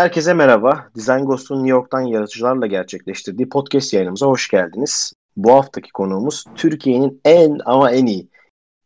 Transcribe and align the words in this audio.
Herkese 0.00 0.34
merhaba. 0.34 0.86
Design 0.96 1.24
Ghost'un 1.24 1.56
New 1.56 1.70
York'tan 1.70 2.00
yaratıcılarla 2.00 2.66
gerçekleştirdiği 2.66 3.48
podcast 3.48 3.94
yayınımıza 3.94 4.26
hoş 4.26 4.48
geldiniz. 4.48 5.12
Bu 5.36 5.52
haftaki 5.52 5.92
konuğumuz 5.92 6.44
Türkiye'nin 6.56 7.20
en 7.24 7.58
ama 7.64 7.90
en 7.90 8.06
iyi 8.06 8.28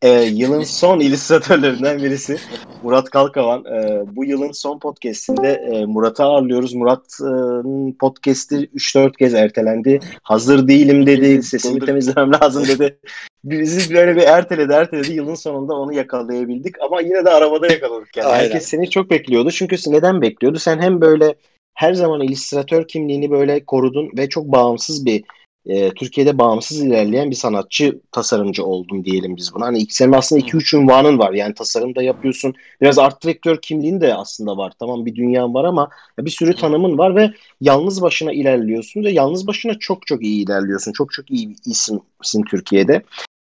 e, 0.03 0.11
yılın 0.11 0.63
son 0.63 1.01
illüstratörlerinden 1.01 1.99
birisi 1.99 2.39
Murat 2.83 3.11
Kalkavan. 3.11 3.65
E, 3.65 4.03
bu 4.17 4.25
yılın 4.25 4.53
son 4.53 4.79
podcastinde 4.79 5.53
e, 5.53 5.85
Murat'ı 5.85 6.23
ağırlıyoruz. 6.23 6.75
Murat'ın 6.75 7.91
e, 7.91 7.97
podcast'i 7.97 8.57
3-4 8.57 9.17
kez 9.17 9.35
ertelendi. 9.35 10.01
Hazır 10.23 10.69
değilim 10.69 11.07
dedi, 11.07 11.43
sesimi 11.43 11.81
temizlemem 11.81 12.33
lazım 12.33 12.65
dedi. 12.69 12.99
Bizi 13.45 13.95
böyle 13.95 14.17
bir 14.17 14.23
erteledi 14.23 14.73
erteledi. 14.73 15.13
Yılın 15.13 15.35
sonunda 15.35 15.75
onu 15.75 15.93
yakalayabildik 15.93 16.83
ama 16.83 17.01
yine 17.01 17.25
de 17.25 17.31
arabada 17.31 17.73
yakaladık. 17.73 18.17
Yani. 18.17 18.33
Herkes 18.33 18.67
seni 18.67 18.91
çok 18.91 19.11
bekliyordu. 19.11 19.51
Çünkü 19.51 19.77
neden 19.87 20.23
bekliyordu? 20.23 20.59
Sen 20.59 20.79
hem 20.79 21.01
böyle 21.01 21.35
her 21.75 21.95
zaman 21.95 22.21
illüstratör 22.21 22.89
kimliğini 22.89 23.31
böyle 23.31 23.65
korudun 23.65 24.11
ve 24.17 24.29
çok 24.29 24.45
bağımsız 24.47 25.07
bir 25.07 25.25
e, 25.67 25.91
Türkiye'de 25.91 26.39
bağımsız 26.39 26.83
ilerleyen 26.83 27.31
bir 27.31 27.37
sanatçı 27.37 28.01
tasarımcı 28.13 28.65
oldum 28.65 29.05
diyelim 29.05 29.37
biz 29.37 29.55
buna. 29.55 29.67
Hani 29.67 29.87
senin 29.89 30.13
aslında 30.13 30.41
2-3 30.41 30.77
ünvanın 30.77 31.19
var. 31.19 31.33
Yani 31.33 31.55
tasarım 31.55 31.95
da 31.95 32.03
yapıyorsun. 32.03 32.55
Biraz 32.81 32.99
art 32.99 33.23
direktör 33.23 33.57
kimliğin 33.63 34.01
de 34.01 34.15
aslında 34.15 34.57
var. 34.57 34.73
Tamam 34.79 35.07
bir 35.07 35.15
dünyan 35.15 35.55
var 35.55 35.65
ama 35.65 35.89
bir 36.19 36.31
sürü 36.31 36.55
tanımın 36.55 36.99
var 36.99 37.17
ve 37.17 37.31
yalnız 37.61 38.03
başına 38.03 38.33
ilerliyorsun 38.33 39.05
ve 39.05 39.11
yalnız 39.11 39.47
başına 39.47 39.79
çok 39.79 40.07
çok 40.07 40.23
iyi 40.23 40.45
ilerliyorsun. 40.45 40.93
Çok 40.93 41.13
çok 41.13 41.31
iyi 41.31 41.49
bir 41.49 41.57
isimsin 41.67 42.43
Türkiye'de. 42.51 43.03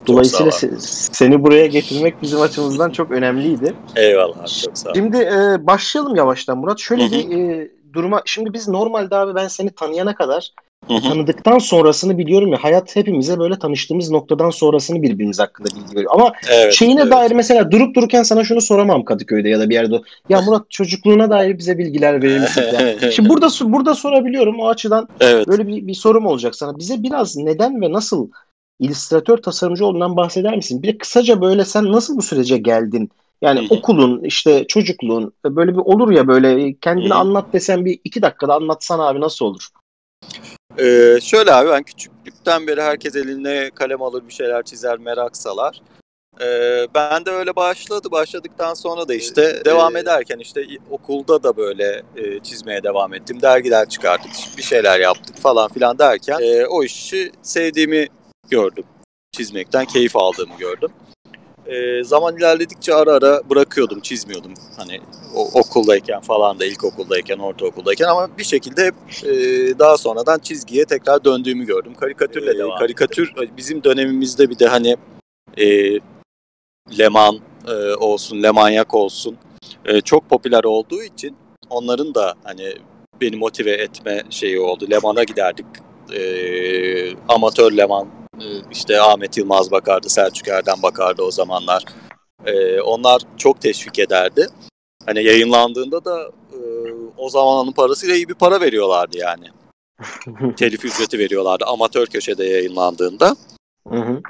Dolayısıyla 0.08 0.52
se- 0.52 0.80
seni 1.14 1.44
buraya 1.44 1.66
getirmek 1.66 2.22
bizim 2.22 2.42
açımızdan 2.42 2.90
çok 2.90 3.12
önemliydi. 3.12 3.74
Eyvallah 3.96 4.40
abi, 4.40 4.48
çok 4.48 4.78
sağ 4.78 4.90
ol. 4.90 4.94
Şimdi 4.96 5.18
e, 5.18 5.68
başlayalım 5.68 6.16
yavaştan 6.16 6.58
Murat. 6.58 6.80
Şöyle 6.80 7.12
bir 7.12 7.38
e, 7.38 7.72
duruma 7.94 8.22
şimdi 8.26 8.54
biz 8.54 8.68
normalde 8.68 9.16
abi 9.16 9.36
ben 9.36 9.48
seni 9.48 9.70
tanıyana 9.70 10.16
kadar 10.16 10.52
Hı 10.88 10.94
hı. 10.94 11.02
Tanıdıktan 11.02 11.58
sonrasını 11.58 12.18
biliyorum 12.18 12.52
ya 12.52 12.64
hayat 12.64 12.96
hepimize 12.96 13.40
böyle 13.40 13.60
tanıştığımız 13.60 14.12
noktadan 14.12 14.50
sonrasını 14.50 15.02
birbirimiz 15.02 15.40
hakkında 15.40 15.68
bilgi 15.76 15.96
veriyor. 15.96 16.12
Ama 16.14 16.32
evet, 16.50 16.74
şeyine 16.74 17.02
evet. 17.02 17.12
dair 17.12 17.32
mesela 17.32 17.72
durup 17.72 17.96
dururken 17.96 18.24
sana 18.24 18.44
şunu 18.44 18.62
soramam 18.62 19.06
Kadıköy'de 19.06 19.50
ya 19.50 19.60
da 19.60 19.70
bir 19.70 19.76
yerde. 19.76 20.02
Ya 20.30 20.42
Murat 20.42 20.72
çocukluğuna 20.72 21.30
dair 21.30 21.58
bize 21.58 21.78
bilgiler 21.78 22.24
verir 22.24 22.40
misin? 22.40 22.64
Yani. 22.74 23.12
Şimdi 23.14 23.30
burada 23.30 23.48
burada 23.62 23.96
sorabiliyorum 23.96 24.60
o 24.60 24.68
açıdan 24.68 25.08
evet. 25.20 25.48
böyle 25.48 25.68
bir, 25.68 25.88
bir 25.88 25.94
sorum 25.94 26.26
olacak 26.26 26.56
sana. 26.56 26.78
Bize 26.78 27.04
biraz 27.04 27.38
neden 27.38 27.82
ve 27.82 27.92
nasıl 27.92 28.30
illüstratör 28.80 29.38
tasarımcı 29.38 29.86
olduğundan 29.86 30.18
bahseder 30.18 30.56
misin? 30.56 30.84
Bir 30.84 30.88
de 30.88 30.98
kısaca 30.98 31.42
böyle 31.42 31.66
sen 31.66 31.92
nasıl 31.92 32.18
bu 32.18 32.22
sürece 32.22 32.58
geldin? 32.58 33.10
Yani 33.42 33.60
Hı-hı. 33.60 33.80
okulun 33.80 34.24
işte 34.24 34.68
çocukluğun 34.68 35.34
böyle 35.46 35.74
bir 35.74 35.78
olur 35.78 36.12
ya 36.12 36.28
böyle 36.28 36.74
kendini 36.74 37.10
Hı-hı. 37.10 37.18
anlat 37.18 37.54
desen 37.54 37.86
bir 37.86 38.00
iki 38.04 38.22
dakikada 38.22 38.56
anlatsana 38.56 39.08
abi 39.08 39.22
nasıl 39.22 39.46
olur? 39.46 39.68
Ee, 40.80 41.20
şöyle 41.22 41.54
abi 41.54 41.70
ben 41.70 41.84
küçüklükten 41.84 42.68
beri 42.68 42.82
herkes 42.82 43.16
eline 43.16 43.72
kalem 43.76 44.02
alır 44.02 44.28
bir 44.28 44.34
şeyler 44.34 44.64
çizer 44.64 44.98
merak 44.98 45.38
salar. 45.38 45.82
Ee, 46.42 46.88
ben 46.96 47.26
de 47.26 47.32
öyle 47.32 47.56
başladı. 47.56 48.08
Başladıktan 48.12 48.74
sonra 48.74 49.08
da 49.08 49.14
işte 49.14 49.62
devam 49.66 49.96
ederken 49.96 50.40
işte 50.40 50.66
okulda 50.92 51.44
da 51.44 51.58
böyle 51.58 52.04
e, 52.16 52.40
çizmeye 52.40 52.84
devam 52.84 53.14
ettim. 53.14 53.42
Dergiler 53.42 53.90
çıkardık, 53.90 54.32
bir 54.58 54.64
şeyler 54.64 55.00
yaptık 55.00 55.38
falan 55.38 55.70
filan 55.70 56.00
derken 56.00 56.40
e, 56.42 56.66
o 56.66 56.84
işi 56.84 57.32
sevdiğimi 57.42 58.08
gördüm. 58.50 58.84
Çizmekten 59.32 59.86
keyif 59.86 60.16
aldığımı 60.16 60.58
gördüm 60.58 60.90
e, 61.66 62.04
zaman 62.04 62.38
ilerledikçe 62.38 62.94
ara 62.94 63.12
ara 63.12 63.50
bırakıyordum, 63.50 64.00
çizmiyordum. 64.00 64.54
Hani 64.78 65.02
o, 65.36 65.60
okuldayken 65.60 66.20
falan 66.20 66.60
da, 66.60 66.66
ilkokuldayken, 66.66 67.38
ortaokuldayken 67.38 68.08
ama 68.08 68.38
bir 68.38 68.44
şekilde 68.44 68.92
e, 69.24 69.34
daha 69.80 69.98
sonradan 69.98 70.40
çizgiye 70.40 70.86
tekrar 70.86 71.24
döndüğümü 71.24 71.66
gördüm. 71.66 71.94
Karikatürle 72.00 72.52
ee, 72.52 72.58
devam 72.58 72.80
Karikatür 72.80 73.34
bizim 73.58 73.84
dönemimizde 73.84 74.50
bir 74.50 74.60
de 74.60 74.68
hani 74.68 74.98
e, 75.58 76.00
Leman 77.00 77.40
e, 77.68 77.74
olsun, 77.94 78.44
Lemanyak 78.44 78.94
olsun 78.94 79.38
e, 79.86 80.02
çok 80.02 80.30
popüler 80.30 80.64
olduğu 80.64 81.04
için 81.04 81.36
onların 81.70 82.16
da 82.16 82.34
hani 82.44 82.74
beni 83.22 83.36
motive 83.36 83.72
etme 83.72 84.24
şeyi 84.30 84.60
oldu. 84.60 84.88
Leman'a 84.92 85.24
giderdik. 85.24 85.66
E, 86.14 86.22
amatör 87.30 87.72
Leman 87.72 88.23
işte 88.72 89.02
Ahmet 89.02 89.38
Yılmaz 89.38 89.72
bakardı, 89.72 90.10
Selçuk 90.10 90.48
Erdem 90.48 90.82
bakardı 90.84 91.24
o 91.24 91.32
zamanlar. 91.32 91.84
Ee, 92.46 92.82
onlar 92.82 93.22
çok 93.38 93.62
teşvik 93.62 94.00
ederdi. 94.00 94.48
Hani 95.06 95.24
yayınlandığında 95.24 96.06
da 96.06 96.24
e, 96.54 96.60
o 97.18 97.30
zamanın 97.30 97.72
parasıyla 97.72 98.16
iyi 98.16 98.30
bir 98.30 98.34
para 98.34 98.62
veriyorlardı 98.62 99.18
yani. 99.18 99.46
Telif 100.58 100.86
ücreti 100.86 101.20
veriyorlardı 101.20 101.66
amatör 101.66 102.06
köşede 102.06 102.46
yayınlandığında. 102.46 103.36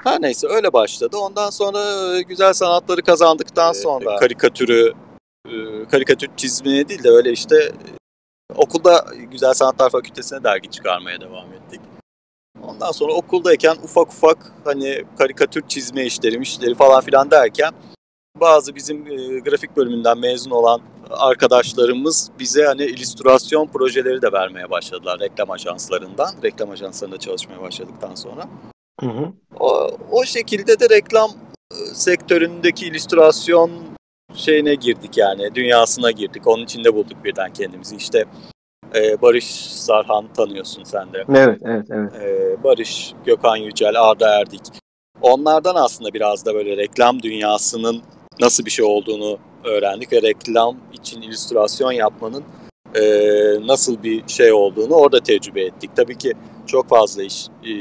Her 0.04 0.22
neyse 0.22 0.48
öyle 0.48 0.74
başladı. 0.74 1.18
Ondan 1.18 1.50
sonra 1.50 1.80
e, 2.18 2.22
güzel 2.22 2.54
sanatları 2.54 3.02
kazandıktan 3.02 3.74
sonra 3.74 4.16
karikatürü 4.16 4.94
e, 5.48 5.54
karikatür 5.92 6.30
çizmeye 6.38 6.90
değil 6.90 7.04
de 7.04 7.10
öyle 7.10 7.32
işte 7.32 7.72
okulda 8.56 9.06
Güzel 9.32 9.54
Sanatlar 9.54 9.90
Fakültesine 9.90 10.44
dergi 10.44 10.70
çıkarmaya 10.72 11.22
devam. 11.22 11.53
Ondan 12.62 12.92
sonra 12.92 13.14
okuldayken 13.14 13.76
ufak 13.84 14.08
ufak 14.08 14.52
hani 14.64 15.04
karikatür 15.18 15.68
çizme 15.68 16.06
işleri, 16.06 16.42
işleri 16.42 16.76
falan 16.76 17.02
filan 17.02 17.32
derken 17.32 17.74
bazı 18.42 18.76
bizim 18.76 19.08
e, 19.08 19.40
grafik 19.40 19.78
bölümünden 19.78 20.18
mezun 20.18 20.52
olan 20.52 20.82
arkadaşlarımız 21.10 22.32
bize 22.40 22.66
hani 22.66 22.86
illüstrasyon 22.86 23.68
projeleri 23.68 24.22
de 24.22 24.32
vermeye 24.32 24.70
başladılar 24.70 25.20
reklam 25.20 25.52
ajanslarından. 25.52 26.36
Reklam 26.44 26.70
ajanslarında 26.70 27.18
çalışmaya 27.18 27.62
başladıktan 27.62 28.16
sonra. 28.16 28.50
Hı 29.00 29.10
hı. 29.10 29.34
O, 29.60 29.90
o 30.12 30.26
şekilde 30.26 30.80
de 30.80 30.90
reklam 30.90 31.32
e, 31.72 31.76
sektöründeki 31.94 32.86
illüstrasyon 32.86 33.72
şeyine 34.34 34.76
girdik 34.76 35.18
yani 35.18 35.56
dünyasına 35.56 36.12
girdik. 36.12 36.48
Onun 36.48 36.64
içinde 36.64 36.94
bulduk 36.94 37.24
birden 37.24 37.54
kendimizi. 37.54 37.96
İşte 37.96 38.26
ee, 38.96 39.22
Barış 39.22 39.46
Sarhan 39.56 40.26
tanıyorsun 40.34 40.84
sen 40.84 41.14
de. 41.14 41.26
Evet, 41.36 41.60
evet, 41.66 41.86
evet. 41.90 42.14
Ee, 42.22 42.64
Barış, 42.64 43.14
Gökhan 43.26 43.58
Yücel, 43.58 44.02
Arda 44.02 44.40
Erdik. 44.40 44.62
Onlardan 45.22 45.76
aslında 45.76 46.14
biraz 46.14 46.46
da 46.46 46.54
böyle 46.54 46.78
reklam 46.78 47.24
dünyasının 47.24 48.02
nasıl 48.40 48.66
bir 48.66 48.72
şey 48.72 48.86
olduğunu 48.86 49.38
öğrendik 49.64 50.14
ve 50.14 50.22
reklam 50.22 50.78
için 50.94 51.22
illüstrasyon 51.22 51.92
yapmanın 51.92 52.44
e, 52.96 53.04
nasıl 53.68 54.04
bir 54.04 54.28
şey 54.28 54.54
olduğunu 54.54 54.94
orada 54.94 55.20
tecrübe 55.20 55.62
ettik. 55.62 55.92
Tabii 55.96 56.18
ki 56.18 56.34
çok 56.68 56.90
fazla 56.90 57.24
iş, 57.24 57.48
e, 57.48 57.74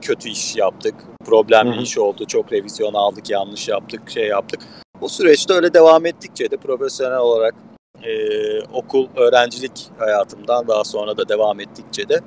kötü 0.00 0.28
iş 0.28 0.56
yaptık, 0.56 0.94
problemli 1.24 1.74
Hı-hı. 1.74 1.82
iş 1.82 1.98
oldu, 1.98 2.24
çok 2.26 2.52
revizyon 2.52 2.94
aldık, 2.94 3.30
yanlış 3.30 3.68
yaptık, 3.68 4.10
şey 4.10 4.26
yaptık. 4.26 4.60
Bu 5.00 5.08
süreçte 5.08 5.54
öyle 5.54 5.74
devam 5.74 6.06
ettikçe 6.06 6.50
de 6.50 6.56
profesyonel 6.56 7.18
olarak 7.18 7.54
e, 8.02 8.60
okul, 8.62 9.08
öğrencilik 9.16 9.90
hayatımdan 9.98 10.68
daha 10.68 10.84
sonra 10.84 11.16
da 11.16 11.28
devam 11.28 11.60
ettikçe 11.60 12.08
de 12.08 12.20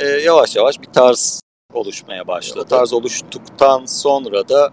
e, 0.00 0.06
yavaş 0.06 0.56
yavaş 0.56 0.80
bir 0.80 0.86
tarz 0.86 1.40
oluşmaya 1.74 2.28
başladı. 2.28 2.60
O 2.60 2.68
tarz 2.68 2.92
oluştuktan 2.92 3.84
sonra 3.86 4.48
da 4.48 4.70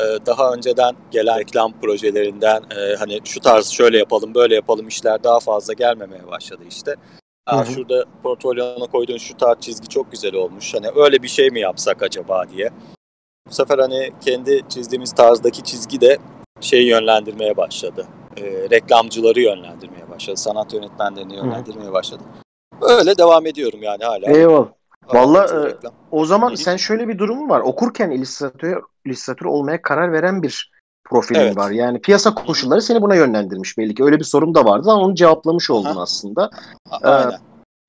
e, 0.00 0.04
daha 0.26 0.52
önceden 0.52 0.96
gelen 1.10 1.38
reklam 1.38 1.80
projelerinden 1.80 2.62
e, 2.76 2.96
hani 2.96 3.20
şu 3.24 3.40
tarz 3.40 3.68
şöyle 3.68 3.98
yapalım, 3.98 4.34
böyle 4.34 4.54
yapalım 4.54 4.88
işler 4.88 5.24
daha 5.24 5.40
fazla 5.40 5.72
gelmemeye 5.72 6.26
başladı 6.26 6.62
işte. 6.68 6.94
Aa, 7.46 7.64
şurada 7.64 8.04
portfolyona 8.22 8.86
koyduğun 8.86 9.18
şu 9.18 9.36
tarz 9.36 9.60
çizgi 9.60 9.88
çok 9.88 10.12
güzel 10.12 10.34
olmuş. 10.34 10.74
Hani 10.74 10.88
öyle 10.96 11.22
bir 11.22 11.28
şey 11.28 11.50
mi 11.50 11.60
yapsak 11.60 12.02
acaba 12.02 12.48
diye. 12.48 12.70
Bu 13.48 13.54
sefer 13.54 13.78
hani 13.78 14.12
kendi 14.24 14.62
çizdiğimiz 14.68 15.12
tarzdaki 15.12 15.62
çizgi 15.62 16.00
de 16.00 16.18
şey 16.60 16.86
yönlendirmeye 16.86 17.56
başladı 17.56 18.06
e, 18.36 18.70
reklamcıları 18.70 19.40
yönlendirmeye 19.40 20.10
başladı. 20.10 20.36
Sanat 20.36 20.74
yönetmenlerini 20.74 21.36
yönlendirmeye 21.36 21.92
başladı. 21.92 22.22
Öyle 22.82 23.18
devam 23.18 23.46
ediyorum 23.46 23.82
yani 23.82 24.04
hala. 24.04 24.26
Eyvallah. 24.26 24.68
Valla 25.14 25.44
e, 25.44 25.76
o 26.10 26.24
zaman 26.24 26.48
Hı-hı. 26.48 26.56
sen 26.56 26.76
şöyle 26.76 27.08
bir 27.08 27.18
durum 27.18 27.50
var. 27.50 27.60
Okurken 27.60 28.10
illüstratör, 28.10 28.82
illüstratör 29.06 29.46
olmaya 29.46 29.82
karar 29.82 30.12
veren 30.12 30.42
bir 30.42 30.70
profilin 31.04 31.40
evet. 31.40 31.56
var. 31.56 31.70
Yani 31.70 32.00
piyasa 32.00 32.34
koşulları 32.34 32.82
seni 32.82 33.02
buna 33.02 33.14
yönlendirmiş 33.14 33.78
belli 33.78 33.94
ki. 33.94 34.04
Öyle 34.04 34.18
bir 34.18 34.24
sorum 34.24 34.54
da 34.54 34.64
vardı 34.64 34.90
ama 34.90 35.02
onu 35.02 35.14
cevaplamış 35.14 35.70
oldun 35.70 35.90
Aha. 35.90 36.02
aslında. 36.02 36.50
A- 36.90 37.20
ee, 37.20 37.36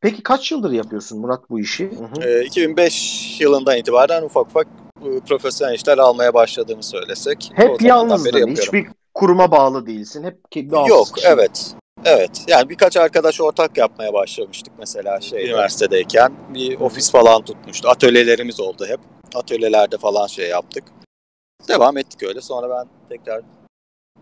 peki 0.01 0.23
kaç 0.23 0.51
yıldır 0.51 0.71
yapıyorsun 0.71 1.19
Murat 1.19 1.49
bu 1.49 1.59
işi? 1.59 1.91
E, 2.21 2.41
2005 2.43 3.41
yılından 3.41 3.77
itibaren 3.77 4.23
ufak 4.23 4.47
ufak 4.47 4.67
e, 5.05 5.19
profesyonel 5.19 5.73
işler 5.73 5.97
almaya 5.97 6.33
başladığımı 6.33 6.83
söylesek. 6.83 7.51
Hep 7.53 7.81
yalnızdın. 7.81 8.47
Hiçbir 8.47 8.87
kuruma 9.17 9.51
bağlı 9.51 9.85
değilsin. 9.85 10.23
Hep 10.23 10.51
kendi 10.51 10.75
Yok, 10.75 11.07
evet. 11.25 11.75
Evet. 12.05 12.43
Yani 12.47 12.69
birkaç 12.69 12.97
arkadaş 12.97 13.41
ortak 13.41 13.77
yapmaya 13.77 14.13
başlamıştık 14.13 14.73
mesela 14.79 15.21
şey 15.21 15.45
üniversitedeyken. 15.45 16.33
Bir 16.53 16.79
ofis 16.79 17.11
falan 17.11 17.41
tutmuştu. 17.41 17.89
Atölyelerimiz 17.89 18.59
oldu 18.59 18.85
hep. 18.87 18.99
Atölyelerde 19.35 19.97
falan 19.97 20.27
şey 20.27 20.49
yaptık. 20.49 20.83
Devam 21.67 21.97
ettik 21.97 22.23
öyle. 22.23 22.41
Sonra 22.41 22.69
ben 22.69 22.87
tekrar 23.09 23.41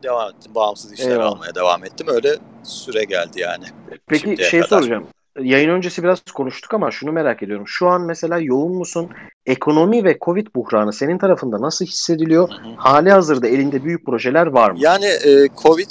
devam 0.03 0.29
ettim. 0.29 0.55
Bağımsız 0.55 0.93
işler 0.93 1.11
Eyvallah. 1.11 1.31
almaya 1.31 1.55
devam 1.55 1.83
ettim. 1.85 2.07
Öyle 2.09 2.35
süre 2.63 3.03
geldi 3.03 3.39
yani. 3.39 3.65
Peki 4.07 4.21
Şimdiye 4.21 4.49
şey 4.49 4.61
kadar. 4.61 4.81
soracağım. 4.81 5.07
Yayın 5.39 5.69
öncesi 5.69 6.03
biraz 6.03 6.21
konuştuk 6.21 6.73
ama 6.73 6.91
şunu 6.91 7.11
merak 7.11 7.43
ediyorum. 7.43 7.67
Şu 7.67 7.87
an 7.87 8.01
mesela 8.01 8.39
yoğun 8.39 8.71
musun? 8.71 9.09
Ekonomi 9.45 10.03
ve 10.03 10.17
Covid 10.21 10.47
buhranı 10.55 10.93
senin 10.93 11.17
tarafında 11.17 11.61
nasıl 11.61 11.85
hissediliyor? 11.85 12.49
Hali 12.77 13.11
hazırda 13.11 13.47
elinde 13.47 13.83
büyük 13.83 14.05
projeler 14.05 14.47
var 14.47 14.71
mı? 14.71 14.77
Yani 14.81 15.05
e, 15.05 15.49
Covid 15.63 15.89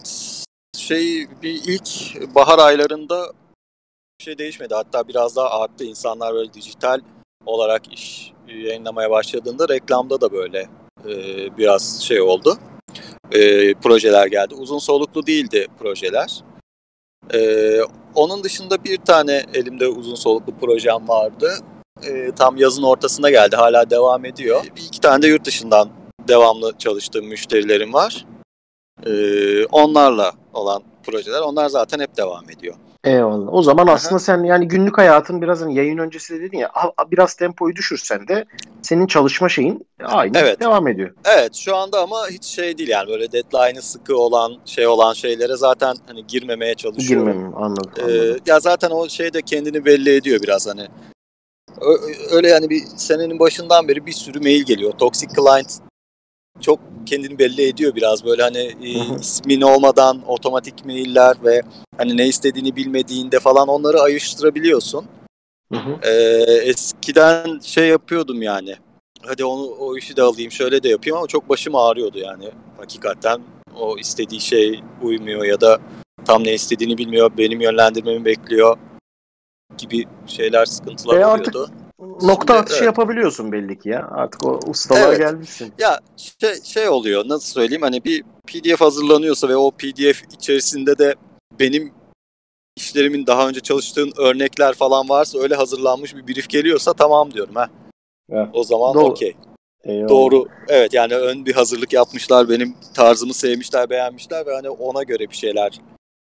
şey 0.77 1.27
bir 1.43 1.61
ilk 1.67 2.17
bahar 2.35 2.59
aylarında 2.59 3.33
bir 4.21 4.25
şey 4.25 4.39
değişmedi. 4.39 4.75
Hatta 4.75 5.09
biraz 5.09 5.37
daha 5.37 5.61
arttı. 5.61 5.85
İnsanlar 5.85 6.35
böyle 6.35 6.53
dijital 6.53 7.01
olarak 7.47 7.93
iş 7.93 8.33
yayınlamaya 8.49 9.11
başladığında 9.11 9.69
reklamda 9.69 10.21
da 10.21 10.33
böyle 10.33 10.69
e, 11.09 11.13
biraz 11.59 12.03
şey 12.03 12.21
oldu. 12.21 12.59
E, 13.33 13.75
projeler 13.75 14.27
geldi. 14.27 14.55
Uzun 14.55 14.79
soluklu 14.79 15.27
değildi 15.27 15.67
projeler. 15.79 16.45
E, 17.35 17.81
onun 18.15 18.45
dışında 18.45 18.85
bir 18.85 18.97
tane 18.97 19.43
elimde 19.55 19.89
uzun 19.89 20.15
soluklu 20.15 20.55
projem 20.61 21.09
vardı. 21.09 21.59
E, 22.03 22.33
tam 22.33 22.57
yazın 22.57 22.83
ortasında 22.83 23.31
geldi. 23.31 23.57
Hala 23.57 23.91
devam 23.91 24.25
ediyor. 24.25 24.65
Bir 24.77 24.83
iki 24.83 25.01
tane 25.01 25.23
de 25.23 25.27
yurt 25.27 25.45
dışından 25.45 25.89
devamlı 26.29 26.73
çalıştığım 26.79 27.27
müşterilerim 27.27 27.93
var. 27.93 28.25
Ee, 29.07 29.67
onlarla 29.67 30.33
olan 30.53 30.83
projeler 31.03 31.41
onlar 31.41 31.69
zaten 31.69 32.01
hep 32.01 32.17
devam 32.17 32.51
ediyor. 32.51 32.75
Eyvallah. 33.05 33.53
O 33.53 33.63
zaman 33.63 33.87
Aha. 33.87 33.95
aslında 33.95 34.19
sen 34.19 34.43
yani 34.43 34.69
günlük 34.69 34.99
hayatın 34.99 35.43
biraz 35.43 35.61
hani 35.61 35.75
yayın 35.75 35.99
öncesi 35.99 36.35
de 36.35 36.43
dedin 36.43 36.59
ya 36.59 36.71
biraz 37.11 37.35
tempoyu 37.35 37.77
düşürsen 37.77 38.29
de 38.29 38.45
senin 38.83 39.07
çalışma 39.07 39.49
şeyin 39.49 39.87
aynı 40.05 40.39
Evet. 40.39 40.61
devam 40.61 40.89
ediyor. 40.89 41.11
Evet 41.25 41.55
şu 41.55 41.77
anda 41.77 42.01
ama 42.01 42.29
hiç 42.31 42.45
şey 42.45 42.79
değil 42.79 42.89
yani 42.89 43.09
böyle 43.09 43.33
deadline'ı 43.33 43.83
sıkı 43.83 44.17
olan 44.17 44.53
şey 44.65 44.87
olan 44.87 45.13
şeylere 45.13 45.57
zaten 45.57 45.97
hani 46.07 46.27
girmemeye 46.27 46.75
çalışıyorum. 46.75 47.33
Girmem 47.33 47.57
anladım. 47.57 47.93
Ee, 47.99 48.03
anladım. 48.03 48.41
ya 48.47 48.61
zaten 48.61 48.91
o 48.91 49.09
şey 49.09 49.33
de 49.33 49.43
kendini 49.43 49.85
belli 49.85 50.17
ediyor 50.17 50.41
biraz 50.43 50.67
hani. 50.67 50.87
Öyle 52.31 52.49
yani 52.49 52.71
bir 52.71 52.83
senenin 52.97 53.39
başından 53.39 53.89
beri 53.89 54.07
bir 54.07 54.13
sürü 54.13 54.41
mail 54.41 54.63
geliyor. 54.63 54.93
Toxic 54.93 55.29
Client 55.37 55.73
çok 56.61 56.81
kendini 57.07 57.39
belli 57.39 57.63
ediyor 57.63 57.95
biraz 57.95 58.25
böyle 58.25 58.43
hani 58.43 58.59
e, 58.83 59.17
ismin 59.21 59.61
olmadan 59.61 60.23
otomatik 60.27 60.85
mailler 60.85 61.37
ve 61.45 61.63
hani 61.99 62.17
ne 62.17 62.27
istediğini 62.27 62.77
bilmediğinde 62.77 63.41
falan 63.41 63.69
onları 63.69 64.01
ayıştırabiliyorsun. 64.01 65.07
Hı 65.73 65.79
hı. 65.79 66.09
Ee, 66.09 66.13
eskiden 66.63 67.59
şey 67.59 67.89
yapıyordum 67.89 68.43
yani. 68.43 68.77
Hadi 69.23 69.45
onu 69.45 69.67
o 69.67 69.97
işi 69.97 70.17
de 70.17 70.23
alayım, 70.23 70.51
şöyle 70.51 70.83
de 70.83 70.89
yapayım 70.89 71.17
ama 71.17 71.27
çok 71.27 71.49
başım 71.49 71.75
ağrıyordu 71.77 72.19
yani. 72.19 72.51
Hakikaten 72.79 73.41
o 73.81 73.99
istediği 73.99 74.41
şey 74.41 74.81
uymuyor 75.03 75.45
ya 75.45 75.61
da 75.61 75.81
tam 76.25 76.45
ne 76.45 76.55
istediğini 76.55 76.99
bilmiyor, 76.99 77.31
benim 77.39 77.61
yönlendirmemi 77.61 78.25
bekliyor 78.25 78.77
gibi 79.79 80.05
şeyler 80.27 80.67
sıkıntılar 80.67 81.17
E 81.17 81.27
artık 81.27 81.57
oluyordu. 81.57 81.84
Nokta 82.23 82.55
atışı 82.55 82.77
evet. 82.77 82.87
yapabiliyorsun 82.87 83.53
belli 83.53 83.79
ki 83.79 83.89
ya. 83.89 84.09
Artık 84.11 84.47
o 84.47 84.61
ustalığa 84.67 85.09
Evet. 85.09 85.19
gelmişsin. 85.19 85.73
Ya 85.79 86.01
şey, 86.17 86.63
şey 86.65 86.89
oluyor 86.89 87.29
nasıl 87.29 87.53
söyleyeyim 87.53 87.83
hani 87.83 88.05
bir 88.05 88.25
PDF 88.47 88.81
hazırlanıyorsa 88.81 89.49
ve 89.49 89.57
o 89.57 89.71
PDF 89.71 90.23
içerisinde 90.33 90.99
de 90.99 91.15
benim 91.61 91.93
işlerimin 92.77 93.27
daha 93.27 93.49
önce 93.49 93.61
çalıştığın 93.61 94.13
örnekler 94.19 94.75
falan 94.75 95.09
varsa 95.09 95.39
öyle 95.39 95.55
hazırlanmış 95.55 96.17
bir 96.17 96.29
brief 96.29 96.49
geliyorsa 96.49 96.93
tamam 96.93 97.33
diyorum 97.33 97.55
ha. 97.55 97.69
Evet. 98.31 98.49
O 98.53 98.65
zaman 98.65 98.97
okey. 98.97 99.37
Doğru. 99.87 100.47
Evet 100.69 100.95
yani 100.95 101.15
ön 101.15 101.47
bir 101.47 101.55
hazırlık 101.55 101.93
yapmışlar. 101.93 102.49
Benim 102.49 102.75
tarzımı 102.95 103.35
sevmişler, 103.35 103.91
beğenmişler 103.91 104.47
ve 104.47 104.55
hani 104.55 104.71
ona 104.71 105.03
göre 105.03 105.31
bir 105.31 105.37
şeyler 105.37 105.81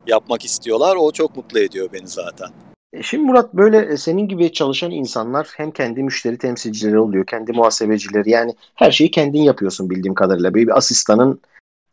yapmak 0.07 0.45
istiyorlar. 0.45 0.97
O 0.97 1.13
çok 1.13 1.37
mutlu 1.37 1.59
ediyor 1.59 1.89
beni 1.93 2.09
zaten. 2.09 2.49
E 2.95 3.03
Şimdi 3.03 3.25
Murat 3.25 3.55
böyle 3.55 3.79
e, 3.79 3.97
senin 3.97 4.29
gibi 4.29 4.53
çalışan 4.53 4.91
insanlar 4.91 5.49
hem 5.57 5.71
kendi 5.71 6.03
müşteri 6.03 6.39
temsilcileri 6.39 6.99
oluyor, 6.99 7.27
kendi 7.27 7.53
muhasebecileri 7.53 8.31
yani 8.31 8.55
her 8.75 8.91
şeyi 8.91 9.11
kendin 9.11 9.43
yapıyorsun 9.43 9.91
bildiğim 9.91 10.15
kadarıyla. 10.15 10.55
Bir, 10.55 10.67
bir 10.67 10.79
asistanın 10.79 11.41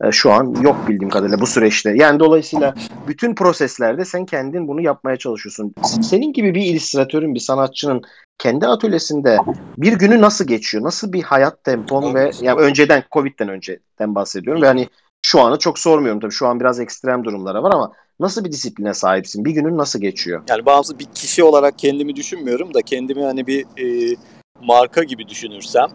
e, 0.03 0.11
şu 0.11 0.31
an 0.31 0.55
yok 0.61 0.75
bildiğim 0.87 1.09
kadarıyla 1.09 1.41
bu 1.41 1.47
süreçte. 1.47 1.93
Yani 1.95 2.19
dolayısıyla 2.19 2.75
bütün 3.07 3.35
proseslerde 3.35 4.05
sen 4.05 4.25
kendin 4.25 4.67
bunu 4.67 4.81
yapmaya 4.81 5.17
çalışıyorsun. 5.17 5.73
Senin 6.01 6.33
gibi 6.33 6.55
bir 6.55 6.61
illüstratörün, 6.61 7.35
bir 7.35 7.39
sanatçının 7.39 8.01
kendi 8.37 8.67
atölyesinde 8.67 9.37
bir 9.77 9.93
günü 9.93 10.21
nasıl 10.21 10.47
geçiyor? 10.47 10.83
Nasıl 10.83 11.13
bir 11.13 11.23
hayat 11.23 11.63
tempon 11.63 12.13
ve 12.15 12.31
yani 12.41 12.61
önceden 12.61 13.03
Covid'den 13.11 13.49
önceden 13.49 14.15
bahsediyorum 14.15 14.61
ve 14.61 14.67
hani 14.67 14.87
şu 15.25 15.41
anı 15.41 15.59
çok 15.59 15.79
sormuyorum 15.79 16.19
tabii. 16.19 16.33
Şu 16.33 16.47
an 16.47 16.59
biraz 16.59 16.79
ekstrem 16.79 17.23
durumlara 17.23 17.63
var 17.63 17.71
ama 17.73 17.91
nasıl 18.21 18.45
bir 18.45 18.51
disipline 18.51 18.93
sahipsin? 18.93 19.45
Bir 19.45 19.51
günün 19.51 19.77
nasıl 19.77 19.99
geçiyor? 19.99 20.43
Yani 20.49 20.65
bağımsız 20.65 20.99
bir 20.99 21.05
kişi 21.05 21.43
olarak 21.43 21.79
kendimi 21.79 22.15
düşünmüyorum 22.15 22.73
da 22.73 22.81
kendimi 22.81 23.23
hani 23.23 23.47
bir 23.47 23.61
e, 23.61 24.15
marka 24.61 25.03
gibi 25.03 25.27
düşünürsem 25.27 25.87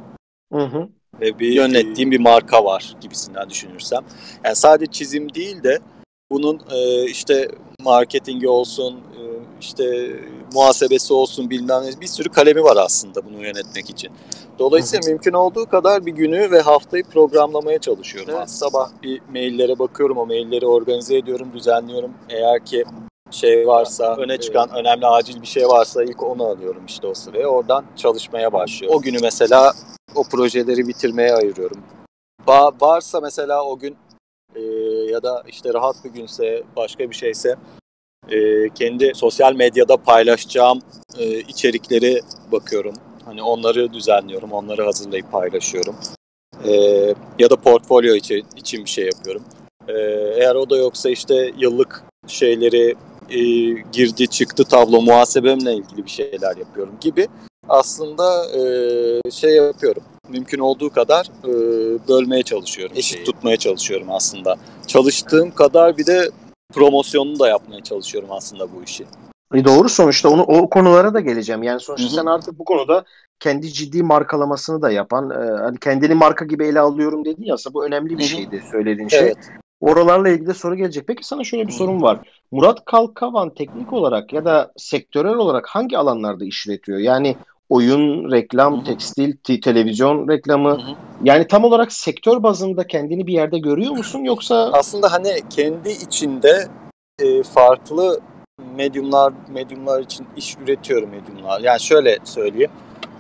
Hı 0.52 0.64
hı. 0.64 0.88
ve 1.20 1.38
bir 1.38 1.52
yönettiğim 1.52 2.10
bir 2.10 2.20
marka 2.20 2.64
var 2.64 2.96
gibisinden 3.00 3.50
düşünürsem. 3.50 4.04
Yani 4.44 4.56
sadece 4.56 4.92
çizim 4.92 5.34
değil 5.34 5.62
de 5.62 5.78
bunun 6.30 6.60
e, 6.70 7.04
işte 7.04 7.48
marketingi 7.80 8.48
olsun, 8.48 8.94
e, 8.94 9.22
işte 9.60 9.84
muhasebesi 10.54 11.14
olsun 11.14 11.50
bilmem 11.50 11.82
ne 11.82 12.00
bir 12.00 12.06
sürü 12.06 12.28
kalemi 12.28 12.62
var 12.62 12.76
aslında 12.76 13.24
bunu 13.24 13.42
yönetmek 13.42 13.90
için. 13.90 14.12
Dolayısıyla 14.58 15.08
mümkün 15.08 15.32
olduğu 15.32 15.66
kadar 15.66 16.06
bir 16.06 16.12
günü 16.12 16.50
ve 16.50 16.60
haftayı 16.60 17.04
programlamaya 17.04 17.78
çalışıyorum. 17.78 18.34
Evet. 18.38 18.50
Sabah 18.50 18.90
bir 19.02 19.20
maillere 19.32 19.78
bakıyorum, 19.78 20.18
o 20.18 20.26
mailleri 20.26 20.66
organize 20.66 21.16
ediyorum, 21.16 21.48
düzenliyorum. 21.54 22.14
Eğer 22.28 22.64
ki 22.64 22.84
şey 23.30 23.66
varsa, 23.66 24.16
öne 24.16 24.38
çıkan 24.38 24.70
önemli 24.70 25.06
acil 25.06 25.42
bir 25.42 25.46
şey 25.46 25.68
varsa 25.68 26.04
ilk 26.04 26.22
onu 26.22 26.44
alıyorum 26.44 26.82
işte 26.86 27.06
o 27.06 27.14
sıraya. 27.14 27.48
Oradan 27.48 27.84
çalışmaya 27.96 28.52
başlıyorum. 28.52 28.98
O 28.98 29.02
günü 29.02 29.18
mesela 29.22 29.72
o 30.14 30.24
projeleri 30.24 30.88
bitirmeye 30.88 31.34
ayırıyorum. 31.34 31.82
Ba- 32.46 32.80
varsa 32.80 33.20
mesela 33.20 33.64
o 33.64 33.78
gün 33.78 33.96
e, 34.54 34.60
ya 35.10 35.22
da 35.22 35.42
işte 35.48 35.74
rahat 35.74 36.04
bir 36.04 36.10
günse 36.10 36.62
başka 36.76 37.10
bir 37.10 37.14
şeyse 37.14 37.56
e, 38.30 38.68
kendi 38.74 39.12
sosyal 39.14 39.54
medyada 39.54 39.96
paylaşacağım 39.96 40.80
e, 41.18 41.38
içerikleri 41.38 42.20
bakıyorum. 42.52 42.94
Hani 43.24 43.42
onları 43.42 43.92
düzenliyorum, 43.92 44.52
onları 44.52 44.84
hazırlayıp 44.84 45.32
paylaşıyorum. 45.32 45.96
E, 46.64 46.72
ya 47.38 47.50
da 47.50 47.56
portfolyo 47.56 48.14
için, 48.14 48.46
için 48.56 48.84
bir 48.84 48.90
şey 48.90 49.04
yapıyorum. 49.04 49.42
E, 49.88 49.92
eğer 50.36 50.54
o 50.54 50.70
da 50.70 50.76
yoksa 50.76 51.10
işte 51.10 51.52
yıllık 51.58 52.04
şeyleri 52.26 52.94
e, 53.30 53.40
girdi 53.92 54.26
çıktı 54.26 54.64
tablo 54.64 55.02
muhasebemle 55.02 55.74
ilgili 55.74 56.04
bir 56.04 56.10
şeyler 56.10 56.56
yapıyorum 56.56 56.94
gibi 57.00 57.28
aslında 57.68 58.46
e, 58.58 59.30
şey 59.30 59.50
yapıyorum. 59.50 60.02
Mümkün 60.28 60.58
olduğu 60.58 60.90
kadar 60.90 61.26
e, 61.44 61.52
bölmeye 62.08 62.42
çalışıyorum. 62.42 62.96
Eşit 62.96 63.26
tutmaya 63.26 63.56
çalışıyorum 63.56 64.10
aslında. 64.10 64.56
Çalıştığım 64.86 65.50
kadar 65.50 65.98
bir 65.98 66.06
de 66.06 66.30
promosyonunu 66.72 67.38
da 67.38 67.48
yapmaya 67.48 67.82
çalışıyorum 67.82 68.32
aslında 68.32 68.72
bu 68.72 68.82
işi. 68.82 69.04
E 69.54 69.64
doğru 69.64 69.88
sonuçta 69.88 70.28
onu 70.28 70.42
o 70.42 70.70
konulara 70.70 71.14
da 71.14 71.20
geleceğim. 71.20 71.62
Yani 71.62 71.80
sonuçta 71.80 72.08
Hı 72.08 72.12
hı. 72.12 72.14
sen 72.14 72.26
artık 72.26 72.58
bu 72.58 72.64
konuda 72.64 73.04
kendi 73.40 73.72
ciddi 73.72 74.02
markalamasını 74.02 74.82
da 74.82 74.90
yapan, 74.90 75.30
e, 75.30 75.34
hani 75.34 75.78
kendini 75.78 76.14
marka 76.14 76.44
gibi 76.44 76.66
ele 76.66 76.80
alıyorum 76.80 77.24
dedin 77.24 77.44
ya 77.44 77.54
aslında 77.54 77.74
bu 77.74 77.86
önemli 77.86 78.10
bir 78.10 78.22
Hı 78.22 78.22
hı. 78.22 78.28
şeydi 78.28 78.62
söylediğin 78.70 79.08
şey. 79.08 79.20
Evet. 79.20 79.36
Oralarla 79.80 80.28
ilgili 80.28 80.46
de 80.46 80.54
soru 80.54 80.74
gelecek. 80.76 81.06
Peki 81.06 81.26
sana 81.26 81.44
şöyle 81.44 81.66
bir 81.66 81.72
Hı. 81.72 81.76
sorum 81.76 82.02
var. 82.02 82.28
Murat 82.52 82.84
Kalkavan 82.84 83.54
teknik 83.54 83.92
olarak 83.92 84.32
ya 84.32 84.44
da 84.44 84.72
sektörel 84.76 85.34
olarak 85.34 85.66
hangi 85.66 85.98
alanlarda 85.98 86.44
iş 86.44 86.66
üretiyor? 86.66 86.98
Yani 86.98 87.36
oyun, 87.68 88.32
reklam, 88.32 88.76
Hı 88.76 88.80
hı. 88.80 88.84
tekstil, 88.84 89.36
te- 89.44 89.60
televizyon 89.60 90.28
reklamı. 90.28 90.70
Hı 90.70 90.74
hı. 90.74 90.94
Yani 91.24 91.46
tam 91.46 91.64
olarak 91.64 91.92
sektör 91.92 92.42
bazında 92.42 92.86
kendini 92.86 93.26
bir 93.26 93.32
yerde 93.32 93.58
görüyor 93.58 93.92
musun 93.92 94.18
yoksa 94.24 94.70
Aslında 94.72 95.12
hani 95.12 95.28
kendi 95.50 95.90
içinde 95.90 96.68
e, 97.18 97.42
farklı 97.42 98.20
medyumlar 98.76 99.32
medyumlar 99.48 100.02
için 100.02 100.26
iş 100.36 100.56
üretiyorum 100.64 101.10
medyumlar. 101.10 101.60
Yani 101.60 101.80
şöyle 101.80 102.18
söyleyeyim. 102.24 102.70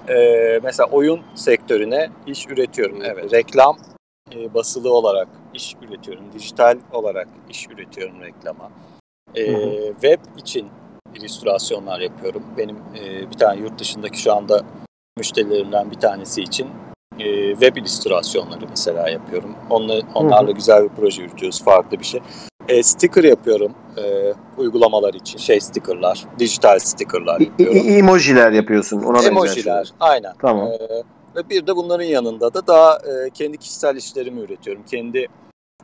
E, 0.08 0.14
mesela 0.62 0.88
oyun 0.90 1.20
sektörüne 1.34 2.10
iş 2.26 2.46
üretiyorum. 2.46 2.98
Evet. 3.04 3.32
Reklam 3.32 3.76
e, 4.34 4.54
basılı 4.54 4.92
olarak 4.92 5.28
iş 5.54 5.76
üretiyorum. 5.88 6.24
Dijital 6.34 6.78
olarak 6.92 7.28
iş 7.50 7.66
üretiyorum 7.66 8.20
reklama. 8.20 8.70
E, 9.34 9.52
Hı 9.52 9.56
hı. 9.56 9.92
web 9.92 10.18
için 10.38 10.68
illüstrasyonlar 11.16 12.00
yapıyorum. 12.00 12.42
Benim 12.58 12.76
e, 12.76 13.30
bir 13.30 13.36
tane 13.36 13.60
yurt 13.60 13.78
dışındaki 13.78 14.20
şu 14.22 14.32
anda 14.34 14.62
müşterilerimden 15.18 15.90
bir 15.90 15.96
tanesi 16.00 16.42
için 16.42 16.66
e, 17.18 17.50
web 17.50 17.76
illüstrasyonları 17.76 18.66
mesela 18.70 19.08
yapıyorum. 19.10 19.54
Onla, 19.70 20.00
onlarla 20.14 20.50
güzel 20.50 20.84
bir 20.84 20.88
proje 20.88 21.22
yürütüyoruz. 21.22 21.64
Farklı 21.64 21.98
bir 22.00 22.04
şey. 22.04 22.20
E, 22.68 22.82
sticker 22.82 23.24
yapıyorum 23.24 23.72
e, 23.96 24.32
uygulamalar 24.58 25.14
için. 25.14 25.38
Şey 25.38 25.60
stickerlar, 25.60 26.24
dijital 26.38 26.78
stickerlar 26.78 27.40
yapıyorum. 27.40 27.76
i- 27.76 27.96
emojiler 27.98 28.52
yapıyorsun? 28.52 29.02
Ona 29.02 29.22
Emojiler, 29.22 29.62
şeyler. 29.62 29.92
aynen. 30.00 30.32
Tamam. 30.42 30.68
E, 30.68 30.78
ve 31.36 31.48
bir 31.50 31.66
de 31.66 31.76
bunların 31.76 32.04
yanında 32.04 32.54
da 32.54 32.66
daha 32.66 32.96
e, 32.96 33.30
kendi 33.34 33.56
kişisel 33.58 33.96
işlerimi 33.96 34.40
üretiyorum. 34.40 34.82
Kendi 34.90 35.26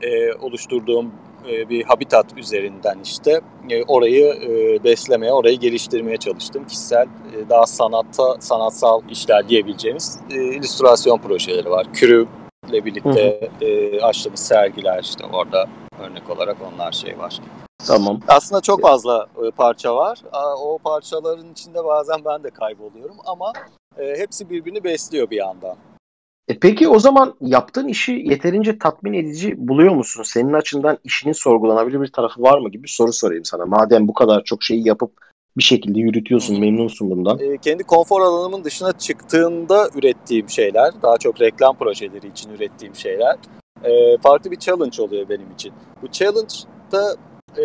e, 0.01 0.33
oluşturduğum 0.35 1.13
e, 1.49 1.69
bir 1.69 1.85
habitat 1.85 2.27
üzerinden 2.39 2.99
işte 3.05 3.41
e, 3.71 3.85
orayı 3.85 4.27
e, 4.27 4.85
beslemeye, 4.85 5.33
orayı 5.33 5.59
geliştirmeye 5.59 6.17
çalıştım. 6.17 6.67
Kişisel, 6.67 7.07
e, 7.07 7.49
daha 7.49 7.67
sanatta 7.67 8.37
sanatsal 8.41 9.03
işler 9.11 9.49
diyebileceğimiz 9.49 10.19
e, 10.31 10.35
illüstrasyon 10.35 11.19
projeleri 11.19 11.71
var. 11.71 11.93
Kürü 11.93 12.27
ile 12.69 12.85
birlikte 12.85 13.51
e, 13.61 14.01
açtığımız 14.01 14.41
sergiler 14.41 15.03
işte 15.03 15.25
orada 15.33 15.67
örnek 16.01 16.31
olarak 16.31 16.57
onlar 16.75 16.93
şey 16.93 17.19
var. 17.19 17.41
Tamam. 17.87 18.21
Aslında 18.29 18.61
çok 18.61 18.81
fazla 18.83 19.27
e, 19.47 19.51
parça 19.51 19.97
var. 19.97 20.19
O 20.59 20.79
parçaların 20.79 21.53
içinde 21.53 21.85
bazen 21.85 22.25
ben 22.25 22.43
de 22.43 22.51
kayboluyorum 22.51 23.17
ama 23.27 23.53
e, 23.99 24.19
hepsi 24.19 24.51
birbirini 24.51 24.85
besliyor 24.85 25.31
bir 25.31 25.37
yandan. 25.37 25.77
E 26.49 26.59
peki 26.59 26.89
o 26.89 26.99
zaman 26.99 27.35
yaptığın 27.41 27.89
işi 27.89 28.13
yeterince 28.13 28.79
tatmin 28.79 29.13
edici 29.13 29.69
buluyor 29.69 29.95
musun? 29.95 30.23
Senin 30.23 30.53
açından 30.53 30.99
işinin 31.05 31.33
sorgulanabilir 31.33 32.01
bir 32.01 32.13
tarafı 32.13 32.43
var 32.43 32.59
mı 32.59 32.71
gibi 32.71 32.83
bir 32.83 32.89
soru 32.89 33.13
sorayım 33.13 33.45
sana. 33.45 33.67
Madem 33.67 34.09
bu 34.09 34.15
kadar 34.15 34.45
çok 34.45 34.63
şeyi 34.63 34.89
yapıp 34.89 35.13
bir 35.57 35.63
şekilde 35.63 36.01
yürütüyorsun, 36.01 36.61
memnunsun 36.61 37.11
bundan. 37.11 37.39
E, 37.39 37.59
kendi 37.59 37.83
konfor 37.83 38.21
alanımın 38.21 38.65
dışına 38.65 38.93
çıktığında 38.93 39.89
ürettiğim 39.95 40.49
şeyler, 40.49 40.93
daha 41.03 41.19
çok 41.19 41.41
reklam 41.41 41.77
projeleri 41.77 42.29
için 42.29 42.51
ürettiğim 42.51 42.95
şeyler 42.95 43.37
e, 43.85 44.19
farklı 44.19 44.51
bir 44.51 44.57
challenge 44.57 45.03
oluyor 45.03 45.29
benim 45.29 45.51
için. 45.51 45.73
Bu 46.03 46.11
challenge'da 46.11 47.17
e, 47.59 47.65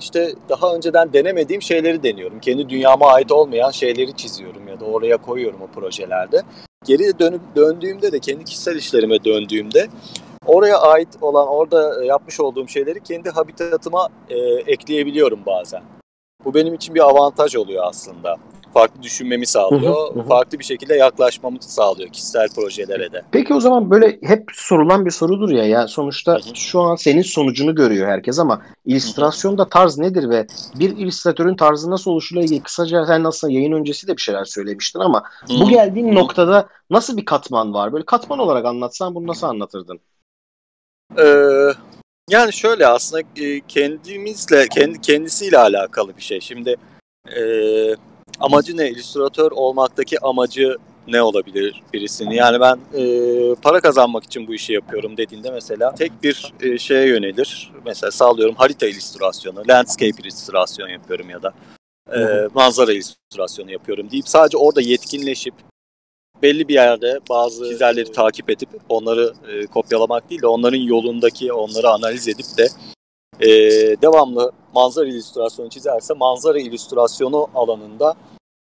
işte 0.00 0.32
daha 0.48 0.74
önceden 0.74 1.12
denemediğim 1.12 1.62
şeyleri 1.62 2.02
deniyorum. 2.02 2.40
Kendi 2.40 2.68
dünyama 2.68 3.06
ait 3.06 3.32
olmayan 3.32 3.70
şeyleri 3.70 4.16
çiziyorum 4.16 4.68
ya 4.68 4.80
da 4.80 4.84
oraya 4.84 5.16
koyuyorum 5.16 5.62
o 5.62 5.66
projelerde. 5.66 6.42
Geri 6.84 7.18
dönüp 7.18 7.40
döndüğümde 7.56 8.12
de 8.12 8.18
kendi 8.18 8.44
kişisel 8.44 8.76
işlerime 8.76 9.24
döndüğümde 9.24 9.88
oraya 10.46 10.78
ait 10.78 11.08
olan 11.20 11.48
orada 11.48 12.04
yapmış 12.04 12.40
olduğum 12.40 12.68
şeyleri 12.68 13.00
kendi 13.00 13.30
habitatıma 13.30 14.08
e, 14.28 14.38
ekleyebiliyorum 14.66 15.40
bazen. 15.46 15.82
Bu 16.44 16.54
benim 16.54 16.74
için 16.74 16.94
bir 16.94 17.00
avantaj 17.00 17.56
oluyor 17.56 17.84
aslında 17.86 18.36
farklı 18.74 19.02
düşünmemi 19.02 19.46
sağlıyor. 19.46 20.10
Hı 20.14 20.14
hı, 20.14 20.22
hı. 20.22 20.28
Farklı 20.28 20.58
bir 20.58 20.64
şekilde 20.64 20.94
yaklaşmamı 20.94 21.56
sağlıyor 21.60 22.08
kişisel 22.08 22.48
projelere 22.48 23.12
de. 23.12 23.22
Peki 23.32 23.54
o 23.54 23.60
zaman 23.60 23.90
böyle 23.90 24.18
hep 24.22 24.44
sorulan 24.52 25.06
bir 25.06 25.10
sorudur 25.10 25.50
ya. 25.50 25.64
Yani 25.64 25.88
sonuçta 25.88 26.32
hı 26.32 26.36
hı. 26.36 26.54
şu 26.54 26.80
an 26.80 26.96
senin 26.96 27.22
sonucunu 27.22 27.74
görüyor 27.74 28.08
herkes 28.08 28.38
ama 28.38 28.62
illüstrasyonda 28.86 29.68
tarz 29.68 29.98
nedir 29.98 30.30
ve 30.30 30.46
bir 30.74 30.96
illüstratörün 30.96 31.56
tarzı 31.56 31.90
nasıl 31.90 32.10
oluşuyla 32.10 32.44
ilgili 32.44 32.62
kısaca 32.62 33.06
sen 33.06 33.22
nasıl 33.22 33.50
yayın 33.50 33.72
öncesi 33.72 34.08
de 34.08 34.16
bir 34.16 34.22
şeyler 34.22 34.44
söylemiştin 34.44 35.00
ama 35.00 35.22
hı. 35.40 35.60
bu 35.60 35.68
geldiğin 35.68 36.10
hı. 36.10 36.14
noktada 36.14 36.68
nasıl 36.90 37.16
bir 37.16 37.24
katman 37.24 37.74
var? 37.74 37.92
Böyle 37.92 38.04
katman 38.04 38.38
olarak 38.38 38.64
anlatsan 38.64 39.14
bunu 39.14 39.26
nasıl 39.26 39.46
anlatırdın? 39.46 40.00
Ee, 41.18 41.72
yani 42.30 42.52
şöyle 42.52 42.86
aslında 42.86 43.22
e, 43.36 43.60
kendimizle 43.60 44.68
kendi 44.68 45.00
kendisiyle 45.00 45.58
alakalı 45.58 46.16
bir 46.16 46.22
şey. 46.22 46.40
Şimdi 46.40 46.76
e, 47.36 47.42
amacı 48.40 48.76
ne? 48.76 48.90
İllüstratör 48.90 49.50
olmaktaki 49.50 50.20
amacı 50.20 50.76
ne 51.08 51.22
olabilir 51.22 51.82
birisinin? 51.92 52.30
Yani 52.30 52.60
ben 52.60 52.78
e, 52.94 53.54
para 53.54 53.80
kazanmak 53.80 54.24
için 54.24 54.46
bu 54.46 54.54
işi 54.54 54.72
yapıyorum 54.72 55.16
dediğinde 55.16 55.50
mesela 55.50 55.94
tek 55.94 56.22
bir 56.22 56.52
e, 56.60 56.78
şeye 56.78 57.06
yönelir. 57.06 57.72
Mesela 57.86 58.10
sağlıyorum 58.10 58.54
harita 58.54 58.86
illüstrasyonu, 58.86 59.62
landscape 59.68 60.22
illüstrasyon 60.22 60.88
yapıyorum 60.88 61.30
ya 61.30 61.42
da 61.42 61.52
e, 62.14 62.48
manzara 62.54 62.92
illüstrasyonu 62.92 63.72
yapıyorum 63.72 64.10
deyip 64.10 64.28
sadece 64.28 64.56
orada 64.56 64.80
yetkinleşip 64.80 65.54
belli 66.42 66.68
bir 66.68 66.74
yerde 66.74 67.20
bazı 67.30 67.70
çizerleri 67.70 68.12
takip 68.12 68.50
edip 68.50 68.68
onları 68.88 69.32
e, 69.48 69.66
kopyalamak 69.66 70.30
değil 70.30 70.42
de 70.42 70.46
onların 70.46 70.78
yolundaki 70.78 71.52
onları 71.52 71.90
analiz 71.90 72.28
edip 72.28 72.46
de 72.58 72.68
e, 73.40 73.48
devamlı 74.02 74.52
manzara 74.74 75.06
illüstrasyonu 75.06 75.70
çizerse 75.70 76.14
manzara 76.14 76.58
illüstrasyonu 76.58 77.48
alanında 77.54 78.14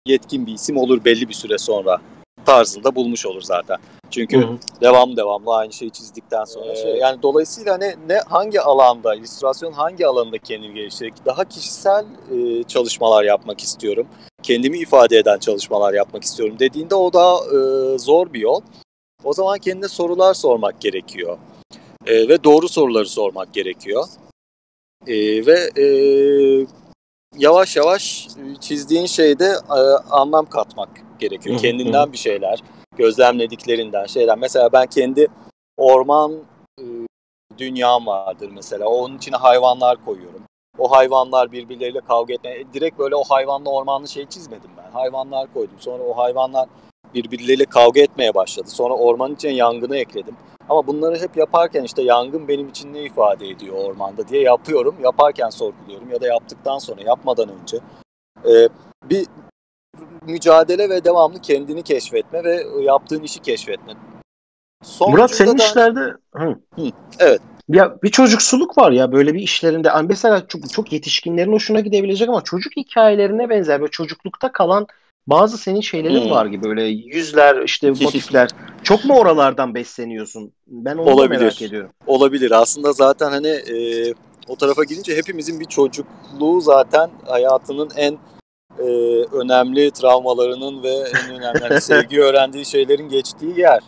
yetkin 0.10 0.48
bir 0.48 0.54
isim 0.54 0.78
olur 0.78 1.06
belli 1.06 1.30
bir 1.30 1.34
süre 1.34 1.58
sonra 1.58 2.02
tarzında 2.46 2.96
bulmuş 2.96 3.26
olur 3.26 3.42
zaten. 3.42 3.78
Çünkü 4.12 4.38
hı 4.38 4.48
hı. 4.48 4.58
devam 4.82 5.18
devamlı 5.18 5.56
aynı 5.56 5.74
şeyi 5.74 5.92
çizdikten 5.92 6.44
sonra 6.44 6.76
şey 6.76 6.96
yani 6.96 7.22
dolayısıyla 7.22 7.78
ne 7.78 7.96
ne 8.08 8.20
hangi 8.20 8.62
alanda 8.62 9.16
illüstrasyon 9.16 9.72
hangi 9.72 10.08
alanda 10.08 10.38
kendimi 10.38 10.74
geliştirerek 10.74 11.26
daha 11.26 11.46
kişisel 11.46 12.06
e, 12.32 12.64
çalışmalar 12.64 13.24
yapmak 13.24 13.62
istiyorum. 13.62 14.08
Kendimi 14.44 14.78
ifade 14.78 15.18
eden 15.18 15.38
çalışmalar 15.38 15.94
yapmak 15.94 16.24
istiyorum 16.24 16.56
dediğinde 16.60 16.96
o 16.96 17.14
da 17.14 17.38
e, 17.56 17.98
zor 17.98 18.34
bir 18.34 18.40
yol. 18.40 18.62
O 19.24 19.34
zaman 19.34 19.60
kendine 19.60 19.88
sorular 19.88 20.34
sormak 20.34 20.82
gerekiyor. 20.82 21.38
E, 22.06 22.28
ve 22.28 22.44
doğru 22.44 22.70
soruları 22.70 23.10
sormak 23.10 23.54
gerekiyor. 23.54 24.06
E, 25.08 25.46
ve 25.46 25.70
e, 25.78 25.86
yavaş 27.38 27.76
yavaş 27.76 28.28
çizdiğin 28.60 29.06
şeyde 29.06 29.46
e, 29.70 29.80
anlam 30.12 30.46
katmak 30.46 30.90
gerekiyor. 31.20 31.58
Hı, 31.58 31.62
Kendinden 31.62 32.12
bir 32.12 32.18
şeyler, 32.18 32.60
gözlemlediklerinden 32.98 34.06
şeyler. 34.06 34.38
Mesela 34.38 34.74
ben 34.74 34.86
kendi 34.86 35.28
orman 35.78 36.34
e, 36.80 36.84
dünyam 37.58 38.08
vardır 38.08 38.50
mesela. 38.54 38.86
Onun 38.88 39.18
içine 39.18 39.36
hayvanlar 39.36 40.06
koyuyorum. 40.06 40.42
O 40.78 40.92
hayvanlar 40.92 41.52
birbirleriyle 41.52 42.00
kavga 42.02 42.34
etmeye. 42.34 42.74
Direkt 42.74 43.00
böyle 43.00 43.16
o 43.16 43.24
hayvanlı 43.24 43.70
ormanlı 43.70 44.08
şey 44.08 44.26
çizmedim 44.26 44.70
ben. 44.78 44.92
Hayvanlar 44.92 45.54
koydum. 45.54 45.76
Sonra 45.80 46.04
o 46.04 46.18
hayvanlar 46.18 46.70
birbirleriyle 47.14 47.66
kavga 47.66 48.02
etmeye 48.02 48.34
başladı. 48.34 48.70
Sonra 48.70 48.94
ormanın 48.94 49.36
içine 49.36 49.52
yangını 49.52 49.98
ekledim. 49.98 50.36
Ama 50.70 50.88
bunları 50.88 51.20
hep 51.20 51.38
yaparken 51.38 51.84
işte 51.84 52.02
yangın 52.02 52.48
benim 52.48 52.70
için 52.70 52.94
ne 52.94 53.04
ifade 53.04 53.50
ediyor 53.50 53.76
ormanda 53.76 54.28
diye 54.28 54.42
yapıyorum. 54.42 54.96
Yaparken 55.04 55.50
sorguluyorum 55.50 56.10
ya 56.12 56.22
da 56.22 56.28
yaptıktan 56.28 56.78
sonra 56.78 57.02
yapmadan 57.02 57.50
önce. 57.62 57.78
Ee, 58.46 58.70
bir 59.10 59.28
mücadele 60.22 60.90
ve 60.90 61.04
devamlı 61.04 61.42
kendini 61.42 61.84
keşfetme 61.84 62.44
ve 62.44 62.64
yaptığın 62.82 63.24
işi 63.24 63.40
keşfetme. 63.40 63.94
Sonucunda 64.84 65.18
Murat 65.18 65.32
senin 65.32 65.58
da... 65.58 65.64
işlerde 65.64 66.00
hı. 66.36 66.56
Hı, 66.76 66.92
evet. 67.20 67.42
Ya 67.70 67.98
bir 68.04 68.10
çocuksuluk 68.10 68.78
var 68.78 68.92
ya 68.92 69.12
böyle 69.12 69.34
bir 69.34 69.40
işlerinde. 69.40 69.88
Yani 69.88 70.08
mesela 70.08 70.48
çok 70.48 70.70
çok 70.70 70.94
yetişkinlerin 70.94 71.54
hoşuna 71.54 71.80
gidebilecek 71.80 72.30
ama 72.30 72.44
çocuk 72.44 72.78
hikayelerine 72.78 73.50
benzer 73.50 73.80
böyle 73.82 73.92
çocuklukta 73.92 74.52
kalan 74.52 74.88
bazı 75.30 75.58
senin 75.58 75.82
şeylerin 75.82 76.24
hmm. 76.24 76.32
var 76.32 76.46
gibi 76.46 76.64
böyle 76.64 76.84
yüzler 76.84 77.64
işte 77.64 77.90
motifler. 77.90 78.50
Çok 78.84 79.06
mu 79.06 79.18
oralardan 79.18 79.76
besleniyorsun? 79.76 80.54
Ben 80.68 80.98
onu 80.98 81.10
Olabilir. 81.10 81.40
merak 81.40 81.62
ediyorum. 81.62 81.92
Olabilir. 82.08 82.52
Aslında 82.52 82.94
zaten 82.94 83.30
hani 83.30 83.48
e, 83.48 84.14
o 84.48 84.56
tarafa 84.56 84.84
gidince 84.84 85.16
hepimizin 85.16 85.60
bir 85.60 85.66
çocukluğu 85.66 86.62
zaten 86.62 87.10
hayatının 87.26 87.90
en 87.96 88.18
e, 88.80 88.86
önemli 89.32 89.92
travmalarının 89.92 90.84
ve 90.84 90.94
en 90.94 91.36
önemli 91.36 91.60
hani 91.60 91.82
sevgi 91.82 92.22
öğrendiği 92.22 92.66
şeylerin 92.66 93.10
geçtiği 93.10 93.60
yer. 93.60 93.84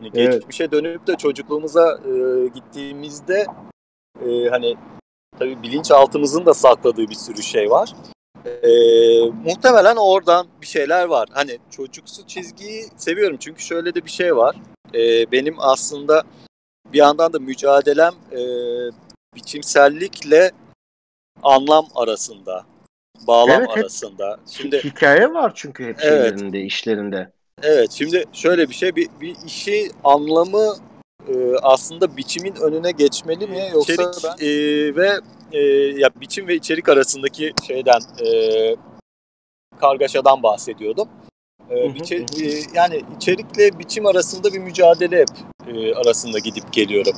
Yani 0.00 0.10
evet. 0.14 0.32
geçmişe 0.32 0.70
dönüp 0.70 1.06
de 1.06 1.16
çocukluğumuza 1.16 1.98
e, 2.04 2.46
gittiğimizde 2.48 3.46
e, 4.26 4.48
hani 4.50 4.76
tabii 5.38 5.62
bilinçaltımızın 5.62 6.46
da 6.46 6.54
sakladığı 6.54 7.08
bir 7.08 7.14
sürü 7.14 7.42
şey 7.42 7.70
var. 7.70 7.92
E, 8.46 8.70
muhtemelen 9.44 9.96
oradan 9.96 10.46
bir 10.60 10.66
şeyler 10.66 11.04
var. 11.04 11.28
Hani 11.32 11.58
çocuksu 11.70 12.26
çizgiyi 12.26 12.84
seviyorum 12.96 13.36
çünkü 13.40 13.62
şöyle 13.62 13.94
de 13.94 14.04
bir 14.04 14.10
şey 14.10 14.36
var. 14.36 14.56
E, 14.94 15.32
benim 15.32 15.54
aslında 15.58 16.22
bir 16.92 16.98
yandan 16.98 17.32
da 17.32 17.38
mücadelem 17.38 18.14
e, 18.32 18.40
biçimsellikle 19.34 20.50
anlam 21.42 21.86
arasında, 21.94 22.64
bağlam 23.26 23.60
evet, 23.60 23.78
arasında. 23.78 24.38
Şimdi 24.50 24.84
hikaye 24.84 25.32
var 25.34 25.52
çünkü 25.54 25.84
hep 25.84 25.96
evet, 26.00 26.02
şeylerinde, 26.02 26.60
işlerinde. 26.60 27.32
Evet, 27.62 27.90
şimdi 27.90 28.24
şöyle 28.32 28.68
bir 28.68 28.74
şey, 28.74 28.96
bir, 28.96 29.08
bir 29.20 29.36
işi 29.46 29.90
anlamı 30.04 30.76
e, 31.28 31.56
aslında 31.62 32.16
biçimin 32.16 32.54
önüne 32.54 32.90
geçmeli 32.90 33.46
mi 33.46 33.70
yoksa 33.74 33.92
İçerik, 33.92 34.24
ben... 34.24 34.46
e, 34.46 34.96
ve 34.96 35.20
e, 35.52 35.60
ya 36.00 36.10
biçim 36.20 36.48
ve 36.48 36.54
içerik 36.54 36.88
arasındaki 36.88 37.52
şeyden 37.66 38.00
e, 38.26 38.28
kargaşadan 39.80 40.42
bahsediyordum. 40.42 41.08
E, 41.70 41.94
biçe, 41.94 42.16
e, 42.16 42.46
yani 42.74 43.02
içerikle 43.16 43.78
biçim 43.78 44.06
arasında 44.06 44.52
bir 44.52 44.58
mücadele 44.58 45.20
hep 45.20 45.28
e, 45.66 45.94
arasında 45.94 46.38
gidip 46.38 46.72
geliyorum. 46.72 47.16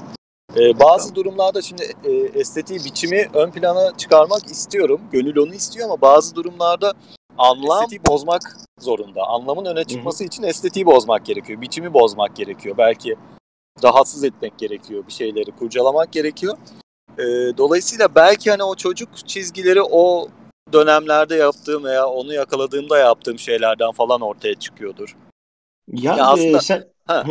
E, 0.57 0.81
bazı 0.81 1.15
durumlarda 1.15 1.63
şimdi 1.63 1.83
e, 2.05 2.13
estetiği 2.13 2.85
biçimi 2.85 3.29
ön 3.35 3.51
plana 3.51 3.97
çıkarmak 3.97 4.47
istiyorum. 4.47 5.01
Gönül 5.13 5.37
onu 5.37 5.55
istiyor 5.55 5.87
ama 5.87 6.01
bazı 6.01 6.35
durumlarda 6.35 6.93
anlam 7.39 7.83
estetiği 7.83 8.01
bozmak 8.07 8.43
zorunda. 8.81 9.23
Anlamın 9.27 9.65
öne 9.65 9.85
çıkması 9.85 10.25
için 10.25 10.43
estetiği 10.43 10.87
bozmak 10.87 11.27
gerekiyor. 11.27 11.61
Biçimi 11.61 11.95
bozmak 11.95 12.37
gerekiyor. 12.37 12.77
Belki 12.79 13.17
rahatsız 13.85 14.25
etmek 14.25 14.59
gerekiyor. 14.59 15.05
Bir 15.07 15.13
şeyleri 15.13 15.51
kurcalamak 15.51 16.13
gerekiyor. 16.13 16.57
E, 17.19 17.25
dolayısıyla 17.59 18.15
belki 18.15 18.51
hani 18.51 18.63
o 18.63 18.75
çocuk 18.75 19.29
çizgileri 19.29 19.83
o 19.83 20.29
dönemlerde 20.73 21.35
yaptığım 21.35 21.85
veya 21.85 22.07
onu 22.07 22.33
yakaladığımda 22.33 22.99
yaptığım 22.99 23.39
şeylerden 23.39 23.93
falan 23.93 24.21
ortaya 24.21 24.55
çıkıyordur. 24.55 25.17
Ya, 25.93 26.17
ya 26.17 26.27
aslında... 26.27 26.59
E, 26.59 26.61
sen... 26.61 26.89
Ha. 27.07 27.25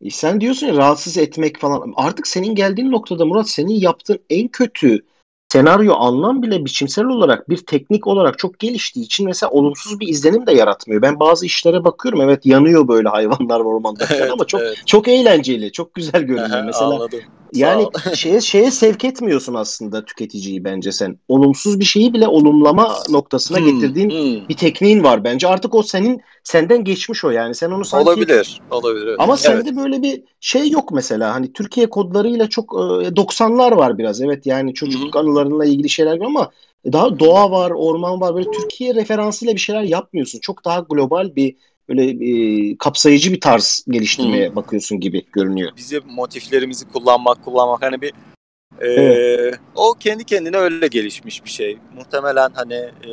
E 0.00 0.10
sen 0.10 0.40
diyorsun 0.40 0.66
ya 0.66 0.76
rahatsız 0.76 1.16
etmek 1.16 1.60
falan. 1.60 1.92
Artık 1.96 2.26
senin 2.26 2.54
geldiğin 2.54 2.90
noktada 2.90 3.26
Murat 3.26 3.48
senin 3.48 3.74
yaptığın 3.74 4.18
en 4.30 4.48
kötü 4.48 5.04
senaryo 5.52 5.94
anlam 5.94 6.42
bile 6.42 6.64
biçimsel 6.64 7.04
olarak 7.04 7.50
bir 7.50 7.56
teknik 7.56 8.06
olarak 8.06 8.38
çok 8.38 8.58
geliştiği 8.58 9.04
için 9.04 9.26
mesela 9.26 9.50
olumsuz 9.50 10.00
bir 10.00 10.08
izlenim 10.08 10.46
de 10.46 10.52
yaratmıyor. 10.52 11.02
Ben 11.02 11.20
bazı 11.20 11.46
işlere 11.46 11.84
bakıyorum 11.84 12.20
evet 12.20 12.46
yanıyor 12.46 12.88
böyle 12.88 13.08
hayvanlar 13.08 13.60
ormanda 13.60 14.04
Evet, 14.14 14.30
ama 14.30 14.44
çok 14.44 14.60
evet. 14.60 14.82
çok 14.86 15.08
eğlenceli, 15.08 15.72
çok 15.72 15.94
güzel 15.94 16.22
görünüyor. 16.22 16.64
Mesela 16.64 16.86
Anladım. 16.86 17.20
Yani 17.52 17.88
şeye 18.14 18.40
şeye 18.40 18.70
sevk 18.70 19.04
etmiyorsun 19.04 19.54
aslında 19.54 20.04
tüketiciyi 20.04 20.64
bence 20.64 20.92
sen. 20.92 21.18
Olumsuz 21.28 21.80
bir 21.80 21.84
şeyi 21.84 22.12
bile 22.14 22.28
olumlama 22.28 22.96
noktasına 23.08 23.58
Hmm, 23.58 23.64
getirdiğin 23.64 24.10
hmm. 24.10 24.48
bir 24.48 24.56
tekniğin 24.56 25.02
var 25.04 25.24
bence. 25.24 25.48
Artık 25.48 25.74
o 25.74 25.82
senin 25.82 26.20
senden 26.44 26.84
geçmiş 26.84 27.24
o 27.24 27.30
yani. 27.30 27.54
Sen 27.54 27.70
onu 27.70 27.84
sanki 27.84 28.04
Olabilir. 28.10 28.60
Olabilir. 28.70 29.16
ama 29.16 29.36
Evet. 29.44 29.66
sende 29.66 29.76
böyle 29.76 30.02
bir 30.02 30.24
şey 30.40 30.70
yok 30.70 30.92
mesela. 30.92 31.34
Hani 31.34 31.52
Türkiye 31.52 31.90
kodlarıyla 31.90 32.48
çok 32.48 32.72
e, 32.74 33.16
90'lar 33.16 33.72
var 33.72 33.98
biraz. 33.98 34.20
Evet 34.20 34.46
yani 34.46 34.74
çocukluk 34.74 35.16
anılarınla 35.16 35.64
ilgili 35.64 35.88
şeyler 35.88 36.20
var 36.20 36.26
ama 36.26 36.50
daha 36.92 37.18
doğa 37.18 37.50
var, 37.50 37.70
orman 37.70 38.20
var. 38.20 38.34
Böyle 38.34 38.50
Türkiye 38.50 38.94
referansıyla 38.94 39.54
bir 39.54 39.60
şeyler 39.60 39.82
yapmıyorsun. 39.82 40.40
Çok 40.40 40.64
daha 40.64 40.80
global 40.80 41.36
bir 41.36 41.56
böyle 41.90 42.04
e, 42.10 42.76
kapsayıcı 42.78 43.32
bir 43.32 43.40
tarz 43.40 43.84
geliştirmeye 43.88 44.56
bakıyorsun 44.56 45.00
gibi 45.00 45.26
görünüyor. 45.32 45.72
Bizim 45.76 46.02
motiflerimizi 46.06 46.88
kullanmak 46.88 47.44
kullanmak 47.44 47.82
hani 47.82 48.00
bir 48.00 48.12
e, 48.80 48.86
Evet. 48.86 49.60
o 49.74 49.94
kendi 50.00 50.24
kendine 50.24 50.56
öyle 50.56 50.86
gelişmiş 50.86 51.44
bir 51.44 51.50
şey. 51.50 51.78
Muhtemelen 51.96 52.50
hani 52.54 52.74
e, 52.74 53.10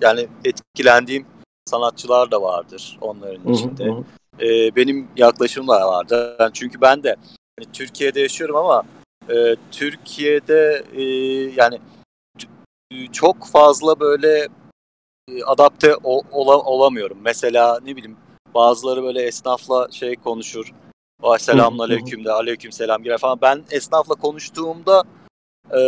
yani 0.00 0.28
etkilendiğim 0.44 1.26
sanatçılar 1.66 2.30
da 2.30 2.42
vardır 2.42 2.98
onların 3.00 3.44
Hı 3.44 3.48
hı, 3.48 3.52
içinde. 3.52 3.84
hı 3.84 3.90
hı. 3.92 4.04
E, 4.44 4.76
benim 4.76 5.08
yaklaşımım 5.16 5.68
da 5.68 5.88
vardı. 5.88 6.36
Yani 6.40 6.50
çünkü 6.54 6.80
ben 6.80 7.02
de 7.02 7.16
hani 7.58 7.72
Türkiye'de 7.72 8.20
yaşıyorum 8.20 8.56
ama 8.56 8.82
e, 9.30 9.56
Türkiye'de 9.70 10.84
e, 10.96 11.02
yani 11.56 11.78
çok 13.12 13.46
fazla 13.46 14.00
böyle 14.00 14.48
adapte 15.46 15.96
o- 16.04 16.22
ola- 16.32 16.62
olamıyorum. 16.62 17.18
Mesela 17.22 17.78
ne 17.84 17.96
bileyim 17.96 18.16
bazıları 18.54 19.02
böyle 19.02 19.22
esnafla 19.22 19.88
şey 19.90 20.14
konuşur. 20.16 20.72
Vay 21.22 21.38
selamun 21.38 21.78
aleyküm 21.78 22.24
de 22.24 22.32
aleyküm 22.32 22.72
selam 22.72 23.02
girer 23.02 23.18
falan. 23.18 23.38
Ben 23.42 23.62
esnafla 23.70 24.14
konuştuğumda 24.14 25.04
e, 25.70 25.78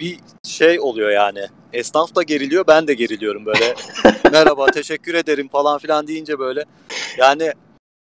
bir 0.00 0.18
şey 0.44 0.80
oluyor 0.80 1.10
yani. 1.10 1.46
Esnaf 1.72 2.14
da 2.14 2.22
geriliyor 2.22 2.64
ben 2.66 2.86
de 2.86 2.94
geriliyorum 2.94 3.46
böyle. 3.46 3.74
Merhaba 4.32 4.66
teşekkür 4.66 5.14
ederim 5.14 5.48
falan 5.48 5.78
filan 5.78 6.06
deyince 6.06 6.38
böyle. 6.38 6.64
Yani 7.18 7.52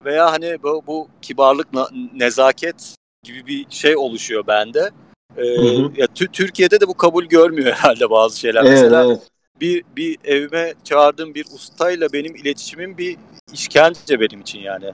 veya 0.05 0.33
hani 0.33 0.63
bu, 0.63 0.83
bu 0.87 1.09
kibarlık 1.23 1.69
nezaket 2.15 2.95
gibi 3.25 3.47
bir 3.47 3.67
şey 3.71 3.97
oluşuyor 3.97 4.47
bende. 4.47 4.91
E, 5.37 5.43
Hı 5.43 5.63
hı. 5.63 5.91
ya 5.97 6.07
Tü- 6.07 6.33
Türkiye'de 6.33 6.81
de 6.81 6.89
bu 6.89 6.95
kabul 6.95 7.25
görmüyor 7.25 7.73
herhalde 7.73 8.11
bazı 8.11 8.39
şeyler. 8.39 8.61
Evet, 8.61 8.71
Mesela 8.71 9.05
evet. 9.05 9.21
Bir 9.61 9.85
bir 9.97 10.19
evime 10.25 10.75
çağırdığım 10.85 11.35
bir 11.35 11.45
ustayla 11.55 12.13
benim 12.13 12.37
iletişimim 12.37 12.99
bir 12.99 13.17
işkence 13.53 14.21
benim 14.21 14.41
için 14.41 14.59
yani. 14.59 14.93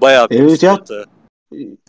Bayağı 0.00 0.30
bir 0.30 0.40
Evet 0.40 0.62
ya. 0.62 0.78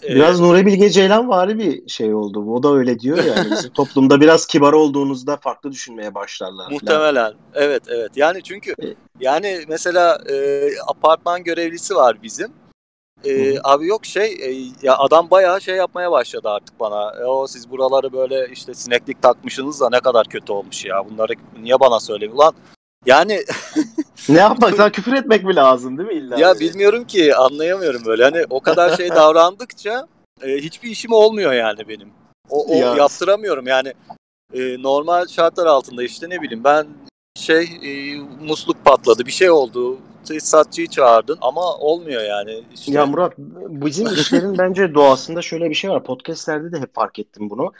Ee, 0.03 0.15
Biraz 0.15 0.39
Nuri 0.39 0.65
Bilge 0.65 0.89
Ceylan 0.89 1.29
vari 1.29 1.57
bir 1.59 1.89
şey 1.89 2.13
oldu. 2.13 2.51
O 2.53 2.63
da 2.63 2.73
öyle 2.73 2.99
diyor 2.99 3.23
yani. 3.23 3.51
Bizim 3.51 3.71
toplumda 3.73 4.21
biraz 4.21 4.47
kibar 4.47 4.73
olduğunuzda 4.73 5.37
farklı 5.37 5.71
düşünmeye 5.71 6.15
başlarlar. 6.15 6.71
Muhtemelen. 6.71 7.33
Evet 7.53 7.83
evet. 7.87 8.11
Yani 8.15 8.43
çünkü 8.43 8.71
E- 8.71 8.95
yani 9.19 9.65
mesela 9.67 10.21
e, 10.29 10.67
apartman 10.87 11.43
görevlisi 11.43 11.95
var 11.95 12.17
bizim. 12.23 12.51
E, 13.25 13.29
Hı 13.29 13.55
hı. 13.57 13.61
abi 13.63 13.87
yok 13.87 14.05
şey 14.05 14.25
e, 14.41 14.71
ya 14.81 14.97
adam 14.97 15.29
bayağı 15.31 15.61
şey 15.61 15.75
yapmaya 15.75 16.11
başladı 16.11 16.49
artık 16.49 16.79
bana. 16.79 17.13
E, 17.21 17.23
o 17.25 17.47
siz 17.47 17.69
buraları 17.71 18.13
böyle 18.13 18.49
işte 18.51 18.73
sineklik 18.73 19.21
takmışsınız 19.21 19.81
da 19.81 19.89
ne 19.89 19.99
kadar 19.99 20.25
kötü 20.27 20.51
olmuş 20.51 20.85
ya. 20.85 21.09
Bunları 21.09 21.33
niye 21.61 21.79
bana 21.79 21.99
söylemiyor 21.99 22.39
lan? 22.39 22.53
Yani 23.05 23.43
Ne 24.29 24.37
yapmak? 24.39 24.75
Sana 24.75 24.91
küfür 24.91 25.13
etmek 25.13 25.43
mi 25.43 25.55
lazım 25.55 25.97
değil 25.97 26.09
mi 26.09 26.15
illa? 26.15 26.39
ya 26.39 26.47
böyle? 26.53 26.59
bilmiyorum 26.59 27.03
ki 27.03 27.35
anlayamıyorum 27.35 28.05
böyle. 28.05 28.23
Hani 28.23 28.45
o 28.49 28.59
kadar 28.59 28.97
şey 28.97 29.09
davrandıkça 29.15 30.07
e, 30.41 30.57
hiçbir 30.57 30.89
işim 30.89 31.11
olmuyor 31.11 31.53
yani 31.53 31.87
benim. 31.87 32.09
O, 32.49 32.65
o 32.77 32.81
Ya- 32.81 32.95
yaptıramıyorum 32.95 33.67
yani. 33.67 33.93
E, 34.53 34.81
normal 34.83 35.27
şartlar 35.27 35.65
altında 35.65 36.03
işte 36.03 36.29
ne 36.29 36.41
bileyim 36.41 36.63
ben 36.63 36.87
şey 37.39 37.63
e, 37.83 38.17
musluk 38.41 38.85
patladı 38.85 39.25
bir 39.25 39.31
şey 39.31 39.51
oldu. 39.51 39.97
Tesisatçıyı 40.27 40.87
çağırdın 40.87 41.37
ama 41.41 41.61
olmuyor 41.61 42.23
yani. 42.23 42.63
İşte, 42.73 42.91
Ya 42.91 43.05
Murat 43.05 43.33
bizim 43.69 44.07
işlerin 44.13 44.57
bence 44.57 44.93
doğasında 44.93 45.41
şöyle 45.41 45.69
bir 45.69 45.75
şey 45.75 45.89
var. 45.89 46.03
Podcast'lerde 46.03 46.71
de 46.71 46.79
hep 46.79 46.95
fark 46.95 47.19
ettim 47.19 47.49
bunu. 47.49 47.71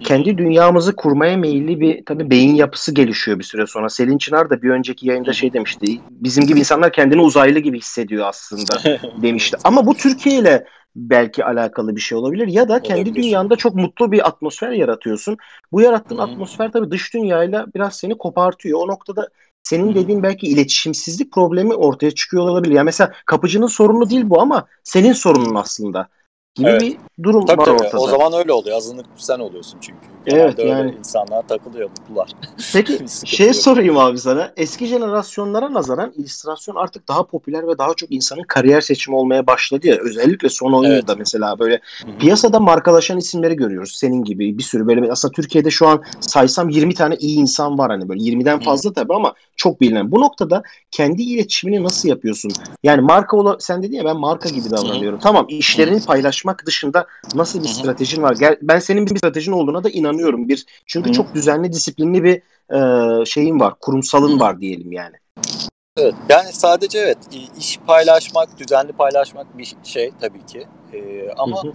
Kendi 0.00 0.38
dünyamızı 0.38 0.96
kurmaya 0.96 1.36
meyilli 1.36 1.80
bir 1.80 2.04
tabii 2.04 2.30
beyin 2.30 2.54
yapısı 2.54 2.94
gelişiyor 2.94 3.38
bir 3.38 3.44
süre 3.44 3.66
sonra. 3.66 3.88
Selin 3.88 4.18
Çınar 4.18 4.50
da 4.50 4.62
bir 4.62 4.70
önceki 4.70 5.08
yayında 5.08 5.32
şey 5.32 5.52
demişti. 5.52 6.00
Bizim 6.10 6.46
gibi 6.46 6.58
insanlar 6.58 6.92
kendini 6.92 7.20
uzaylı 7.20 7.58
gibi 7.58 7.78
hissediyor 7.78 8.26
aslında 8.26 8.98
demişti. 9.22 9.56
Ama 9.64 9.86
bu 9.86 9.94
Türkiye 9.94 10.38
ile 10.38 10.66
belki 10.96 11.44
alakalı 11.44 11.96
bir 11.96 12.00
şey 12.00 12.18
olabilir 12.18 12.48
ya 12.48 12.68
da 12.68 12.82
kendi 12.82 13.00
Olabilir. 13.00 13.14
dünyanda 13.22 13.56
çok 13.56 13.74
mutlu 13.74 14.12
bir 14.12 14.26
atmosfer 14.26 14.70
yaratıyorsun. 14.70 15.36
Bu 15.72 15.80
yarattığın 15.80 16.18
Hı 16.18 16.22
hı. 16.22 16.26
atmosfer 16.26 16.72
tabii 16.72 16.90
dış 16.90 17.14
dünyayla 17.14 17.66
biraz 17.74 17.96
seni 17.96 18.18
kopartıyor. 18.18 18.80
O 18.80 18.88
noktada 18.88 19.28
senin 19.66 19.94
dediğin 19.94 20.22
belki 20.22 20.46
iletişimsizlik 20.46 21.32
problemi 21.32 21.74
ortaya 21.74 22.10
çıkıyor 22.10 22.48
olabilir. 22.48 22.74
Yani 22.74 22.84
mesela 22.84 23.12
kapıcının 23.26 23.66
sorunu 23.66 24.10
değil 24.10 24.22
bu 24.30 24.40
ama 24.40 24.66
senin 24.84 25.12
sorunun 25.12 25.54
aslında 25.54 26.08
gibi 26.56 26.68
Evet. 26.70 26.80
bir 26.80 26.96
durum 27.22 27.46
Tabii 27.46 27.58
var 27.60 27.64
tabii. 27.64 27.76
ortada. 27.82 28.00
O 28.00 28.08
zaman 28.08 28.32
öyle 28.32 28.52
oluyor. 28.52 28.76
Azınlık 28.76 29.06
sen 29.16 29.38
oluyorsun 29.38 29.78
çünkü. 29.80 29.98
Evet, 30.26 30.56
Genelde 30.56 30.62
öyle 30.62 30.72
yani. 30.72 30.94
insanlar 30.98 31.42
takılıyor, 31.48 31.90
mutlular. 31.90 32.28
Peki 32.72 32.98
şey 33.26 33.46
yok. 33.46 33.56
sorayım 33.56 33.98
abi 33.98 34.18
sana. 34.18 34.52
Eski 34.56 34.86
jenerasyonlara 34.86 35.72
nazaran 35.72 36.12
illüstrasyon 36.16 36.74
artık 36.76 37.08
daha 37.08 37.22
popüler 37.26 37.68
ve 37.68 37.78
daha 37.78 37.94
çok 37.94 38.12
insanın 38.12 38.42
kariyer 38.42 38.80
seçimi 38.80 39.16
olmaya 39.16 39.46
başladı 39.46 39.86
ya. 39.86 39.96
Özellikle 39.96 40.48
son 40.48 40.72
10 40.72 40.84
Evet. 40.84 41.00
yılda 41.02 41.14
mesela 41.16 41.58
böyle 41.58 41.80
Hı 42.04 42.10
hı. 42.12 42.18
piyasada 42.18 42.60
markalaşan 42.60 43.18
isimleri 43.18 43.56
görüyoruz. 43.56 43.92
Senin 43.96 44.24
gibi 44.24 44.58
bir 44.58 44.62
sürü 44.62 44.86
böyle 44.86 45.12
aslında 45.12 45.32
Türkiye'de 45.32 45.70
şu 45.70 45.88
an 45.88 46.02
saysam 46.20 46.68
20 46.68 46.94
tane 46.94 47.16
iyi 47.16 47.38
insan 47.38 47.78
var 47.78 47.90
hani 47.90 48.08
böyle 48.08 48.20
20'den 48.20 48.58
Hı. 48.60 48.64
fazla 48.64 48.92
tabii 48.92 49.14
ama 49.14 49.34
çok 49.56 49.80
bilinen. 49.80 50.10
Bu 50.12 50.20
noktada 50.20 50.62
kendi 50.90 51.22
iletişimini 51.22 51.84
nasıl 51.84 52.08
yapıyorsun? 52.08 52.52
Yani 52.82 53.00
marka 53.00 53.36
ola 53.36 53.56
sen 53.60 53.82
dedin 53.82 53.96
ya 53.96 54.04
ben 54.04 54.16
marka 54.16 54.48
gibi 54.48 54.70
davranıyorum. 54.70 55.18
Tamam 55.22 55.46
işlerini 55.48 56.00
paylaşmak 56.46 56.66
dışında 56.66 57.06
nasıl 57.34 57.62
bir 57.62 57.68
stratejin 57.68 58.22
var? 58.22 58.36
Gel, 58.40 58.56
ben 58.62 58.78
senin 58.78 59.06
bir 59.06 59.18
stratejin 59.18 59.52
olduğuna 59.52 59.84
da 59.84 59.90
inanıyorum. 59.90 60.48
Bir 60.48 60.66
çünkü 60.86 61.08
Hı 61.08 61.14
çok 61.14 61.34
düzenli, 61.34 61.72
disiplinli 61.72 62.22
bir 62.24 62.42
e, 62.72 63.24
şeyin 63.24 63.60
var, 63.60 63.74
kurumsalın 63.80 64.36
Hı 64.36 64.40
var 64.40 64.60
diyelim 64.60 64.92
yani. 64.92 65.16
Evet. 65.98 66.14
Yani 66.28 66.52
sadece 66.52 66.98
evet 66.98 67.18
iş 67.58 67.78
paylaşmak, 67.86 68.58
düzenli 68.58 68.92
paylaşmak 68.92 69.58
bir 69.58 69.76
şey 69.84 70.12
tabii 70.20 70.46
ki. 70.46 70.66
Ee, 70.92 71.30
ama 71.36 71.62
Hı 71.62 71.72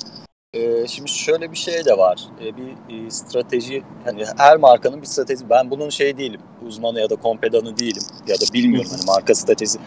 e, 0.53 0.87
şimdi 0.87 1.09
şöyle 1.09 1.51
bir 1.51 1.57
şey 1.57 1.85
de 1.85 1.97
var. 1.97 2.19
Ee, 2.41 2.51
bir 2.57 3.05
e, 3.05 3.11
strateji 3.11 3.83
hani 4.05 4.25
her 4.37 4.57
markanın 4.57 5.01
bir 5.01 5.07
stratejisi. 5.07 5.49
Ben 5.49 5.69
bunun 5.69 5.89
şey 5.89 6.17
değilim. 6.17 6.41
Uzmanı 6.67 6.99
ya 6.99 7.09
da 7.09 7.15
kompedanı 7.15 7.77
değilim 7.77 8.03
ya 8.27 8.35
da 8.35 8.53
bilmiyorum 8.53 8.91
hani 8.91 9.05
marka 9.05 9.35
stratejisi. 9.35 9.79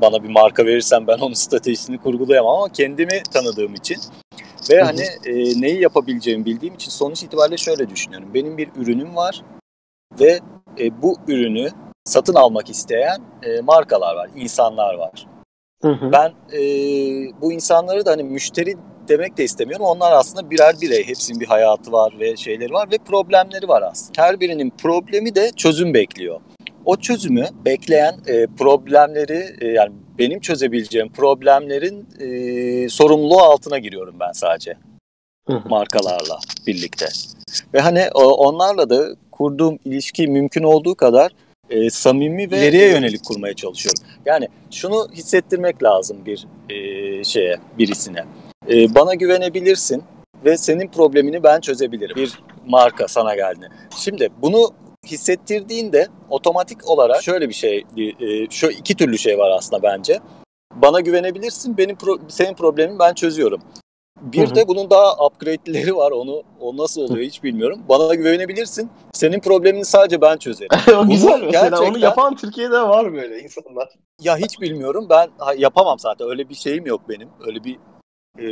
Bana 0.00 0.22
bir 0.22 0.28
marka 0.28 0.66
verirsen 0.66 1.06
ben 1.06 1.18
onun 1.18 1.34
stratejisini 1.34 1.98
kurgulayamam 1.98 2.56
ama 2.56 2.68
kendimi 2.68 3.22
tanıdığım 3.32 3.74
için 3.74 3.96
ve 4.70 4.82
hani 4.82 5.02
e, 5.26 5.60
neyi 5.60 5.80
yapabileceğimi 5.80 6.44
bildiğim 6.44 6.74
için 6.74 6.90
sonuç 6.90 7.22
itibariyle 7.22 7.56
şöyle 7.56 7.90
düşünüyorum. 7.90 8.34
Benim 8.34 8.58
bir 8.58 8.68
ürünüm 8.76 9.16
var 9.16 9.42
ve 10.20 10.40
e, 10.78 11.02
bu 11.02 11.16
ürünü 11.28 11.68
satın 12.04 12.34
almak 12.34 12.70
isteyen 12.70 13.18
e, 13.42 13.60
markalar 13.60 14.16
var, 14.16 14.30
insanlar 14.36 14.94
var. 14.94 15.26
Hı 15.82 15.92
hı. 15.92 16.12
Ben 16.12 16.32
e, 16.52 16.60
bu 17.40 17.52
insanları 17.52 18.06
da 18.06 18.10
hani 18.10 18.22
müşteri 18.22 18.76
demek 19.08 19.36
de 19.36 19.44
istemiyorum. 19.44 19.86
Onlar 19.86 20.12
aslında 20.12 20.50
birer 20.50 20.74
birey. 20.80 21.06
Hepsinin 21.06 21.40
bir 21.40 21.46
hayatı 21.46 21.92
var 21.92 22.14
ve 22.20 22.36
şeyleri 22.36 22.72
var 22.72 22.90
ve 22.90 22.98
problemleri 22.98 23.68
var 23.68 23.82
aslında. 23.82 24.22
Her 24.22 24.40
birinin 24.40 24.70
problemi 24.70 25.34
de 25.34 25.50
çözüm 25.56 25.94
bekliyor. 25.94 26.40
O 26.84 26.96
çözümü 26.96 27.46
bekleyen 27.64 28.14
e, 28.26 28.46
problemleri 28.46 29.56
e, 29.60 29.66
yani 29.66 29.92
benim 30.18 30.40
çözebileceğim 30.40 31.08
problemlerin 31.12 32.06
e, 32.20 32.88
sorumluluğu 32.88 33.42
altına 33.42 33.78
giriyorum 33.78 34.14
ben 34.20 34.32
sadece 34.32 34.76
markalarla 35.68 36.38
birlikte. 36.66 37.06
Ve 37.74 37.80
hani 37.80 38.08
o- 38.14 38.34
onlarla 38.48 38.90
da 38.90 39.06
kurduğum 39.30 39.78
ilişki 39.84 40.26
mümkün 40.28 40.62
olduğu 40.62 40.94
kadar 40.94 41.32
e, 41.70 41.90
samimi 41.90 42.50
ve 42.50 42.58
ileriye 42.58 42.88
yönelik 42.90 43.24
kurmaya 43.24 43.54
çalışıyorum. 43.54 44.02
Yani 44.26 44.48
şunu 44.70 45.08
hissettirmek 45.12 45.82
lazım 45.82 46.16
bir 46.26 46.46
e, 46.70 47.24
şeye, 47.24 47.56
birisine. 47.78 48.24
E, 48.70 48.94
bana 48.94 49.14
güvenebilirsin 49.14 50.02
ve 50.44 50.56
senin 50.56 50.88
problemini 50.88 51.42
ben 51.42 51.60
çözebilirim. 51.60 52.16
Bir 52.16 52.32
marka 52.66 53.08
sana 53.08 53.34
geldi. 53.34 53.68
Şimdi 53.96 54.28
bunu 54.42 54.70
hissettirdiğinde 55.06 56.08
otomatik 56.30 56.88
olarak 56.88 57.22
şöyle 57.22 57.48
bir 57.48 57.54
şey, 57.54 57.84
e, 57.98 58.50
şu 58.50 58.70
iki 58.70 58.94
türlü 58.96 59.18
şey 59.18 59.38
var 59.38 59.50
aslında 59.50 59.82
bence. 59.82 60.20
bana 60.74 61.00
güvenebilirsin. 61.00 61.76
Benim 61.76 61.96
pro- 61.96 62.20
senin 62.28 62.54
problemin 62.54 62.98
ben 62.98 63.14
çözüyorum. 63.14 63.60
Bir 64.22 64.46
Hı 64.46 64.50
hı. 64.50 64.54
de 64.54 64.68
bunun 64.68 64.90
daha 64.90 65.26
upgrade'leri 65.26 65.96
var. 65.96 66.10
Onu 66.10 66.42
o 66.60 66.76
nasıl 66.76 67.00
oluyor 67.02 67.26
hiç 67.26 67.42
bilmiyorum. 67.42 67.80
Bana 67.88 68.14
güvenebilirsin. 68.14 68.90
Senin 69.12 69.40
problemini 69.40 69.84
sadece 69.84 70.20
ben 70.20 70.36
çözerim. 70.36 70.68
o 70.88 70.98
Bunu 70.98 71.10
güzel 71.10 71.40
mesela. 71.42 71.66
Onu 71.66 71.84
gerçekten- 71.84 72.00
yapan 72.08 72.36
Türkiye'de 72.36 72.80
var 72.80 73.12
böyle 73.12 73.38
insanlar. 73.40 73.88
Ya 74.22 74.36
hiç 74.36 74.60
bilmiyorum. 74.60 75.06
Ben 75.10 75.28
yapamam 75.58 75.98
zaten. 75.98 76.28
Öyle 76.30 76.48
bir 76.48 76.54
şeyim 76.54 76.86
yok 76.86 77.00
benim. 77.08 77.28
Öyle 77.46 77.64
bir 77.64 77.78
e, 78.38 78.44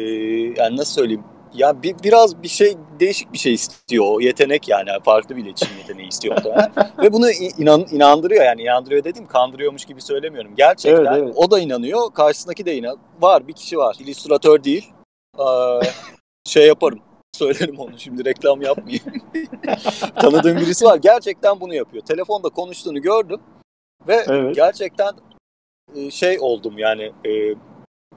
yani 0.62 0.76
nasıl 0.76 0.92
söyleyeyim? 0.92 1.24
Ya 1.54 1.82
bir, 1.82 1.94
biraz 2.02 2.42
bir 2.42 2.48
şey 2.48 2.76
değişik 3.00 3.32
bir 3.32 3.38
şey 3.38 3.52
istiyor. 3.54 4.04
O 4.08 4.20
yetenek 4.20 4.68
yani 4.68 4.88
farklı 5.04 5.36
bir 5.36 5.44
iletişim 5.44 5.78
yeteneği 5.78 6.08
istiyor 6.08 6.34
muhtemelen. 6.34 6.72
Ve 7.02 7.12
bunu 7.12 7.30
inan, 7.58 7.86
inandırıyor 7.90 8.44
yani 8.44 8.62
inandırıyor 8.62 9.04
dediğim 9.04 9.28
kandırıyormuş 9.28 9.84
gibi 9.84 10.02
söylemiyorum. 10.02 10.54
Gerçekten 10.56 11.04
Evet, 11.04 11.22
evet. 11.22 11.34
o 11.36 11.50
da 11.50 11.58
inanıyor. 11.60 12.12
Karşısındaki 12.14 12.66
de 12.66 12.76
inan. 12.76 12.98
Var 13.20 13.48
bir 13.48 13.52
kişi 13.52 13.78
var. 13.78 13.96
İllüstratör 14.00 14.64
değil. 14.64 14.92
Ee, 15.38 15.44
şey 16.46 16.66
yaparım. 16.66 17.00
Söylerim 17.32 17.78
onu 17.78 17.98
şimdi 17.98 18.24
reklam 18.24 18.62
yapmayayım. 18.62 19.04
Tanıdığım 20.20 20.56
birisi 20.56 20.84
var. 20.84 20.96
Gerçekten 20.96 21.60
bunu 21.60 21.74
yapıyor. 21.74 22.04
Telefonda 22.04 22.48
konuştuğunu 22.48 23.02
gördüm. 23.02 23.40
Ve 24.08 24.24
Evet. 24.28 24.56
gerçekten 24.56 25.12
e, 25.96 26.10
şey 26.10 26.36
oldum 26.40 26.78
yani 26.78 27.12
e, 27.24 27.54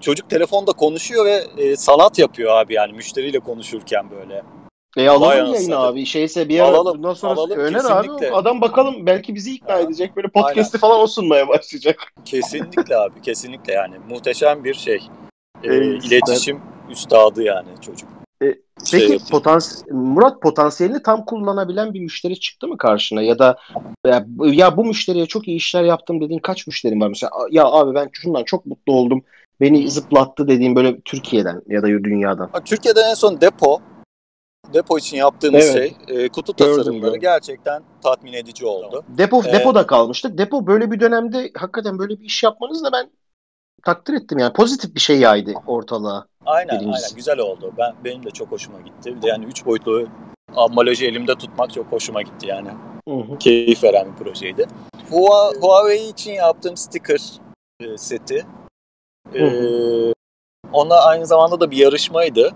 çocuk 0.02 0.30
telefonda 0.30 0.72
konuşuyor 0.72 1.26
ve 1.26 1.44
e, 1.58 1.76
sanat 1.76 2.20
yapıyor 2.20 2.52
abi 2.52 2.74
yani 2.74 2.94
müşteriyle 2.94 3.40
konuşurken 3.40 4.06
böyle. 4.12 4.44
E 4.98 5.10
alalım 5.10 5.22
Vay 5.28 5.38
yayını 5.38 5.52
anasını. 5.52 5.78
abi. 5.80 6.06
Şeyse 6.06 6.50
bir 6.50 6.60
ara 6.60 6.68
Alalım, 6.68 6.98
bundan 6.98 7.14
sonra 7.14 7.34
alalım, 7.34 7.60
öner 7.60 7.82
kesinlikle. 7.82 8.28
abi. 8.28 8.36
Adam 8.36 8.62
bakalım 8.62 9.06
belki 9.06 9.36
bizi 9.36 9.56
ikna 9.56 9.74
Ha. 9.74 9.80
edecek. 9.80 10.16
Böyle 10.16 10.28
podcast'i 10.28 10.78
falan 10.78 11.00
o 11.00 11.08
sunmaya 11.08 11.48
başlayacak. 11.48 12.14
Kesinlikle 12.26 12.98
abi 12.98 13.22
kesinlikle 13.22 13.74
yani 13.74 13.96
muhteşem 14.10 14.64
bir 14.64 14.74
şey. 14.74 14.96
E, 14.96 15.68
Evet, 15.68 16.06
iletişim 16.06 16.62
üstadı 16.92 17.44
yani 17.44 17.68
çocuk. 17.82 18.10
E, 18.42 18.46
Şey 18.86 19.08
Peki 19.08 19.32
potans 19.32 19.84
Murat 19.92 20.42
potansiyelini 20.42 21.04
tam 21.04 21.26
kullanabilen 21.26 21.94
bir 21.94 22.00
müşteri 22.00 22.40
çıktı 22.40 22.68
mı 22.68 22.78
karşına 22.78 23.22
ya 23.22 23.40
da 23.40 23.58
ya, 24.08 24.26
ya 24.44 24.78
bu 24.78 24.86
müşteriye 24.86 25.26
çok 25.26 25.48
iyi 25.48 25.58
işler 25.58 25.84
yaptım 25.84 26.22
dediğin 26.22 26.40
kaç 26.40 26.68
müşterin 26.68 27.02
var 27.02 27.08
mesela 27.08 27.32
ya 27.52 27.66
abi 27.66 27.96
ben 27.96 28.10
şundan 28.14 28.44
çok 28.44 28.66
mutlu 28.66 28.94
oldum 28.94 29.24
beni 29.62 29.92
zıplattı 29.92 30.48
dediğin 30.48 30.76
böyle 30.76 31.02
Türkiye'den 31.02 31.62
ya 31.68 31.82
da 31.82 31.88
dünyadan. 31.88 32.50
Ha, 32.54 32.64
Türkiye'de 32.64 33.00
en 33.02 33.14
son 33.14 33.42
depo 33.42 33.80
depo 34.74 34.98
için 34.98 35.18
yaptığımız 35.18 35.66
Evet. 35.66 35.74
şey 36.08 36.26
e, 36.26 36.30
kutu 36.30 36.56
Gördüm, 36.56 36.76
tasarımları 36.78 37.18
gerçekten 37.18 37.84
tatmin 38.04 38.34
edici 38.34 38.66
oldu. 38.66 39.04
Depo 39.08 39.42
Ee, 39.46 39.54
depoda 39.54 39.88
kalmıştık. 39.88 40.38
Depo 40.38 40.68
böyle 40.68 40.92
bir 40.92 41.00
dönemde 41.00 41.52
hakikaten 41.58 42.00
böyle 42.00 42.20
bir 42.20 42.26
iş 42.26 42.44
yapmanız 42.44 42.84
da 42.84 42.92
ben 42.92 43.10
takdir 43.84 44.14
ettim 44.14 44.38
yani 44.40 44.54
pozitif 44.54 44.96
bir 44.96 45.00
şey 45.00 45.20
yaydı 45.20 45.54
ortalığa. 45.68 46.26
Aynen 46.46 46.80
Birincisi. 46.80 47.06
aynen 47.06 47.16
güzel 47.16 47.40
oldu. 47.40 47.74
Ben 47.78 47.94
benim 48.04 48.26
de 48.26 48.30
çok 48.32 48.52
hoşuma 48.52 48.82
gitti. 48.82 49.16
Bir 49.16 49.22
de 49.22 49.28
yani 49.28 49.46
üç 49.46 49.66
boyutlu 49.66 50.08
ambalajı 50.56 51.06
elimde 51.06 51.36
tutmak 51.36 51.74
çok 51.74 51.92
hoşuma 51.92 52.22
gitti 52.22 52.48
yani. 52.48 52.70
Hı 53.08 53.16
hı. 53.16 53.38
Keyif 53.38 53.84
veren 53.84 54.08
bir 54.12 54.24
projeydi. 54.24 54.66
Hua- 55.12 55.62
Huawei 55.62 56.10
için 56.10 56.32
yaptığım 56.32 56.78
sticker 56.78 57.22
e, 57.82 57.98
seti. 57.98 58.46
E, 59.34 59.40
Hı 59.40 60.14
ona 60.74 60.96
aynı 60.96 61.26
zamanda 61.26 61.60
da 61.60 61.72
bir 61.72 61.78
yarışmaydı. 61.78 62.52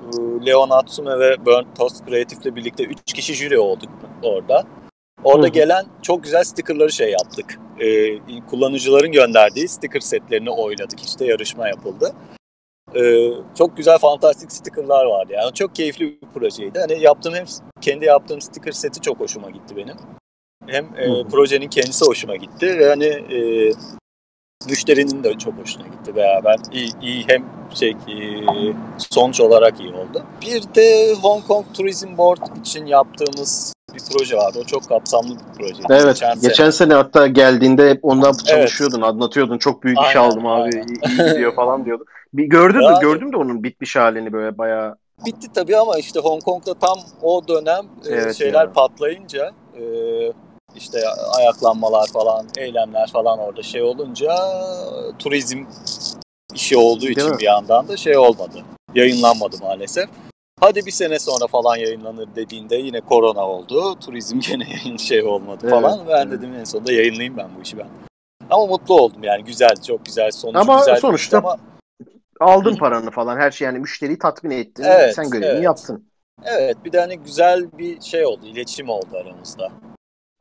E, 0.00 0.06
Leo 0.46 0.68
Natsume 0.68 1.18
ve 1.18 1.46
Burnt 1.46 1.76
Toast 1.76 2.06
Creative'le 2.08 2.56
birlikte 2.56 2.84
3 2.84 3.12
kişi 3.14 3.34
jüri 3.34 3.58
olduk 3.58 3.90
orada. 4.22 4.64
Orada 5.24 5.46
Hı 5.46 5.50
gelen 5.50 5.86
çok 6.02 6.24
güzel 6.24 6.44
stickerları 6.44 6.92
şey 6.92 7.10
yaptık. 7.10 7.58
E, 7.80 8.18
kullanıcıların 8.50 9.12
gönderdiği 9.12 9.68
sticker 9.68 10.00
setlerini 10.00 10.50
oynadık. 10.50 11.00
İşte 11.04 11.24
yarışma 11.24 11.68
yapıldı. 11.68 12.12
E, 12.94 13.30
çok 13.58 13.76
güzel 13.76 13.98
fantastik 13.98 14.52
stickerlar 14.52 15.04
vardı. 15.04 15.32
Yani 15.32 15.54
çok 15.54 15.74
keyifli 15.74 16.20
bir 16.22 16.28
projeydi. 16.34 16.78
Hani 16.78 17.02
yaptığım 17.02 17.34
hem 17.34 17.44
kendi 17.80 18.04
yaptığım 18.04 18.40
sticker 18.40 18.72
seti 18.72 19.00
çok 19.00 19.20
hoşuma 19.20 19.50
gitti 19.50 19.76
benim. 19.76 19.96
Hem 20.66 20.84
e, 20.84 21.24
projenin 21.30 21.68
kendisi 21.68 22.04
hoşuma 22.04 22.36
gitti 22.36 22.78
ve 22.78 22.88
hani 22.88 23.06
e, 23.06 23.72
müşterinin 24.70 25.24
de 25.24 25.38
çok 25.38 25.54
hoşuna 25.54 25.86
gitti 25.86 26.16
beraber. 26.16 26.56
İyi, 26.72 26.90
iyi 27.02 27.24
hem 27.28 27.44
şey 27.74 27.90
e, 27.90 28.16
sonuç 28.98 29.40
olarak 29.40 29.80
iyi 29.80 29.88
oldu. 29.94 30.22
Bir 30.42 30.62
de 30.74 31.14
Hong 31.22 31.46
Kong 31.46 31.66
Tourism 31.76 32.18
Board 32.18 32.56
için 32.60 32.86
yaptığımız 32.86 33.72
bir 33.94 34.00
proje 34.12 34.36
vardı. 34.36 34.58
O 34.62 34.64
çok 34.64 34.88
kapsamlı 34.88 35.28
bir 35.30 35.58
projeydi. 35.58 35.86
Evet. 35.90 36.22
Geçen, 36.42 36.54
sene. 36.54 36.72
sene 36.72 36.94
hatta 36.94 37.26
geldiğinde 37.26 37.90
hep 37.90 37.98
ondan 38.02 38.32
çalışıyordun, 38.32 39.02
anlatıyordun. 39.02 39.58
Çok 39.58 39.82
büyük 39.82 39.98
iş 39.98 40.16
Aynen, 40.16 40.28
aldım 40.28 40.46
abi. 40.46 40.62
aynen. 40.62 40.86
iyi 40.88 41.30
gidiyor 41.32 41.54
falan 41.54 41.84
diyordun. 41.84 42.06
Bir 42.34 42.44
gördüm 42.44 42.80
de 42.80 42.84
Yani- 42.84 43.00
gördüm 43.00 43.32
de 43.32 43.36
onun 43.36 43.62
bitmiş 43.62 43.96
halini 43.96 44.32
böyle 44.32 44.58
bayağı 44.58 44.96
Bitti 45.26 45.52
tabii 45.54 45.76
ama 45.76 45.98
işte 45.98 46.20
Hong 46.20 46.42
Kong'da 46.42 46.74
tam 46.74 46.98
o 47.22 47.48
dönem 47.48 47.84
e, 48.08 48.14
Evet 48.14 48.34
şeyler 48.34 48.64
ya. 48.64 48.72
patlayınca 48.72 49.50
e, 49.74 49.82
işte 50.76 51.08
ayaklanmalar 51.08 52.06
falan, 52.06 52.46
eylemler 52.56 53.10
falan 53.12 53.38
orada 53.38 53.62
şey 53.62 53.82
olunca 53.82 54.36
turizm 55.18 55.64
işi 56.54 56.76
olduğu 56.76 57.00
Değil 57.00 57.16
için 57.16 57.30
mi? 57.30 57.38
bir 57.38 57.44
yandan 57.44 57.88
da 57.88 57.96
şey 57.96 58.18
olmadı. 58.18 58.62
Yayınlanmadı 58.94 59.56
maalesef. 59.62 60.08
Hadi 60.60 60.86
bir 60.86 60.90
sene 60.90 61.18
sonra 61.18 61.46
falan 61.46 61.76
yayınlanır 61.76 62.28
dediğinde 62.34 62.76
yine 62.76 63.00
korona 63.00 63.48
oldu. 63.48 63.98
Turizm 64.00 64.40
gene 64.48 64.64
yayın 64.70 64.96
şey 64.96 65.22
olmadı 65.22 65.60
Evet, 65.62 65.70
falan. 65.70 66.08
Ben 66.08 66.26
evet. 66.26 66.38
dedim 66.38 66.54
en 66.54 66.64
sonunda 66.64 66.92
yayınlayayım 66.92 67.36
ben 67.36 67.48
bu 67.58 67.62
işi 67.62 67.78
ben. 67.78 67.88
Ama 68.50 68.66
mutlu 68.66 68.94
oldum 68.94 69.22
yani 69.22 69.44
güzeldi, 69.44 69.82
çok 69.86 70.06
güzel 70.06 70.30
sonucu 70.30 70.58
Ama 70.58 70.78
güzel 70.78 70.96
sonuçta 70.96 71.38
ama 71.38 71.58
aldın 72.40 72.76
paranı 72.76 73.10
falan 73.10 73.36
her 73.36 73.50
şey 73.50 73.66
yani 73.66 73.78
müşteriyi 73.78 74.18
tatmin 74.18 74.50
ettin. 74.50 74.82
Evet, 74.82 75.14
sen 75.14 75.30
görevini 75.30 75.50
evet. 75.50 75.64
yaptın. 75.64 76.04
evet 76.44 76.76
bir 76.84 76.92
de 76.92 77.00
hani 77.00 77.18
güzel 77.18 77.78
bir 77.78 78.00
şey 78.00 78.26
oldu, 78.26 78.46
iletişim 78.46 78.88
oldu 78.88 79.16
aramızda. 79.20 79.72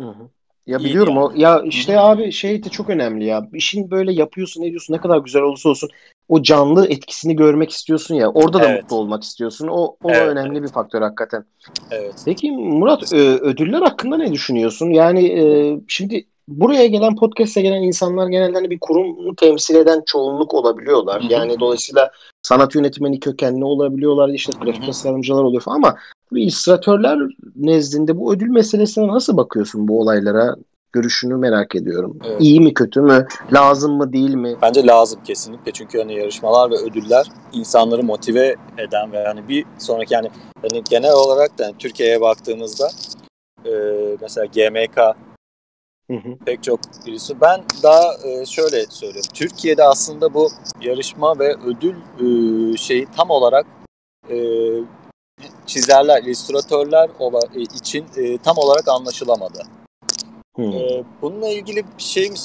Hı 0.02 0.08
hı. 0.08 0.30
Ya 0.68 0.78
İyiydi 0.78 0.90
biliyorum 0.90 1.16
yani. 1.16 1.26
o 1.26 1.32
ya 1.36 1.62
işte 1.66 2.00
abi 2.00 2.32
şey 2.32 2.64
de 2.64 2.70
çok 2.70 2.90
önemli 2.90 3.26
ya. 3.26 3.50
İşin 3.54 3.92
böyle 3.92 4.14
yapıyorsun 4.14 4.64
ediyorsun 4.64 4.94
ne 4.94 4.98
kadar 4.98 5.18
güzel 5.18 5.42
olursa 5.42 5.70
olsun 5.70 5.90
o 6.30 6.42
canlı 6.42 6.88
etkisini 6.88 7.36
görmek 7.36 7.72
istiyorsun 7.72 8.16
ya. 8.16 8.32
Orada 8.32 8.62
da 8.64 8.68
Evet. 8.70 8.82
mutlu 8.82 8.96
olmak 8.96 9.24
istiyorsun. 9.24 9.68
O 9.68 9.96
o 10.04 10.12
Evet, 10.12 10.28
önemli 10.28 10.64
bir 10.64 10.70
faktör 10.70 11.02
hakikaten. 11.02 11.46
Evet. 11.92 12.14
Peki 12.26 12.52
Murat 12.52 13.14
ö- 13.14 13.40
ödüller 13.42 13.82
hakkında 13.82 14.18
ne 14.18 14.34
düşünüyorsun? 14.34 14.90
Yani 14.90 15.28
e, 15.28 15.80
şimdi 15.88 16.26
buraya 16.48 16.88
gelen 16.88 17.16
podcast'e 17.16 17.62
gelen 17.62 17.82
insanlar 17.82 18.28
genelde 18.28 18.54
hani 18.54 18.70
bir 18.70 18.80
kurumu 18.80 19.36
temsil 19.36 19.76
eden 19.76 20.04
çoğunluk 20.06 20.54
olabiliyorlar. 20.54 21.24
Hı 21.24 21.28
hı. 21.28 21.32
Yani 21.32 21.60
dolayısıyla 21.60 22.12
sanat 22.42 22.76
yönetmeni 22.76 23.20
kökenli 23.20 23.66
olabiliyorlar. 23.66 24.30
işte 24.30 24.54
grafik 24.62 24.86
tasarımcılar 24.86 25.44
oluyor 25.44 25.62
falan 25.62 25.76
ama 25.76 25.96
bu 26.32 26.38
illüstratörler 26.38 27.20
nezdinde 27.56 28.18
bu 28.18 28.34
ödül 28.34 28.50
meselesine 28.50 29.08
nasıl 29.08 29.38
bakıyorsun 29.38 29.88
bu 29.88 30.02
olaylara? 30.02 30.56
Görüşünü 30.92 31.36
merak 31.36 31.76
ediyorum. 31.76 32.18
Evet. 32.26 32.42
İyi 32.42 32.62
mi 32.62 32.74
kötü 32.74 33.02
mü? 33.02 33.28
Lazım 33.54 33.98
mı 33.98 34.14
değil 34.14 34.34
mi? 34.34 34.56
Bence 34.62 34.86
lazım 34.88 35.20
kesinlikle 35.24 35.72
çünkü 35.72 36.00
hani 36.00 36.14
yarışmalar 36.16 36.72
ve 36.72 36.76
ödüller 36.76 37.28
insanları 37.54 38.04
motive 38.04 38.56
eden 38.78 39.12
ve 39.12 39.24
hani 39.24 39.48
bir 39.48 39.66
sonraki 39.78 40.14
yani 40.14 40.30
hani 40.62 40.84
genel 40.90 41.14
olarak 41.14 41.60
da 41.60 41.66
hani 41.66 41.76
Türkiye'ye 41.80 42.22
baktığımızda 42.22 42.90
e, 43.66 43.72
mesela 44.22 44.46
GMK 44.46 44.98
Hı 46.10 46.14
hı. 46.14 46.38
pek 46.46 46.64
çok 46.64 46.80
birisi. 47.06 47.42
Ben 47.42 47.64
daha 47.84 48.14
e, 48.24 48.46
şöyle 48.46 48.86
söylüyorum. 48.86 49.30
Türkiye'de 49.34 49.84
aslında 49.84 50.34
bu 50.34 50.50
yarışma 50.82 51.40
ve 51.40 51.56
ödül 51.66 51.96
e, 52.20 52.78
şeyi 52.78 53.08
tam 53.18 53.30
olarak 53.30 53.66
e, 54.30 54.38
çizerler, 55.66 56.24
illüstratörler 56.24 57.10
için 57.76 58.06
tam 58.44 58.58
olarak 58.58 58.88
anlaşılamadı. 58.88 59.60
Ee, 60.60 61.04
bununla 61.22 61.50
ilgili 61.50 61.84
bir 61.98 62.04
şey 62.04 62.30
mi 62.30 62.36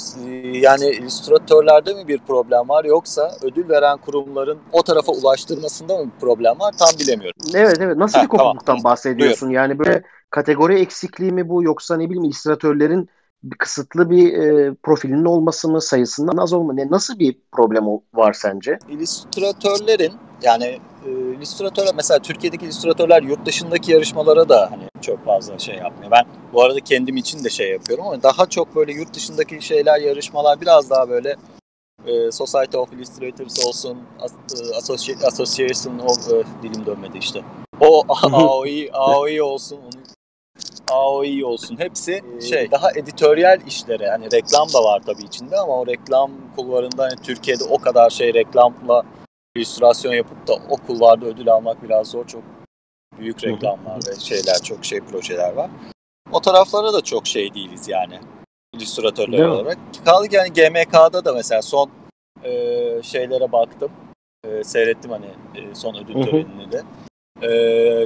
yani 0.59 0.91
illüstratörlerde 0.91 1.95
mi 1.95 2.09
bir 2.09 2.19
problem 2.19 2.69
var 2.69 2.85
yoksa 2.85 3.37
ödül 3.43 3.69
veren 3.69 3.97
kurumların 3.97 4.59
o 4.73 4.83
tarafa 4.83 5.13
ulaştırmasında 5.13 5.97
mı 5.97 6.05
bir 6.05 6.21
problem 6.21 6.61
var 6.61 6.75
tam 6.79 6.89
bilemiyorum. 7.01 7.41
Evet 7.55 7.77
evet. 7.81 7.97
Nasıl 7.97 8.19
Heh, 8.19 8.23
bir 8.23 8.29
kopukluktan 8.29 8.65
tamam. 8.67 8.85
bahsediyorsun? 8.85 9.51
Yani 9.51 9.79
böyle 9.79 10.03
kategori 10.31 10.75
eksikliği 10.75 11.33
mi 11.33 11.49
bu 11.49 11.63
yoksa 11.63 11.97
ne 11.97 12.05
bileyim 12.05 12.25
illüstratörlerin 12.25 13.09
kısıtlı 13.59 14.11
bir 14.11 14.33
e, 14.33 14.75
profilinin 14.83 15.25
olması 15.25 15.69
mı, 15.69 15.81
sayısından 15.81 16.37
az 16.37 16.53
olma 16.53 16.73
ne 16.73 16.91
nasıl 16.91 17.19
bir 17.19 17.37
problem 17.53 17.85
var 18.15 18.33
sence? 18.33 18.79
İllüstratörlerin 18.89 20.13
yani 20.43 20.81
e, 21.07 21.11
mesela 21.97 22.19
Türkiye'deki 22.19 22.65
illüstratörler 22.65 23.23
yurt 23.23 23.47
dışındaki 23.47 23.93
yarışmalara 23.93 24.49
da 24.49 24.71
hani 24.71 24.89
çok 25.01 25.25
fazla 25.25 25.59
şey 25.59 25.75
yapmıyor. 25.75 26.11
Ben 26.11 26.25
bu 26.53 26.63
arada 26.63 26.81
kendim 26.81 27.17
için 27.17 27.45
de 27.45 27.51
şey 27.51 27.71
yapıyorum 27.71 28.07
ama 28.07 28.23
daha 28.23 28.47
çok 28.47 28.77
böyle 28.77 28.93
yurt 28.93 29.15
dışındaki 29.15 29.63
şeyler 29.63 30.01
yarışmalar 30.01 30.61
biraz 30.61 30.91
daha 30.91 31.09
böyle 31.09 31.37
e, 32.07 32.33
Society 32.33 32.77
of 32.77 32.93
Illustrators 32.93 33.67
olsun, 33.67 33.99
e, 34.21 34.25
Associ- 34.57 35.27
Association 35.27 35.99
of 35.99 36.33
e, 36.33 36.45
dilim 36.63 36.87
dönmedi 36.87 37.19
işte. 37.19 37.43
O 37.81 38.03
AOI, 38.33 38.91
AOI 38.93 39.43
olsun, 39.43 39.77
onun 39.77 40.05
AOI 40.91 41.45
olsun 41.45 41.79
hepsi 41.79 42.23
şey 42.49 42.71
daha 42.71 42.91
editoryal 42.93 43.61
işlere 43.67 44.11
hani 44.11 44.33
reklam 44.33 44.69
da 44.75 44.85
var 44.85 45.03
tabii 45.07 45.23
içinde 45.23 45.57
ama 45.59 45.81
o 45.81 45.87
reklam 45.87 46.31
kulvarında 46.57 47.03
hani 47.03 47.23
Türkiye'de 47.23 47.65
o 47.65 47.79
kadar 47.79 48.11
şey 48.11 48.35
reklamla 48.35 49.03
illüstrasyon 49.57 50.13
yapıp 50.13 50.47
da 50.47 50.55
o 50.55 50.77
kulvarda 50.77 51.27
ödül 51.27 51.49
almak 51.53 51.83
biraz 51.83 52.09
zor. 52.09 52.27
Çok 52.27 52.43
büyük 53.19 53.45
reklamlar 53.45 53.97
ve 53.97 54.21
şeyler 54.21 54.59
çok 54.63 54.85
şey 54.85 55.01
projeler 55.01 55.53
var. 55.53 55.71
O 56.33 56.41
taraflara 56.41 56.93
da 56.93 57.01
çok 57.01 57.27
şey 57.27 57.55
değiliz 57.55 57.89
yani 57.89 58.19
illüstratörler 58.73 59.39
Değil 59.39 59.45
mi? 59.45 59.55
olarak. 59.55 59.79
Kaldı 60.05 60.29
ki 60.29 60.37
yani 60.37 60.53
GMK'da 60.53 61.25
da 61.25 61.33
mesela 61.33 61.63
son 61.63 61.91
e, 62.45 62.51
şeylere 63.03 63.53
baktım. 63.53 63.93
E, 64.45 64.65
seyrettim 64.65 65.11
hani 65.11 65.27
e, 65.55 65.75
son 65.75 65.95
ödül 65.95 66.15
Hı 66.15 66.19
hı. 66.19 66.25
törenini 66.25 66.73
de. 66.73 66.83
E, 67.43 67.49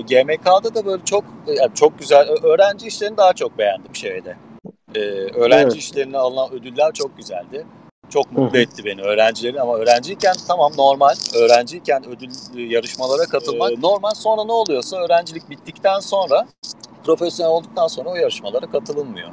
GMK'da 0.01 0.75
da 0.75 0.87
böyle 0.87 1.05
çok 1.05 1.25
yani 1.47 1.75
çok 1.75 1.99
güzel 1.99 2.29
öğrenci 2.43 2.87
işlerini 2.87 3.17
daha 3.17 3.33
çok 3.33 3.59
beğendim 3.59 3.95
şeyde. 3.95 4.37
E, 4.95 5.01
öğrenci 5.35 5.63
Evet. 5.65 5.77
işlerine 5.77 6.19
alınan 6.19 6.53
ödüller 6.53 6.93
çok 6.93 7.17
güzeldi. 7.17 7.67
Çok 8.11 8.33
mutlu 8.33 8.59
etti 8.59 8.85
beni 8.85 9.03
öğrencilerin 9.03 9.57
ama 9.57 9.77
öğrenciyken 9.77 10.35
tamam 10.49 10.73
normal. 10.79 11.15
Öğrenciyken 11.37 12.05
ödül 12.09 12.29
e, 12.57 12.63
yarışmalara 12.63 13.23
katılmak 13.25 13.73
Ee, 13.73 13.81
normal. 13.81 14.11
Sonra 14.11 14.45
ne 14.45 14.53
oluyorsa 14.53 14.97
öğrencilik 14.97 15.51
bittikten 15.51 16.01
sonra 16.01 16.47
profesyonel 17.05 17.53
olduktan 17.53 17.87
sonra 17.87 18.09
o 18.11 18.15
yarışmalara 18.15 18.71
katılınmıyor. 18.71 19.29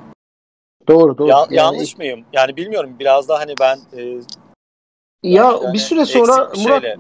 Doğru 0.88 1.18
doğru. 1.18 1.28
Ya- 1.30 1.38
Yani- 1.38 1.56
yanlış 1.56 1.98
mıyım? 1.98 2.26
Yani 2.34 2.56
bilmiyorum. 2.58 2.96
Biraz 3.00 3.30
da 3.30 3.40
hani 3.40 3.54
ben 3.60 3.80
e, 3.98 4.02
Ya 4.02 5.44
Yani 5.44 5.74
bir 5.74 5.80
süre 5.80 6.06
sonra 6.06 6.54
bir 6.54 6.60
Murat 6.64 6.82
şeyle. 6.82 6.98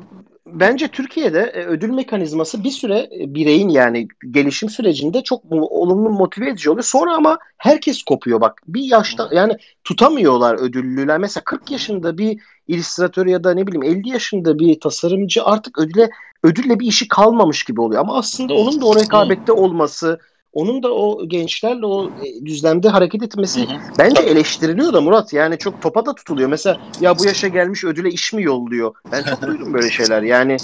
Bence 0.59 0.87
Türkiye'de 0.87 1.39
e, 1.39 1.65
ödül 1.65 1.89
mekanizması 1.89 2.63
bir 2.63 2.71
süre 2.71 2.99
e, 2.99 3.33
bireyin 3.33 3.69
yani 3.69 4.07
gelişim 4.31 4.69
sürecinde 4.69 5.23
çok 5.23 5.43
olumlu 5.51 6.09
motive 6.09 6.49
edici 6.49 6.69
oluyor. 6.69 6.83
Sonra 6.83 7.15
ama 7.15 7.37
herkes 7.57 8.03
kopuyor 8.03 8.41
bak. 8.41 8.61
Bir 8.67 8.83
yaşta 8.83 9.29
yani 9.31 9.57
tutamıyorlar 9.83 10.55
ödüllüler. 10.55 11.17
Mesela 11.17 11.43
40 11.43 11.71
yaşında 11.71 12.17
bir 12.17 12.39
illüstratör 12.67 13.25
ya 13.25 13.43
da 13.43 13.53
ne 13.53 13.67
bileyim 13.67 13.83
50 13.83 14.09
yaşında 14.09 14.59
bir 14.59 14.79
tasarımcı 14.79 15.43
artık 15.43 15.79
ödüle 15.79 16.09
ödülle 16.43 16.79
bir 16.79 16.87
işi 16.87 17.07
kalmamış 17.07 17.63
gibi 17.63 17.81
oluyor. 17.81 18.01
Ama 18.01 18.17
aslında 18.17 18.53
onun 18.53 18.81
da 18.81 18.85
o 18.85 18.95
rekabette 18.95 19.51
olması, 19.51 20.19
onun 20.55 20.83
da 20.83 20.93
o 20.93 21.27
gençlerle 21.27 21.85
o 21.85 22.09
e, 22.09 22.45
düzlemde 22.45 22.89
hareket 22.89 23.23
etmesi 23.23 23.61
Hı 23.61 23.73
hı. 23.73 23.77
Bence 23.99 24.15
Tabii. 24.21 24.29
eleştiriliyor 24.29 24.93
da 24.93 25.01
Murat 25.01 25.33
yani 25.33 25.57
çok 25.57 25.81
topa 25.81 26.05
da 26.05 26.15
tutuluyor. 26.15 26.49
Mesela 26.49 26.77
ya 27.01 27.19
bu 27.19 27.25
yaşa 27.25 27.47
gelmiş 27.47 27.83
ödüle 27.83 28.09
iş 28.09 28.33
mi 28.33 28.43
yolluyor? 28.43 28.95
Ben 29.11 29.23
çok 29.23 29.41
duydum 29.47 29.73
böyle 29.73 29.89
şeyler. 29.89 30.21
Yani 30.21 30.57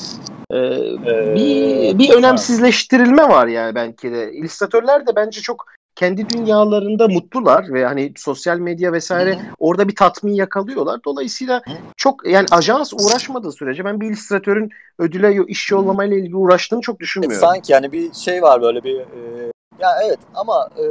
e, 0.51 0.57
Ee, 0.57 1.35
bir 1.35 1.97
bir 1.99 2.13
önemsizleştirilme 2.13 3.29
var 3.29 3.47
yani 3.47 3.75
belki 3.75 4.11
de. 4.11 4.31
İllüstratörler 4.33 5.07
de 5.07 5.15
bence 5.15 5.41
çok 5.41 5.65
kendi 5.95 6.29
dünyalarında 6.29 7.07
mutlular 7.07 7.73
ve 7.73 7.85
hani 7.85 8.13
sosyal 8.17 8.57
medya 8.57 8.93
vesaire 8.93 9.31
Hı 9.31 9.39
hı. 9.39 9.43
orada 9.59 9.87
bir 9.87 9.95
tatmin 9.95 10.33
yakalıyorlar. 10.33 10.99
Dolayısıyla 11.05 11.57
Hı. 11.65 11.71
çok 11.97 12.27
yani 12.27 12.45
ajans 12.51 12.93
uğraşmadığı 12.93 13.51
sürece 13.51 13.85
ben 13.85 14.01
bir 14.01 14.07
illüstratörün 14.07 14.69
ödüle 14.99 15.45
iş 15.47 15.71
yollamayla 15.71 16.17
ilgili 16.17 16.35
uğraştığını 16.35 16.81
çok 16.81 16.99
düşünmüyorum. 16.99 17.47
sanki 17.47 17.71
yani 17.71 17.91
bir 17.91 18.13
şey 18.13 18.41
var 18.41 18.61
böyle 18.61 18.83
bir 18.83 18.95
e, 18.99 19.51
ya 19.81 19.97
evet 20.03 20.19
ama 20.35 20.69
e, 20.77 20.85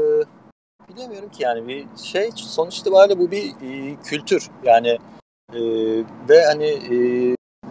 bilemiyorum 0.95 1.29
ki 1.29 1.43
yani 1.43 1.69
bir 1.69 1.87
şey 2.03 2.31
sonuç 2.35 2.79
itibariyle 2.79 3.19
bu 3.19 3.31
bir 3.31 3.45
e, 3.45 3.97
kültür 4.05 4.51
yani 4.65 4.99
e, 5.53 5.61
ve 6.29 6.45
hani 6.45 6.67
e, 6.67 6.97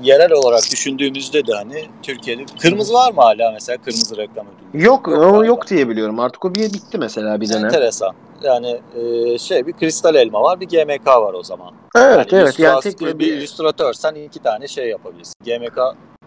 yerel 0.02 0.32
olarak 0.32 0.62
düşündüğümüzde 0.72 1.48
de 1.48 1.54
hani 1.54 1.86
Türkiye'de 2.04 2.46
kırmızı 2.62 2.94
var 2.94 3.12
mı 3.12 3.22
hala 3.22 3.52
mesela 3.52 3.78
kırmızı 3.78 4.18
reklam 4.18 4.48
ödülü? 4.48 4.84
Yok, 4.84 5.08
Yok 5.08 5.34
o 5.34 5.46
yok 5.46 5.68
diye 5.68 5.90
biliyorum. 5.90 6.20
Artık 6.20 6.46
o 6.46 6.56
bir 6.56 6.74
bitti 6.74 6.98
mesela 6.98 7.42
bir 7.42 7.50
dönem. 7.50 7.66
Enteresan. 7.66 8.16
Yani 8.44 8.82
e, 8.96 9.38
şey 9.38 9.68
bir 9.68 9.74
kristal 9.74 10.16
elma 10.16 10.42
var 10.42 10.60
bir 10.60 10.70
GMK 10.70 11.08
var 11.08 11.34
o 11.34 11.44
zaman. 11.44 11.74
Evet 11.96 12.34
yani 12.34 12.42
evet 12.44 12.60
yani 12.60 12.82
tek 12.82 13.00
bir, 13.00 13.20
bir 13.20 13.34
illüstratörsen 13.34 14.16
iki 14.16 14.40
tane 14.40 14.68
şey 14.68 14.90
yapabilirsin. 14.90 15.34
GMK 15.46 15.78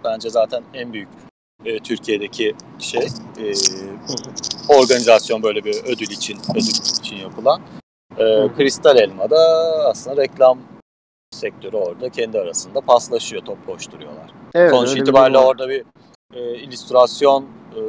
bence 0.04 0.30
zaten 0.30 0.62
en 0.74 0.92
büyük 0.92 1.08
e, 1.64 1.78
Türkiye'deki 1.78 2.54
şey 2.78 3.02
e, 3.38 3.52
organizasyon 4.68 5.42
böyle 5.42 5.64
bir 5.64 5.74
ödül 5.84 6.10
için 6.10 6.38
ödül 6.50 7.00
için 7.00 7.16
yapılan. 7.16 7.60
E. 8.18 8.48
Kristal 8.56 8.96
Elma 8.98 9.30
da 9.30 9.38
aslında 9.90 10.16
reklam 10.22 10.58
sektörü 11.30 11.76
orada 11.76 12.08
kendi 12.08 12.38
arasında 12.38 12.80
paslaşıyor, 12.80 13.42
top 13.44 13.66
koşturuyorlar. 13.66 14.30
evet, 14.54 14.70
Sonuç 14.70 14.94
bir 14.96 15.00
itibariyle 15.00 15.38
var. 15.38 15.44
orada 15.44 15.68
bir 15.68 15.84
e, 16.34 16.58
illüstrasyon 16.58 17.46
e, 17.76 17.80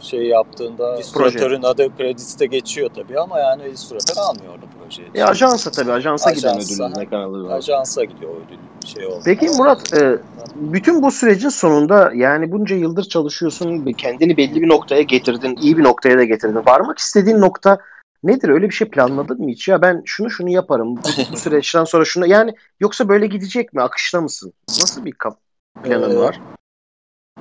şey 0.00 0.26
yaptığında 0.26 0.94
illüstratörün 0.96 1.62
adı 1.62 1.96
kredisi 1.96 2.38
de 2.38 2.46
geçiyor 2.46 2.90
tabii 2.94 3.20
ama 3.20 3.38
yani 3.38 3.62
illüstratör 3.68 4.16
almıyor 4.22 4.54
orada 4.54 4.66
projeyi. 4.80 5.08
E, 5.14 5.24
ajansa 5.24 5.70
tabii 5.70 5.92
ajansa 5.92 6.30
giden 6.30 6.48
Ajansa, 6.48 6.84
ödül 6.86 6.94
ne 6.98 7.04
kadar 7.08 7.56
Ajansa 7.56 8.04
gidiyor 8.04 8.30
o 8.30 8.34
ödül 8.34 8.58
şey 8.88 9.06
oldu. 9.06 9.22
Peki 9.24 9.46
Murat 9.46 9.94
e, 9.94 10.18
bütün 10.54 11.02
bu 11.02 11.10
sürecin 11.10 11.48
sonunda 11.48 12.12
yani 12.14 12.52
bunca 12.52 12.76
yıldır 12.76 13.04
çalışıyorsun 13.04 13.92
kendini 13.92 14.36
belli 14.36 14.62
bir 14.62 14.68
noktaya 14.68 15.02
getirdin 15.02 15.56
iyi 15.60 15.78
bir 15.78 15.84
noktaya 15.84 16.18
da 16.18 16.24
getirdin. 16.24 16.66
Varmak 16.66 16.98
istediğin 16.98 17.40
nokta 17.40 17.78
nedir 18.22 18.48
öyle 18.48 18.68
bir 18.68 18.74
şey 18.74 18.88
planladın 18.88 19.44
mı 19.44 19.50
hiç 19.50 19.68
ya 19.68 19.82
ben 19.82 20.02
şunu 20.04 20.30
şunu 20.30 20.50
yaparım 20.50 20.96
bu, 20.96 21.32
bu 21.32 21.36
süreçten 21.36 21.84
sonra 21.84 22.04
şunu 22.04 22.26
yani 22.26 22.54
yoksa 22.80 23.08
böyle 23.08 23.26
gidecek 23.26 23.72
mi 23.72 23.82
akışta 23.82 24.20
mısın? 24.20 24.52
Nasıl 24.68 25.04
bir 25.04 25.12
kap 25.12 25.38
planın 25.84 26.16
Ee, 26.16 26.18
var? 26.18 26.40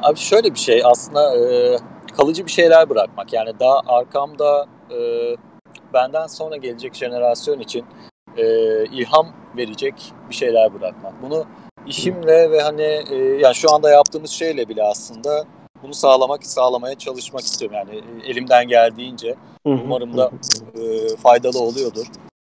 Abi 0.02 0.20
şöyle 0.20 0.54
bir 0.54 0.60
şey 0.60 0.82
aslında 0.86 1.38
e, 1.38 1.78
kalıcı 2.18 2.46
bir 2.46 2.52
şeyler 2.52 2.90
bırakmak. 2.90 3.34
Yani 3.34 3.60
daha 3.60 3.82
arkamda 3.88 4.66
e, 4.92 4.98
benden 5.94 6.28
sonra 6.28 6.58
gelecek 6.58 6.96
jenerasyon 6.96 7.60
için 7.60 7.86
e, 8.38 8.46
ilham 8.86 9.34
verecek 9.58 10.14
bir 10.30 10.36
şeyler 10.36 10.74
bırakmak. 10.74 11.14
Bunu 11.22 11.46
işimle 11.88 12.52
ve 12.52 12.62
hani 12.62 13.04
e, 13.12 13.16
yani 13.16 13.56
şu 13.56 13.74
anda 13.74 13.90
yaptığımız 13.90 14.32
şeyle 14.32 14.70
bile 14.70 14.84
aslında 14.84 15.46
bunu 15.84 15.94
sağlamak, 15.94 16.46
sağlamaya 16.46 16.96
çalışmak 16.96 17.42
istiyorum. 17.42 17.78
Yani 17.78 17.96
e, 17.96 18.32
elimden 18.32 18.68
geldiğince 18.68 19.36
umarım 19.66 20.18
da 20.18 20.32
e, 20.76 21.16
faydalı 21.16 21.60
oluyordur 21.60 22.06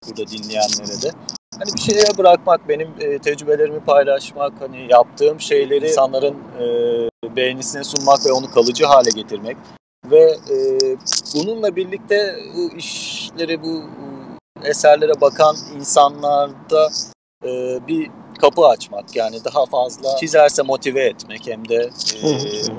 burada 0.08 0.26
dinleyenlere 0.26 1.02
de. 1.02 1.10
Hani 1.58 1.72
bir 1.76 1.80
şeye 1.80 2.18
bırakmak, 2.18 2.68
benim 2.68 2.88
e, 3.00 3.18
tecrübelerimi 3.18 3.80
paylaşmak, 3.80 4.52
hani 4.60 4.86
yaptığım 4.90 5.40
şeyleri 5.40 5.88
insanların 5.88 6.36
e, 6.60 6.66
beğenisine 7.36 7.84
sunmak 7.84 8.26
ve 8.26 8.32
onu 8.32 8.50
kalıcı 8.50 8.84
hale 8.84 9.10
getirmek 9.14 9.56
ve 10.10 10.36
e, 10.50 10.56
bununla 11.34 11.76
birlikte 11.76 12.36
bu 12.56 12.76
işleri, 12.76 13.62
bu 13.62 13.82
eserlere 14.62 15.20
bakan 15.20 15.56
insanlarda 15.76 16.90
e, 17.44 17.78
bir 17.88 18.10
kapı 18.40 18.66
açmak 18.66 19.16
yani 19.16 19.36
daha 19.44 19.66
fazla 19.66 20.16
çizerse 20.16 20.62
motive 20.62 21.04
etmek 21.04 21.46
hem 21.46 21.68
de 21.68 21.90
e, 22.22 22.28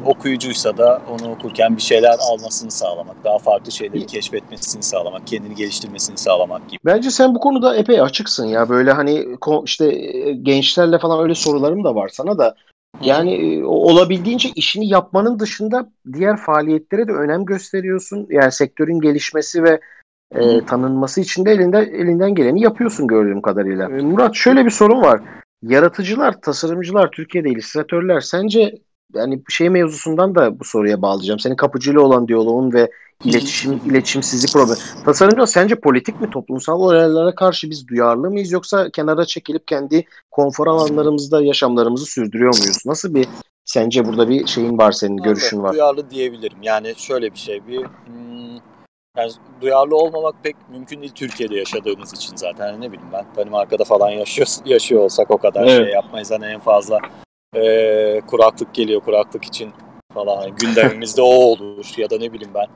okuyucuysa 0.05 0.77
da 0.77 1.01
onu 1.09 1.31
okurken 1.31 1.77
bir 1.77 1.81
şeyler 1.81 2.15
almasını 2.19 2.71
sağlamak, 2.71 3.23
daha 3.23 3.37
farklı 3.37 3.71
şeyleri 3.71 4.05
keşfetmesini 4.05 4.83
sağlamak, 4.83 5.27
kendini 5.27 5.55
geliştirmesini 5.55 6.17
sağlamak 6.17 6.69
gibi. 6.69 6.79
Bence 6.85 7.11
sen 7.11 7.35
bu 7.35 7.39
konuda 7.39 7.75
epey 7.75 8.01
açıksın 8.01 8.45
ya 8.45 8.69
böyle 8.69 8.91
hani 8.91 9.25
işte 9.63 9.85
e, 9.95 10.33
gençlerle 10.33 10.99
falan 10.99 11.23
öyle 11.23 11.35
sorularım 11.35 11.83
da 11.83 11.95
var 11.95 12.09
sana 12.13 12.37
da 12.37 12.55
Yani 13.01 13.33
e, 13.33 13.63
olabildiğince 13.63 14.49
işini 14.55 14.87
yapmanın 14.87 15.39
dışında 15.39 15.89
diğer 16.13 16.37
faaliyetlere 16.37 17.07
de 17.07 17.11
önem 17.11 17.45
gösteriyorsun. 17.45 18.27
Yani 18.29 18.51
sektörün 18.51 18.99
gelişmesi 18.99 19.63
ve 19.63 19.79
e, 20.31 20.65
tanınması 20.65 21.21
için 21.21 21.45
de 21.45 21.51
elinden 21.51 21.85
elinden 21.85 22.35
geleni 22.35 22.61
yapıyorsun 22.61 23.07
gördüğüm 23.07 23.41
kadarıyla. 23.41 23.85
E, 23.85 24.01
Murat 24.01 24.35
şöyle 24.35 24.65
bir 24.65 24.69
sorun 24.69 25.01
var. 25.01 25.21
Yaratıcılar, 25.61 26.41
tasarımcılar, 26.41 27.11
Türkiye'de 27.11 27.49
illüstratörler 27.49 28.19
sence 28.19 28.75
yani 29.13 29.41
şey 29.49 29.69
mevzusundan 29.69 30.35
da 30.35 30.59
bu 30.59 30.63
soruya 30.63 31.01
bağlayacağım. 31.01 31.39
Senin 31.39 31.55
kapıcıyla 31.55 32.01
olan 32.01 32.27
diyaloğun 32.27 32.73
ve 32.73 32.91
iletişim 33.23 33.81
iletişimsizlik 33.85 34.53
problemi. 34.53 34.79
Tasarımcılar 35.05 35.45
sence 35.45 35.75
politik 35.75 36.21
mi 36.21 36.29
toplumsal 36.29 36.81
olaylara 36.81 37.35
karşı 37.35 37.69
biz 37.69 37.87
duyarlı 37.87 38.31
mıyız 38.31 38.51
yoksa 38.51 38.89
kenara 38.89 39.25
çekilip 39.25 39.67
kendi 39.67 40.05
konfor 40.31 40.67
alanlarımızda 40.67 41.43
yaşamlarımızı 41.43 42.05
sürdürüyor 42.05 42.57
muyuz? 42.59 42.77
Nasıl 42.85 43.13
bir 43.13 43.27
sence 43.65 44.05
burada 44.05 44.29
bir 44.29 44.47
şeyin 44.47 44.77
var 44.77 44.91
senin 44.91 45.17
görüşün 45.17 45.63
var? 45.63 45.73
Duyarlı 45.73 46.09
diyebilirim. 46.09 46.57
Yani 46.61 46.93
şöyle 46.97 47.33
bir 47.33 47.39
şey, 47.39 47.67
bir 47.67 47.79
hmm, 47.83 48.59
yani 49.17 49.31
duyarlı 49.61 49.95
olmamak 49.95 50.35
pek 50.43 50.55
mümkün 50.69 51.01
değil 51.01 51.11
Türkiye'de 51.15 51.55
yaşadığımız 51.55 52.13
için 52.13 52.35
zaten. 52.35 52.67
Yani 52.67 52.81
ne 52.81 52.91
bileyim 52.91 53.09
ben 53.13 53.25
Danimarka'da 53.37 53.83
falan 53.83 54.09
yaşıyor, 54.09 54.47
yaşıyor 54.65 55.01
olsak 55.01 55.31
o 55.31 55.37
kadar 55.37 55.61
Evet. 55.67 55.71
şey 55.85 55.93
yapmayız. 55.93 56.31
Hani 56.31 56.45
en 56.45 56.59
fazla 56.59 56.99
eee, 57.55 58.21
kuraklık 58.27 58.73
geliyor 58.73 59.01
kuraklık 59.01 59.43
için 59.45 59.71
falan. 60.13 60.37
Hani 60.37 60.51
gündemimizde 60.55 61.21
o 61.21 61.25
olur 61.25 61.85
ya 61.97 62.09
da 62.09 62.17
ne 62.17 62.33
bileyim 62.33 62.53
ben 62.53 62.67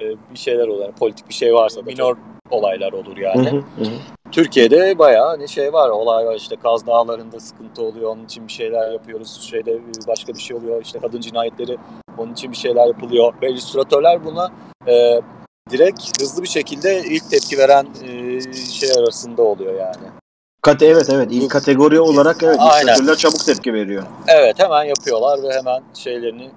eee, 0.00 0.16
bir 0.32 0.38
şeyler 0.38 0.68
olur. 0.68 0.82
Yani 0.82 0.94
politik 0.94 1.28
bir 1.28 1.34
şey 1.34 1.54
varsa 1.54 1.80
da 1.80 1.82
minor 1.82 2.16
olaylar 2.50 2.92
olur 2.92 3.16
yani. 3.16 3.50
hı, 3.50 3.56
hı 3.56 3.84
hı. 3.84 3.94
Türkiye'de 4.32 4.98
bayağı 4.98 5.26
hani 5.28 5.48
şey 5.48 5.72
var, 5.72 5.88
olay 5.88 6.26
var 6.26 6.34
işte 6.34 6.56
Kaz 6.56 6.86
Dağları'nda 6.86 7.40
sıkıntı 7.40 7.82
oluyor, 7.82 8.10
onun 8.10 8.24
için 8.24 8.48
bir 8.48 8.52
şeyler 8.52 8.92
yapıyoruz. 8.92 9.40
Şeyde 9.50 9.78
başka 10.08 10.34
bir 10.34 10.38
şey 10.38 10.56
oluyor, 10.56 10.82
işte 10.82 10.98
kadın 10.98 11.20
cinayetleri, 11.20 11.76
onun 12.18 12.32
için 12.32 12.50
bir 12.52 12.56
şeyler 12.56 12.86
yapılıyor. 12.86 13.34
Ve 13.42 13.50
illüstratörler 13.50 14.24
buna 14.24 14.50
e, 14.88 15.20
direkt 15.70 16.22
hızlı 16.22 16.42
bir 16.42 16.48
şekilde 16.48 17.04
ilk 17.04 17.30
tepki 17.30 17.58
veren 17.58 17.86
e, 18.02 18.40
şey 18.70 18.90
arasında 18.98 19.42
oluyor 19.42 19.74
yani. 19.74 20.06
Kate 20.62 20.86
evet 20.86 21.10
evet 21.10 21.28
ilk 21.30 21.50
kategori 21.50 22.00
olarak 22.00 22.42
evet 22.42 22.56
Aynen. 22.58 23.14
çabuk 23.14 23.46
tepki 23.46 23.72
veriyor. 23.74 24.02
Evet 24.28 24.58
hemen 24.58 24.84
yapıyorlar 24.84 25.42
ve 25.42 25.52
hemen 25.52 25.82
şeylerini 25.94 26.50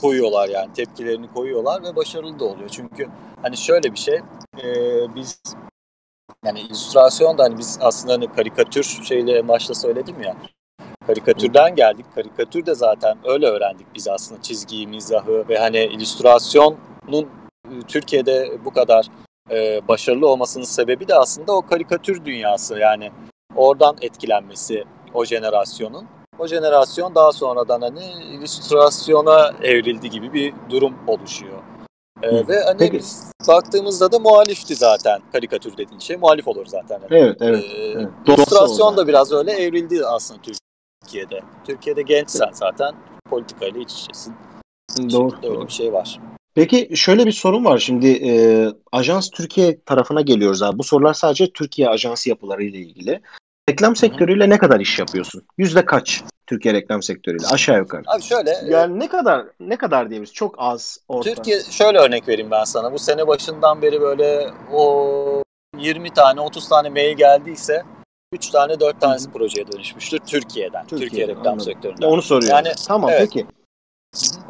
koyuyorlar 0.00 0.48
yani 0.48 0.72
tepkilerini 0.72 1.32
koyuyorlar 1.32 1.82
ve 1.82 1.96
başarılı 1.96 2.38
da 2.38 2.44
oluyor. 2.44 2.68
Çünkü 2.68 3.08
hani 3.42 3.56
şöyle 3.56 3.92
bir 3.92 3.98
şey 3.98 4.20
e, 4.62 4.66
biz 5.14 5.40
yani 6.44 6.60
illüstrasyon 6.60 7.38
da 7.38 7.42
hani 7.42 7.58
biz 7.58 7.78
aslında 7.80 8.12
hani 8.12 8.32
karikatür 8.32 8.82
şeyle 8.82 9.48
başta 9.48 9.74
söyledim 9.74 10.22
ya 10.22 10.36
karikatürden 11.06 11.74
geldik. 11.74 12.06
Karikatür 12.14 12.66
de 12.66 12.74
zaten 12.74 13.18
öyle 13.24 13.46
öğrendik 13.46 13.86
biz 13.94 14.08
aslında 14.08 14.42
çizgiyi, 14.42 14.86
mizahı 14.86 15.48
ve 15.48 15.58
hani 15.58 15.78
illüstrasyonun 15.84 17.28
Türkiye'de 17.82 18.58
bu 18.64 18.70
kadar 18.70 19.08
e, 19.50 19.88
başarılı 19.88 20.28
olmasının 20.28 20.64
sebebi 20.64 21.08
de 21.08 21.14
aslında 21.14 21.52
o 21.52 21.62
karikatür 21.62 22.24
dünyası 22.24 22.78
yani 22.78 23.10
oradan 23.56 23.96
etkilenmesi 24.00 24.84
o 25.14 25.24
jenerasyonun. 25.24 26.06
O 26.38 26.46
jenerasyon 26.46 27.14
daha 27.14 27.32
sonradan 27.32 27.80
hani 27.80 28.12
illüstrasyona 28.34 29.52
evrildi 29.62 30.10
gibi 30.10 30.32
bir 30.32 30.54
durum 30.70 30.94
oluşuyor. 31.06 31.58
Ee, 32.22 32.26
Hı. 32.26 32.48
ve 32.48 32.64
hani 32.64 32.78
Peki. 32.78 32.92
biz 32.92 33.32
baktığımızda 33.48 34.12
da 34.12 34.18
muhalifti 34.18 34.74
zaten 34.74 35.20
karikatür 35.32 35.76
dediğin 35.76 35.98
şey. 35.98 36.16
Muhalif 36.16 36.48
olur 36.48 36.66
zaten. 36.66 37.00
Yani. 37.00 37.06
Evet 37.10 37.36
evet. 37.40 37.64
Ee, 37.64 37.76
evet. 37.76 38.08
İllüstrasyon 38.26 38.96
da 38.96 39.06
biraz 39.06 39.32
öyle 39.32 39.52
evrildi 39.52 40.06
aslında 40.06 40.40
Türkiye'de. 41.02 41.40
Türkiye'de 41.66 42.02
gençsen 42.02 42.50
zaten 42.52 42.94
politikayla 43.30 43.80
iç 43.80 43.92
içesin. 43.92 44.34
Doğru, 45.10 45.36
öyle 45.36 45.54
doğru. 45.54 45.66
bir 45.66 45.72
şey 45.72 45.92
var. 45.92 46.20
Peki 46.58 46.96
şöyle 46.96 47.26
bir 47.26 47.32
sorun 47.32 47.64
var. 47.64 47.78
Şimdi 47.78 48.08
e, 48.08 48.32
Ajans 48.92 49.30
Türkiye 49.30 49.80
tarafına 49.80 50.20
geliyoruz 50.20 50.62
abi. 50.62 50.78
Bu 50.78 50.84
sorular 50.84 51.14
sadece 51.14 51.52
Türkiye 51.52 51.88
ajansı 51.88 52.28
yapıları 52.28 52.62
ile 52.62 52.78
ilgili. 52.78 53.20
Reklam 53.70 53.96
sektörüyle 53.96 54.48
ne 54.50 54.58
kadar 54.58 54.80
iş 54.80 54.98
yapıyorsun? 54.98 55.42
Yüzde 55.58 55.84
kaç 55.84 56.22
Türkiye 56.46 56.74
reklam 56.74 57.02
sektörüyle 57.02 57.46
aşağı 57.46 57.78
yukarı? 57.78 58.02
Abi 58.06 58.22
şöyle 58.22 58.50
e, 58.50 58.70
Yani 58.70 59.00
ne 59.00 59.08
kadar 59.08 59.46
ne 59.60 59.76
kadar 59.76 60.10
diyebiliriz? 60.10 60.34
Çok 60.34 60.54
az, 60.58 60.98
orta. 61.08 61.34
Türkiye 61.34 61.60
şöyle 61.70 61.98
örnek 61.98 62.28
vereyim 62.28 62.50
ben 62.50 62.64
sana. 62.64 62.92
Bu 62.92 62.98
sene 62.98 63.26
başından 63.26 63.82
beri 63.82 64.00
böyle 64.00 64.50
o 64.72 65.42
20 65.78 66.10
tane 66.10 66.40
30 66.40 66.68
tane 66.68 66.88
mail 66.88 67.16
geldiyse 67.16 67.82
3 68.32 68.50
tane 68.50 68.80
4 68.80 69.00
tanesi 69.00 69.30
projeye 69.30 69.72
dönüşmüştür 69.72 70.18
Türkiye'den. 70.18 70.86
Türkiye 70.86 71.08
Türkiye'den, 71.08 71.30
reklam 71.36 71.52
anladım. 71.52 71.72
sektöründen. 71.72 72.06
Onu 72.06 72.22
soruyorum. 72.22 72.56
Yani, 72.56 72.72
tamam 72.86 73.10
evet. 73.10 73.20
peki. 73.20 73.46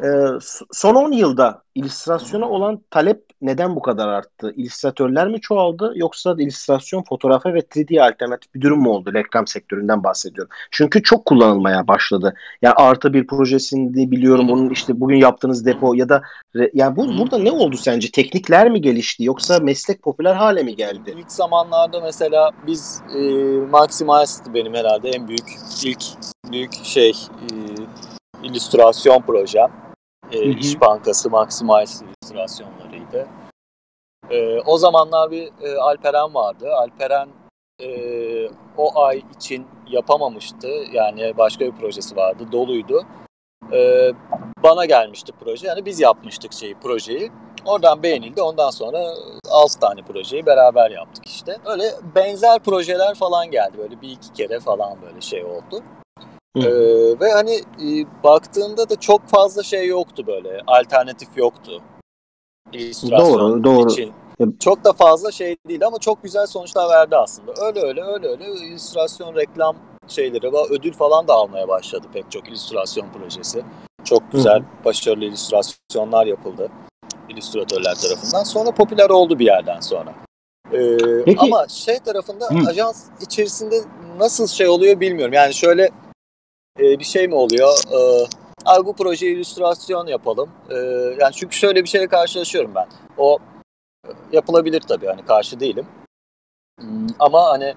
Ee, 0.03 0.39
son 0.71 0.95
10 0.95 1.11
yılda 1.11 1.63
illüstrasyona 1.75 2.49
olan 2.49 2.81
talep 2.89 3.23
neden 3.41 3.75
bu 3.75 3.81
kadar 3.81 4.07
arttı? 4.07 4.53
İllüstratörler 4.55 5.27
mi 5.27 5.41
çoğaldı 5.41 5.93
yoksa 5.95 6.35
illüstrasyon, 6.37 7.03
fotoğrafa 7.03 7.53
ve 7.53 7.59
3D 7.59 8.01
alternatif 8.01 8.53
bir 8.55 8.61
durum 8.61 8.81
mu 8.81 8.89
oldu? 8.89 9.13
Reklam 9.13 9.47
sektöründen 9.47 10.03
bahsediyorum. 10.03 10.51
Çünkü 10.71 11.03
çok 11.03 11.25
kullanılmaya 11.25 11.87
başladı. 11.87 12.33
Yani 12.61 12.73
artı 12.73 13.13
bir 13.13 13.27
projesinde 13.27 14.11
biliyorum 14.11 14.47
bunun 14.47 14.69
işte 14.69 14.99
bugün 14.99 15.17
yaptığınız 15.17 15.65
depo 15.65 15.93
ya 15.93 16.09
da 16.09 16.21
yani 16.73 16.95
bu 16.95 17.17
burada 17.17 17.37
ne 17.37 17.51
oldu 17.51 17.77
sence? 17.77 18.11
Teknikler 18.11 18.71
mi 18.71 18.81
gelişti 18.81 19.23
yoksa 19.23 19.59
meslek 19.59 20.01
popüler 20.03 20.35
hale 20.35 20.63
mi 20.63 20.75
geldi? 20.75 21.15
İlk 21.17 21.31
zamanlarda 21.31 22.01
mesela 22.01 22.51
biz 22.67 23.01
e, 23.15 23.19
Maximize'dı 23.69 24.53
benim 24.53 24.73
herhalde 24.73 25.09
en 25.09 25.27
büyük 25.27 25.49
ilk 25.85 26.03
büyük 26.51 26.73
şey 26.83 27.09
e, 27.09 27.49
illüstrasyon 28.43 29.21
projem. 29.21 29.71
E, 30.31 30.37
Hı 30.37 30.43
hı. 30.43 30.49
İş 30.49 30.81
Bankası 30.81 31.29
Maximize 31.29 32.05
illüstrasyonlarıydı. 32.05 33.27
E, 34.29 34.59
o 34.59 34.77
zamanlar 34.77 35.31
bir 35.31 35.49
e, 35.61 35.77
Alperen 35.77 36.33
vardı. 36.33 36.73
Alperen 36.73 37.29
e, 37.81 37.89
o 38.77 39.01
ay 39.01 39.23
için 39.35 39.67
yapamamıştı. 39.87 40.67
Yani 40.91 41.37
başka 41.37 41.65
bir 41.65 41.71
projesi 41.71 42.15
vardı. 42.15 42.43
Doluydu. 42.51 43.03
E, 43.73 44.11
bana 44.63 44.85
gelmişti 44.85 45.31
proje. 45.39 45.67
Yani 45.67 45.85
biz 45.85 45.99
yapmıştık 45.99 46.53
şeyi 46.53 46.75
projeyi. 46.75 47.31
Oradan 47.65 48.03
beğenildi. 48.03 48.41
Ondan 48.41 48.69
sonra 48.69 49.13
6 49.51 49.79
tane 49.79 50.01
projeyi 50.01 50.45
beraber 50.45 50.91
yaptık 50.91 51.27
işte. 51.27 51.57
Öyle 51.65 51.83
benzer 52.15 52.59
projeler 52.59 53.15
falan 53.15 53.51
geldi. 53.51 53.77
Böyle 53.77 54.01
bir 54.01 54.09
iki 54.09 54.33
kere 54.33 54.59
falan 54.59 55.01
böyle 55.01 55.21
şey 55.21 55.43
oldu. 55.45 55.83
Hı. 56.57 56.59
Ee, 56.59 57.19
ve 57.19 57.31
hani 57.31 57.55
e, 57.55 58.05
baktığında 58.23 58.89
da 58.89 58.95
çok 58.95 59.27
fazla 59.27 59.63
şey 59.63 59.87
yoktu 59.87 60.23
böyle. 60.27 60.61
Alternatif 60.67 61.37
yoktu. 61.37 61.81
Doğru, 63.11 63.63
doğru. 63.63 63.91
için. 63.91 64.13
Çok 64.59 64.83
da 64.83 64.93
fazla 64.93 65.31
şey 65.31 65.55
değil 65.67 65.85
ama 65.85 65.99
çok 65.99 66.23
güzel 66.23 66.45
sonuçlar 66.45 66.89
verdi 66.89 67.15
aslında. 67.15 67.53
Öyle 67.65 67.81
öyle 67.81 68.03
öyle 68.03 68.27
öyle 68.27 68.45
illüstrasyon 68.45 69.35
reklam 69.35 69.75
şeyleri 70.07 70.53
var. 70.53 70.67
Ödül 70.69 70.93
falan 70.93 71.27
da 71.27 71.33
almaya 71.33 71.67
başladı 71.67 72.07
pek 72.13 72.31
çok 72.31 72.47
illüstrasyon 72.47 73.07
projesi. 73.09 73.63
Çok 74.03 74.31
güzel, 74.31 74.63
başarılı 74.85 75.25
illüstrasyonlar 75.25 76.25
yapıldı 76.25 76.69
illüstratörler 77.29 77.95
tarafından. 77.95 78.43
Sonra 78.43 78.71
popüler 78.71 79.09
oldu 79.09 79.39
bir 79.39 79.45
yerden 79.45 79.79
sonra. 79.79 80.13
Ee, 80.73 80.97
Peki- 81.25 81.39
ama 81.39 81.67
şey 81.67 81.99
tarafında 81.99 82.45
Hı. 82.45 82.69
ajans 82.69 83.05
içerisinde 83.21 83.75
nasıl 84.19 84.47
şey 84.47 84.67
oluyor 84.67 84.99
bilmiyorum. 84.99 85.33
Yani 85.33 85.53
şöyle 85.53 85.89
e, 86.79 86.99
bir 86.99 87.03
şey 87.03 87.27
mi 87.27 87.35
oluyor? 87.35 87.73
Ee, 87.91 88.27
abi 88.65 88.85
bu 88.85 88.95
projeye 88.95 89.31
illüstrasyon 89.33 90.07
yapalım. 90.07 90.49
Ee, 90.69 90.75
yani 91.19 91.33
çünkü 91.35 91.55
şöyle 91.57 91.83
bir 91.83 91.89
şeyle 91.89 92.07
karşılaşıyorum 92.07 92.75
ben. 92.75 92.87
O 93.17 93.37
e, 94.07 94.09
yapılabilir 94.31 94.81
tabii 94.81 95.05
hani 95.07 95.25
karşı 95.25 95.59
değilim. 95.59 95.87
Hmm, 96.79 97.07
Ama 97.19 97.45
hani 97.45 97.73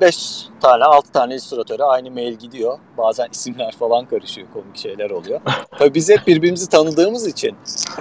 5 0.00 0.46
tane 0.60 0.84
6 0.84 1.12
tane 1.12 1.32
illüstratöre 1.34 1.84
aynı 1.84 2.10
mail 2.10 2.32
gidiyor. 2.34 2.78
Bazen 2.98 3.28
isimler 3.32 3.72
falan 3.76 4.06
karışıyor. 4.06 4.48
Komik 4.52 4.76
şeyler 4.76 5.10
oluyor. 5.10 5.40
Tabii 5.78 5.94
biz 5.94 6.10
hep 6.10 6.26
birbirimizi 6.26 6.68
tanıdığımız 6.68 7.26
için 7.26 7.56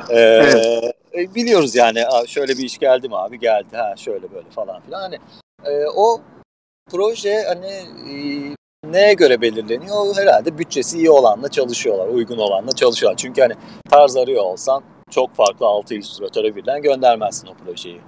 e, 0.09 0.15
Evet. 0.19 0.95
e, 1.15 1.35
biliyoruz 1.35 1.75
yani 1.75 2.05
"Aa, 2.07 2.27
şöyle 2.27 2.53
bir 2.57 2.63
iş 2.63 2.77
geldi 2.77 3.09
mi 3.09 3.17
abi 3.17 3.39
geldi 3.39 3.77
ha 3.77 3.93
şöyle 3.97 4.31
böyle 4.31 4.49
falan 4.49 4.81
filan. 4.81 5.01
Hani 5.01 5.19
e, 5.65 5.85
o 5.95 6.21
proje 6.91 7.43
hani 7.47 7.67
e, 8.11 8.15
neye 8.89 9.13
göre 9.13 9.41
belirleniyor? 9.41 10.15
Herhalde 10.15 10.57
bütçesi 10.57 10.97
iyi 10.97 11.09
olanla 11.09 11.49
çalışıyorlar, 11.49 12.07
uygun 12.07 12.37
olanla 12.37 12.71
çalışıyorlar. 12.71 13.17
Çünkü 13.17 13.41
hani 13.41 13.53
tarz 13.89 14.17
arıyor 14.17 14.43
olsan 14.43 14.83
çok 15.09 15.35
farklı 15.35 15.65
6 15.65 15.93
illüstratöre 15.93 16.55
birden 16.55 16.81
göndermezsin 16.81 17.47
o 17.47 17.53
projeyi. 17.65 18.01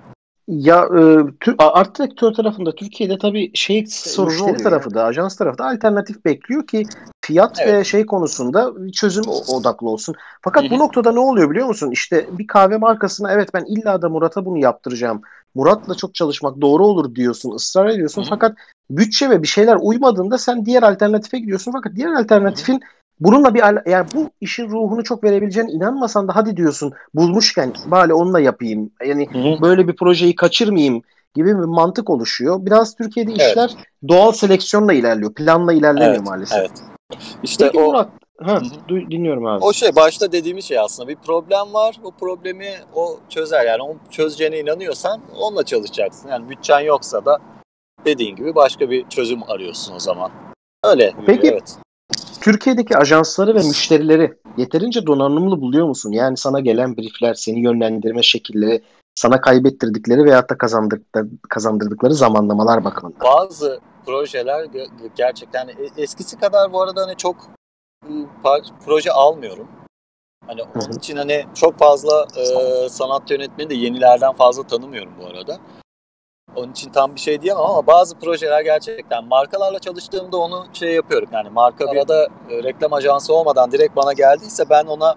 Ya 0.48 0.76
e, 0.76 1.00
tü- 1.42 1.56
a- 1.58 1.74
art 1.74 2.00
direktör 2.00 2.34
tarafında 2.34 2.76
Türkiye'de 2.76 3.18
tabii 3.18 3.52
şey 3.54 3.86
sorunu 3.88 4.30
müşteri 4.30 4.50
oluyor. 4.50 4.64
tarafı 4.64 4.94
da 4.94 5.04
ajans 5.06 5.36
tarafı 5.36 5.58
da 5.58 5.66
alternatif 5.66 6.26
bekliyor 6.26 6.68
ki 6.68 6.84
fiyat 7.22 7.60
Evet. 7.62 7.74
ve 7.74 7.84
şey 7.84 8.06
konusunda 8.06 8.86
bir 8.86 8.92
çözüm 8.92 9.24
odaklı 9.28 9.90
olsun. 9.90 10.16
Fakat 10.42 10.72
bu 10.72 10.80
noktada 10.80 11.12
ne 11.12 11.20
oluyor 11.20 11.52
biliyor 11.52 11.68
musun? 11.68 11.92
İşte 11.92 12.28
bir 12.32 12.48
kahve 12.48 12.78
markasına 12.78 13.32
evet 13.32 13.50
ben 13.54 13.66
illa 13.68 14.02
da 14.02 14.10
Murat'a 14.10 14.46
bunu 14.46 14.58
yaptıracağım. 14.58 15.22
Murat'la 15.56 15.96
çok 15.96 16.16
çalışmak 16.16 16.62
doğru 16.62 16.86
olur 16.86 17.16
diyorsun, 17.16 17.52
ısrar 17.56 17.88
ediyorsun. 17.90 18.22
Hı 18.22 18.26
hı. 18.26 18.30
Fakat 18.30 18.56
bütçe 18.90 19.30
ve 19.30 19.44
bir 19.44 19.48
şeyler 19.48 19.78
uymadığında 19.82 20.38
sen 20.38 20.66
diğer 20.66 20.84
alternatife 20.84 21.40
gidiyorsun. 21.40 21.72
Fakat 21.72 21.96
diğer 21.96 22.14
alternatifin 22.14 22.82
bununla 23.20 23.54
bir 23.54 23.90
yani 23.90 24.08
bu 24.16 24.30
işin 24.42 24.70
ruhunu 24.70 25.04
çok 25.04 25.24
verebileceğine 25.24 25.72
inanmasan 25.72 26.28
da 26.28 26.36
hadi 26.36 26.58
diyorsun 26.58 26.94
bulmuşken 27.14 27.74
bari 27.86 28.14
onunla 28.14 28.40
yapayım. 28.40 28.92
Yani 29.06 29.28
böyle 29.62 29.88
bir 29.88 29.96
projeyi 29.96 30.36
kaçırmayayım 30.36 31.02
gibi 31.36 31.48
bir 31.48 31.54
mantık 31.54 32.10
oluşuyor. 32.10 32.66
Biraz 32.66 32.96
Türkiye'de 32.96 33.32
Evet. 33.32 33.42
işler 33.42 33.72
doğal 34.08 34.32
seleksiyonla 34.32 34.94
ilerliyor. 34.94 35.34
Planla 35.34 35.74
ilerlemiyor 35.74 36.14
Evet, 36.14 36.28
maalesef. 36.28 36.60
Evet. 36.60 36.72
İşte 37.44 37.66
Peki 37.66 37.80
o 37.80 37.88
Murat, 37.88 38.10
ha, 38.42 38.62
du- 38.90 39.12
dinliyorum 39.12 39.46
abi. 39.46 39.64
O 39.64 39.74
şey 39.74 39.96
başta 39.96 40.32
dediğimiz 40.32 40.66
şey 40.66 40.80
aslında 40.80 41.10
bir 41.10 41.16
problem 41.16 41.74
var. 41.74 42.00
O 42.04 42.12
problemi 42.12 42.70
o 42.96 43.20
çözer 43.30 43.66
yani 43.66 43.84
o 43.84 43.96
çözeceğine 44.12 44.60
inanıyorsan 44.60 45.22
onunla 45.40 45.64
çalışacaksın. 45.64 46.30
Yani 46.30 46.50
bütçen 46.50 46.80
yoksa 46.80 47.26
da 47.26 47.40
dediğin 48.06 48.36
gibi 48.36 48.56
başka 48.56 48.90
bir 48.90 49.10
çözüm 49.10 49.44
arıyorsun 49.44 49.96
o 49.96 50.00
zaman. 50.00 50.32
Öyle. 50.84 51.14
Peki- 51.26 51.48
evet. 51.48 51.78
Türkiye'deki 52.42 52.98
ajansları 52.98 53.56
ve 53.56 53.60
müşterileri 53.60 54.34
yeterince 54.58 55.06
donanımlı 55.08 55.62
buluyor 55.62 55.88
musun? 55.88 56.12
Yani 56.12 56.38
sana 56.38 56.60
gelen 56.60 56.98
briefler, 56.98 57.34
seni 57.34 57.60
yönlendirme 57.64 58.24
şekilleri, 58.24 58.84
sana 59.16 59.42
kaybettirdikleri 59.42 60.24
veyahut 60.26 60.50
da 60.50 60.58
kazandırdıkları, 60.58 61.28
kazandırdıkları 61.50 62.14
zamanlamalar 62.14 62.84
bakımından. 62.86 63.20
Bazı 63.22 63.80
projeler 64.06 64.64
ge- 64.64 64.90
gerçekten 65.16 65.68
e- 65.68 66.02
eskisi 66.02 66.40
kadar 66.40 66.74
bu 66.74 66.82
arada 66.82 67.02
hani 67.02 67.16
çok 67.18 67.36
ı, 68.06 68.12
par- 68.44 68.72
proje 68.86 69.12
almıyorum. 69.12 69.68
Hani 70.48 70.62
onun 70.64 70.98
için 70.98 71.18
hani 71.18 71.46
çok 71.56 71.80
fazla 71.80 72.28
e, 72.38 72.46
sanat 72.90 73.32
yönetmeni 73.32 73.70
de 73.70 73.76
yenilerden 73.76 74.34
fazla 74.34 74.64
tanımıyorum 74.64 75.14
bu 75.22 75.26
arada. 75.28 75.58
Onun 76.56 76.72
için 76.72 76.92
tam 76.92 77.16
bir 77.16 77.20
şey 77.20 77.42
diyemem 77.42 77.64
ama 77.64 77.88
bazı 77.88 78.20
projeler 78.20 78.62
gerçekten 78.62 79.26
markalarla 79.26 79.80
çalıştığımda 79.80 80.38
onu 80.38 80.66
şey 80.74 80.94
yapıyorum. 80.94 81.30
Yani 81.32 81.50
marka 81.50 81.92
bir 81.92 81.98
arada 81.98 82.28
e, 82.50 82.64
reklam 82.64 82.94
ajansı 82.94 83.34
olmadan 83.34 83.72
direkt 83.72 83.96
bana 83.96 84.14
geldiyse 84.14 84.70
ben 84.70 84.86
ona 84.86 85.16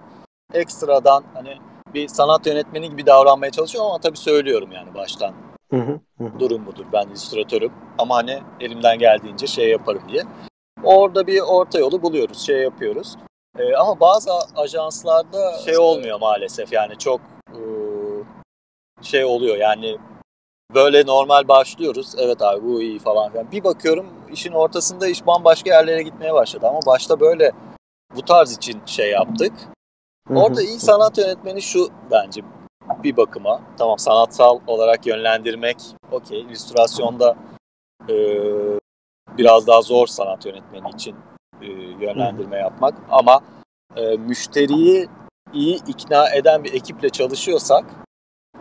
ekstradan 0.53 1.23
hani 1.33 1.57
bir 1.93 2.07
sanat 2.07 2.47
yönetmeni 2.47 2.89
gibi 2.89 3.05
davranmaya 3.05 3.51
çalışıyorum 3.51 3.89
ama 3.89 3.99
tabii 3.99 4.17
söylüyorum 4.17 4.69
yani 4.71 4.93
baştan. 4.95 5.33
Hı 5.69 5.77
hı, 5.77 5.99
hı. 6.17 6.39
Durum 6.39 6.65
budur. 6.65 6.85
Ben 6.93 7.07
illüstratörüm 7.07 7.71
ama 7.97 8.15
hani 8.15 8.39
elimden 8.59 8.99
geldiğince 8.99 9.47
şey 9.47 9.69
yaparım 9.69 10.01
diye. 10.09 10.23
Orada 10.83 11.27
bir 11.27 11.39
orta 11.39 11.79
yolu 11.79 12.01
buluyoruz, 12.01 12.45
şey 12.45 12.57
yapıyoruz. 12.61 13.15
Ee, 13.59 13.75
ama 13.75 13.99
bazı 13.99 14.31
ajanslarda 14.55 15.57
şey 15.65 15.77
olmuyor 15.77 16.19
maalesef 16.19 16.73
yani 16.73 16.97
çok 16.97 17.21
şey 19.01 19.25
oluyor 19.25 19.57
yani 19.57 19.97
böyle 20.75 21.05
normal 21.05 21.47
başlıyoruz. 21.47 22.13
Evet 22.17 22.41
abi 22.41 22.63
bu 22.63 22.81
iyi 22.81 22.99
falan 22.99 23.31
filan. 23.31 23.51
Bir 23.51 23.63
bakıyorum 23.63 24.05
işin 24.31 24.51
ortasında 24.51 25.07
iş 25.07 25.27
bambaşka 25.27 25.69
yerlere 25.69 26.03
gitmeye 26.03 26.33
başladı 26.33 26.67
ama 26.67 26.79
başta 26.85 27.19
böyle 27.19 27.51
bu 28.15 28.21
tarz 28.21 28.51
için 28.51 28.81
şey 28.85 29.11
yaptık. 29.11 29.53
Orada 30.29 30.61
iyi 30.61 30.79
sanat 30.79 31.17
yönetmeni 31.17 31.61
şu 31.61 31.89
bence 32.11 32.41
bir 33.03 33.17
bakıma. 33.17 33.61
Tamam 33.77 33.99
sanatsal 33.99 34.59
olarak 34.67 35.07
yönlendirmek 35.07 35.77
okey. 36.11 36.41
İllüstrasyonda 36.41 37.35
e, 38.09 38.15
biraz 39.37 39.67
daha 39.67 39.81
zor 39.81 40.07
sanat 40.07 40.45
yönetmeni 40.45 40.89
için 40.89 41.15
e, 41.61 41.65
yönlendirme 42.05 42.57
yapmak. 42.57 42.93
Ama 43.09 43.41
e, 43.95 44.17
müşteriyi 44.17 45.07
iyi 45.53 45.75
ikna 45.87 46.29
eden 46.29 46.63
bir 46.63 46.73
ekiple 46.73 47.09
çalışıyorsak 47.09 47.85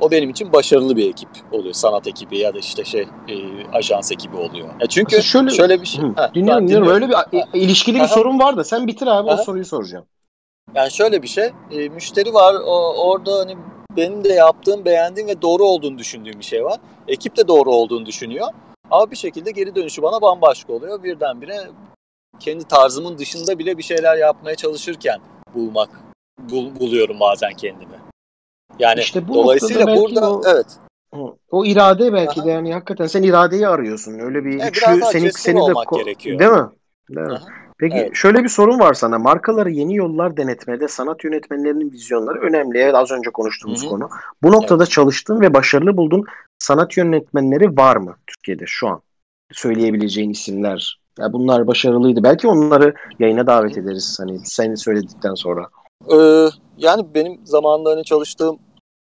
o 0.01 0.11
benim 0.11 0.31
için 0.31 0.53
başarılı 0.53 0.97
bir 0.97 1.11
ekip 1.11 1.29
oluyor. 1.53 1.75
Sanat 1.75 2.07
ekibi 2.07 2.39
ya 2.39 2.55
da 2.55 2.59
işte 2.59 2.85
şey 2.85 3.01
e, 3.03 3.35
ajans 3.73 4.13
ekibi 4.13 4.37
oluyor. 4.37 4.69
Ya 4.81 4.87
çünkü 4.87 5.17
Aslında 5.17 5.23
şöyle, 5.23 5.51
şöyle- 5.51 5.81
bir 5.83 5.87
şey. 5.87 6.03
Hı, 6.05 6.13
Ha, 6.17 6.31
dinliyorum, 6.35 6.65
dinliyorum. 6.69 6.89
Öyle 6.89 7.09
bir 7.09 7.61
ilişkili 7.61 7.97
bir 7.97 8.01
Aha. 8.01 8.09
sorun 8.09 8.39
var 8.39 8.57
da 8.57 8.65
sen 8.65 8.87
bitir 8.87 9.07
abi 9.07 9.29
o 9.29 9.33
Aha. 9.33 9.43
soruyu 9.45 9.65
soracağım. 9.65 10.07
Yani 10.75 10.91
şöyle 10.91 11.23
bir 11.23 11.29
şey, 11.29 11.51
e, 11.71 11.89
müşteri 11.89 12.35
var 12.35 12.55
o, 12.55 12.95
orada 13.11 13.39
hani 13.39 13.57
benim 13.97 14.25
de 14.25 14.33
yaptığım, 14.33 14.85
beğendiğim 14.85 15.29
ve 15.29 15.43
doğru 15.43 15.65
olduğunu 15.65 15.99
düşündüğüm 15.99 16.39
bir 16.39 16.45
şey 16.45 16.65
var. 16.65 16.81
Ekip 17.09 17.37
de 17.37 17.49
doğru 17.49 17.71
olduğunu 17.71 18.07
düşünüyor. 18.07 18.47
Ama 18.91 19.11
bir 19.11 19.17
şekilde 19.17 19.51
geri 19.51 19.75
dönüşü 19.75 20.03
bana 20.03 20.23
bambaşka 20.23 20.73
oluyor. 20.73 21.03
Birdenbire 21.03 21.59
kendi 22.41 22.65
tarzımın 22.65 23.19
dışında 23.19 23.59
bile 23.59 23.79
bir 23.79 23.83
şeyler 23.83 24.17
yapmaya 24.17 24.57
çalışırken 24.57 25.21
bulmak, 25.55 25.89
bul- 26.39 26.81
buluyorum 26.81 27.21
bazen 27.21 27.53
kendimi. 27.57 28.06
Yani 28.79 29.01
İşte 29.01 29.29
bu 29.29 29.35
dolayısıyla 29.35 29.87
burada 29.87 30.33
o- 30.33 30.43
evet. 30.47 30.67
O 31.51 31.65
irade 31.65 32.13
belki 32.13 32.41
Aha. 32.41 32.47
de 32.47 32.51
yani 32.51 32.73
hakikaten 32.73 33.07
sen 33.07 33.23
iradeyi 33.23 33.69
arıyorsun. 33.69 34.19
Öyle 34.19 34.45
bir 34.45 34.61
Evet, 34.61 34.75
güçlü 34.75 35.01
daha 35.01 35.11
seni 35.11 35.25
de 35.57 35.73
gerekiyor. 35.97 36.39
Değil 36.39 36.51
mi? 36.51 36.67
Değil 37.11 37.27
mi? 37.27 37.33
Aha. 37.33 37.47
Peki 37.79 37.97
Evet. 37.97 38.11
şöyle 38.15 38.45
bir 38.45 38.49
sorun 38.49 38.79
var 38.81 38.95
sana. 38.95 39.19
Markaları 39.19 39.71
yeni 39.71 39.97
yollar 39.97 40.37
denetmede 40.37 40.89
sanat 40.89 41.25
yönetmenlerinin 41.25 41.93
vizyonları 41.93 42.41
önemli. 42.41 42.79
Evet 42.79 42.95
az 42.95 43.11
önce 43.11 43.31
konuştuğumuz 43.31 43.83
Hı 43.83 43.87
hı. 43.87 43.91
konu. 43.91 44.09
Bu 44.43 44.53
noktada 44.53 44.87
çalıştığın 44.87 45.41
ve 45.41 45.55
başarılı 45.55 45.97
bulduğun 45.97 46.25
sanat 46.59 46.97
yönetmenleri 46.97 47.77
var 47.77 47.97
mı 47.97 48.17
Türkiye'de 48.27 48.65
şu 48.67 48.89
an? 48.89 49.01
Söyleyebileceğin 49.53 50.31
isimler. 50.31 51.01
Ya 51.19 51.33
bunlar 51.33 51.67
başarılıydı. 51.67 52.23
Belki 52.23 52.49
onları 52.49 52.95
yayına 53.19 53.47
davet 53.47 53.77
Hı. 53.77 53.81
ederiz 53.81 54.17
hani 54.21 54.39
sen 54.45 54.75
söyledikten 54.75 55.35
sonra. 55.35 55.69
Ee, 56.13 56.49
yani 56.79 57.15
benim 57.15 57.41
zamanında 57.45 57.91
hani 57.91 58.05
çalıştığım 58.05 58.59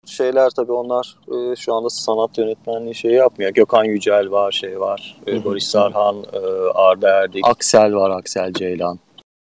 şeyler 0.06 0.50
tabii 0.50 0.72
onlar 0.72 1.16
e, 1.28 1.56
şu 1.56 1.74
anda 1.74 1.90
sanat 1.90 2.38
yönetmenliği 2.38 2.94
şeyi 2.94 3.14
yapmıyor. 3.14 3.50
Gökhan 3.50 3.84
Yücel 3.84 4.30
var, 4.30 4.52
şey 4.52 4.80
var. 4.80 5.20
e. 5.26 5.44
Boris 5.44 5.66
Sarhan, 5.66 6.16
e, 6.32 6.38
Arda 6.74 7.08
Erdik. 7.10 7.48
Aksel 7.48 7.94
var, 7.94 8.10
Aksel 8.10 8.52
Ceylan. 8.52 8.98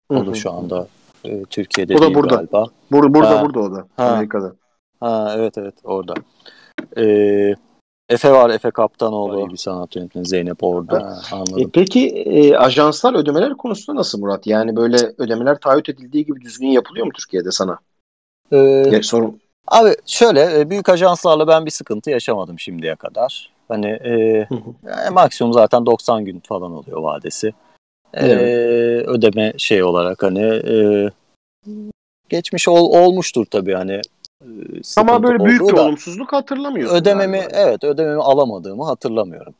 O 0.10 0.26
da 0.26 0.34
şu 0.34 0.52
anda 0.52 0.88
e, 1.26 1.44
Türkiye'de 1.44 1.96
O 1.96 1.98
da 1.98 2.02
değil 2.02 2.16
burada. 2.16 2.36
galiba. 2.36 2.66
Bur- 2.92 3.14
burada 3.14 3.40
Ha. 3.40 3.46
burada 3.46 3.60
o 3.60 3.72
da. 3.76 3.88
Ha. 3.98 4.04
Amerika'da. 4.04 4.54
Ha 5.00 5.34
evet 5.38 5.58
evet 5.58 5.76
orada. 5.84 6.14
Ee, 6.98 7.54
Efe 8.10 8.32
var, 8.32 8.49
Efe 8.49 8.72
Kaptanoğlu. 8.72 9.51
Bir 9.51 9.58
sanat 9.58 9.95
yönetmeni 9.95 10.26
Zeynep 10.26 10.64
orada. 10.64 11.20
E, 11.32 11.36
Anladım. 11.36 11.70
peki 11.74 12.08
e, 12.10 12.55
ajanslar 12.55 13.14
ödemeler 13.14 13.58
konusunda 13.58 13.99
nasıl 13.99 14.20
Murat? 14.20 14.47
Yani 14.47 14.76
böyle 14.76 14.97
ödemeler 15.18 15.60
taahhüt 15.60 15.89
edildiği 15.89 16.26
gibi 16.26 16.41
düzgün 16.41 16.68
yapılıyor 16.68 17.05
mu 17.05 17.12
Türkiye'de 17.12 17.51
sana? 17.51 17.80
Ee, 18.51 19.01
sorun. 19.03 19.39
Abi 19.68 19.95
şöyle 20.05 20.60
e, 20.60 20.70
büyük 20.70 20.89
ajanslarla 20.89 21.47
ben 21.47 21.66
bir 21.66 21.72
sıkıntı 21.72 22.10
yaşamadım 22.10 22.60
şimdiye 22.60 22.95
kadar. 22.95 23.51
Hani 23.68 23.88
e, 23.88 24.47
yani 24.84 25.10
maksimum 25.14 25.53
zaten 25.53 25.86
90 25.86 26.26
gün 26.26 26.39
falan 26.39 26.72
oluyor 26.72 27.01
vadesi. 27.01 27.53
E, 28.14 28.28
ödeme 29.05 29.53
şey 29.58 29.84
olarak 29.84 30.24
hani 30.24 30.43
e, 30.43 31.10
geçmiş 32.30 32.68
ol, 32.68 32.93
olmuştur 32.93 33.45
tabii 33.51 33.74
hani. 33.74 34.01
E, 34.42 34.48
Ama 34.98 35.24
böyle 35.24 35.46
büyük 35.46 35.62
bir 35.62 35.74
olumsuzluk 35.74 36.34
hatırlamıyorsun 36.34 36.96
Ödememi 36.96 37.38
galiba. 37.40 37.58
evet 37.58 37.84
ödememi 37.84 38.22
alamadığımı 38.22 38.84
hatırlamıyorum. 38.86 39.54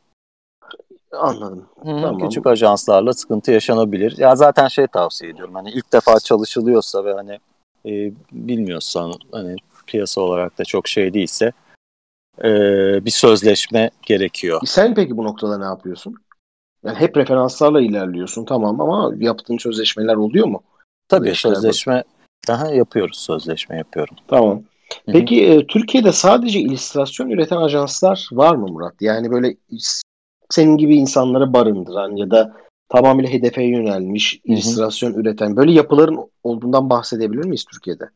Anladım. 1.12 1.66
Hı 1.80 1.84
Tamam. 1.84 2.18
Küçük 2.18 2.46
ajanslarla 2.46 3.12
sıkıntı 3.12 3.52
yaşanabilir. 3.52 4.18
Ya 4.18 4.36
zaten 4.36 4.68
şey 4.68 4.86
tavsiye 4.86 5.30
ediyorum. 5.30 5.54
Hani 5.54 5.70
ilk 5.70 5.92
defa 5.92 6.20
çalışılıyorsa 6.20 7.04
ve 7.04 7.12
hani 7.12 7.38
e, 7.86 8.12
bilmiyorsan 8.32 9.12
hani 9.32 9.56
piyasa 9.86 10.20
olarak 10.20 10.58
da 10.58 10.64
çok 10.64 10.88
şey 10.88 11.14
değilse 11.14 11.52
e, 12.44 12.50
bir 13.04 13.10
sözleşme 13.10 13.90
gerekiyor. 14.02 14.60
Sen 14.64 14.94
peki 14.94 15.16
bu 15.16 15.24
noktada 15.24 15.58
ne 15.58 15.64
yapıyorsun? 15.64 16.14
Yani 16.84 16.98
hep 16.98 17.16
referanslarla 17.16 17.80
ilerliyorsun 17.80 18.44
tamam 18.44 18.80
ama 18.80 19.12
yaptığın 19.18 19.58
sözleşmeler 19.58 20.14
oluyor 20.14 20.46
mu? 20.46 20.62
Tabii 21.08 21.34
sözleşme 21.34 22.04
daha 22.48 22.74
yapıyoruz 22.74 23.18
sözleşme 23.18 23.76
yapıyorum. 23.76 24.16
Tamam. 24.28 24.62
Peki 25.06 25.46
e, 25.46 25.66
Türkiye'de 25.66 26.12
sadece 26.12 26.60
illüstrasyon 26.60 27.30
üreten 27.30 27.56
ajanslar 27.56 28.28
var 28.32 28.54
mı 28.54 28.66
Murat? 28.66 28.94
Yani 29.00 29.30
böyle 29.30 29.56
senin 30.50 30.76
gibi 30.76 30.96
insanları 30.96 31.52
barındıran 31.52 32.16
ya 32.16 32.30
da 32.30 32.56
tamamıyla 32.88 33.30
hedefe 33.30 33.62
yönelmiş 33.62 34.40
illüstrasyon 34.44 35.14
üreten 35.14 35.56
böyle 35.56 35.72
yapıların 35.72 36.30
olduğundan 36.44 36.90
bahsedebilir 36.90 37.44
miyiz 37.44 37.64
Türkiye'de? 37.64 38.08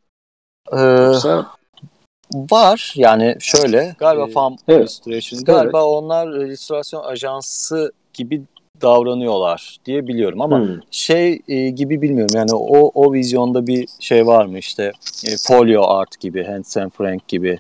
Ee, 0.73 0.81
Yoksa 0.81 1.47
var 2.35 2.93
yani 2.97 3.37
şöyle 3.41 3.95
galiba 3.99 4.27
Ee, 4.29 4.33
Farm 4.33 4.55
evet. 4.69 4.81
Illustration 4.81 5.45
galiba 5.45 5.85
onlar 5.85 6.29
illüstrasyon 6.29 7.05
ajansı 7.05 7.93
gibi 8.15 8.43
davranıyorlar 8.83 9.79
diye 9.85 10.07
biliyorum 10.07 10.41
ama 10.41 10.59
Hmm. 10.61 10.81
şey 10.91 11.41
e, 11.49 11.71
gibi 11.71 12.03
bilmiyorum 12.03 12.35
yani 12.37 12.51
o 12.55 12.91
o 12.95 13.13
vizyonda 13.13 13.67
bir 13.67 13.89
şey 14.01 14.27
var 14.27 14.47
mı 14.47 14.59
işte 14.59 14.93
e, 15.27 15.37
Folio 15.47 15.83
Art 15.89 16.21
gibi 16.21 16.45
Hans 16.45 16.77
and 16.77 16.91
Frank 16.91 17.29
gibi 17.29 17.59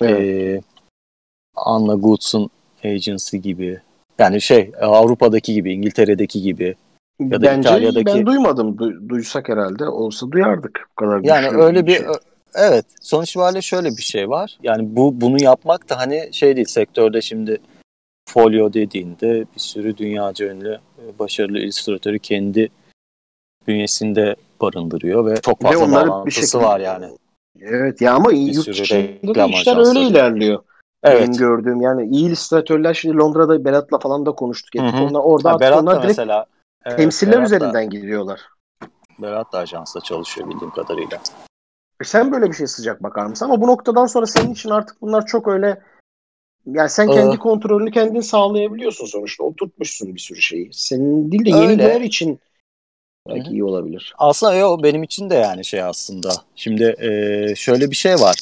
Evet. 0.00 0.20
e, 0.20 0.60
Anna 1.56 1.94
Goods'un 1.94 2.50
Agency 2.84 3.36
gibi 3.36 3.80
yani 4.18 4.40
şey 4.40 4.72
Avrupa'daki 4.80 5.54
gibi 5.54 5.72
İngiltere'deki 5.72 6.42
gibi 6.42 6.74
ya 7.20 7.40
da 7.40 7.46
Bence 7.46 7.68
İtalya'daki- 7.68 8.06
ben 8.06 8.26
duymadım. 8.26 8.68
Du- 8.76 9.08
duysak 9.08 9.48
herhalde 9.48 9.88
olsa 9.88 10.30
duyardık. 10.30 10.88
Bu 10.90 10.94
kadar 10.94 11.20
Yani 11.22 11.48
öyle 11.62 11.86
bir 11.86 11.94
şey. 11.96 12.06
evet 12.54 12.84
sonuç 13.00 13.30
itibariyle 13.30 13.62
şöyle 13.62 13.88
bir 13.88 14.02
şey 14.02 14.28
var. 14.30 14.58
Yani 14.62 14.96
bu 14.96 15.20
bunu 15.20 15.42
yapmak 15.42 15.88
da 15.90 15.98
hani 15.98 16.28
şey 16.32 16.56
değil 16.56 16.66
sektörde 16.66 17.20
şimdi 17.22 17.58
folyo 18.34 18.72
dediğinde 18.72 19.44
bir 19.54 19.60
sürü 19.60 19.96
dünyaca 19.96 20.46
ünlü 20.46 20.78
e, 20.98 21.18
başarılı 21.18 21.58
illüstratörü 21.58 22.18
kendi 22.18 22.68
bünyesinde 23.66 24.36
barındırıyor 24.60 25.26
ve 25.26 25.40
çok 25.40 25.64
Ve 25.64 25.68
fazla 25.68 25.86
bir 25.86 25.92
bağlantısı 25.92 26.40
şekilde- 26.40 26.62
var 26.64 26.80
yani. 26.80 27.06
Evet 27.60 28.00
ya 28.00 28.14
ama 28.14 28.30
Bir 28.30 28.36
yurt 28.36 28.66
dışında 28.68 29.34
da 29.34 29.46
işler 29.46 29.88
öyle 29.88 30.00
ilerliyor. 30.00 30.62
Evet. 31.02 31.20
Benim 31.20 31.32
gördüğüm 31.32 31.80
yani 31.80 32.08
iyi 32.16 32.26
illüstratörler 32.26 32.94
şimdi 32.94 33.16
Londra'da 33.16 33.64
Berat'la 33.64 33.98
falan 33.98 34.26
da 34.26 34.32
konuştuk. 34.32 34.82
Hı 34.82 34.86
hı. 34.88 35.02
Onlar 35.04 35.20
orada 35.20 35.52
Ha, 35.52 35.60
Berat 35.60 35.76
da 35.76 35.80
onlar 35.80 35.94
direkt 36.02 36.06
mesela 36.18 36.46
evet, 36.86 36.96
temsiller 36.98 37.32
Berat 37.38 37.50
da- 37.50 37.56
üzerinden 37.56 37.90
gidiyorlar. 37.90 38.40
Berat 39.18 39.52
da 39.52 39.58
ajansta 39.58 40.00
çalışıyor 40.00 40.50
bildiğim 40.50 40.70
kadarıyla. 40.70 41.18
E 42.00 42.04
Sen 42.04 42.32
böyle 42.32 42.46
bir 42.46 42.54
şey 42.54 42.66
sıcak 42.66 43.02
bakar 43.02 43.26
mısın? 43.26 43.44
Ama 43.44 43.60
bu 43.60 43.66
noktadan 43.66 44.06
sonra 44.06 44.26
senin 44.26 44.52
için 44.52 44.70
artık 44.70 45.00
bunlar 45.02 45.26
çok 45.26 45.48
öyle 45.48 45.82
yani 46.66 46.90
sen 46.90 47.10
kendi 47.10 47.34
Ee, 47.34 47.38
kontrolünü 47.38 47.90
kendin 47.90 48.20
sağlayabiliyorsun 48.20 49.06
sonuçta. 49.06 49.44
Oturtmuşsun 49.44 50.14
bir 50.14 50.20
sürü 50.20 50.40
şeyi. 50.42 50.68
Senin 50.72 51.32
değil 51.32 51.44
de 51.44 51.50
yeniler 51.50 52.00
için 52.00 52.40
belki 53.28 53.46
Hı 53.46 53.50
hı. 53.50 53.52
iyi 53.52 53.64
olabilir. 53.64 54.14
Aslında 54.18 54.54
yo, 54.54 54.82
benim 54.82 55.02
için 55.02 55.30
de 55.30 55.34
yani 55.34 55.64
şey 55.64 55.82
aslında. 55.82 56.32
Şimdi 56.56 56.84
e, 56.98 57.54
şöyle 57.56 57.90
bir 57.90 57.96
şey 57.96 58.14
var. 58.14 58.36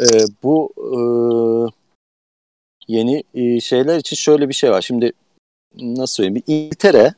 E, 0.00 0.06
bu 0.42 0.72
e, 0.78 0.98
yeni 2.88 3.22
e, 3.34 3.60
şeyler 3.60 3.98
için 3.98 4.16
şöyle 4.16 4.48
bir 4.48 4.54
şey 4.54 4.70
var. 4.70 4.82
Şimdi 4.82 5.12
nasıl 5.74 6.14
söyleyeyim? 6.14 6.34
Bir 6.34 6.54
İngiltere, 6.54 7.14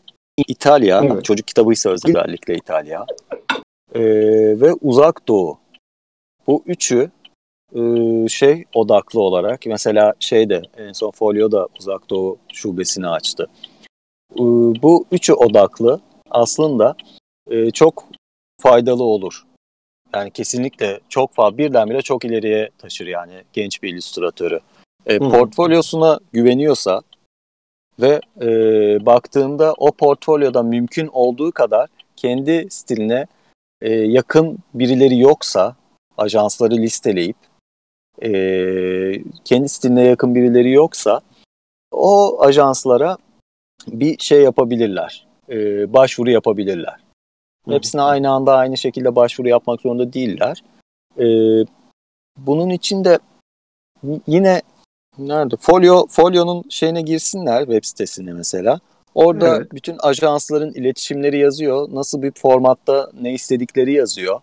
İtalya, 0.48 1.02
Evet. 1.04 1.24
çocuk 1.24 1.46
kitabıysa 1.46 1.90
özellikle 1.90 2.54
İtalya 2.54 3.06
e, 3.94 4.00
ve 4.60 4.72
Uzak 4.72 5.28
Doğu. 5.28 5.58
Bu 6.46 6.62
üçü 6.66 7.10
şey 8.28 8.64
odaklı 8.74 9.20
olarak 9.20 9.66
mesela 9.66 10.14
şeyde 10.20 10.62
en 10.76 10.92
son 10.92 11.10
Folio 11.10 11.52
da 11.52 11.68
Uzak 11.78 12.10
Doğu 12.10 12.38
şubesini 12.52 13.08
açtı. 13.08 13.46
E, 14.34 14.42
bu 14.82 15.04
üçü 15.12 15.32
odaklı 15.32 16.00
aslında 16.30 16.94
e, 17.50 17.70
çok 17.70 18.04
faydalı 18.60 19.02
olur. 19.04 19.44
yani 20.14 20.30
kesinlikle 20.30 21.00
çok 21.08 21.34
fazla 21.34 21.58
birdenbire 21.58 22.02
çok 22.02 22.24
ileriye 22.24 22.70
taşır 22.78 23.06
yani 23.06 23.32
genç 23.52 23.82
bir 23.82 23.92
illüstratörü. 23.92 24.60
E, 25.06 25.18
portfolyosuna 25.18 26.20
güveniyorsa 26.32 27.02
ve 28.00 28.20
e, 28.40 28.46
baktığında 29.06 29.74
o 29.78 29.92
portfolyoda 29.92 30.62
mümkün 30.62 31.06
olduğu 31.12 31.52
kadar 31.52 31.88
kendi 32.16 32.66
stiline 32.70 33.26
e, 33.82 33.92
yakın 33.92 34.58
birileri 34.74 35.18
yoksa 35.18 35.76
ajansları 36.16 36.74
listeleyip 36.74 37.36
e, 38.22 38.32
kendi 39.44 39.68
stiline 39.68 40.04
yakın 40.04 40.34
birileri 40.34 40.70
yoksa 40.70 41.20
o 41.90 42.42
ajanslara 42.42 43.16
bir 43.86 44.18
şey 44.18 44.42
yapabilirler. 44.42 45.26
E, 45.48 45.92
başvuru 45.92 46.30
yapabilirler. 46.30 46.96
Hı. 47.66 47.72
Hepsine 47.72 48.02
aynı 48.02 48.30
anda 48.30 48.56
aynı 48.56 48.76
şekilde 48.76 49.16
başvuru 49.16 49.48
yapmak 49.48 49.80
zorunda 49.80 50.12
değiller. 50.12 50.62
E, 51.18 51.26
bunun 52.38 52.70
için 52.70 53.04
de 53.04 53.18
yine 54.26 54.62
nerede? 55.18 55.56
Folio 55.56 56.06
Folio'nun 56.06 56.64
şeyine 56.68 57.02
girsinler 57.02 57.60
web 57.60 57.84
sitesine 57.84 58.32
mesela. 58.32 58.80
Orada 59.14 59.56
evet. 59.56 59.72
bütün 59.72 59.96
ajansların 59.98 60.72
iletişimleri 60.72 61.38
yazıyor. 61.38 61.88
Nasıl 61.92 62.22
bir 62.22 62.32
formatta 62.32 63.10
ne 63.20 63.32
istedikleri 63.32 63.92
yazıyor. 63.92 64.40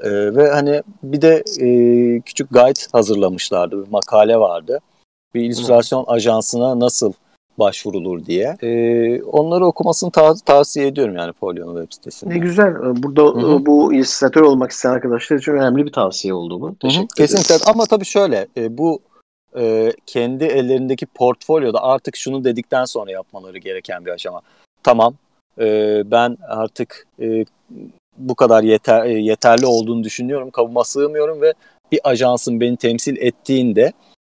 Ee, 0.00 0.10
ve 0.10 0.50
hani 0.50 0.82
bir 1.02 1.22
de 1.22 1.42
e, 1.60 1.68
küçük 2.20 2.50
guide 2.50 2.80
hazırlamışlardı. 2.92 3.86
Bir 3.86 3.90
makale 3.90 4.36
vardı. 4.36 4.78
Bir 5.34 5.40
illüstrasyon 5.40 6.04
ajansına 6.06 6.80
nasıl 6.80 7.12
başvurulur 7.58 8.26
diye. 8.26 8.56
Ee, 8.62 9.22
onları 9.22 9.66
okumasını 9.66 10.10
ta- 10.10 10.34
tavsiye 10.34 10.86
ediyorum 10.86 11.16
yani 11.16 11.32
Folio'nun 11.32 11.80
web 11.80 11.92
sitesinde. 11.94 12.34
Ne 12.34 12.38
güzel. 12.38 12.70
Ee, 12.70 13.02
burada 13.02 13.22
Hı-hı. 13.22 13.66
bu 13.66 13.94
illüstratör 13.94 14.40
olmak 14.40 14.70
isteyen 14.70 14.92
arkadaşlar 14.92 15.36
için 15.36 15.52
önemli 15.52 15.86
bir 15.86 15.92
tavsiye 15.92 16.34
oldu 16.34 16.60
bu. 16.60 16.74
Teşekkür 16.80 17.16
Kesinlikle. 17.16 17.70
Ama 17.70 17.86
tabii 17.86 18.04
şöyle 18.04 18.46
e, 18.56 18.78
bu 18.78 19.00
e, 19.56 19.92
kendi 20.06 20.44
ellerindeki 20.44 21.06
portfolyoda 21.06 21.82
artık 21.82 22.16
şunu 22.16 22.44
dedikten 22.44 22.84
sonra 22.84 23.10
yapmaları 23.10 23.58
gereken 23.58 24.06
bir 24.06 24.10
aşama. 24.10 24.40
Tamam 24.82 25.14
e, 25.60 26.02
ben 26.10 26.38
artık 26.48 27.06
e, 27.20 27.44
bu 28.16 28.34
kadar 28.34 28.62
yeter, 28.62 29.04
e, 29.04 29.12
yeterli 29.12 29.66
olduğunu 29.66 30.04
düşünüyorum. 30.04 30.50
Kabıma 30.50 30.84
sığmıyorum 30.84 31.40
ve 31.40 31.54
bir 31.92 32.00
ajansın 32.04 32.60
beni 32.60 32.76
temsil 32.76 33.16
ettiğinde 33.16 33.92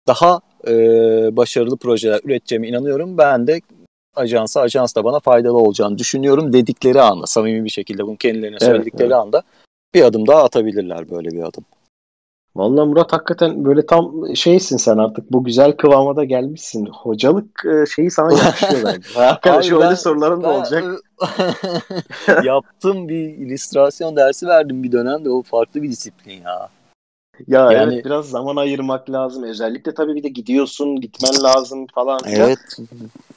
daha 0.07 0.41
e, 0.69 0.73
başarılı 1.37 1.77
projeler 1.77 2.21
üreteceğime 2.25 2.69
inanıyorum. 2.69 3.19
Ben 3.19 3.47
de 3.47 3.61
ajansa, 4.17 4.61
ajans 4.61 4.97
da 4.97 5.05
bana 5.05 5.21
faydalı 5.21 5.59
olacağını 5.59 5.99
düşünüyorum 5.99 6.53
dedikleri 6.53 7.01
anda, 7.01 7.27
samimi 7.27 7.65
bir 7.65 7.71
şekilde 7.71 8.07
bunu 8.07 8.17
kendilerine 8.17 8.61
söyledikleri 8.61 9.03
evet, 9.03 9.13
evet. 9.13 9.23
anda 9.23 9.43
bir 9.95 10.03
adım 10.03 10.27
daha 10.27 10.45
atabilirler 10.45 11.11
böyle 11.11 11.31
bir 11.31 11.43
adım. 11.43 11.65
Vallahi 12.57 12.89
Murat 12.89 13.13
hakikaten 13.13 13.65
böyle 13.65 13.87
tam 13.87 14.37
şeysin 14.37 14.77
sen 14.77 14.99
artık 14.99 15.33
bu 15.33 15.45
güzel 15.45 15.73
kıvama 15.73 16.17
da 16.17 16.25
gelmişsin. 16.25 16.87
Hocalık 16.87 17.65
e, 17.65 17.87
şeyi 17.87 18.11
sana 18.11 18.33
yakışıyor 18.33 18.83
bence. 18.85 19.09
Arkadaş 19.21 19.71
öyle 19.71 19.81
ben, 19.81 19.95
sorularım 19.95 20.43
da 20.43 20.51
olacak. 20.51 20.85
yaptım 22.45 23.09
bir 23.09 23.29
illüstrasyon 23.29 24.17
dersi 24.17 24.47
verdim 24.47 24.83
bir 24.83 24.93
dönemde 24.93 25.31
o 25.31 25.43
farklı 25.43 25.83
bir 25.83 25.91
disiplin 25.91 26.43
ya. 26.43 26.69
Ya 27.49 27.73
yani, 27.73 27.95
evet 27.95 28.05
biraz 28.05 28.29
zaman 28.29 28.57
ayırmak 28.57 29.11
lazım. 29.11 29.43
Özellikle 29.43 29.95
tabii 29.95 30.15
bir 30.15 30.23
de 30.23 30.29
gidiyorsun, 30.29 31.01
gitmen 31.01 31.43
lazım 31.43 31.87
falan. 31.95 32.21
Evet. 32.27 32.59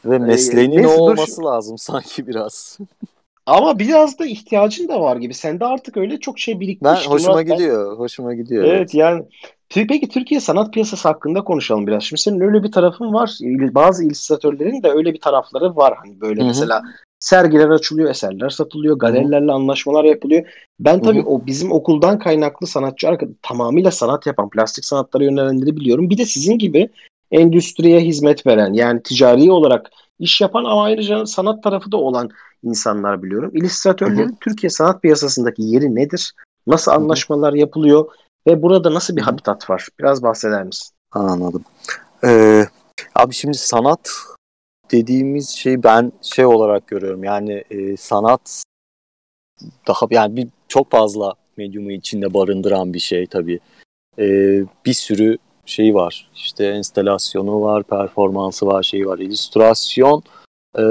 Ve 0.06 0.16
ee, 0.16 0.20
mesleğinin 0.20 0.84
ee, 0.84 0.88
o 0.88 0.92
olması 0.92 1.44
lazım 1.44 1.78
sanki 1.78 2.28
biraz. 2.28 2.78
Ama 3.50 3.80
biraz 3.80 4.20
da 4.20 4.26
ihtiyacın 4.26 4.88
da 4.88 5.02
var 5.02 5.18
gibi. 5.18 5.34
Sende 5.34 5.66
artık 5.66 5.98
öyle 5.98 6.20
çok 6.20 6.40
şey 6.40 6.60
birikmiş. 6.60 6.92
Ben 6.92 7.12
hoşuma 7.12 7.34
Murat, 7.34 7.48
gidiyor. 7.48 7.92
Ben... 7.92 8.00
Hoşuma 8.00 8.34
gidiyor. 8.34 8.64
Evet, 8.64 8.76
evet 8.76 8.94
yani 8.94 9.24
peki 9.70 10.10
Türkiye 10.10 10.40
sanat 10.40 10.74
piyasası 10.74 11.08
hakkında 11.08 11.44
konuşalım 11.44 11.88
biraz. 11.88 12.04
Şimdi 12.04 12.22
senin 12.22 12.40
öyle 12.40 12.64
bir 12.64 12.72
tarafın 12.72 13.14
var. 13.14 13.38
Bazı 13.76 14.04
illüstratörlerin 14.04 14.84
de 14.84 14.92
öyle 14.92 15.14
bir 15.14 15.22
tarafları 15.22 15.76
var. 15.76 15.94
Hani 15.98 16.22
böyle 16.22 16.40
Hı-hı. 16.40 16.48
mesela 16.48 16.82
sergiler 17.20 17.70
açılıyor, 17.70 18.10
eserler 18.10 18.50
satılıyor, 18.50 19.00
galerilerle 19.00 19.52
anlaşmalar 19.52 20.04
yapılıyor. 20.04 20.46
Ben 20.80 21.02
tabii 21.02 21.20
Hı-hı. 21.20 21.30
o 21.30 21.46
bizim 21.46 21.72
okuldan 21.72 22.20
kaynaklı 22.20 22.68
sanatçı 22.68 23.08
tamamıyla 23.42 23.92
sanat 23.92 24.26
yapan, 24.26 24.50
plastik 24.50 24.86
sanatlara 24.86 25.24
yönelenleri 25.24 25.76
biliyorum. 25.76 26.10
Bir 26.10 26.18
de 26.18 26.26
sizin 26.26 26.58
gibi 26.58 26.90
endüstriye 27.32 28.00
hizmet 28.00 28.48
veren 28.48 28.74
yani 28.74 29.04
ticari 29.04 29.52
olarak 29.52 29.92
iş 30.20 30.42
yapan 30.42 30.64
ama 30.64 30.84
ayrıca 30.84 31.26
sanat 31.26 31.64
tarafı 31.64 31.92
da 31.92 31.98
olan 31.98 32.30
insanlar 32.64 33.24
biliyorum. 33.24 33.52
İllüstratörlerin 33.54 34.38
Türkiye 34.42 34.70
sanat 34.70 35.02
piyasasındaki 35.02 35.64
yeri 35.64 35.96
nedir? 35.96 36.34
Nasıl 36.68 36.92
anlaşmalar 36.92 37.54
yapılıyor 37.54 38.06
ve 38.48 38.62
burada 38.62 38.94
nasıl 38.94 39.16
bir 39.16 39.22
habitat 39.22 39.70
var? 39.70 39.88
Biraz 40.00 40.24
bahseder 40.24 40.64
misin? 40.64 40.96
Anladım. 41.12 41.64
Ee, 42.24 42.66
abi 43.16 43.34
şimdi 43.34 43.58
sanat 43.58 44.10
dediğimiz 44.92 45.50
şey 45.50 45.84
ben 45.84 46.12
şey 46.22 46.46
olarak 46.46 46.88
görüyorum. 46.88 47.24
Yani 47.24 47.64
e, 47.72 47.98
sanat 47.98 48.64
daha 49.88 50.08
yani 50.12 50.36
bir 50.36 50.48
çok 50.68 50.92
fazla 50.92 51.34
medyumu 51.58 51.92
içinde 51.92 52.34
barındıran 52.34 52.94
bir 52.94 53.00
şey 53.00 53.28
tabii. 53.28 53.60
E, 54.20 54.26
bir 54.86 54.94
sürü 54.94 55.38
şey 55.70 55.96
var. 55.96 56.30
İşte 56.36 56.66
enstalasyonu 56.66 57.62
var, 57.62 57.84
performansı 57.84 58.66
var, 58.66 58.84
şeyi 58.84 59.08
var. 59.08 59.20
İllüstrasyon 59.20 60.24
e, 60.78 60.84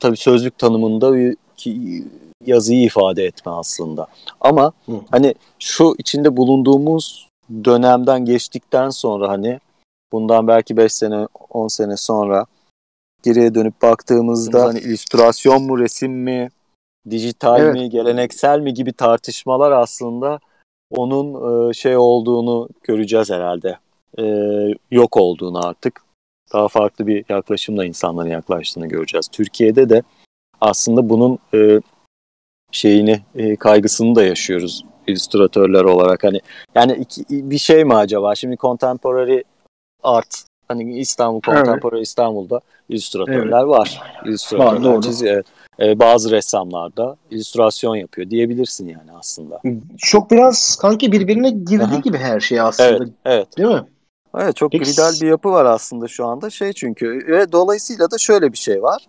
tabii 0.00 0.16
sözlük 0.16 0.58
tanımında 0.58 1.14
bir 1.14 1.36
ki, 1.56 2.04
yazıyı 2.46 2.82
ifade 2.82 3.24
etme 3.24 3.52
aslında. 3.52 4.06
Ama 4.40 4.72
Hı. 4.86 4.92
hani 5.10 5.34
şu 5.58 5.94
içinde 5.98 6.36
bulunduğumuz 6.36 7.28
dönemden 7.64 8.24
geçtikten 8.24 8.90
sonra 8.90 9.28
hani 9.28 9.60
bundan 10.12 10.48
belki 10.48 10.76
5 10.76 10.92
sene 10.92 11.28
10 11.50 11.68
sene 11.68 11.96
sonra 11.96 12.46
geriye 13.22 13.54
dönüp 13.54 13.82
baktığımızda 13.82 14.64
hani 14.64 14.78
illüstrasyon 14.78 15.62
mu 15.62 15.78
resim 15.78 16.12
mi 16.12 16.48
dijital 17.10 17.60
evet. 17.60 17.74
mi 17.74 17.90
geleneksel 17.90 18.60
mi 18.60 18.74
gibi 18.74 18.92
tartışmalar 18.92 19.72
aslında 19.72 20.40
onun 20.90 21.70
e, 21.70 21.74
şey 21.74 21.96
olduğunu 21.96 22.68
göreceğiz 22.82 23.30
herhalde. 23.30 23.78
E, 24.18 24.24
yok 24.90 25.16
olduğunu 25.16 25.66
artık 25.66 26.02
daha 26.52 26.68
farklı 26.68 27.06
bir 27.06 27.24
yaklaşımla 27.28 27.84
insanların 27.84 28.30
yaklaştığını 28.30 28.86
göreceğiz. 28.88 29.28
Türkiye'de 29.28 29.88
de 29.88 30.02
aslında 30.60 31.08
bunun 31.08 31.38
e, 31.54 31.80
şeyini 32.72 33.20
e, 33.34 33.56
kaygısını 33.56 34.14
da 34.14 34.24
yaşıyoruz 34.24 34.84
illüstratörler 35.06 35.84
olarak 35.84 36.24
hani 36.24 36.40
yani 36.74 36.92
iki, 36.92 37.50
bir 37.50 37.58
şey 37.58 37.84
mi 37.84 37.94
acaba 37.94 38.34
şimdi 38.34 38.56
contemporary 38.56 39.42
art 40.02 40.44
hani 40.68 40.98
İstanbul 40.98 41.40
contemporary 41.40 41.96
evet. 41.96 42.06
İstanbul'da 42.06 42.60
illüstratörler 42.88 43.58
evet. 43.58 43.68
var. 43.68 44.02
İllüstratörler 44.24 44.72
var, 44.72 44.84
doğru. 44.84 45.02
çiziyor. 45.02 45.44
Ee, 45.80 45.98
bazı 45.98 46.30
ressamlar 46.30 46.96
da 46.96 47.16
illüstrasyon 47.30 47.96
yapıyor 47.96 48.30
diyebilirsin 48.30 48.88
yani 48.88 49.12
aslında. 49.18 49.60
Çok 49.98 50.30
biraz 50.30 50.76
kanki 50.76 51.12
birbirine 51.12 51.50
girdi 51.50 52.02
gibi 52.04 52.18
her 52.18 52.40
şey 52.40 52.60
aslında. 52.60 52.88
Evet, 52.88 53.08
evet. 53.24 53.58
Değil 53.58 53.68
mi? 53.68 53.84
Evet 54.38 54.56
çok 54.56 54.72
Peki. 54.72 54.84
gridal 54.84 55.12
bir 55.20 55.26
yapı 55.26 55.50
var 55.50 55.64
aslında 55.64 56.08
şu 56.08 56.26
anda. 56.26 56.50
Şey 56.50 56.72
çünkü 56.72 57.26
ve 57.26 57.52
dolayısıyla 57.52 58.10
da 58.10 58.18
şöyle 58.18 58.52
bir 58.52 58.58
şey 58.58 58.82
var. 58.82 59.06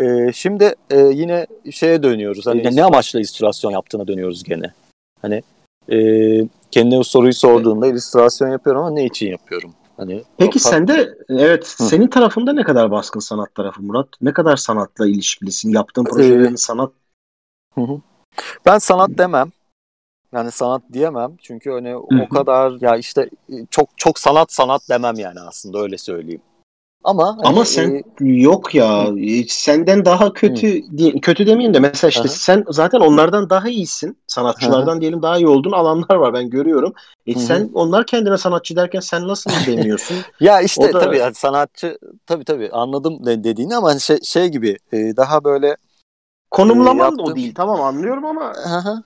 Ee, 0.00 0.32
şimdi 0.32 0.74
e, 0.90 0.98
yine 1.00 1.46
şeye 1.70 2.02
dönüyoruz. 2.02 2.46
Hani 2.46 2.76
ne 2.76 2.84
amaçla 2.84 3.18
illüstrasyon 3.18 3.70
yaptığına 3.70 4.06
dönüyoruz 4.06 4.44
gene. 4.44 4.72
Hani 5.22 5.42
e, 5.92 5.98
kendine 6.70 6.98
o 6.98 7.02
soruyu 7.02 7.34
sorduğunda 7.34 7.86
illüstrasyon 7.86 8.48
yapıyorum 8.48 8.82
ama 8.82 8.90
ne 8.90 9.04
için 9.04 9.30
yapıyorum? 9.30 9.74
Hani 9.96 10.22
Peki 10.38 10.58
sende 10.58 11.14
evet 11.28 11.74
Hı. 11.78 11.84
senin 11.84 12.06
tarafında 12.06 12.52
ne 12.52 12.62
kadar 12.62 12.90
baskın 12.90 13.20
sanat 13.20 13.54
tarafı 13.54 13.82
Murat? 13.82 14.08
Ne 14.20 14.32
kadar 14.32 14.56
sanatla 14.56 15.06
ilişkilisin? 15.06 15.72
Yaptığın 15.72 16.04
projelerin 16.04 16.54
ee, 16.54 16.56
sanat 16.56 16.92
Hı 17.74 17.80
hı. 17.80 18.00
Ben 18.66 18.78
sanat 18.78 19.10
demem. 19.18 19.50
Yani 20.32 20.50
sanat 20.50 20.82
diyemem 20.92 21.36
çünkü 21.42 21.70
hani 21.70 21.90
Hı-hı. 21.90 22.22
o 22.22 22.28
kadar 22.28 22.72
ya 22.80 22.96
işte 22.96 23.30
çok 23.70 23.88
çok 23.96 24.18
sanat 24.18 24.52
sanat 24.52 24.88
demem 24.88 25.14
yani 25.18 25.40
aslında 25.40 25.78
öyle 25.78 25.98
söyleyeyim. 25.98 26.42
Ama 27.04 27.26
hani, 27.26 27.40
ama 27.44 27.64
sen 27.64 27.90
e, 27.90 28.24
yok 28.24 28.74
ya 28.74 29.08
hı. 29.08 29.18
E, 29.18 29.44
senden 29.48 30.04
daha 30.04 30.32
kötü 30.32 30.96
diye, 30.96 31.12
kötü 31.12 31.46
demeyeyim 31.46 31.74
de 31.74 31.80
mesela 31.80 32.08
işte 32.08 32.20
Aha. 32.20 32.28
sen 32.28 32.64
zaten 32.68 33.00
onlardan 33.00 33.50
daha 33.50 33.68
iyisin. 33.68 34.18
Sanatçılardan 34.26 34.92
Aha. 34.92 35.00
diyelim 35.00 35.22
daha 35.22 35.36
iyi 35.36 35.46
olduğun 35.46 35.72
alanlar 35.72 36.14
var 36.14 36.34
ben 36.34 36.50
görüyorum. 36.50 36.92
E 37.26 37.34
Hı-hı. 37.34 37.42
sen 37.42 37.70
onlar 37.74 38.06
kendine 38.06 38.38
sanatçı 38.38 38.76
derken 38.76 39.00
sen 39.00 39.28
nasıl 39.28 39.50
demiyorsun? 39.66 40.16
ya 40.40 40.60
işte 40.60 40.92
da... 40.92 41.00
tabii 41.00 41.18
yani 41.18 41.34
sanatçı 41.34 41.98
tabii 42.26 42.44
tabii 42.44 42.70
anladım 42.72 43.26
dediğini 43.26 43.76
ama 43.76 43.90
hani 43.90 44.00
şey, 44.00 44.18
şey 44.22 44.48
gibi 44.48 44.78
e, 44.92 45.16
daha 45.16 45.44
böyle 45.44 45.76
Konumlaman 46.50 47.14
e, 47.14 47.18
da 47.18 47.22
o 47.22 47.36
değil 47.36 47.54
tamam 47.54 47.80
anlıyorum 47.80 48.24
ama. 48.24 48.52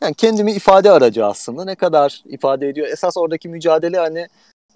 yani 0.02 0.14
kendimi 0.14 0.52
ifade 0.52 0.90
aracı 0.90 1.26
aslında 1.26 1.64
ne 1.64 1.74
kadar 1.74 2.22
ifade 2.26 2.68
ediyor. 2.68 2.88
Esas 2.88 3.16
oradaki 3.16 3.48
mücadele 3.48 3.98
hani 3.98 4.26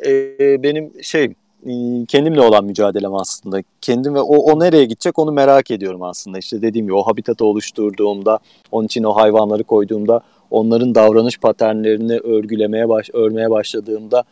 e, 0.06 0.62
benim 0.62 0.92
şey 1.02 1.24
e, 1.66 1.72
kendimle 2.08 2.40
olan 2.40 2.64
mücadelem 2.64 3.14
aslında. 3.14 3.62
Kendim 3.80 4.14
ve 4.14 4.20
o, 4.20 4.36
o 4.36 4.60
nereye 4.60 4.84
gidecek 4.84 5.18
onu 5.18 5.32
merak 5.32 5.70
ediyorum 5.70 6.02
aslında. 6.02 6.38
İşte 6.38 6.62
dediğim 6.62 6.86
gibi 6.86 6.94
o 6.94 7.02
habitatı 7.02 7.44
oluşturduğumda, 7.44 8.38
onun 8.72 8.86
için 8.86 9.04
o 9.04 9.16
hayvanları 9.16 9.64
koyduğumda 9.64 10.20
onların 10.50 10.94
davranış 10.94 11.38
paternlerini 11.38 12.18
örgülemeye 12.18 12.88
baş, 12.88 13.10
örmeye 13.12 13.50
başladığımda 13.50 14.24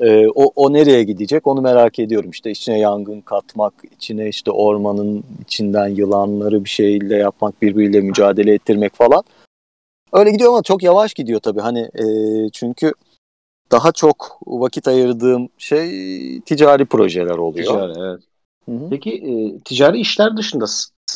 e, 0.00 0.26
o, 0.28 0.52
o 0.56 0.72
nereye 0.72 1.04
gidecek 1.04 1.46
onu 1.46 1.60
merak 1.60 1.98
ediyorum. 1.98 2.30
İşte 2.30 2.50
içine 2.50 2.78
yangın 2.78 3.20
katmak, 3.20 3.74
içine 3.96 4.28
işte 4.28 4.50
ormanın 4.50 5.24
içinden 5.42 5.88
yılanları 5.88 6.64
bir 6.64 6.70
şeyle 6.70 7.16
yapmak, 7.16 7.62
birbiriyle 7.62 8.00
mücadele 8.00 8.54
ettirmek 8.54 8.94
falan. 8.94 9.22
Öyle 10.12 10.30
gidiyor 10.30 10.50
ama 10.50 10.62
çok 10.62 10.82
yavaş 10.82 11.14
gidiyor 11.14 11.40
tabii. 11.40 11.60
Hani 11.60 11.80
e, 11.80 12.06
çünkü 12.52 12.92
daha 13.70 13.92
çok 13.92 14.38
vakit 14.46 14.88
ayırdığım 14.88 15.48
şey 15.58 15.90
ticari 16.40 16.84
projeler 16.84 17.36
oluyor. 17.36 17.66
Ticari 17.66 17.92
evet. 17.98 18.20
Hı-hı. 18.68 18.90
Peki 18.90 19.10
e, 19.10 19.58
ticari 19.58 20.00
işler 20.00 20.36
dışında 20.36 20.64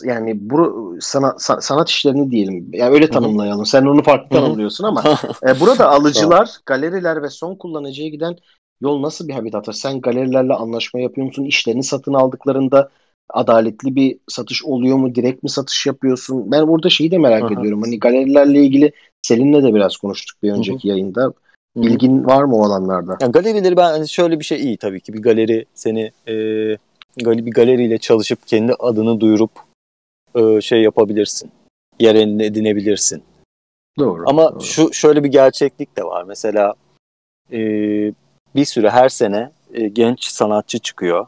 yani 0.05 0.51
bu 0.51 0.97
sana, 1.01 1.35
sanat 1.39 1.91
işlerini 1.91 2.31
diyelim. 2.31 2.71
Yani 2.73 2.95
öyle 2.95 3.11
tanımlayalım. 3.11 3.59
Hı-hı. 3.59 3.69
Sen 3.69 3.85
onu 3.85 4.03
farklı 4.03 4.37
tanımlıyorsun 4.37 4.85
ama 4.85 5.05
e, 5.49 5.61
burada 5.61 5.91
alıcılar, 5.91 6.51
galeriler 6.67 7.23
ve 7.23 7.31
son 7.31 7.55
kullanıcıya 7.55 8.09
giden 8.09 8.37
yol 8.81 9.03
nasıl 9.03 9.29
bir 9.29 9.33
habitat 9.33 9.69
var? 9.69 9.73
Sen 9.73 10.01
galerilerle 10.01 10.55
anlaşma 10.55 11.01
yapıyor 11.01 11.27
musun? 11.27 11.45
İşlerini 11.45 11.83
satın 11.83 12.15
aldıklarında 12.15 12.91
adaletli 13.31 13.97
bir 13.97 14.19
satış 14.29 14.65
oluyor 14.65 14.97
mu? 14.97 15.15
Direkt 15.15 15.43
mi 15.43 15.51
satış 15.51 15.87
yapıyorsun? 15.87 16.53
Ben 16.53 16.69
burada 16.69 16.91
şeyi 16.91 17.11
de 17.11 17.19
merak 17.19 17.43
Aha. 17.43 17.61
ediyorum. 17.61 17.83
Hani 17.83 17.99
galerilerle 17.99 18.63
ilgili 18.63 18.93
Selin'le 19.23 19.63
de 19.63 19.75
biraz 19.75 19.97
konuştuk 19.97 20.43
bir 20.43 20.53
önceki 20.53 20.89
Hı-hı. 20.89 20.89
yayında. 20.89 21.33
İlgin 21.77 22.25
var 22.25 22.45
mı 22.45 22.57
o 22.57 22.65
alanlarda? 22.65 23.17
Yani 23.21 23.33
galerileri 23.33 23.77
ben 23.77 23.91
hani 23.91 24.09
şöyle 24.09 24.41
bir 24.41 24.45
şey 24.45 24.61
iyi 24.61 24.77
tabii 24.77 25.01
ki 25.01 25.13
bir 25.13 25.23
galeri 25.23 25.65
seni 25.75 26.13
e, 26.29 26.35
bir 27.19 27.53
galeriyle 27.53 27.99
çalışıp 27.99 28.47
kendi 28.47 28.73
adını 28.79 29.21
duyurup 29.21 29.51
e, 30.35 30.61
şey 30.61 30.83
yapabilirsin. 30.83 31.51
Yer 32.01 32.15
edinebilirsin. 32.15 33.23
Doğru. 33.99 34.25
Ama 34.27 34.53
doğru. 34.53 34.61
şu 34.61 34.93
şöyle 34.93 35.25
bir 35.25 35.29
gerçeklik 35.29 35.97
de 35.97 36.05
var. 36.05 36.25
Mesela 36.25 36.75
e, 37.53 37.59
bir 38.55 38.65
süre 38.65 38.91
her 38.91 39.09
sene 39.09 39.51
e, 39.75 39.89
genç 39.89 40.25
sanatçı 40.25 40.79
çıkıyor 40.79 41.27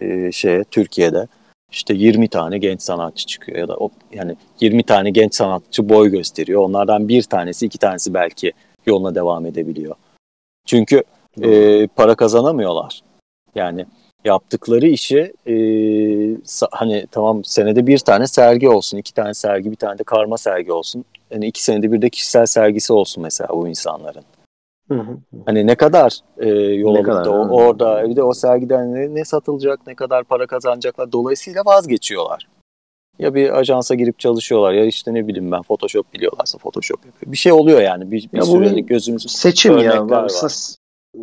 e, 0.00 0.32
şeye 0.32 0.64
Türkiye'de. 0.64 1.26
İşte 1.72 1.94
20 1.94 2.28
tane 2.28 2.58
genç 2.58 2.82
sanatçı 2.82 3.26
çıkıyor 3.26 3.58
ya 3.58 3.68
da 3.68 3.76
o, 3.76 3.90
yani 4.12 4.36
20 4.60 4.82
tane 4.82 5.10
genç 5.10 5.34
sanatçı 5.34 5.88
boy 5.88 6.10
gösteriyor. 6.10 6.62
Onlardan 6.62 7.08
bir 7.08 7.22
tanesi, 7.22 7.66
iki 7.66 7.78
tanesi 7.78 8.14
belki 8.14 8.52
yoluna 8.86 9.14
devam 9.14 9.46
edebiliyor. 9.46 9.94
Çünkü 10.66 11.02
e, 11.42 11.86
para 11.86 12.14
kazanamıyorlar. 12.14 13.02
Yani 13.54 13.86
yaptıkları 14.24 14.88
işi 14.88 15.32
e, 15.46 15.54
hani 16.70 17.06
tamam 17.10 17.44
senede 17.44 17.86
bir 17.86 17.98
tane 17.98 18.26
sergi 18.26 18.68
olsun, 18.68 18.98
iki 18.98 19.14
tane 19.14 19.34
sergi, 19.34 19.70
bir 19.70 19.76
tane 19.76 19.98
de 19.98 20.04
karma 20.04 20.38
sergi 20.38 20.72
olsun. 20.72 21.04
Yani 21.30 21.46
iki 21.46 21.64
senede 21.64 21.92
bir 21.92 22.02
de 22.02 22.10
kişisel 22.10 22.46
sergisi 22.46 22.92
olsun 22.92 23.22
mesela 23.22 23.48
bu 23.48 23.68
insanların. 23.68 24.24
Hı 24.88 24.94
hı. 24.94 25.18
Hani 25.46 25.66
ne 25.66 25.74
kadar 25.74 26.18
e, 26.38 26.48
yol 26.54 26.92
ne 26.92 27.02
kadar, 27.02 27.26
o, 27.26 27.48
orada 27.48 28.08
bir 28.08 28.16
de 28.16 28.22
o 28.22 28.32
sergiden 28.32 28.94
ne, 28.94 29.14
ne 29.14 29.24
satılacak, 29.24 29.86
ne 29.86 29.94
kadar 29.94 30.24
para 30.24 30.46
kazanacaklar. 30.46 31.12
Dolayısıyla 31.12 31.62
vazgeçiyorlar. 31.64 32.48
Ya 33.18 33.34
bir 33.34 33.58
ajansa 33.58 33.94
girip 33.94 34.18
çalışıyorlar 34.18 34.72
ya 34.72 34.84
işte 34.84 35.14
ne 35.14 35.28
bileyim 35.28 35.52
ben 35.52 35.62
Photoshop 35.62 36.12
biliyorlarsa 36.12 36.58
Photoshop 36.58 37.06
yapıyor. 37.06 37.32
Bir 37.32 37.36
şey 37.36 37.52
oluyor 37.52 37.80
yani. 37.80 38.10
Bir, 38.10 38.28
bir 38.32 38.42
sürelik 38.42 38.88
gözümüz 38.88 39.22
seçim 39.22 39.78
ya. 39.78 40.08
Var. 40.08 40.30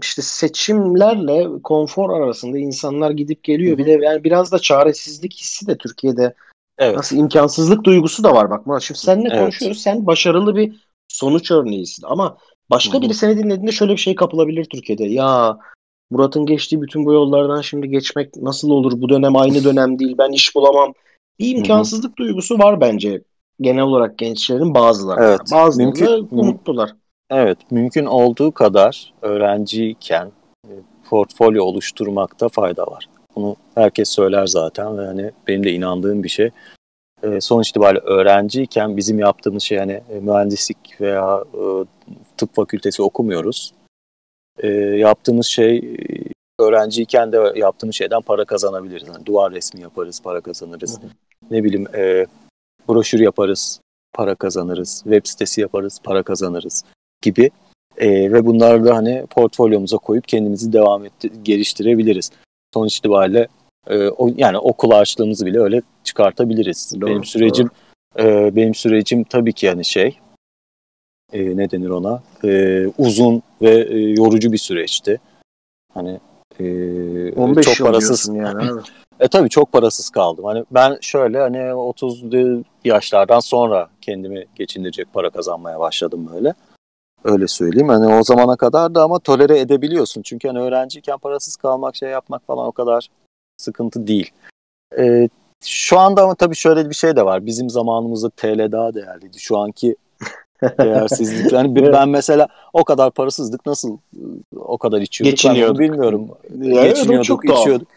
İşte 0.01 0.21
seçimlerle 0.21 1.61
konfor 1.63 2.09
arasında 2.09 2.57
insanlar 2.57 3.11
gidip 3.11 3.43
geliyor. 3.43 3.77
Hı-hı. 3.77 3.77
Bir 3.77 3.85
de 3.85 4.05
yani 4.05 4.23
biraz 4.23 4.51
da 4.51 4.59
çaresizlik 4.59 5.33
hissi 5.33 5.67
de 5.67 5.77
Türkiye'de 5.77 6.33
evet. 6.77 6.97
nasıl 6.97 7.17
imkansızlık 7.17 7.83
duygusu 7.83 8.23
da 8.23 8.33
var 8.33 8.49
bak 8.49 8.65
Murat. 8.65 8.81
Şimdi 8.81 8.99
seninle 8.99 9.29
evet. 9.31 9.39
konuşuyoruz. 9.39 9.81
Sen 9.81 10.05
başarılı 10.05 10.55
bir 10.55 10.87
sonuç 11.07 11.51
örneğisin 11.51 12.03
ama 12.07 12.37
başka 12.69 12.93
Hı-hı. 12.93 13.01
biri 13.01 13.13
seni 13.13 13.37
dinlediğinde 13.37 13.71
şöyle 13.71 13.91
bir 13.91 13.97
şey 13.97 14.15
kapılabilir 14.15 14.65
Türkiye'de. 14.65 15.03
Ya 15.03 15.57
Murat'ın 16.11 16.45
geçtiği 16.45 16.81
bütün 16.81 17.05
bu 17.05 17.13
yollardan 17.13 17.61
şimdi 17.61 17.89
geçmek 17.89 18.35
nasıl 18.35 18.69
olur? 18.69 19.01
Bu 19.01 19.09
dönem 19.09 19.35
aynı 19.35 19.63
dönem 19.63 19.99
değil. 19.99 20.15
Ben 20.17 20.31
iş 20.31 20.55
bulamam. 20.55 20.93
Bir 21.39 21.55
imkansızlık 21.55 22.09
Hı-hı. 22.09 22.17
duygusu 22.17 22.59
var 22.59 22.81
bence 22.81 23.21
genel 23.61 23.83
olarak 23.83 24.17
gençlerin 24.17 24.73
bazıları. 24.73 25.23
Evet. 25.23 25.39
Bazıları 25.53 25.87
mümkün, 25.87 26.27
umutlular. 26.31 26.95
Evet, 27.29 27.57
mümkün 27.71 28.05
olduğu 28.05 28.51
kadar 28.51 29.13
öğrenciyken 29.21 30.31
e, 30.67 30.71
portfolyo 31.09 31.63
oluşturmakta 31.63 32.49
fayda 32.49 32.83
var. 32.83 33.09
Bunu 33.35 33.55
herkes 33.75 34.09
söyler 34.09 34.47
zaten 34.47 34.97
ve 34.97 35.05
hani 35.05 35.31
benim 35.47 35.63
de 35.63 35.71
inandığım 35.71 36.23
bir 36.23 36.29
şey. 36.29 36.49
E, 37.23 37.41
sonuç 37.41 37.69
itibariyle 37.69 37.99
öğrenciyken 37.99 38.97
bizim 38.97 39.19
yaptığımız 39.19 39.63
şey 39.63 39.77
hani 39.77 40.01
e, 40.09 40.19
mühendislik 40.19 41.01
veya 41.01 41.43
tıp 42.37 42.55
fakültesi 42.55 43.01
okumuyoruz. 43.01 43.73
Yaptığımız 44.95 45.45
şey 45.45 45.95
öğrenciyken 46.59 47.31
de 47.31 47.53
yaptığımız 47.55 47.95
şeyden 47.95 48.21
para 48.21 48.45
kazanabiliriz. 48.45 49.07
Yani 49.07 49.25
duvar 49.25 49.51
resmi 49.51 49.81
yaparız, 49.81 50.21
para 50.23 50.41
kazanırız. 50.41 51.01
Hı 51.01 51.05
hı. 51.05 51.09
Ne 51.51 51.63
bileyim 51.63 51.85
broşür 52.89 53.19
yaparız, 53.19 53.81
para 54.13 54.35
kazanırız. 54.35 55.01
Web 55.03 55.25
sitesi 55.25 55.61
yaparız, 55.61 55.99
para 56.03 56.23
kazanırız 56.23 56.83
gibi 57.21 57.51
e, 57.97 58.31
ve 58.31 58.45
bunları 58.45 58.85
da 58.85 58.95
hani 58.95 59.25
portfolyomuza 59.29 59.97
koyup 59.97 60.27
kendimizi 60.27 60.73
devam 60.73 61.05
etti, 61.05 61.31
geliştirebiliriz. 61.43 62.31
Sonuç 62.73 62.97
itibariyle 62.97 63.47
e, 63.87 64.07
o, 64.07 64.29
yani 64.37 64.57
okul 64.57 64.91
harçlığımızı 64.91 65.45
bile 65.45 65.59
öyle 65.59 65.81
çıkartabiliriz. 66.03 66.93
Doğru, 67.01 67.09
benim 67.09 67.23
sürecim 67.23 67.69
E, 68.19 68.55
benim 68.55 68.75
sürecim 68.75 69.23
tabii 69.23 69.53
ki 69.53 69.65
yani 69.65 69.85
şey 69.85 70.19
e, 71.33 71.57
ne 71.57 71.71
denir 71.71 71.89
ona 71.89 72.21
e, 72.43 72.85
uzun 72.97 73.43
ve 73.61 73.87
e, 73.89 73.99
yorucu 73.99 74.51
bir 74.51 74.57
süreçti. 74.57 75.19
Hani 75.93 76.19
e, 76.59 77.33
15 77.33 77.65
çok 77.65 77.87
parasız 77.87 78.35
yani. 78.35 78.81
e 79.19 79.27
tabii 79.27 79.49
çok 79.49 79.71
parasız 79.71 80.09
kaldım. 80.09 80.45
Hani 80.45 80.65
ben 80.71 80.97
şöyle 81.01 81.39
hani 81.39 81.73
30 81.73 82.23
yaşlardan 82.83 83.39
sonra 83.39 83.89
kendimi 84.01 84.45
geçindirecek 84.55 85.13
para 85.13 85.29
kazanmaya 85.29 85.79
başladım 85.79 86.29
böyle. 86.33 86.53
Öyle 87.23 87.47
söyleyeyim. 87.47 87.89
Hani 87.89 88.13
o 88.13 88.23
zamana 88.23 88.55
kadar 88.55 88.95
da 88.95 89.03
ama 89.03 89.19
tolere 89.19 89.59
edebiliyorsun. 89.59 90.21
Çünkü 90.21 90.47
hani 90.47 90.59
öğrenciyken 90.59 91.17
parasız 91.17 91.55
kalmak, 91.55 91.95
şey 91.95 92.09
yapmak 92.09 92.47
falan 92.47 92.67
o 92.67 92.71
kadar 92.71 93.07
sıkıntı 93.61 94.07
değil. 94.07 94.31
Ee, 94.97 95.29
şu 95.65 95.99
anda 95.99 96.23
ama 96.23 96.35
tabii 96.35 96.55
şöyle 96.55 96.89
bir 96.89 96.95
şey 96.95 97.15
de 97.15 97.25
var. 97.25 97.45
Bizim 97.45 97.69
zamanımızda 97.69 98.29
TL 98.29 98.71
daha 98.71 98.93
değerliydi. 98.93 99.39
Şu 99.39 99.57
anki 99.57 99.95
değersizlik. 100.79 101.51
Yani 101.51 101.79
evet. 101.79 101.93
ben 101.93 102.09
mesela 102.09 102.47
o 102.73 102.83
kadar 102.83 103.11
parasızlık 103.11 103.65
nasıl 103.65 103.97
o 104.55 104.77
kadar 104.77 105.01
içiyorduk 105.01 105.31
Geçiniyorduk. 105.31 105.79
ben 105.79 105.89
bilmiyorum. 105.89 106.27
Ya 106.59 106.87
Geçiniyorduk, 106.87 107.25
çok 107.25 107.49
içiyorduk. 107.49 107.87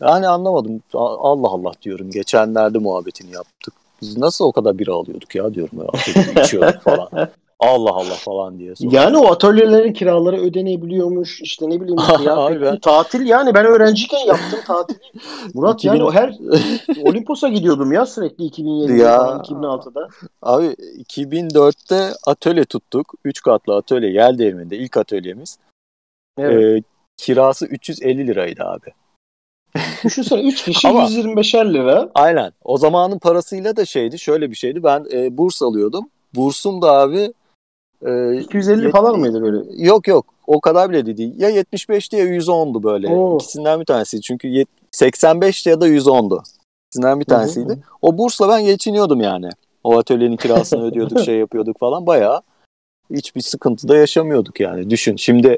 Yani 0.00 0.28
anlamadım. 0.28 0.82
Allah 0.94 1.48
Allah 1.48 1.72
diyorum. 1.82 2.10
Geçenlerde 2.10 2.78
muhabbetini 2.78 3.32
yaptık. 3.32 3.74
Biz 4.02 4.16
nasıl 4.18 4.44
o 4.44 4.52
kadar 4.52 4.78
bira 4.78 4.92
alıyorduk 4.92 5.34
ya 5.34 5.54
diyorum. 5.54 5.78
Ya, 5.78 6.42
içiyorduk 6.44 6.80
falan. 6.80 7.08
Allah 7.60 7.90
Allah 7.90 8.14
falan 8.14 8.58
diye. 8.58 8.74
Sonra. 8.74 8.96
Yani 8.96 9.16
o 9.16 9.32
atölyelerin 9.32 9.92
kiraları 9.92 10.36
ödenebiliyormuş. 10.36 11.40
İşte 11.40 11.70
ne 11.70 11.80
bileyim 11.80 11.98
ya, 12.24 12.60
ben... 12.60 12.78
tatil 12.78 13.26
yani 13.26 13.54
ben 13.54 13.66
öğrenciyken 13.66 14.18
yaptım 14.18 14.58
tatil. 14.66 14.96
Murat 15.54 15.78
2000... 15.78 15.92
yani 15.92 16.04
o 16.04 16.12
her 16.12 16.34
Olimpos'a 17.02 17.48
gidiyordum 17.48 17.92
ya 17.92 18.06
sürekli 18.06 18.44
2007'de 18.44 19.02
ya, 19.02 19.18
falan 19.18 19.40
2006'da. 19.40 20.08
Abi 20.42 20.66
2004'te 20.66 22.12
atölye 22.26 22.64
tuttuk. 22.64 23.14
3 23.24 23.42
katlı 23.42 23.76
atölye 23.76 24.12
Yel 24.12 24.38
Değirmeni'nde 24.38 24.76
ilk 24.76 24.96
atölyemiz. 24.96 25.58
Evet. 26.38 26.82
Ee, 26.82 26.82
kirası 27.16 27.66
350 27.66 28.26
liraydı 28.26 28.64
abi. 28.64 28.92
Düşünsene 30.04 30.42
3 30.42 30.62
kişi 30.64 30.88
Ama, 30.88 31.04
125'er 31.04 31.74
lira. 31.74 32.10
Aynen. 32.14 32.52
O 32.64 32.78
zamanın 32.78 33.18
parasıyla 33.18 33.76
da 33.76 33.84
şeydi 33.84 34.18
şöyle 34.18 34.50
bir 34.50 34.56
şeydi. 34.56 34.82
Ben 34.82 35.06
e, 35.12 35.38
burs 35.38 35.62
alıyordum. 35.62 36.08
Bursum 36.34 36.82
da 36.82 36.92
abi 36.92 37.32
e, 38.06 38.36
250 38.40 38.86
yet- 38.86 38.90
falan 38.90 39.18
mıydı 39.18 39.42
böyle? 39.42 39.58
Yok 39.76 40.08
yok 40.08 40.26
o 40.46 40.60
kadar 40.60 40.90
bile 40.90 41.16
değil. 41.16 41.34
Ya 41.40 41.50
75'ti 41.50 42.16
ya 42.16 42.24
110'du 42.24 42.82
böyle. 42.82 43.08
Oo. 43.08 43.34
İkisinden 43.36 43.80
bir 43.80 43.84
tanesi. 43.84 44.20
Çünkü 44.20 44.48
yet- 44.48 44.68
85'ti 44.92 45.68
ya 45.70 45.80
da 45.80 45.88
110'du. 45.88 46.42
İkisinden 46.88 47.20
bir 47.20 47.24
tanesiydi. 47.24 47.68
Hı 47.68 47.72
hı. 47.72 47.80
O 48.02 48.18
bursla 48.18 48.48
ben 48.48 48.64
geçiniyordum 48.64 49.20
yani. 49.20 49.48
O 49.84 49.98
atölyenin 49.98 50.36
kirasını 50.36 50.84
ödüyorduk, 50.86 51.20
şey 51.20 51.36
yapıyorduk 51.36 51.78
falan. 51.78 52.06
Bayağı 52.06 52.40
hiçbir 53.14 53.40
sıkıntı 53.40 53.88
da 53.88 53.96
yaşamıyorduk 53.96 54.60
yani. 54.60 54.90
Düşün 54.90 55.16
şimdi 55.16 55.56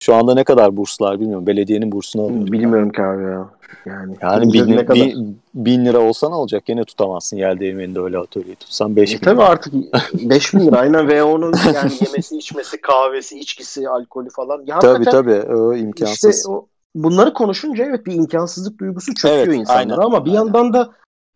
şu 0.00 0.14
anda 0.14 0.34
ne 0.34 0.44
kadar 0.44 0.76
burslar 0.76 1.20
bilmiyorum. 1.20 1.46
Belediyenin 1.46 1.92
bursunu 1.92 2.22
alıyorduk. 2.22 2.52
Bilmiyorum 2.52 2.90
ki 2.90 3.02
abi 3.02 3.22
ya. 3.22 3.48
Yani, 3.86 4.16
yani 4.22 4.52
bin, 4.52 4.76
ne 4.76 4.86
kadar? 4.86 5.00
bin, 5.00 5.40
bin 5.54 5.84
lira 5.84 5.98
olsa 5.98 6.28
ne 6.28 6.34
olacak? 6.34 6.66
Gene 6.66 6.84
tutamazsın 6.84 7.36
yer 7.36 7.60
değirmeninde 7.60 8.00
öyle 8.00 8.18
atölyeyi 8.18 8.56
tutsan 8.56 8.96
5 8.96 9.12
e, 9.12 9.16
bin 9.16 9.24
Tabii 9.24 9.42
artık 9.42 9.74
5 10.12 10.54
bin 10.54 10.60
lira 10.60 10.76
aynen 10.76 11.08
ve 11.08 11.22
onun 11.22 11.52
yani 11.74 11.92
yemesi 12.06 12.36
içmesi 12.36 12.80
kahvesi 12.80 13.38
içkisi 13.38 13.88
alkolü 13.88 14.30
falan. 14.30 14.62
Ya 14.66 14.78
tabii 14.78 15.04
tabii 15.04 15.54
o 15.54 15.74
imkansız. 15.74 16.36
Işte 16.36 16.50
o, 16.50 16.66
bunları 16.94 17.34
konuşunca 17.34 17.84
evet 17.84 18.06
bir 18.06 18.14
imkansızlık 18.14 18.80
duygusu 18.80 19.14
çöküyor 19.14 19.46
evet, 19.46 19.54
insanlara 19.56 20.04
ama 20.04 20.24
bir 20.24 20.30
evet. 20.30 20.38
yandan 20.38 20.72
da 20.72 20.90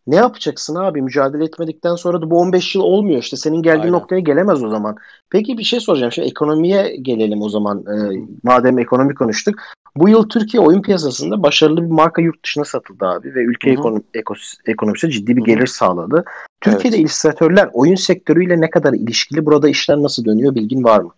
Ne 0.06 0.16
yapacaksın 0.16 0.74
abi? 0.74 1.02
Mücadele 1.02 1.44
etmedikten 1.44 1.94
sonra 1.94 2.22
da 2.22 2.30
bu 2.30 2.38
15 2.38 2.74
yıl 2.74 2.82
olmuyor 2.82 3.18
işte. 3.22 3.36
Senin 3.36 3.62
geldiğin 3.62 3.80
Aynen. 3.80 3.92
noktaya 3.92 4.20
gelemez 4.20 4.64
o 4.64 4.68
zaman. 4.68 4.96
Peki 5.30 5.58
bir 5.58 5.64
şey 5.64 5.80
soracağım. 5.80 6.12
Şimdi 6.12 6.28
ekonomiye 6.28 6.96
gelelim 6.96 7.42
o 7.42 7.48
zaman. 7.48 7.84
Ee, 7.86 8.26
madem 8.42 8.78
ekonomi 8.78 9.14
konuştuk. 9.14 9.54
Bu 9.96 10.08
yıl 10.08 10.28
Türkiye 10.28 10.60
oyun 10.60 10.82
piyasasında 10.82 11.42
başarılı 11.42 11.82
bir 11.82 11.90
marka 11.90 12.22
yurt 12.22 12.44
dışına 12.44 12.64
satıldı 12.64 13.04
abi 13.06 13.34
ve 13.34 13.40
ülke 13.40 13.70
ekonomi, 13.70 14.02
ekos- 14.14 14.56
ekonomisine 14.66 15.10
ciddi 15.10 15.36
bir 15.36 15.44
gelir 15.44 15.66
sağladı. 15.66 16.24
Türkiye'de 16.60 16.98
illüstratörler 16.98 17.70
oyun 17.72 17.94
sektörüyle 17.94 18.60
ne 18.60 18.70
kadar 18.70 18.92
ilişkili? 18.92 19.46
Burada 19.46 19.68
işler 19.68 20.02
nasıl 20.02 20.24
dönüyor? 20.24 20.54
Bilgin 20.54 20.84
var 20.84 21.00
mı? 21.00 21.10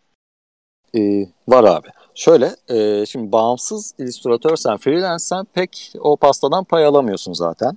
Ee, 0.96 1.26
var 1.48 1.64
abi. 1.64 1.88
Şöyle, 2.14 2.50
e, 2.68 3.06
şimdi 3.06 3.32
bağımsız 3.32 3.94
illüstratörsen, 3.98 4.76
freelancersen 4.76 5.46
pek 5.54 5.92
o 6.00 6.16
pastadan 6.16 6.64
pay 6.64 6.84
alamıyorsun 6.84 7.32
zaten. 7.32 7.76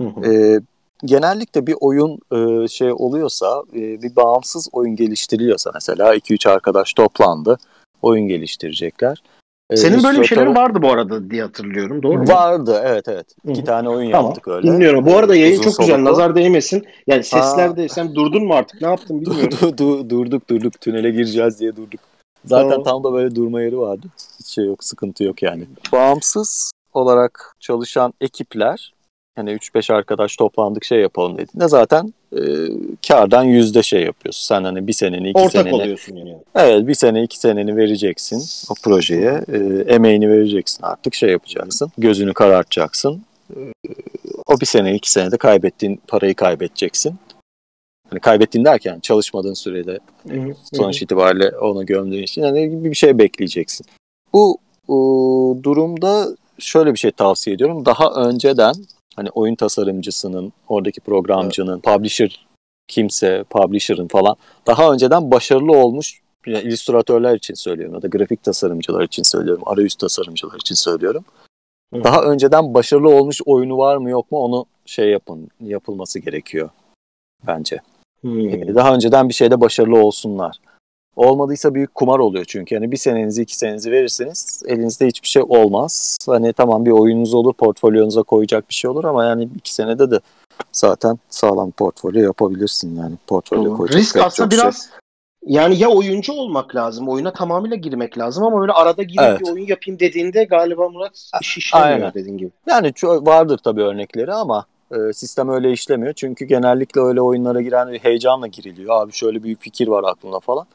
Ee, 0.00 0.60
genellikle 1.04 1.66
bir 1.66 1.76
oyun 1.80 2.18
e, 2.32 2.68
şey 2.68 2.92
oluyorsa, 2.92 3.62
e, 3.74 4.02
bir 4.02 4.16
bağımsız 4.16 4.68
oyun 4.72 4.96
geliştiriliyorsa 4.96 5.70
mesela 5.74 6.14
2-3 6.14 6.48
arkadaş 6.50 6.92
toplandı, 6.94 7.58
oyun 8.02 8.28
geliştirecekler. 8.28 9.22
Senin 9.74 10.04
böyle 10.04 10.20
bir 10.20 10.24
şeylerin 10.24 10.56
vardı 10.56 10.78
bu 10.82 10.92
arada 10.92 11.30
diye 11.30 11.42
hatırlıyorum. 11.42 12.02
Doğru 12.02 12.18
mu? 12.18 12.28
Vardı, 12.28 12.82
evet 12.84 13.08
evet. 13.08 13.26
Hı 13.46 13.52
İki 13.52 13.64
tane 13.64 13.88
oyun 13.88 14.10
Tamam. 14.10 14.26
yaptık 14.26 14.48
öyle. 14.48 14.66
Dinliyorum. 14.66 15.06
Bu 15.06 15.16
arada 15.16 15.36
yayın 15.36 15.52
Uzun 15.60 15.62
çok 15.62 15.78
güzel. 15.78 15.94
soluklu. 15.94 16.10
Nazar 16.12 16.34
değmesin. 16.34 16.84
Yani 17.06 17.24
sesler 17.24 17.68
Ha. 17.68 17.76
de 17.76 17.88
sen 17.88 18.14
durdun 18.14 18.44
mu 18.46 18.54
artık? 18.54 18.80
Ne 18.82 18.88
yaptın 18.88 19.20
bilmiyorum. 19.20 19.58
Du- 19.60 19.76
du- 19.78 20.10
durduk 20.10 20.50
durduk 20.50 20.80
tünele 20.80 21.10
gireceğiz 21.10 21.60
diye 21.60 21.76
durduk. 21.76 22.00
Zaten 22.44 22.70
Tamam. 22.70 22.84
tam 22.84 23.04
da 23.04 23.12
böyle 23.12 23.34
durma 23.34 23.62
yeri 23.62 23.78
vardı. 23.78 24.06
Hiç 24.40 24.46
şey 24.46 24.64
yok, 24.64 24.84
sıkıntı 24.84 25.24
yok 25.24 25.42
yani. 25.42 25.64
Bağımsız 25.92 26.72
olarak 26.94 27.56
çalışan 27.60 28.14
ekipler 28.20 28.92
hani 29.40 29.50
3-5 29.50 29.92
arkadaş 29.94 30.36
toplandık 30.36 30.84
şey 30.84 31.00
yapalım 31.00 31.38
dediğinde 31.38 31.68
zaten 31.68 32.14
e, 32.32 32.40
kardan 33.08 33.44
yüzde 33.44 33.82
şey 33.82 34.02
yapıyorsun. 34.02 34.46
Sen 34.46 34.64
hani 34.64 34.86
bir 34.86 34.92
seneni 34.92 35.30
iki 35.30 35.38
Ortak 35.38 35.52
seneni 35.52 35.74
oluyorsun 35.74 36.16
yani. 36.16 36.36
evet 36.54 36.86
bir 36.86 36.94
sene 36.94 37.22
iki 37.22 37.38
seneni 37.38 37.76
vereceksin 37.76 38.42
o 38.70 38.74
projeye 38.82 39.44
e, 39.52 39.58
emeğini 39.94 40.30
vereceksin 40.30 40.82
artık 40.82 41.14
şey 41.14 41.30
yapacaksın 41.30 41.92
gözünü 41.98 42.34
karartacaksın 42.34 43.22
E, 43.56 43.60
o 44.46 44.60
bir 44.60 44.66
sene 44.66 44.94
iki 44.94 45.12
senede 45.12 45.36
kaybettiğin 45.36 46.00
parayı 46.08 46.34
kaybedeceksin. 46.34 47.14
Hani 48.10 48.20
kaybettiğin 48.20 48.64
derken 48.64 49.00
çalışmadığın 49.00 49.54
sürede 49.54 49.98
sonuç 50.74 51.02
itibariyle 51.02 51.58
onu 51.58 51.86
gömdüğün 51.86 52.22
için 52.22 52.42
yani 52.42 52.84
bir 52.84 52.94
şey 52.94 53.18
bekleyeceksin. 53.18 53.86
Bu 54.32 54.58
e, 54.88 54.94
durumda 55.62 56.28
şöyle 56.58 56.92
bir 56.92 56.98
şey 56.98 57.10
tavsiye 57.10 57.56
ediyorum. 57.56 57.84
Daha 57.84 58.10
önceden 58.14 58.74
hani 59.20 59.30
oyun 59.30 59.54
tasarımcısının, 59.54 60.52
oradaki 60.68 61.00
programcının, 61.00 61.80
publisher 61.80 62.46
kimse, 62.88 63.44
publisher'ın 63.50 64.08
falan 64.08 64.36
daha 64.66 64.92
önceden 64.92 65.30
başarılı 65.30 65.72
olmuş 65.72 66.20
yani 66.46 66.62
illüstratörler 66.62 67.34
için 67.36 67.54
söylüyorum 67.54 67.94
ya 67.94 68.02
da 68.02 68.08
grafik 68.08 68.42
tasarımcılar 68.42 69.02
için 69.02 69.22
söylüyorum, 69.22 69.62
arayüz 69.66 69.94
tasarımcılar 69.94 70.56
için 70.56 70.74
söylüyorum. 70.74 71.24
Hı. 71.94 72.04
Daha 72.04 72.22
önceden 72.22 72.74
başarılı 72.74 73.08
olmuş 73.08 73.40
oyunu 73.46 73.78
var 73.78 73.96
mı 73.96 74.10
yok 74.10 74.32
mu 74.32 74.38
onu 74.38 74.66
şey 74.86 75.10
yapın, 75.10 75.48
yapılması 75.60 76.18
gerekiyor 76.18 76.70
bence. 77.46 77.78
Hı. 78.22 78.40
Ee, 78.40 78.74
Daha 78.74 78.94
önceden 78.94 79.28
bir 79.28 79.34
şeyde 79.34 79.60
başarılı 79.60 79.98
olsunlar. 79.98 80.56
Olmadıysa 81.20 81.74
büyük 81.74 81.94
kumar 81.94 82.18
oluyor 82.18 82.44
çünkü. 82.44 82.74
Yani 82.74 82.92
bir 82.92 82.96
senenizi 82.96 83.42
iki 83.42 83.56
senenizi 83.56 83.90
verirseniz 83.90 84.62
elinizde 84.66 85.06
hiçbir 85.06 85.28
şey 85.28 85.42
olmaz. 85.48 86.18
Hani 86.26 86.52
tamam 86.52 86.86
bir 86.86 86.90
oyununuz 86.90 87.34
olur, 87.34 87.52
portfolyonuza 87.54 88.22
koyacak 88.22 88.68
bir 88.68 88.74
şey 88.74 88.90
olur 88.90 89.04
ama 89.04 89.24
yani 89.24 89.48
iki 89.56 89.74
senede 89.74 90.10
de 90.10 90.20
zaten 90.72 91.18
sağlam 91.30 91.70
portfolyo 91.70 92.22
yapabilirsin 92.22 92.96
yani. 92.96 93.14
Portfolyo 93.26 93.64
Doğru. 93.64 93.76
koyacak 93.76 94.00
Risk 94.00 94.16
aslında 94.16 94.50
çok 94.50 94.52
şey. 94.52 94.60
biraz 94.60 94.90
yani 95.46 95.78
ya 95.78 95.88
oyuncu 95.88 96.32
olmak 96.32 96.74
lazım. 96.74 97.08
Oyuna 97.08 97.32
tamamıyla 97.32 97.76
girmek 97.76 98.18
lazım 98.18 98.44
ama 98.44 98.60
böyle 98.60 98.72
arada 98.72 99.02
girip 99.02 99.20
Evet. 99.22 99.40
bir 99.40 99.48
oyun 99.52 99.66
yapayım 99.66 100.00
dediğinde 100.00 100.44
galiba 100.44 100.88
Murat 100.88 101.30
iş 101.40 101.58
işlemiyor 101.58 101.92
Aynen. 101.92 102.12
dediğin 102.14 102.38
gibi. 102.38 102.50
Yani 102.66 102.92
vardır 103.02 103.58
tabii 103.64 103.82
örnekleri 103.82 104.32
ama 104.32 104.64
e, 104.92 105.12
sistem 105.12 105.48
öyle 105.48 105.72
işlemiyor. 105.72 106.12
Çünkü 106.12 106.44
genellikle 106.44 107.00
öyle 107.00 107.20
oyunlara 107.20 107.60
giren 107.60 107.92
bir 107.92 107.98
heyecanla 107.98 108.46
giriliyor. 108.46 109.02
Abi 109.02 109.12
şöyle 109.12 109.42
büyük 109.42 109.60
fikir 109.60 109.88
var 109.88 110.04
aklımda 110.04 110.40
falan. 110.40 110.66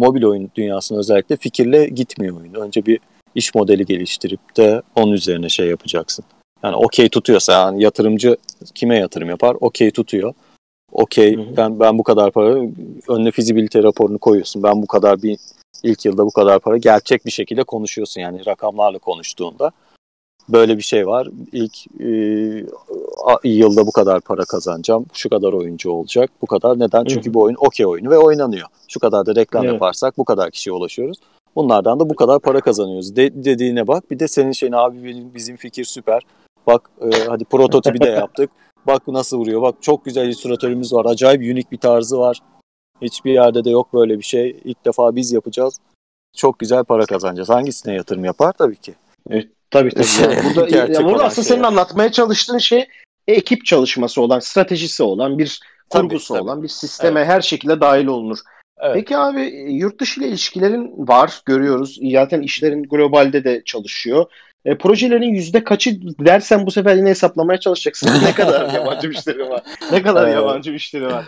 Mobil 0.00 0.24
oyun 0.24 0.50
dünyasında 0.54 0.98
özellikle 0.98 1.36
fikirle 1.36 1.86
gitmiyor 1.86 2.40
oyun. 2.40 2.54
Önce 2.54 2.86
bir 2.86 3.00
iş 3.34 3.54
modeli 3.54 3.86
geliştirip 3.86 4.56
de 4.56 4.82
onun 4.94 5.12
üzerine 5.12 5.48
şey 5.48 5.66
yapacaksın. 5.66 6.24
Yani 6.62 6.76
okey 6.76 7.08
tutuyorsa 7.08 7.52
yani 7.52 7.82
yatırımcı 7.82 8.36
kime 8.74 8.98
yatırım 8.98 9.28
yapar? 9.28 9.56
Okey 9.60 9.90
tutuyor. 9.90 10.34
Okey 10.92 11.38
ben 11.56 11.80
ben 11.80 11.98
bu 11.98 12.02
kadar 12.02 12.30
para 12.30 12.54
önüne 13.08 13.30
fizibilite 13.30 13.82
raporunu 13.82 14.18
koyuyorsun. 14.18 14.62
Ben 14.62 14.82
bu 14.82 14.86
kadar 14.86 15.22
bir 15.22 15.38
ilk 15.82 16.04
yılda 16.04 16.26
bu 16.26 16.30
kadar 16.30 16.60
para 16.60 16.76
gerçek 16.76 17.26
bir 17.26 17.30
şekilde 17.30 17.64
konuşuyorsun 17.64 18.20
yani 18.20 18.46
rakamlarla 18.46 18.98
konuştuğunda 18.98 19.70
böyle 20.52 20.76
bir 20.76 20.82
şey 20.82 21.06
var. 21.06 21.28
İlk 21.52 21.86
e, 22.00 23.48
yılda 23.48 23.86
bu 23.86 23.92
kadar 23.92 24.20
para 24.20 24.44
kazanacağım. 24.44 25.06
Şu 25.12 25.30
kadar 25.30 25.52
oyuncu 25.52 25.90
olacak. 25.90 26.30
Bu 26.42 26.46
kadar. 26.46 26.78
Neden? 26.78 27.04
Çünkü 27.04 27.34
bu 27.34 27.42
oyun 27.42 27.56
okey 27.60 27.86
oyunu 27.86 28.10
ve 28.10 28.18
oynanıyor. 28.18 28.68
Şu 28.88 29.00
kadar 29.00 29.26
da 29.26 29.34
reklam 29.34 29.64
Evet. 29.64 29.72
yaparsak 29.72 30.18
bu 30.18 30.24
kadar 30.24 30.50
kişiye 30.50 30.74
ulaşıyoruz. 30.74 31.18
Bunlardan 31.56 32.00
da 32.00 32.10
bu 32.10 32.14
kadar 32.14 32.40
para 32.40 32.60
kazanıyoruz. 32.60 33.16
De- 33.16 33.44
dediğine 33.44 33.86
bak. 33.86 34.10
Bir 34.10 34.18
de 34.18 34.28
senin 34.28 34.52
şeyin 34.52 34.72
abi 34.72 35.26
bizim 35.34 35.56
fikir 35.56 35.84
süper. 35.84 36.22
Bak 36.66 36.90
e, 37.00 37.24
hadi 37.28 37.44
prototipi 37.44 38.00
de 38.00 38.08
yaptık. 38.08 38.50
Bak 38.86 39.08
nasıl 39.08 39.38
vuruyor. 39.38 39.62
Bak 39.62 39.74
çok 39.80 40.04
güzel 40.04 40.26
illüstratörümüz 40.26 40.92
var. 40.92 41.04
Acayip 41.04 41.42
unik 41.42 41.72
bir 41.72 41.76
tarzı 41.78 42.18
var. 42.18 42.40
Hiçbir 43.02 43.32
yerde 43.32 43.64
de 43.64 43.70
yok 43.70 43.94
böyle 43.94 44.18
bir 44.18 44.22
şey. 44.22 44.60
İlk 44.64 44.84
defa 44.84 45.16
biz 45.16 45.32
yapacağız. 45.32 45.78
Çok 46.36 46.58
güzel 46.58 46.84
para 46.84 47.06
kazanacağız. 47.06 47.48
Hangisine 47.48 47.94
yatırım 47.94 48.24
yapar? 48.24 48.52
Tabii 48.58 48.76
ki. 48.76 48.94
Tabii 49.70 49.90
tabii. 49.90 50.06
Yani 50.22 50.54
burada, 50.56 50.76
ya 50.76 51.04
burada 51.04 51.24
aslında 51.24 51.44
şey. 51.46 51.54
senin 51.54 51.62
anlatmaya 51.62 52.12
çalıştığın 52.12 52.58
şey 52.58 52.88
ekip 53.28 53.64
çalışması 53.64 54.22
olan, 54.22 54.38
stratejisi 54.38 55.02
olan, 55.02 55.38
bir 55.38 55.60
Tabii, 55.90 56.02
kurgusu 56.02 56.34
tabii. 56.34 56.42
olan 56.42 56.62
bir 56.62 56.68
sisteme 56.68 57.24
her 57.24 57.40
şekilde 57.40 57.80
dahil 57.80 58.06
olunur. 58.06 58.38
Evet. 58.80 58.94
Peki 58.94 59.16
abi 59.16 59.42
yurt 59.68 60.00
dışı 60.00 60.20
ile 60.20 60.28
ilişkilerin 60.28 61.08
var 61.08 61.40
görüyoruz. 61.46 61.98
Zaten 62.12 62.42
işlerin 62.42 62.82
globalde 62.82 63.44
de 63.44 63.62
çalışıyor. 63.64 64.26
E, 64.64 64.78
projelerin 64.78 65.34
yüzde 65.34 65.64
kaçı 65.64 66.00
dersen 66.02 66.66
bu 66.66 66.70
sefer 66.70 66.96
yine 66.96 67.10
hesaplamaya 67.10 67.60
çalışacaksın. 67.60 68.10
ne 68.24 68.32
kadar 68.32 68.74
yabancı 68.74 69.08
müşteri 69.08 69.48
var? 69.48 69.62
Ne 69.92 70.02
kadar 70.02 70.24
Evet. 70.24 70.34
yabancı 70.34 70.72
müşteri 70.72 71.06
var? 71.06 71.24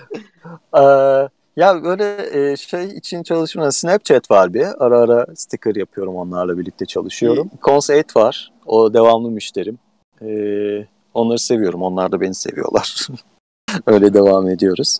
Ya 1.57 1.83
böyle 1.85 2.29
e, 2.53 2.57
şey 2.57 2.85
için 2.85 3.23
çalışma 3.23 3.73
Snapchat 3.73 4.31
var 4.31 4.55
bir. 4.55 4.85
Ara 4.85 4.99
ara 4.99 5.27
sticker 5.37 5.75
yapıyorum 5.75 6.17
onlarla 6.17 6.59
birlikte 6.59 6.87
çalışıyorum. 6.87 7.51
Cons8 7.63 8.17
var. 8.17 8.53
O 8.67 8.95
devamlı 8.95 9.31
müşterim. 9.31 9.79
Ee, 10.23 10.87
onları 11.15 11.39
seviyorum. 11.39 11.83
Onlar 11.83 12.13
da 12.13 12.21
beni 12.21 12.35
seviyorlar. 12.35 13.07
Öyle 13.87 14.15
devam 14.15 14.49
ediyoruz. 14.49 14.99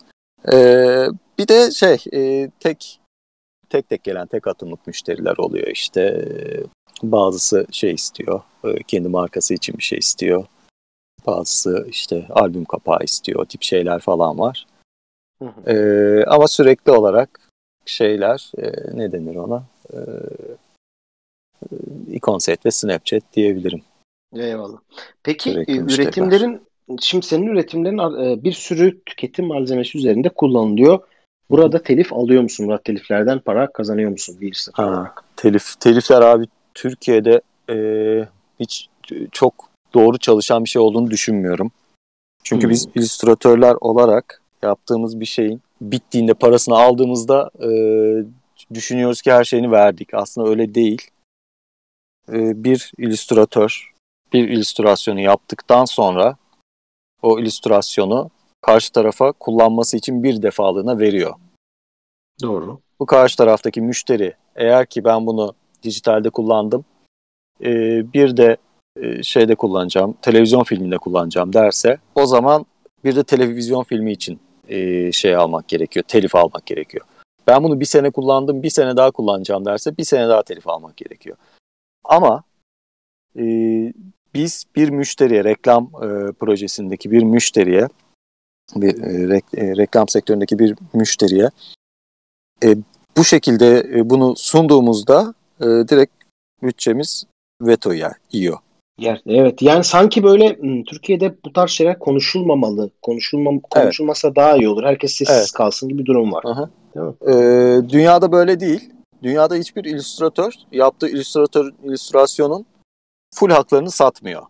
Ee, 0.53 1.07
bir 1.39 1.49
de 1.49 1.71
şey 1.71 2.05
e, 2.15 2.51
tek 2.61 3.01
tek 3.71 3.89
tek 3.89 4.05
gelen 4.05 4.27
tek 4.27 4.47
atımlık 4.47 4.87
müşteriler 4.87 5.37
oluyor 5.37 5.67
işte. 5.67 6.29
Bazısı 7.03 7.67
şey 7.71 7.93
istiyor. 7.93 8.41
e, 8.65 8.83
Kendi 8.83 9.09
markası 9.09 9.55
için 9.55 9.79
bir 9.79 9.83
şey 9.83 9.99
istiyor. 9.99 10.45
Bazısı 11.27 11.87
işte 11.89 12.27
albüm 12.31 12.65
kapağı 12.65 12.99
istiyor. 13.05 13.41
O 13.41 13.45
tip 13.45 13.63
şeyler 13.63 13.99
falan 14.01 14.39
var. 14.39 14.67
Ee, 15.67 16.25
ama 16.27 16.49
sürekli 16.49 16.93
olarak 16.93 17.41
şeyler 17.87 18.53
e, 18.59 18.97
ne 18.97 19.13
denir 19.13 19.37
ona? 19.37 19.63
Ee, 19.93 19.99
e, 21.63 21.77
ikonset 22.13 22.67
ve 22.67 22.71
Snapchat 22.71 23.23
diyebilirim. 23.33 23.83
Eyvallah. 24.37 24.79
Peki 25.23 25.51
Sürekli 25.51 25.77
e, 25.77 25.79
müşteri 25.79 26.05
üretimlerin 26.07 26.61
şimdi 27.01 27.27
senin 27.27 27.47
üretimlerin 27.47 28.25
e, 28.25 28.45
bir 28.45 28.53
sürü 28.53 29.01
tüketim 29.05 29.47
malzemesi 29.47 29.99
üzerinde 29.99 30.29
kullanılıyor. 30.29 31.01
Burada 31.51 31.83
telif 31.83 32.13
alıyor 32.13 32.43
musun? 32.43 32.67
Murat 32.67 32.85
teliflerden 32.85 33.39
para 33.39 33.73
kazanıyor 33.73 34.11
musun? 34.11 34.37
Bir 34.41 34.67
Ha. 34.73 35.15
Telif, 35.37 35.81
telifler 35.81 36.23
abi 36.23 36.47
Türkiye'de 36.75 37.41
e, 37.71 37.77
hiç 38.61 38.89
çok 39.33 39.55
doğru 39.95 40.19
çalışan 40.19 40.65
bir 40.65 40.69
şey 40.69 40.83
olduğunu 40.83 41.11
düşünmüyorum. 41.11 41.71
Çünkü 42.45 42.63
Hmm. 42.63 42.71
biz 42.71 42.89
illüstratörler 42.95 43.77
olarak 43.81 44.42
yaptığımız 44.63 45.21
bir 45.21 45.27
şeyin 45.27 45.63
bittiğinde 45.81 46.35
parasını 46.35 46.75
aldığımızda 46.75 47.51
e, 47.61 47.71
düşünüyoruz 48.75 49.23
ki 49.23 49.33
her 49.33 49.45
şeyini 49.45 49.71
verdik. 49.71 50.15
Aslında 50.15 50.49
öyle 50.49 50.75
değil. 50.75 51.11
E, 52.29 52.65
bir 52.65 52.93
illüstratör 52.99 53.93
bir 54.33 54.49
illüstrasyonu 54.49 55.21
yaptıktan 55.21 55.85
sonra 55.85 56.37
o 57.23 57.39
illüstrasyonu 57.39 58.31
karşı 58.61 58.93
tarafa 58.93 59.33
kullanması 59.33 59.97
için 59.97 60.23
bir 60.23 60.43
defalığına 60.43 60.99
veriyor. 60.99 61.35
Doğru. 62.43 62.81
Bu 63.01 63.07
karşı 63.07 63.37
taraftaki 63.37 63.81
müşteri 63.81 64.35
eğer 64.57 64.87
ki 64.87 65.05
ben 65.05 65.27
bunu 65.27 65.55
dijitalde 65.83 66.31
kullandım 66.31 66.85
e, 67.61 67.71
bir 68.13 68.37
de 68.37 68.57
e, 68.97 69.23
şeyde 69.23 69.55
kullanacağım 69.55 70.13
televizyon 70.23 70.65
filminde 70.65 70.99
kullanacağım 70.99 71.53
derse 71.53 71.99
o 72.15 72.27
zaman 72.27 72.67
bir 73.05 73.17
de 73.17 73.25
televizyon 73.25 73.83
filmi 73.83 74.13
için 74.13 74.41
e, 74.69 75.13
şey 75.13 75.37
almak 75.37 75.69
gerekiyor, 75.69 76.05
telif 76.09 76.35
almak 76.35 76.67
gerekiyor. 76.67 77.07
Ben 77.47 77.65
bunu 77.65 77.81
bir 77.81 77.85
sene 77.85 78.11
kullandım, 78.11 78.63
bir 78.63 78.71
sene 78.71 78.97
daha 78.97 79.11
kullanacağım 79.11 79.65
derse 79.65 79.97
bir 79.97 80.05
sene 80.05 80.29
daha 80.29 80.43
telif 80.43 80.69
almak 80.69 80.97
gerekiyor. 80.97 81.37
Ama 82.05 82.43
e, 83.39 83.43
biz 84.35 84.65
bir 84.77 84.91
müşteriye, 84.91 85.45
reklam 85.45 85.85
e, 85.85 86.33
projesindeki 86.33 87.11
bir 87.11 87.23
müşteriye, 87.23 87.89
bir 88.77 89.03
e, 89.03 89.29
rek, 89.29 89.45
e, 89.57 89.77
reklam 89.77 90.09
sektöründeki 90.09 90.59
bir 90.59 90.75
müşteriye 90.93 91.51
e, 92.65 92.77
bu 93.17 93.25
şekilde 93.25 93.79
e, 93.95 94.11
bunu 94.11 94.37
sunduğumuzda 94.37 95.35
e, 95.61 95.65
direkt 95.65 96.13
bütçemiz 96.63 97.25
veto 97.63 97.93
yer, 97.93 98.13
yiyor. 98.33 98.59
Yer, 98.99 99.23
evet 99.27 99.63
yani 99.63 99.85
sanki 99.85 100.23
böyle 100.23 100.57
hmm, 100.57 100.85
Türkiye'de 100.85 101.35
bu 101.45 101.53
tarz 101.53 101.71
şeyler 101.71 101.99
konuşulmamalı. 101.99 102.91
Konuşulmam, 103.03 103.61
konuşulmasa 103.61 104.29
evet. 104.29 104.37
daha 104.37 104.57
iyi 104.57 104.69
olur. 104.69 104.85
Herkes 104.85 105.13
sessiz 105.13 105.37
evet. 105.37 105.53
kalsın 105.53 105.89
gibi 105.89 105.99
bir 105.99 106.07
durum 106.07 106.33
var. 106.33 106.45
Aha. 106.47 106.71
Değil 106.95 107.07
mi? 107.07 107.15
Ee, 107.27 107.89
dünyada 107.89 108.33
böyle 108.33 108.61
değil. 108.61 108.91
Dünyada 109.23 109.55
hiçbir 109.55 109.85
illüstratör 109.85 110.53
yaptığı 110.73 111.09
illüstratör 111.09 111.73
illüstrasyonun 111.85 112.67
full 113.35 113.51
haklarını 113.51 113.91
satmıyor 113.91 114.43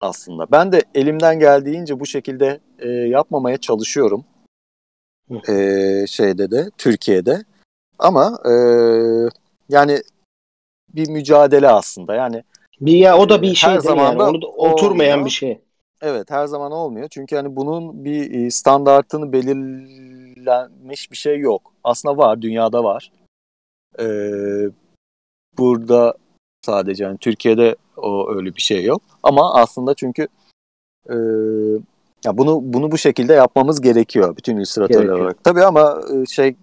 aslında. 0.00 0.46
Ben 0.52 0.72
de 0.72 0.82
elimden 0.94 1.38
geldiğince 1.38 2.00
bu 2.00 2.06
şekilde 2.06 2.60
e, 2.78 2.88
yapmamaya 2.88 3.56
çalışıyorum. 3.56 4.24
e, 5.48 5.54
şeyde 6.08 6.50
de 6.50 6.70
Türkiye'de. 6.78 7.44
Ama 7.98 8.38
e, 8.44 8.52
yani 9.68 10.02
bir 10.88 11.08
mücadele 11.08 11.68
aslında. 11.68 12.14
Yani 12.14 12.42
bir 12.80 12.96
ya 12.96 13.18
o 13.18 13.28
da 13.28 13.42
bir 13.42 13.54
şey 13.54 13.70
her 13.70 13.78
zaman 13.78 14.04
yani. 14.04 14.22
Onu 14.22 14.42
da 14.42 14.46
oturmayan 14.46 15.12
olmuyor. 15.12 15.26
bir 15.26 15.30
şey. 15.30 15.60
Evet 16.02 16.30
her 16.30 16.46
zaman 16.46 16.72
olmuyor. 16.72 17.08
Çünkü 17.10 17.36
hani 17.36 17.56
bunun 17.56 18.04
bir 18.04 18.50
standartını 18.50 19.32
belirlenmiş 19.32 21.10
bir 21.10 21.16
şey 21.16 21.38
yok. 21.38 21.72
Aslında 21.84 22.16
var, 22.16 22.42
dünyada 22.42 22.84
var. 22.84 23.12
Ee, 24.00 24.70
burada 25.58 26.14
sadece 26.66 27.04
yani 27.04 27.18
Türkiye'de 27.18 27.76
o 27.96 28.30
öyle 28.34 28.56
bir 28.56 28.60
şey 28.60 28.84
yok. 28.84 29.02
Ama 29.22 29.54
aslında 29.54 29.94
çünkü 29.94 30.28
e, 31.08 31.14
ya 32.24 32.38
bunu 32.38 32.60
bunu 32.62 32.90
bu 32.90 32.98
şekilde 32.98 33.32
yapmamız 33.32 33.80
gerekiyor 33.80 34.36
bütün 34.36 34.56
illüstratörler 34.56 35.12
olarak. 35.12 35.44
Tabii 35.44 35.64
ama 35.64 36.02
şey 36.28 36.56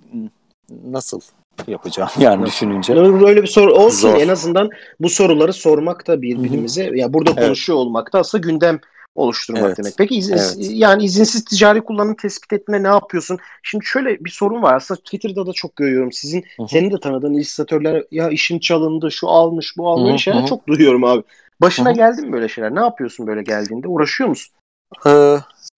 nasıl 0.83 1.21
yapacağım 1.67 2.09
yani 2.19 2.45
düşününce. 2.45 2.95
Böyle 2.95 3.41
bir 3.41 3.47
soru 3.47 3.73
olsun 3.73 4.11
Zor. 4.11 4.21
en 4.21 4.27
azından 4.27 4.69
bu 4.99 5.09
soruları 5.09 5.53
sormak 5.53 6.07
da 6.07 6.21
birbirimize 6.21 6.87
Hı-hı. 6.87 6.97
ya 6.97 7.13
burada 7.13 7.35
konuşuyor 7.35 7.77
evet. 7.77 7.87
olmak 7.87 8.13
da 8.13 8.19
aslında 8.19 8.47
gündem 8.47 8.79
oluşturmak 9.15 9.63
evet. 9.63 9.77
demek. 9.77 9.93
Peki 9.97 10.15
izin, 10.15 10.33
evet. 10.33 10.55
yani 10.59 11.03
izinsiz 11.03 11.45
ticari 11.45 11.81
kullanım 11.81 12.15
tespit 12.15 12.53
etme 12.53 12.83
ne 12.83 12.87
yapıyorsun? 12.87 13.37
Şimdi 13.63 13.85
şöyle 13.85 14.25
bir 14.25 14.29
sorun 14.29 14.61
var. 14.61 14.75
Aslında 14.75 15.01
Twitter'da 15.01 15.47
da 15.47 15.53
çok 15.53 15.75
görüyorum. 15.75 16.11
Sizin 16.11 16.45
Hı-hı. 16.57 16.67
senin 16.67 16.91
de 16.91 16.99
tanıdığın 16.99 17.33
illüstratörler 17.33 18.03
ya 18.11 18.29
işim 18.29 18.59
çalındı, 18.59 19.11
şu 19.11 19.27
almış, 19.27 19.77
bu 19.77 19.89
almış 19.89 20.23
şeyler 20.23 20.45
çok 20.45 20.67
duyuyorum 20.67 21.03
abi. 21.03 21.23
Başına 21.61 21.89
Hı-hı. 21.89 21.95
geldi 21.95 22.21
mi 22.21 22.31
böyle 22.31 22.49
şeyler? 22.49 22.75
Ne 22.75 22.79
yapıyorsun 22.79 23.27
böyle 23.27 23.43
geldiğinde? 23.43 23.87
Uğraşıyor 23.87 24.29
musun? 24.29 24.53
Ee, 25.05 25.37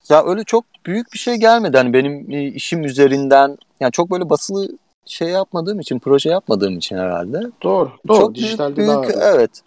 ya 0.10 0.26
öyle 0.26 0.44
çok 0.44 0.66
büyük 0.86 1.14
bir 1.14 1.20
şey 1.20 1.36
gelmedi. 1.36 1.78
Hani 1.78 1.94
benim 1.94 2.32
e, 2.32 2.44
işim 2.44 2.84
üzerinden 2.84 3.58
yani 3.80 3.92
çok 3.92 4.12
böyle 4.12 4.30
basılı 4.30 4.70
şey 5.10 5.30
yapmadığım 5.30 5.80
için, 5.80 6.00
proje 6.00 6.30
yapmadığım 6.30 6.78
için 6.78 6.98
herhalde. 6.98 7.42
Doğru. 7.64 7.92
Doğru. 8.08 8.20
Çok 8.20 8.36
Dijitalde 8.36 8.78
büyük, 8.78 8.90
daha 8.90 9.06
evet. 9.06 9.62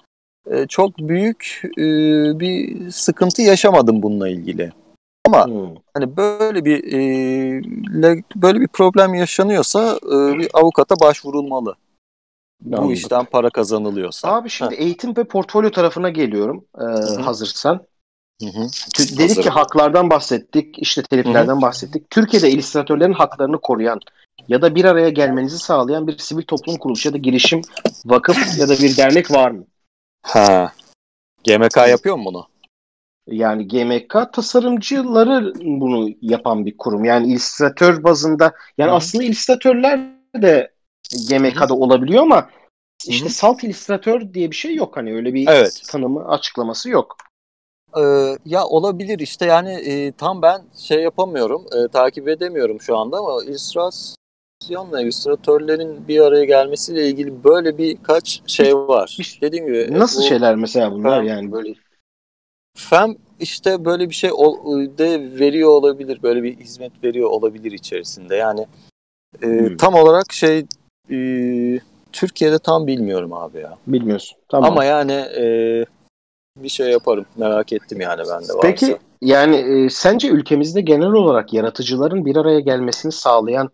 E, 0.51 0.67
çok 0.67 0.99
büyük 0.99 1.63
e, 1.79 1.85
bir 2.41 2.91
sıkıntı 2.91 3.43
yaşamadım 3.43 4.03
bununla 4.03 4.29
ilgili. 4.29 4.73
Ama 5.27 5.47
hmm. 5.47 5.75
hani 5.95 6.17
böyle 6.17 6.65
bir 6.65 6.93
e, 6.93 7.63
böyle 8.37 8.61
bir 8.61 8.69
problem 8.69 9.15
yaşanıyorsa 9.15 9.99
e, 10.07 10.39
bir 10.39 10.49
avukata 10.55 10.95
başvurulmalı. 11.01 11.75
Anladım. 12.67 12.85
Bu 12.85 12.93
işten 12.93 13.25
para 13.25 13.51
kazanılıyorsa. 13.51 14.29
Abi 14.29 14.51
şimdi 14.51 14.75
Heh. 14.77 14.81
eğitim 14.81 15.17
ve 15.17 15.25
portfolyo 15.25 15.71
tarafına 15.71 16.09
geliyorum 16.09 16.65
e, 16.81 16.85
hazırsan. 17.23 17.87
Hı 18.43 18.49
hı. 18.49 18.67
Dedik 18.99 19.21
Hazırım. 19.21 19.43
ki 19.43 19.49
haklardan 19.51 20.11
bahsettik, 20.11 20.79
işte 20.79 21.03
teliflerden 21.03 21.53
hı 21.53 21.57
hı. 21.57 21.63
bahsettik. 21.63 22.11
Türkiye'de 22.11 22.51
illüstratörlerin 22.51 23.13
haklarını 23.13 23.61
koruyan 23.61 24.01
ya 24.49 24.63
da 24.63 24.75
bir 24.75 24.85
araya 24.85 25.09
gelmenizi 25.09 25.59
sağlayan 25.59 26.07
bir 26.07 26.19
sivil 26.19 26.43
toplum 26.43 26.77
kuruluşu 26.77 27.09
ya 27.09 27.13
da 27.13 27.19
girişim, 27.19 27.63
vakıf 28.05 28.59
ya 28.59 28.69
da 28.69 28.73
bir 28.73 28.97
dernek 28.97 29.31
var 29.31 29.51
mı? 29.51 29.65
Ha. 30.23 30.73
GMK 31.45 31.77
yapıyor 31.77 32.17
mu 32.17 32.25
bunu? 32.25 32.47
Yani 33.27 33.69
GMK 33.69 34.33
tasarımcıları 34.33 35.55
bunu 35.61 36.11
yapan 36.21 36.67
bir 36.67 36.77
kurum. 36.77 37.05
Yani 37.05 37.27
illüstratör 37.27 38.05
bazında 38.05 38.55
yani 38.79 38.91
Hı. 38.91 38.95
aslında 38.95 39.25
illüstratörler 39.25 40.01
de 40.37 40.73
GMK'da 41.29 41.75
olabiliyor 41.75 42.23
ama 42.23 42.51
işte 43.07 43.27
Hı. 43.27 43.31
salt 43.31 43.65
illüstratör 43.65 44.35
diye 44.35 44.51
bir 44.51 44.57
şey 44.57 44.75
yok. 44.75 44.97
Hani 44.97 45.15
öyle 45.15 45.35
bir 45.35 45.49
evet. 45.49 45.83
tanımı, 45.89 46.29
açıklaması 46.29 46.91
yok. 46.91 47.17
Ee, 47.97 48.37
ya 48.45 48.65
olabilir 48.65 49.19
işte 49.19 49.47
yani 49.47 49.73
e, 49.73 50.13
tam 50.13 50.43
ben 50.43 50.63
şey 50.79 51.03
yapamıyorum, 51.03 51.67
e, 51.73 51.89
takip 51.89 52.29
edemiyorum 52.29 52.81
şu 52.81 52.97
anda 52.97 53.17
ama 53.17 53.45
illüstrasyon 53.45 54.22
illüstrasyonla 54.63 55.03
illüstratörlerin 55.03 56.09
bir 56.09 56.21
araya 56.21 56.45
gelmesiyle 56.45 57.09
ilgili 57.09 57.45
böyle 57.45 57.79
birkaç 57.79 58.43
şey 58.47 58.77
var. 58.77 59.19
Dediğim 59.41 59.67
gibi. 59.67 59.99
Nasıl 59.99 60.23
şeyler 60.23 60.57
mesela 60.57 60.93
bunlar 60.93 61.19
fem, 61.19 61.27
yani 61.27 61.53
böyle? 61.53 61.75
FEM 62.77 63.17
işte 63.41 63.85
böyle 63.85 64.09
bir 64.09 64.15
şey 64.15 64.31
de 64.99 65.39
veriyor 65.39 65.69
olabilir. 65.69 66.23
Böyle 66.23 66.43
bir 66.43 66.57
hizmet 66.57 67.05
veriyor 67.05 67.31
olabilir 67.31 67.73
içerisinde. 67.73 68.37
Yani 68.37 68.67
e, 69.43 69.47
hmm. 69.47 69.77
tam 69.77 69.95
olarak 69.95 70.33
şey 70.33 70.67
e, 71.11 71.17
Türkiye'de 72.13 72.59
tam 72.59 72.87
bilmiyorum 72.87 73.33
abi 73.33 73.59
ya. 73.59 73.79
Bilmiyorsun. 73.87 74.39
Tamam. 74.49 74.71
Ama 74.71 74.85
yani 74.85 75.13
e, 75.13 75.45
bir 76.57 76.69
şey 76.69 76.91
yaparım. 76.91 77.27
Merak 77.37 77.73
ettim 77.73 78.01
yani 78.01 78.19
ben 78.19 78.27
de 78.27 78.33
varsa. 78.33 78.61
Peki 78.63 78.99
yani 79.21 79.57
e, 79.57 79.91
sence 79.91 80.29
ülkemizde 80.29 80.81
genel 80.81 81.13
olarak 81.13 81.53
yaratıcıların 81.53 82.25
bir 82.25 82.37
araya 82.37 82.61
gelmesini 82.61 83.13
sağlayan 83.13 83.71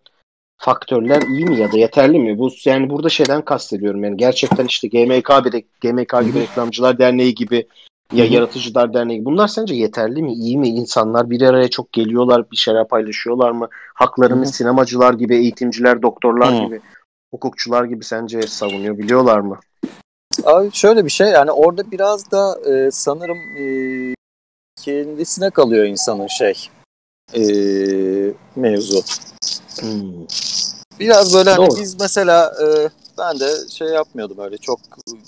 faktörler 0.59 1.21
iyi 1.21 1.45
mi 1.45 1.59
ya 1.59 1.71
da 1.71 1.77
yeterli 1.77 2.19
mi? 2.19 2.37
Bu 2.37 2.49
yani 2.65 2.89
burada 2.89 3.09
şeyden 3.09 3.41
kastediyorum 3.41 4.03
yani 4.03 4.17
gerçekten 4.17 4.65
işte 4.65 4.87
GMK 4.87 5.29
bir 5.45 5.63
GMK 5.81 6.25
gibi 6.25 6.39
reklamcılar 6.39 6.99
derneği 6.99 7.35
gibi 7.35 7.67
ya 8.13 8.25
yaratıcılar 8.25 8.93
derneği 8.93 9.25
bunlar 9.25 9.47
sence 9.47 9.75
yeterli 9.75 10.21
mi? 10.21 10.33
iyi 10.33 10.57
mi? 10.57 10.67
insanlar 10.67 11.29
bir 11.29 11.41
araya 11.41 11.69
çok 11.69 11.93
geliyorlar, 11.93 12.51
bir 12.51 12.57
şeyler 12.57 12.87
paylaşıyorlar 12.87 13.51
mı? 13.51 13.67
Haklarını 13.93 14.45
sinemacılar 14.45 15.13
gibi, 15.13 15.35
eğitimciler, 15.35 16.01
doktorlar 16.01 16.65
gibi, 16.65 16.79
hukukçular 17.33 17.83
gibi 17.85 18.03
sence 18.03 18.41
savunuyor 18.41 18.97
biliyorlar 18.97 19.39
mı? 19.39 19.59
Abi 20.43 20.69
şöyle 20.73 21.05
bir 21.05 21.09
şey 21.09 21.27
yani 21.27 21.51
orada 21.51 21.91
biraz 21.91 22.31
da 22.31 22.59
e, 22.71 22.91
sanırım 22.91 23.37
e, 23.57 23.65
kendisine 24.83 25.49
kalıyor 25.49 25.85
insanın 25.85 26.27
şey 26.27 26.53
e, 27.35 27.41
mevzu. 28.55 29.01
Hmm. 29.81 30.25
Biraz 30.99 31.33
böyle 31.33 31.49
hani 31.49 31.67
biz 31.81 31.99
mesela 31.99 32.53
e, 32.63 32.89
ben 33.17 33.39
de 33.39 33.51
şey 33.69 33.87
yapmıyordum 33.87 34.39
öyle 34.39 34.57
çok 34.57 34.79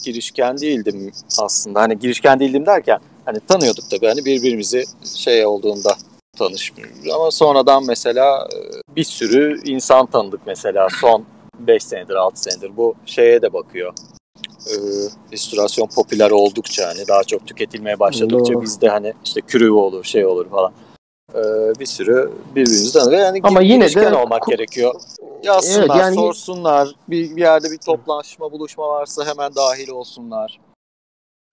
girişken 0.04 0.58
değildim 0.58 1.12
aslında. 1.40 1.82
Hani 1.82 2.00
girişken 2.00 2.40
değildim 2.40 2.66
derken 2.66 3.00
hani 3.26 3.40
tanıyorduk 3.48 3.90
tabii 3.90 4.08
hani 4.08 4.26
birbirimizi 4.26 4.84
şey 5.16 5.46
olduğunda 5.46 5.96
tanışmıyoruz. 6.38 7.10
Ama 7.16 7.32
sonradan 7.32 7.86
mesela 7.86 8.48
e, 8.56 8.58
bir 8.96 9.04
sürü 9.04 9.62
insan 9.66 10.06
tanıdık 10.06 10.42
mesela 10.46 10.88
son 11.02 11.26
5 11.60 11.84
senedir 11.84 12.16
6 12.16 12.42
senedir 12.42 12.78
bu 12.78 12.96
şeye 13.06 13.42
de 13.42 13.54
bakıyor. 13.54 13.94
Ee, 14.68 14.74
illüstrasyon 15.32 15.88
popüler 15.88 16.32
oldukça 16.32 16.88
hani 16.88 17.08
daha 17.08 17.24
çok 17.24 17.48
tüketilmeye 17.48 18.00
başladıkça 18.00 18.54
Doğru. 18.54 18.62
bizde 18.62 18.90
hani 18.90 19.14
işte 19.26 19.42
kürü 19.42 19.70
olur 19.70 20.04
şey 20.04 20.26
olur 20.26 20.50
falan 20.50 20.74
e, 21.36 21.80
bir 21.80 21.86
sürü 21.86 22.32
birbirimizi 22.52 22.94
tanır. 22.94 23.18
Yani 23.18 23.40
Ama 23.44 23.62
yine 23.62 23.96
de 23.96 24.16
olmak 24.16 24.48
gerekiyor. 24.48 24.96
Yazsınlar, 25.44 25.88
evet, 25.90 25.96
yani... 26.00 26.16
sorsunlar. 26.16 26.96
Bir, 27.10 27.36
bir 27.36 27.42
yerde 27.42 27.72
bir 27.72 27.78
toplaşma, 27.78 28.52
buluşma 28.52 28.90
varsa 28.90 29.26
hemen 29.26 29.56
dahil 29.56 29.90
olsunlar 29.90 30.60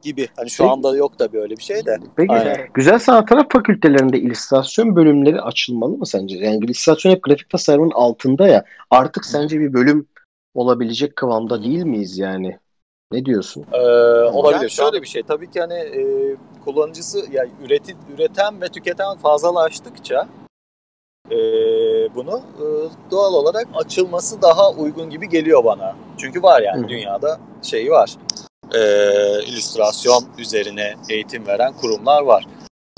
gibi. 0.02 0.28
Hani 0.36 0.50
şu 0.50 0.62
Peki, 0.62 0.72
anda 0.72 0.96
yok 0.96 1.18
da 1.18 1.32
böyle 1.32 1.56
bir 1.56 1.62
şey 1.62 1.86
de. 1.86 1.98
Peki 2.16 2.32
Aynen. 2.32 2.68
güzel 2.74 2.98
sanatlar 2.98 3.46
fakültelerinde 3.52 4.18
illüstrasyon 4.18 4.96
bölümleri 4.96 5.40
açılmalı 5.40 5.96
mı 5.96 6.06
sence? 6.06 6.36
Yani 6.36 6.56
illüstrasyon 6.56 7.12
hep 7.12 7.22
grafik 7.22 7.50
tasarımın 7.50 7.90
altında 7.90 8.48
ya. 8.48 8.64
Artık 8.90 9.24
sence 9.24 9.60
bir 9.60 9.72
bölüm 9.72 10.06
olabilecek 10.54 11.16
kıvamda 11.16 11.62
değil 11.62 11.82
miyiz 11.82 12.18
yani? 12.18 12.58
Ne 13.12 13.24
diyorsun? 13.24 13.64
Ee, 13.72 13.78
olabilir. 14.22 14.60
Yani 14.60 14.70
Şöyle 14.70 15.02
bir 15.02 15.06
şey. 15.06 15.22
Tabii 15.22 15.50
ki 15.50 15.60
hani 15.60 15.74
e, 15.74 16.02
kullanıcısı 16.64 17.24
yani 17.30 17.50
üreti, 17.66 17.96
üreten 18.14 18.60
ve 18.60 18.68
tüketen 18.68 19.16
fazlalaştıkça 19.16 20.28
e, 21.30 21.36
bunu 22.14 22.40
e, 22.58 22.64
doğal 23.10 23.34
olarak 23.34 23.66
açılması 23.74 24.42
daha 24.42 24.70
uygun 24.72 25.10
gibi 25.10 25.28
geliyor 25.28 25.64
bana. 25.64 25.96
Çünkü 26.18 26.42
var 26.42 26.62
yani 26.62 26.84
Hı. 26.84 26.88
dünyada 26.88 27.40
şeyi 27.62 27.90
var. 27.90 28.16
E, 28.74 28.80
illüstrasyon 29.44 30.24
üzerine 30.38 30.94
eğitim 31.10 31.46
veren 31.46 31.72
kurumlar 31.72 32.22
var. 32.22 32.44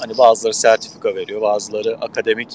Hani 0.01 0.19
bazıları 0.19 0.55
sertifika 0.55 1.15
veriyor, 1.15 1.43
bazıları 1.43 1.97
akademik 2.01 2.49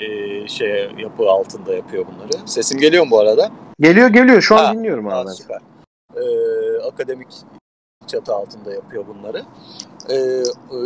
e, 0.00 0.06
şey 0.48 0.90
yapı 0.98 1.30
altında 1.30 1.74
yapıyor 1.74 2.06
bunları. 2.06 2.48
Sesim 2.48 2.78
geliyor 2.78 3.04
mu 3.04 3.10
bu 3.10 3.20
arada? 3.20 3.50
Geliyor 3.80 4.08
geliyor. 4.08 4.40
Şu 4.42 4.56
an 4.56 4.64
Ha, 4.64 4.74
dinliyorum 4.74 5.08
abi. 5.08 5.26
ben. 5.28 5.32
süper. 5.32 5.58
Ee, 6.16 6.78
akademik 6.82 7.28
çatı 8.06 8.34
altında 8.34 8.74
yapıyor 8.74 9.04
bunları. 9.06 9.44
Ee, 10.08 10.14
e, 10.14 10.78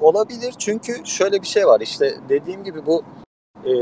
olabilir 0.00 0.54
çünkü 0.58 0.92
şöyle 1.04 1.42
bir 1.42 1.46
şey 1.46 1.66
var 1.66 1.80
işte 1.80 2.14
dediğim 2.28 2.64
gibi 2.64 2.86
bu 2.86 3.02
e, 3.64 3.72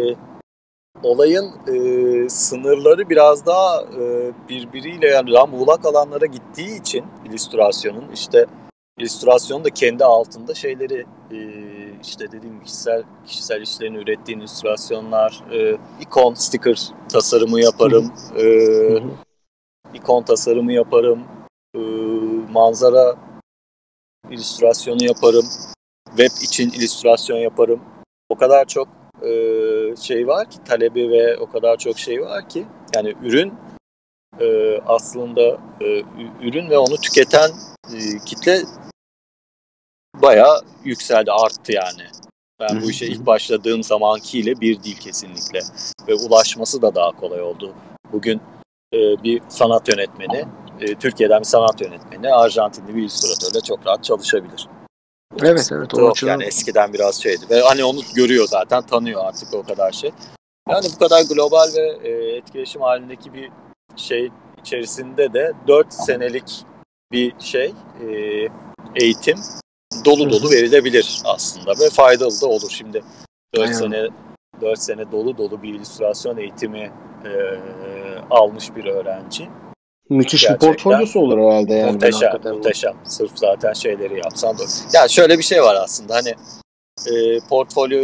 olayın 1.02 1.52
e, 1.66 2.28
sınırları 2.28 3.08
biraz 3.08 3.46
daha 3.46 3.82
e, 3.82 4.32
birbiriyle 4.48 5.08
yani 5.08 5.32
daha 5.32 5.46
muğlak 5.46 5.86
alanlara 5.86 6.26
gittiği 6.26 6.80
için 6.80 7.04
illüstrasyonun 7.24 8.04
işte 8.14 8.46
illüstrasyonun 8.98 9.64
da 9.64 9.70
kendi 9.70 10.04
altında 10.04 10.54
şeyleri 10.54 11.06
e, 11.30 11.38
işte 12.02 12.32
dediğim 12.32 12.62
kişisel 12.64 13.02
kişisel 13.26 13.62
işlerini 13.62 13.96
ürettiğin 13.98 14.38
illüstrasyonlar, 14.38 15.44
e, 15.52 15.78
ikon, 16.00 16.34
sticker 16.34 16.88
tasarımı 17.08 17.60
yaparım. 17.60 18.12
E. 18.38 19.25
ikon 19.94 20.22
tasarımı 20.22 20.72
yaparım, 20.72 21.24
e, 21.74 21.78
manzara 22.52 23.16
illüstrasyonu 24.30 25.04
yaparım, 25.04 25.46
web 26.16 26.42
için 26.42 26.70
illüstrasyon 26.70 27.38
yaparım. 27.38 27.80
O 28.28 28.36
kadar 28.36 28.64
çok 28.64 28.88
e, 29.22 29.30
şey 29.96 30.26
var 30.26 30.50
ki 30.50 30.58
talebi 30.64 31.10
ve 31.10 31.38
o 31.38 31.50
kadar 31.50 31.76
çok 31.76 31.98
şey 31.98 32.22
var 32.22 32.48
ki 32.48 32.66
yani 32.94 33.14
ürün 33.22 33.54
e, 34.40 34.78
aslında 34.86 35.42
e, 35.80 36.02
ürün 36.42 36.70
ve 36.70 36.78
onu 36.78 36.96
tüketen 36.96 37.50
e, 37.94 38.18
kitle 38.26 38.62
bayağı 40.22 40.60
yükseldi, 40.84 41.32
arttı 41.32 41.72
yani. 41.72 42.02
Ben 42.60 42.82
bu 42.82 42.90
işe 42.90 43.06
ilk 43.06 43.26
başladığım 43.26 43.82
zamankiyle 43.82 44.60
bir 44.60 44.82
değil 44.82 44.98
kesinlikle. 44.98 45.60
Ve 46.08 46.14
ulaşması 46.14 46.82
da 46.82 46.94
daha 46.94 47.10
kolay 47.10 47.42
oldu. 47.42 47.74
Bugün 48.12 48.40
e, 48.92 49.22
bir 49.22 49.42
sanat 49.48 49.88
yönetmeni, 49.88 50.44
e, 50.80 50.94
Türkiye'den 50.94 51.40
bir 51.40 51.44
sanat 51.44 51.80
yönetmeni, 51.80 52.32
Arjantinli 52.32 52.96
bir 52.96 53.02
illüstratörle 53.02 53.60
çok 53.60 53.86
rahat 53.86 54.04
çalışabilir. 54.04 54.68
Evet 55.42 55.68
evet. 55.72 55.94
O 55.94 56.00
yok. 56.00 56.22
Yani 56.22 56.44
eskiden 56.44 56.92
biraz 56.92 57.22
şeydi. 57.22 57.44
Ve 57.50 57.60
hani 57.60 57.84
onu 57.84 58.00
görüyor 58.14 58.46
zaten, 58.48 58.82
tanıyor 58.82 59.24
artık 59.24 59.54
o 59.54 59.62
kadar 59.62 59.92
şey. 59.92 60.10
Yani 60.68 60.86
bu 60.94 60.98
kadar 60.98 61.22
global 61.22 61.68
ve 61.76 62.08
e, 62.08 62.36
etkileşim 62.36 62.82
halindeki 62.82 63.34
bir 63.34 63.50
şey 63.96 64.30
içerisinde 64.60 65.32
de 65.32 65.52
4 65.68 65.92
senelik 65.92 66.64
bir 67.12 67.40
şey, 67.40 67.74
e, 68.00 68.08
eğitim 68.94 69.38
dolu 70.04 70.30
dolu 70.30 70.50
verilebilir 70.50 71.22
aslında 71.24 71.70
ve 71.70 71.90
faydalı 71.90 72.40
da 72.40 72.46
olur. 72.46 72.70
Şimdi 72.70 73.04
4 73.54 73.62
Aynen. 73.62 73.72
sene 73.72 74.08
4 74.60 74.78
sene 74.78 75.12
dolu 75.12 75.38
dolu 75.38 75.62
bir 75.62 75.74
illüstrasyon 75.74 76.36
eğitimi 76.36 76.92
e, 77.26 77.60
almış 78.30 78.76
bir 78.76 78.84
öğrenci. 78.84 79.48
müthiş 80.10 80.50
bir 80.50 80.56
portfolyosu 80.56 81.20
olur 81.20 81.38
herhalde 81.38 81.74
yani. 81.74 81.92
muhteşem, 81.92 82.32
muhteşem. 82.44 82.94
Sırf 83.04 83.30
zaten 83.34 83.72
şeyleri 83.72 84.18
yapsan 84.18 84.58
da. 84.58 84.62
Ya 84.92 85.08
şöyle 85.08 85.38
bir 85.38 85.42
şey 85.42 85.62
var 85.62 85.74
aslında 85.74 86.14
hani 86.14 86.34
e, 87.06 87.40
portfolyo 87.48 88.00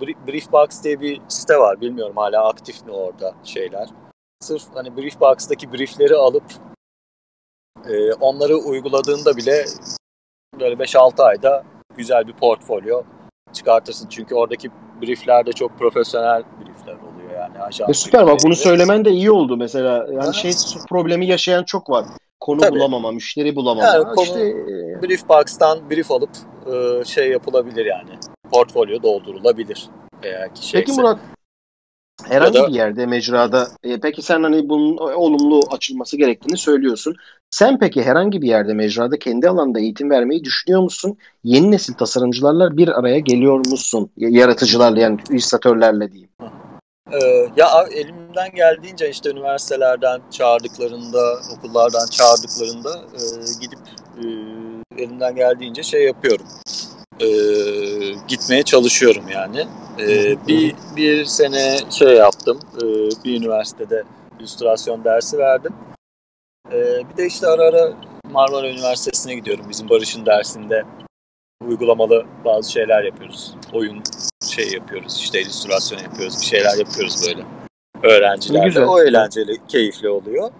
Bri- 0.00 0.26
Briefbox 0.26 0.84
diye 0.84 1.00
bir 1.00 1.20
site 1.28 1.58
var. 1.58 1.80
Bilmiyorum 1.80 2.16
hala 2.16 2.48
aktif 2.48 2.86
mi 2.86 2.92
orada 2.92 3.34
şeyler. 3.44 3.88
Sırf 4.40 4.62
hani 4.74 4.96
Briefbox'taki 4.96 5.72
briefleri 5.72 6.14
alıp 6.16 6.44
e, 7.88 8.12
onları 8.12 8.56
uyguladığında 8.56 9.36
bile 9.36 9.64
böyle 10.60 10.74
5-6 10.84 11.22
ayda 11.22 11.64
güzel 11.96 12.26
bir 12.26 12.32
portfolyo 12.32 13.02
çıkartırsın. 13.52 14.08
Çünkü 14.08 14.34
oradaki 14.34 14.70
briefler 15.02 15.46
de 15.46 15.52
çok 15.52 15.78
profesyonel 15.78 16.42
briefler 16.60 16.94
oluyor 16.94 17.19
yani. 17.40 17.58
Ajans 17.58 17.90
E 17.90 17.94
süper 17.94 18.26
bak 18.26 18.38
bunu 18.44 18.56
söylemen 18.56 19.04
de 19.04 19.10
iyi 19.10 19.30
oldu 19.30 19.56
mesela. 19.56 19.96
Yani 20.12 20.24
Ha. 20.26 20.32
şey 20.32 20.52
problemi 20.88 21.26
yaşayan 21.26 21.64
çok 21.64 21.90
var. 21.90 22.04
Konu 22.40 22.60
Tabii. 22.60 22.76
bulamama, 22.78 23.12
müşteri 23.12 23.56
bulamama. 23.56 23.86
Yani 23.88 24.04
konu- 24.04 24.24
İşte 24.26 24.40
e, 24.40 25.02
Briefbox'tan 25.02 25.90
brief 25.90 26.10
alıp 26.10 26.30
e, 26.72 27.04
şey 27.04 27.30
yapılabilir 27.30 27.86
yani. 27.86 28.10
Portfolyo 28.52 29.02
doldurulabilir. 29.02 29.86
Eğer 30.22 30.54
ki 30.54 30.68
şeyse. 30.68 30.78
Peki 30.86 30.92
Murat 31.00 31.18
herhangi 32.28 32.56
Ya 32.58 32.64
da- 32.64 32.68
bir 32.68 32.74
yerde 32.74 33.06
mecrada 33.06 33.68
e, 33.84 34.00
peki 34.00 34.22
sen 34.22 34.42
hani 34.42 34.68
bunun 34.68 34.96
olumlu 34.96 35.60
açılması 35.70 36.16
gerektiğini 36.16 36.56
söylüyorsun. 36.58 37.14
Sen 37.50 37.78
peki 37.78 38.02
herhangi 38.02 38.42
bir 38.42 38.48
yerde 38.48 38.74
mecrada 38.74 39.18
kendi 39.18 39.48
alanda 39.48 39.80
eğitim 39.80 40.10
vermeyi 40.10 40.44
düşünüyor 40.44 40.82
musun? 40.82 41.16
Yeni 41.44 41.70
nesil 41.70 41.94
tasarımcılarla 41.94 42.76
bir 42.76 42.88
araya 43.00 43.18
geliyor 43.18 43.58
musun? 43.58 44.10
Yaratıcılarla 44.16 45.00
yani 45.00 45.18
illüstratörlerle 45.30 46.12
diyeyim. 46.12 46.30
Ee, 47.12 47.48
ya 47.56 47.68
elimden 47.92 48.50
geldiğince 48.54 49.10
işte 49.10 49.30
üniversitelerden 49.30 50.20
çağırdıklarında, 50.30 51.40
okullardan 51.56 52.06
çağırdıklarında 52.06 52.98
e, 53.14 53.22
gidip 53.60 53.78
e, 54.18 54.24
elimden 55.02 55.34
geldiğince 55.36 55.82
şey 55.82 56.04
yapıyorum. 56.04 56.46
E, 57.20 57.26
gitmeye 58.28 58.62
çalışıyorum 58.62 59.24
yani. 59.28 59.66
E, 60.00 60.36
bir 60.46 60.74
bir 60.96 61.24
sene 61.24 61.78
şey 61.90 62.16
yaptım. 62.16 62.60
E, 62.76 62.84
bir 63.24 63.40
üniversitede 63.40 64.04
illüstrasyon 64.40 65.04
dersi 65.04 65.38
verdim. 65.38 65.74
E, 66.72 66.78
bir 67.10 67.16
de 67.16 67.26
işte 67.26 67.46
ara 67.46 67.62
ara 67.62 67.92
Marmara 68.30 68.68
Üniversitesi'ne 68.68 69.34
gidiyorum. 69.34 69.66
Bizim 69.68 69.88
Barış'ın 69.88 70.26
dersinde 70.26 70.84
uygulamalı 71.66 72.26
bazı 72.44 72.72
şeyler 72.72 73.04
yapıyoruz. 73.04 73.54
Oyun 73.72 74.02
şey 74.50 74.72
yapıyoruz 74.72 75.16
işte 75.20 75.40
illüstrasyon 75.40 75.98
yapıyoruz 75.98 76.40
bir 76.40 76.46
şeyler 76.46 76.78
yapıyoruz 76.78 77.26
böyle 77.26 77.44
öğrencilerle. 78.02 78.86
O 78.86 79.02
eğlenceli, 79.02 79.56
keyifli 79.68 80.08
oluyor. 80.08 80.50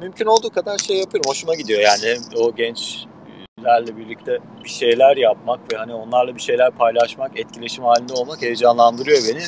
Mümkün 0.00 0.26
olduğu 0.26 0.50
kadar 0.50 0.78
şey 0.78 0.96
yapıyorum. 0.96 1.30
Hoşuma 1.30 1.54
gidiyor 1.54 1.80
yani 1.80 2.16
o 2.36 2.54
gençlerle 2.54 3.96
birlikte 3.96 4.38
bir 4.64 4.68
şeyler 4.68 5.16
yapmak 5.16 5.72
ve 5.72 5.76
hani 5.76 5.94
onlarla 5.94 6.34
bir 6.34 6.40
şeyler 6.40 6.70
paylaşmak, 6.70 7.40
etkileşim 7.40 7.84
halinde 7.84 8.12
olmak 8.12 8.42
heyecanlandırıyor 8.42 9.18
beni. 9.28 9.42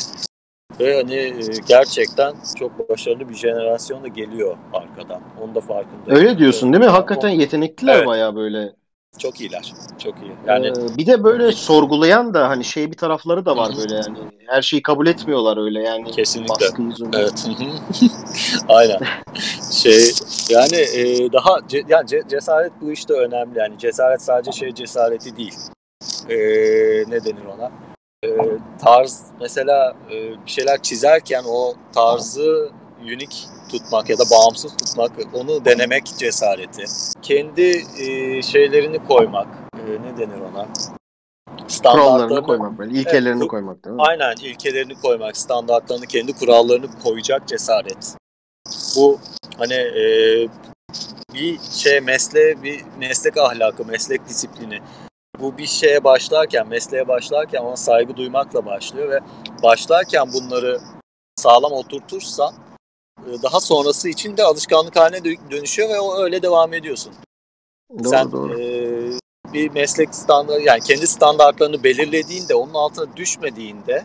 Ve 0.81 0.97
hani 0.97 1.15
e, 1.15 1.33
gerçekten 1.69 2.35
çok 2.59 2.89
başarılı 2.89 3.29
bir 3.29 3.35
jenerasyon 3.35 4.05
da 4.05 4.09
geliyor 4.09 4.57
arkadan. 4.73 5.21
Onu 5.41 5.55
da 5.55 5.61
farkındayım. 5.61 6.21
Öyle 6.21 6.39
diyorsun 6.39 6.73
değil 6.73 6.85
mi? 6.85 6.91
Hakikaten 6.91 7.29
yetenekliler 7.29 7.97
Evet. 7.97 8.07
bayağı 8.07 8.37
böyle. 8.37 8.73
Çok 9.19 9.41
iyiler. 9.41 9.73
Çok 9.99 10.15
iyi. 10.23 10.33
Yani 10.47 10.67
Ee, 10.67 10.97
bir 10.99 11.07
de 11.07 11.25
böyle 11.25 11.53
sorgulayan 11.53 12.35
da 12.35 12.49
hani 12.49 12.65
şey 12.65 12.91
bir 12.93 12.97
tarafları 12.97 13.47
da 13.47 13.57
var 13.57 13.73
böyle 13.79 13.95
yani. 13.95 14.19
Her 14.47 14.63
şeyi 14.63 14.83
kabul 14.83 15.07
etmiyorlar 15.07 15.65
öyle 15.65 15.83
yani. 15.83 16.11
Kesinlikle. 16.11 16.67
Evet. 17.15 17.47
Aynen. 18.69 18.99
Şey 19.73 20.13
yani 20.49 20.77
e, 20.77 21.33
daha 21.33 21.51
ce- 21.59 21.85
yani 21.89 22.05
ce- 22.07 22.29
cesaret 22.29 22.73
bu 22.81 22.93
işte 22.93 23.15
önemli. 23.15 23.59
Yani 23.59 23.79
cesaret 23.79 24.23
sadece 24.23 24.53
şey 24.53 24.75
cesareti 24.75 25.37
değil. 25.37 25.55
E, 26.29 26.37
ne 27.11 27.25
denir 27.25 27.45
ona? 27.59 27.71
E, 28.25 28.29
tarz 28.85 29.23
mesela 29.41 29.97
e, 30.11 30.15
bir 30.47 30.51
şeyler 30.51 30.83
çizerken 30.83 31.43
o 31.49 31.75
tarzı 31.95 32.71
unik 33.05 33.47
tutmak 33.71 34.11
ya 34.11 34.19
da 34.19 34.23
bağımsız 34.31 34.77
tutmak, 34.77 35.13
onu 35.35 35.65
denemek 35.65 36.07
cesareti. 36.19 36.85
Kendi 37.23 37.85
e, 37.99 38.43
şeylerini 38.43 39.07
koymak, 39.07 39.49
e, 39.75 40.03
ne 40.03 40.19
denir 40.19 40.41
ona? 40.41 40.69
Kurallarını 41.93 42.43
koymak 42.43 42.79
böyle. 42.79 42.99
ilkelerini 42.99 43.41
Evet, 43.41 43.51
koymak 43.51 43.85
değil 43.85 43.97
mi? 43.97 44.03
Aynen 44.03 44.35
ilkelerini 44.37 44.95
koymak, 44.95 45.37
standartlarını, 45.37 46.07
kendi 46.07 46.33
kurallarını 46.33 46.87
koyacak 47.05 47.49
cesaret. 47.49 48.17
Bu 48.97 49.19
hani 49.59 49.75
e, 49.75 50.05
bir 51.35 51.59
şey 51.73 52.01
mesleğe, 52.01 52.63
bir 52.63 52.85
meslek 52.99 53.39
ahlakı, 53.39 53.85
meslek 53.85 54.29
disiplini. 54.29 54.79
Bu 55.41 55.59
bir 55.59 55.67
şeye 55.67 56.05
başlarken, 56.05 56.69
mesleğe 56.69 57.09
başlarken 57.09 57.61
ona 57.61 57.77
saygı 57.77 58.17
duymakla 58.17 58.67
başlıyor 58.67 59.09
ve 59.11 59.21
başlarken 59.63 60.33
bunları 60.33 60.81
sağlam 61.37 61.73
oturtursan 61.73 62.55
daha 63.43 63.61
sonrası 63.61 64.09
için 64.09 64.37
de 64.37 64.45
alışkanlık 64.45 64.97
haline 64.97 65.19
dö- 65.19 65.51
dönüşüyor 65.51 65.89
ve 65.89 66.01
o 66.01 66.23
öyle 66.23 66.43
devam 66.43 66.75
ediyorsun. 66.75 67.13
Doğru 67.99 68.09
Sen 68.09 68.33
doğru. 68.33 68.61
e, 68.61 68.73
bir 69.53 69.71
meslek 69.71 70.15
standartı 70.15 70.63
yani 70.63 70.81
kendi 70.81 71.07
standartlarını 71.07 71.85
belirlediğinde 71.85 72.55
onun 72.55 72.75
altına 72.75 73.17
düşmediğinde 73.17 74.05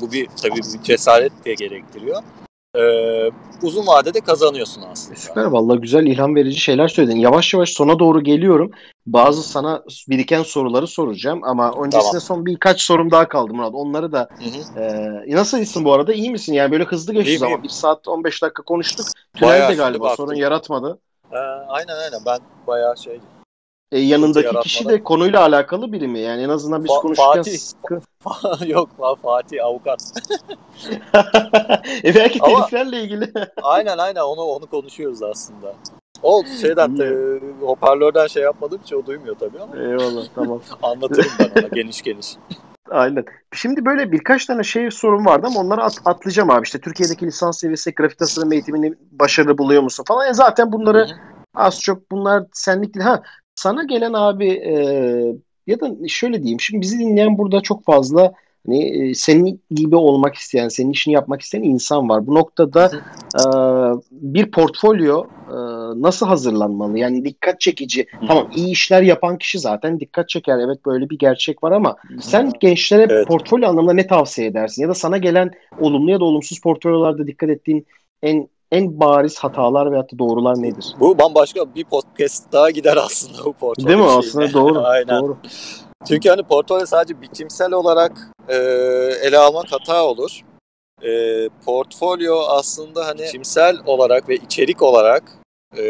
bu 0.00 0.12
bir 0.12 0.28
tabii 0.42 0.56
bir 0.56 0.82
cesaret 0.82 1.44
de 1.44 1.54
gerektiriyor. 1.54 2.22
E, 2.78 2.82
uzun 3.62 3.86
vadede 3.86 4.20
kazanıyorsun 4.20 4.82
aslında. 4.92 5.16
Süper 5.18 5.44
vallahi 5.44 5.80
güzel 5.80 6.06
ilham 6.06 6.34
verici 6.34 6.60
şeyler 6.60 6.88
söyledin. 6.88 7.16
Yavaş 7.16 7.54
yavaş 7.54 7.70
sona 7.70 7.98
doğru 7.98 8.20
geliyorum. 8.24 8.70
Bazı 9.06 9.42
sana 9.42 9.82
biriken 10.08 10.42
soruları 10.42 10.86
soracağım 10.86 11.40
ama 11.44 11.72
öncesinde 11.84 12.10
Tamam. 12.10 12.20
son 12.20 12.46
birkaç 12.46 12.80
sorum 12.82 13.10
daha 13.10 13.28
kaldı 13.28 13.54
Murat. 13.54 13.74
Onları 13.74 14.12
da 14.12 14.28
Hı 14.38 14.80
hı. 14.80 14.80
e, 15.26 15.36
nasıl 15.36 15.58
iyisin 15.58 15.84
bu 15.84 15.92
arada? 15.92 16.12
İyi 16.14 16.30
misin? 16.30 16.52
Yani 16.52 16.72
böyle 16.72 16.84
hızlı 16.84 17.12
geçti 17.12 17.44
iyiyim. 17.46 17.62
Bir 17.62 17.68
saat 17.68 18.08
15 18.08 18.42
dakika 18.42 18.62
konuştuk. 18.62 19.06
Tünelde 19.36 19.66
şimdi 19.66 19.76
galiba 19.76 20.04
baktım. 20.04 20.26
sorun 20.26 20.36
yaratmadı. 20.36 20.98
E, 21.32 21.36
aynen 21.68 21.96
aynen 21.96 22.20
ben 22.26 22.38
bayağı 22.66 22.96
şey 22.96 23.20
E, 23.96 24.00
yanındaki 24.00 24.60
kişi 24.60 24.88
de 24.88 25.02
konuyla 25.02 25.40
alakalı 25.40 25.92
biri 25.92 26.08
mi? 26.08 26.18
Yani 26.18 26.42
en 26.42 26.48
azından 26.48 26.84
biz 26.84 26.90
Fa- 26.90 27.00
konuşurken... 27.00 27.32
Fatih. 27.32 27.58
Sıkı... 27.58 28.00
Yok 28.66 28.90
Fatih 29.22 29.64
avukat. 29.64 30.00
e 32.04 32.14
belki 32.14 32.38
teliflerle 32.38 33.00
ilgili. 33.00 33.32
aynen 33.62 33.98
aynen 33.98 34.20
onu 34.20 34.40
onu 34.40 34.66
konuşuyoruz 34.66 35.22
aslında. 35.22 35.74
O 36.22 36.44
şeyden 36.60 36.96
e, 36.96 37.40
hoparlörden 37.66 38.26
şey 38.26 38.42
yapmadığım 38.42 38.80
için 38.80 38.96
o 38.96 39.06
duymuyor 39.06 39.36
tabii 39.38 39.60
ama. 39.60 39.76
Eyvallah 39.76 40.24
tamam. 40.34 40.60
Anlatırım 40.82 41.30
ben 41.38 41.62
ona 41.62 41.68
geniş 41.68 42.02
geniş. 42.02 42.36
Aynen. 42.90 43.24
Şimdi 43.52 43.84
böyle 43.84 44.12
birkaç 44.12 44.46
tane 44.46 44.62
şey 44.62 44.90
sorun 44.90 45.26
vardı 45.26 45.46
ama 45.50 45.60
onları 45.60 45.82
at, 45.82 45.98
atlayacağım 46.04 46.50
abi. 46.50 46.64
İşte 46.64 46.80
Türkiye'deki 46.80 47.26
lisans 47.26 47.58
seviyesi 47.58 47.94
grafik 47.94 48.18
tasarım 48.18 48.52
eğitimini 48.52 48.94
başarılı 49.10 49.58
buluyor 49.58 49.82
musun 49.82 50.04
falan. 50.08 50.24
Yani 50.24 50.34
zaten 50.34 50.72
bunları 50.72 50.98
Hı-hı. 50.98 51.16
az 51.54 51.80
çok 51.80 52.10
bunlar 52.10 52.44
senlikli. 52.52 53.02
Ha 53.02 53.22
sana 53.56 53.84
gelen 53.84 54.12
abi 54.12 54.48
e, 54.48 54.74
ya 55.66 55.80
da 55.80 56.08
şöyle 56.08 56.42
diyeyim. 56.42 56.60
Şimdi 56.60 56.80
bizi 56.80 56.98
dinleyen 56.98 57.38
burada 57.38 57.60
çok 57.60 57.84
fazla 57.84 58.32
Hani 58.66 59.14
senin 59.14 59.62
gibi 59.70 59.96
olmak 59.96 60.34
isteyen, 60.34 60.68
senin 60.68 60.90
işini 60.90 61.14
yapmak 61.14 61.40
isteyen 61.40 61.62
insan 61.62 62.08
var. 62.08 62.26
Bu 62.26 62.34
noktada 62.34 62.90
e, 63.34 63.42
bir 64.10 64.50
portfolyo 64.50 65.24
e, 65.48 65.56
nasıl 66.02 66.26
hazırlanmalı? 66.26 66.98
Yani 66.98 67.24
dikkat 67.24 67.60
çekici. 67.60 68.06
Tamam 68.28 68.48
iyi 68.54 68.70
işler 68.70 69.02
yapan 69.02 69.38
kişi 69.38 69.58
zaten 69.58 70.00
dikkat 70.00 70.28
çeker. 70.28 70.58
Evet 70.58 70.86
böyle 70.86 71.10
bir 71.10 71.18
gerçek 71.18 71.64
var 71.64 71.72
ama 71.72 71.96
sen 72.20 72.52
gençlere 72.60 73.06
evet. 73.10 73.26
portfolyo 73.26 73.68
anlamında 73.68 73.92
ne 73.92 74.06
tavsiye 74.06 74.48
edersin? 74.48 74.82
Ya 74.82 74.88
da 74.88 74.94
sana 74.94 75.18
gelen 75.18 75.50
olumlu 75.80 76.10
ya 76.10 76.20
da 76.20 76.24
olumsuz 76.24 76.60
portfolyolarda 76.60 77.26
dikkat 77.26 77.50
ettiğin 77.50 77.86
en 78.22 78.48
en 78.72 79.00
bariz 79.00 79.38
hatalar 79.38 79.90
veyahut 79.90 80.12
da 80.12 80.18
doğrular 80.18 80.62
nedir? 80.62 80.94
Bu 81.00 81.18
bambaşka 81.18 81.74
bir 81.74 81.84
podcast 81.84 82.52
daha 82.52 82.70
gider 82.70 82.96
aslında 82.96 83.44
bu 83.44 83.52
portfolyo 83.52 83.88
Değil 83.88 83.98
mi? 83.98 84.04
Şeyine. 84.04 84.18
Aslında 84.18 84.52
doğru. 84.52 84.80
Aynen. 84.84 85.22
Doğru. 85.22 85.36
Çünkü 86.08 86.28
hani 86.28 86.42
portfolyo 86.42 86.86
sadece 86.86 87.22
biçimsel 87.22 87.72
olarak 87.72 88.30
e, 88.48 88.54
ele 89.22 89.38
almak 89.38 89.72
hata 89.72 90.04
olur. 90.04 90.40
E, 91.02 91.10
portfolyo 91.64 92.40
aslında 92.48 93.06
hani 93.06 93.22
biçimsel 93.22 93.76
olarak 93.86 94.28
ve 94.28 94.34
içerik 94.34 94.82
olarak 94.82 95.22
e, 95.78 95.84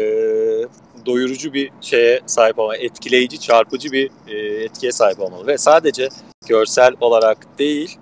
doyurucu 1.05 1.53
bir 1.53 1.71
şeye 1.81 2.21
sahip 2.25 2.59
olmalı, 2.59 2.77
etkileyici, 2.77 3.39
çarpıcı 3.39 3.91
bir 3.91 4.11
e, 4.27 4.63
etkiye 4.63 4.91
sahip 4.91 5.19
olmalı 5.19 5.47
ve 5.47 5.57
sadece 5.57 6.09
görsel 6.47 6.93
olarak 7.01 7.59
değil, 7.59 7.97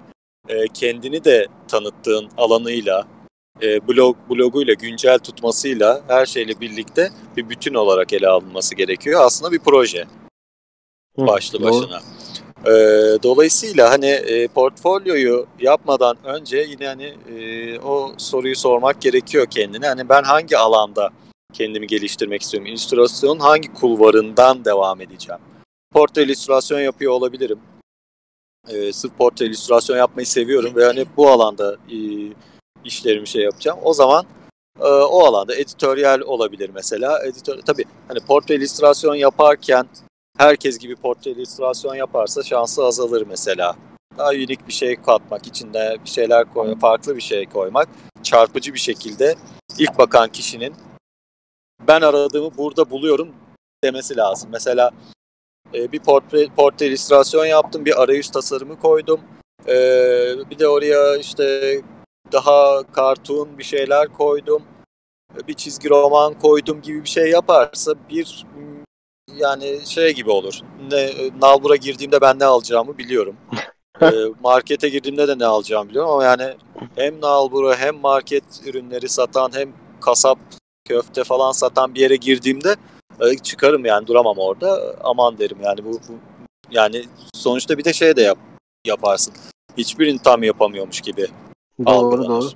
e, 0.50 0.68
kendini 0.68 1.24
de 1.24 1.46
tanıttığın 1.68 2.30
alanıyla, 2.38 3.08
e, 3.62 3.88
blog 3.88 4.16
bloguyla 4.30 4.74
güncel 4.74 5.20
tutmasıyla 5.20 6.01
her 6.08 6.26
şeyle 6.26 6.60
birlikte 6.60 7.10
bir 7.38 7.49
bütün 7.49 7.74
olarak 7.74 8.14
ele 8.14 8.28
alınması 8.28 8.76
gerekiyor. 8.76 9.22
Aslında 9.24 9.51
bir 9.51 9.60
proje 9.60 10.06
başlı 11.18 11.64
başına. 11.64 12.01
E, 12.66 12.74
dolayısıyla 13.24 13.91
hani 13.91 14.06
e, 14.06 14.47
portfolyoyu 14.47 15.47
yapmadan 15.60 16.18
önce 16.24 16.58
yine 16.58 16.88
hani 16.88 17.14
e, 17.36 17.80
o 17.80 18.14
soruyu 18.18 18.56
sormak 18.56 19.01
gerekiyor 19.01 19.45
kendine. 19.45 19.88
Hani 19.88 20.10
ben 20.10 20.24
hangi 20.24 20.58
alanda 20.58 21.10
kendimi 21.53 21.88
geliştirmek 21.88 22.41
istiyorum? 22.41 22.68
İllüstrasyonun 22.68 23.39
hangi 23.39 23.74
kulvarından 23.74 24.66
devam 24.66 25.01
edeceğim? 25.01 25.41
Portre 25.93 26.24
illüstrasyon 26.24 26.80
yapıyor 26.80 27.12
olabilirim. 27.12 27.60
E, 28.68 28.93
sırf 28.93 29.18
portre 29.18 29.45
illüstrasyon 29.45 29.97
yapmayı 29.97 30.28
seviyorum 30.28 30.76
ve 30.76 30.86
hani 30.86 31.06
bu 31.18 31.30
alanda 31.30 31.74
e, 31.74 31.97
işlerimi 32.86 33.28
şey 33.28 33.42
yapacağım. 33.42 33.80
O 33.84 33.94
zaman 33.94 34.26
e, 34.80 34.88
o 34.88 35.26
alanda 35.26 35.56
editoryal 35.56 36.22
olabilir 36.22 36.72
mesela. 36.74 37.26
Editör, 37.26 37.62
tabii 37.62 37.86
hani 38.08 38.20
portre 38.20 38.56
illüstrasyon 38.56 39.16
yaparken 39.16 39.88
herkes 40.38 40.78
gibi 40.78 40.96
portre 40.96 41.32
illüstrasyon 41.32 41.96
yaparsa 41.96 42.44
şansı 42.44 42.84
azalır 42.84 43.26
mesela. 43.30 43.76
Daha 44.18 44.30
unik 44.30 44.68
bir 44.68 44.74
şey 44.74 44.96
katmak, 44.96 45.48
içinde 45.48 45.98
bir 46.06 46.10
şeyler 46.10 46.54
koymak, 46.54 46.82
farklı 46.82 47.16
bir 47.16 47.22
şey 47.22 47.46
koymak, 47.46 47.90
çarpıcı 48.24 48.74
bir 48.74 48.80
şekilde 48.80 49.36
ilk 49.80 49.98
bakan 49.98 50.30
kişinin 50.30 50.74
ben 51.88 52.02
aradığımı 52.02 52.58
burada 52.58 52.90
buluyorum 52.90 53.36
demesi 53.84 54.18
lazım. 54.18 54.50
Mesela 54.52 54.92
e, 55.74 55.92
bir 55.92 56.00
portre, 56.00 56.48
portre 56.56 56.88
illüstrasyon 56.88 57.46
yaptım, 57.46 57.86
bir 57.86 58.02
arayüz 58.02 58.30
tasarımı 58.30 58.80
koydum. 58.80 59.22
E, 59.68 59.76
bir 60.50 60.60
de 60.60 60.68
oraya 60.68 61.18
işte 61.18 61.82
daha 62.32 62.84
kartun 62.84 63.58
bir 63.58 63.64
şeyler 63.64 64.08
koydum. 64.08 64.64
Bir 65.48 65.54
çizgi 65.54 65.90
roman 65.90 66.40
koydum 66.40 66.82
gibi 66.82 67.04
bir 67.04 67.10
şey 67.10 67.30
yaparsa 67.30 67.94
bir 68.10 68.46
yani 69.36 69.80
şey 69.86 70.14
gibi 70.14 70.32
olur. 70.32 70.60
Ne 70.92 71.12
Nalbur'a 71.42 71.76
girdiğimde 71.76 72.22
ben 72.22 72.40
ne 72.40 72.46
alacağımı 72.46 72.98
biliyorum. 72.98 73.36
e, 74.02 74.12
markete 74.44 74.90
girdiğimde 74.90 75.28
de 75.28 75.40
ne 75.40 75.46
alacağımı 75.46 75.90
biliyorum 75.90 76.12
ama 76.12 76.24
yani 76.24 76.54
hem 76.96 77.22
Nalbur'u 77.22 77.74
hem 77.74 77.96
market 77.96 78.44
ürünleri 78.66 79.10
satan 79.10 79.52
hem 79.54 79.74
kasap 80.02 80.40
köfte 80.86 81.24
falan 81.24 81.52
satan 81.52 81.96
bir 81.96 82.00
yere 82.00 82.16
girdiğimde 82.16 82.76
e, 83.22 83.38
çıkarım 83.38 83.86
yani 83.86 84.08
duramam 84.08 84.38
orada. 84.38 84.96
Aman 85.04 85.38
derim 85.38 85.58
yani 85.64 85.86
bu, 85.86 85.92
bu 85.92 86.20
yani 86.72 87.06
sonuçta 87.34 87.78
bir 87.78 87.84
de 87.84 87.94
şey 87.94 88.16
de 88.16 88.22
yap, 88.22 88.38
yaparsın. 88.86 89.34
Hiçbirini 89.78 90.20
tam 90.20 90.44
yapamıyormuş 90.44 91.02
gibi. 91.02 91.28
Doğru 91.86 92.28
doğru. 92.28 92.50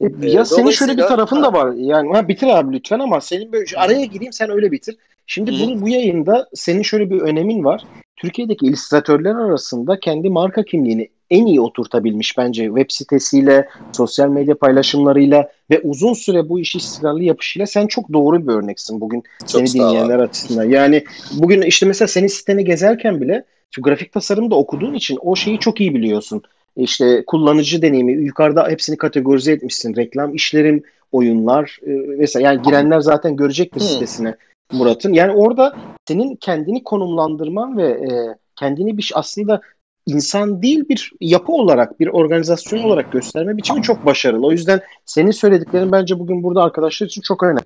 E, 0.00 0.28
ya 0.28 0.44
senin 0.44 0.70
şöyle 0.70 0.96
bir 0.96 1.02
tarafın 1.02 1.42
da 1.42 1.52
var. 1.52 1.72
Yani 1.76 2.12
ha, 2.12 2.28
bitir 2.28 2.46
abi 2.46 2.76
lütfen 2.76 2.98
ama 2.98 3.20
senin 3.20 3.52
böyle 3.52 3.64
araya 3.76 4.04
gireyim 4.04 4.32
sen 4.32 4.50
öyle 4.50 4.72
bitir. 4.72 4.96
Şimdi 5.26 5.52
bunu 5.52 5.80
bu 5.80 5.88
yayında 5.88 6.48
senin 6.54 6.82
şöyle 6.82 7.10
bir 7.10 7.20
önemin 7.20 7.64
var. 7.64 7.84
Türkiye'deki 8.16 8.66
illüstratörler 8.66 9.34
arasında 9.34 10.00
kendi 10.00 10.30
marka 10.30 10.64
kimliğini 10.64 11.08
en 11.30 11.46
iyi 11.46 11.60
oturtabilmiş 11.60 12.38
bence 12.38 12.66
web 12.66 12.86
sitesiyle, 12.88 13.68
sosyal 13.92 14.28
medya 14.28 14.58
paylaşımlarıyla 14.58 15.50
ve 15.70 15.80
uzun 15.80 16.14
süre 16.14 16.48
bu 16.48 16.60
işi 16.60 16.78
istikrarlı 16.78 17.22
yapışıyla 17.22 17.66
sen 17.66 17.86
çok 17.86 18.12
doğru 18.12 18.48
bir 18.48 18.52
örneksin 18.52 19.00
bugün 19.00 19.22
çok 19.40 19.68
seni 19.68 19.72
dinleyenler 19.72 20.18
açısından. 20.18 20.64
Yani 20.64 21.04
bugün 21.32 21.62
işte 21.62 21.86
mesela 21.86 22.08
senin 22.08 22.26
siteni 22.26 22.64
gezerken 22.64 23.20
bile 23.20 23.44
şu 23.70 23.82
grafik 23.82 24.12
tasarım 24.12 24.50
da 24.50 24.54
okuduğun 24.54 24.94
için 24.94 25.18
o 25.22 25.36
şeyi 25.36 25.58
çok 25.58 25.80
iyi 25.80 25.94
biliyorsun. 25.94 26.42
İşte 26.76 27.24
kullanıcı 27.26 27.82
deneyimi 27.82 28.12
yukarıda 28.12 28.68
hepsini 28.68 28.96
kategorize 28.96 29.52
etmişsin. 29.52 29.96
Reklam, 29.96 30.34
işlerim, 30.34 30.82
oyunlar 31.12 31.78
e, 31.82 32.18
vesaire. 32.18 32.46
Yani 32.46 32.62
girenler 32.62 33.00
zaten 33.00 33.36
görecektir 33.36 33.80
hmm. 33.80 33.86
sitesine 33.86 34.34
Murat'ın. 34.72 35.12
Yani 35.12 35.32
orada 35.32 35.76
senin 36.08 36.36
kendini 36.36 36.84
konumlandırman 36.84 37.76
ve 37.78 37.88
e, 37.88 38.08
kendini 38.56 38.98
bir 38.98 39.12
aslında 39.14 39.60
insan 40.06 40.62
değil 40.62 40.88
bir 40.88 41.12
yapı 41.20 41.52
olarak, 41.52 42.00
bir 42.00 42.06
organizasyon 42.06 42.82
olarak 42.82 43.12
gösterme 43.12 43.56
biçimi 43.56 43.82
çok 43.82 44.06
başarılı. 44.06 44.46
O 44.46 44.52
yüzden 44.52 44.80
senin 45.04 45.30
söylediklerin 45.30 45.92
bence 45.92 46.18
bugün 46.18 46.42
burada 46.42 46.62
arkadaşlar 46.62 47.06
için 47.06 47.22
çok 47.22 47.42
önemli. 47.42 47.60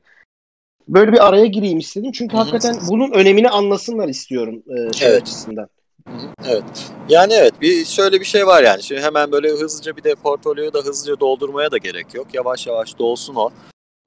Böyle 0.88 1.12
bir 1.12 1.28
araya 1.28 1.46
gireyim 1.46 1.78
istedim 1.78 2.12
çünkü 2.12 2.36
hakikaten 2.36 2.76
bunun 2.88 3.12
önemini 3.12 3.48
anlasınlar 3.48 4.08
istiyorum 4.08 4.62
e, 4.68 4.92
şey 4.92 5.08
evet. 5.08 5.22
açısından. 5.22 5.68
Evet. 6.46 6.92
Yani 7.08 7.32
evet 7.32 7.60
bir 7.60 7.84
şöyle 7.84 8.20
bir 8.20 8.24
şey 8.24 8.46
var 8.46 8.62
yani. 8.62 8.82
Şimdi 8.82 9.00
hemen 9.00 9.32
böyle 9.32 9.50
hızlıca 9.50 9.96
bir 9.96 10.04
de 10.04 10.14
portfolyoyu 10.14 10.72
da 10.72 10.78
hızlıca 10.78 11.20
doldurmaya 11.20 11.70
da 11.70 11.78
gerek 11.78 12.14
yok. 12.14 12.26
Yavaş 12.32 12.66
yavaş 12.66 12.98
dolsun 12.98 13.34
o. 13.34 13.50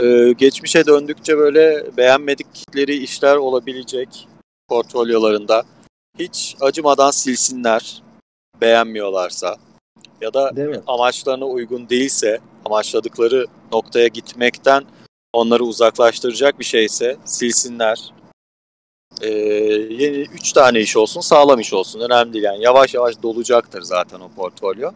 Ee, 0.02 0.32
geçmişe 0.38 0.86
döndükçe 0.86 1.38
böyle 1.38 1.98
beğenmedikleri 1.98 2.96
işler 2.96 3.36
olabilecek 3.36 4.28
portfolyolarında 4.70 5.64
hiç 6.20 6.56
acımadan 6.62 7.12
silsinler 7.12 8.04
beğenmiyorlarsa 8.62 9.56
ya 10.22 10.34
da 10.34 10.52
amaçlarına 10.88 11.46
uygun 11.46 11.90
değilse 11.90 12.40
amaçladıkları 12.66 13.46
noktaya 13.72 14.08
gitmekten 14.08 14.84
onları 15.34 15.64
uzaklaştıracak 15.64 16.60
bir 16.60 16.66
şeyse 16.66 17.18
silsinler. 17.26 18.14
Ee, 19.22 19.30
yeni 19.90 20.18
3 20.18 20.52
tane 20.54 20.80
iş 20.80 20.98
olsun 20.98 21.22
sağlam 21.22 21.60
iş 21.60 21.74
olsun 21.74 22.00
önemli 22.00 22.34
değil 22.34 22.44
yani 22.44 22.64
yavaş 22.64 22.94
yavaş 22.94 23.24
dolacaktır 23.24 23.82
zaten 23.82 24.20
o 24.20 24.30
portfolyo. 24.36 24.92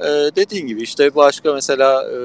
Ee, 0.00 0.04
dediğin 0.36 0.66
gibi 0.66 0.82
işte 0.82 1.14
başka 1.14 1.52
mesela 1.52 2.10
e, 2.10 2.16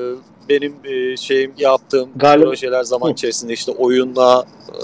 benim 0.50 0.76
e, 0.84 1.18
şeyim 1.18 1.54
yaptığım 1.58 2.10
Galiba. 2.16 2.46
projeler 2.46 2.84
zaman 2.84 3.14
içerisinde 3.14 3.54
işte 3.54 3.72
oyunla 3.72 4.46
e, 4.70 4.76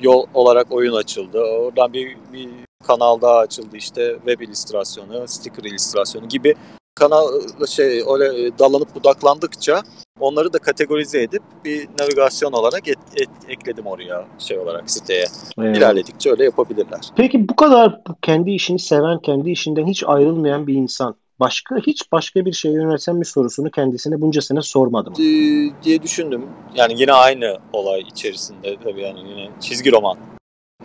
yol 0.00 0.26
olarak 0.34 0.72
oyun 0.72 0.94
açıldı. 0.94 1.40
Oradan 1.40 1.92
bir, 1.92 2.16
bir 2.32 2.48
kanal 2.86 3.20
daha 3.20 3.38
açıldı 3.38 3.76
işte 3.76 4.16
web 4.26 4.40
illüstrasyonu, 4.40 5.28
sticker 5.28 5.64
illüstrasyonu 5.64 6.28
gibi 6.28 6.54
kanal 6.94 7.26
şey 7.66 8.02
öyle 8.08 8.58
dallanıp 8.58 8.94
budaklandıkça 8.94 9.82
onları 10.20 10.52
da 10.52 10.58
kategorize 10.58 11.22
edip 11.22 11.42
bir 11.64 11.88
navigasyon 12.00 12.52
olarak 12.52 12.88
et, 12.88 12.98
et, 13.16 13.28
ekledim 13.48 13.86
oraya 13.86 14.26
şey 14.38 14.58
olarak 14.58 14.90
siteye. 14.90 15.26
Evet. 15.58 15.76
İlerledikçe 15.76 16.30
öyle 16.30 16.44
yapabilirler. 16.44 17.00
Peki 17.16 17.48
bu 17.48 17.56
kadar 17.56 18.00
kendi 18.22 18.50
işini 18.50 18.78
seven, 18.78 19.18
kendi 19.18 19.50
işinden 19.50 19.86
hiç 19.86 20.04
ayrılmayan 20.06 20.66
bir 20.66 20.74
insan 20.74 21.14
başka 21.40 21.76
hiç 21.76 22.12
başka 22.12 22.44
bir 22.44 22.52
şeye 22.52 22.74
yönelsen 22.74 23.20
bir 23.20 23.26
sorusunu 23.26 23.70
kendisine 23.70 24.20
bunca 24.20 24.40
sene 24.40 24.62
sormadım. 24.62 25.12
Ee, 25.12 25.84
diye 25.84 26.02
düşündüm. 26.02 26.46
Yani 26.74 27.00
yine 27.00 27.12
aynı 27.12 27.58
olay 27.72 28.00
içerisinde 28.00 28.76
tabii 28.84 29.02
yani 29.02 29.20
yine 29.20 29.50
çizgi 29.60 29.92
roman 29.92 30.16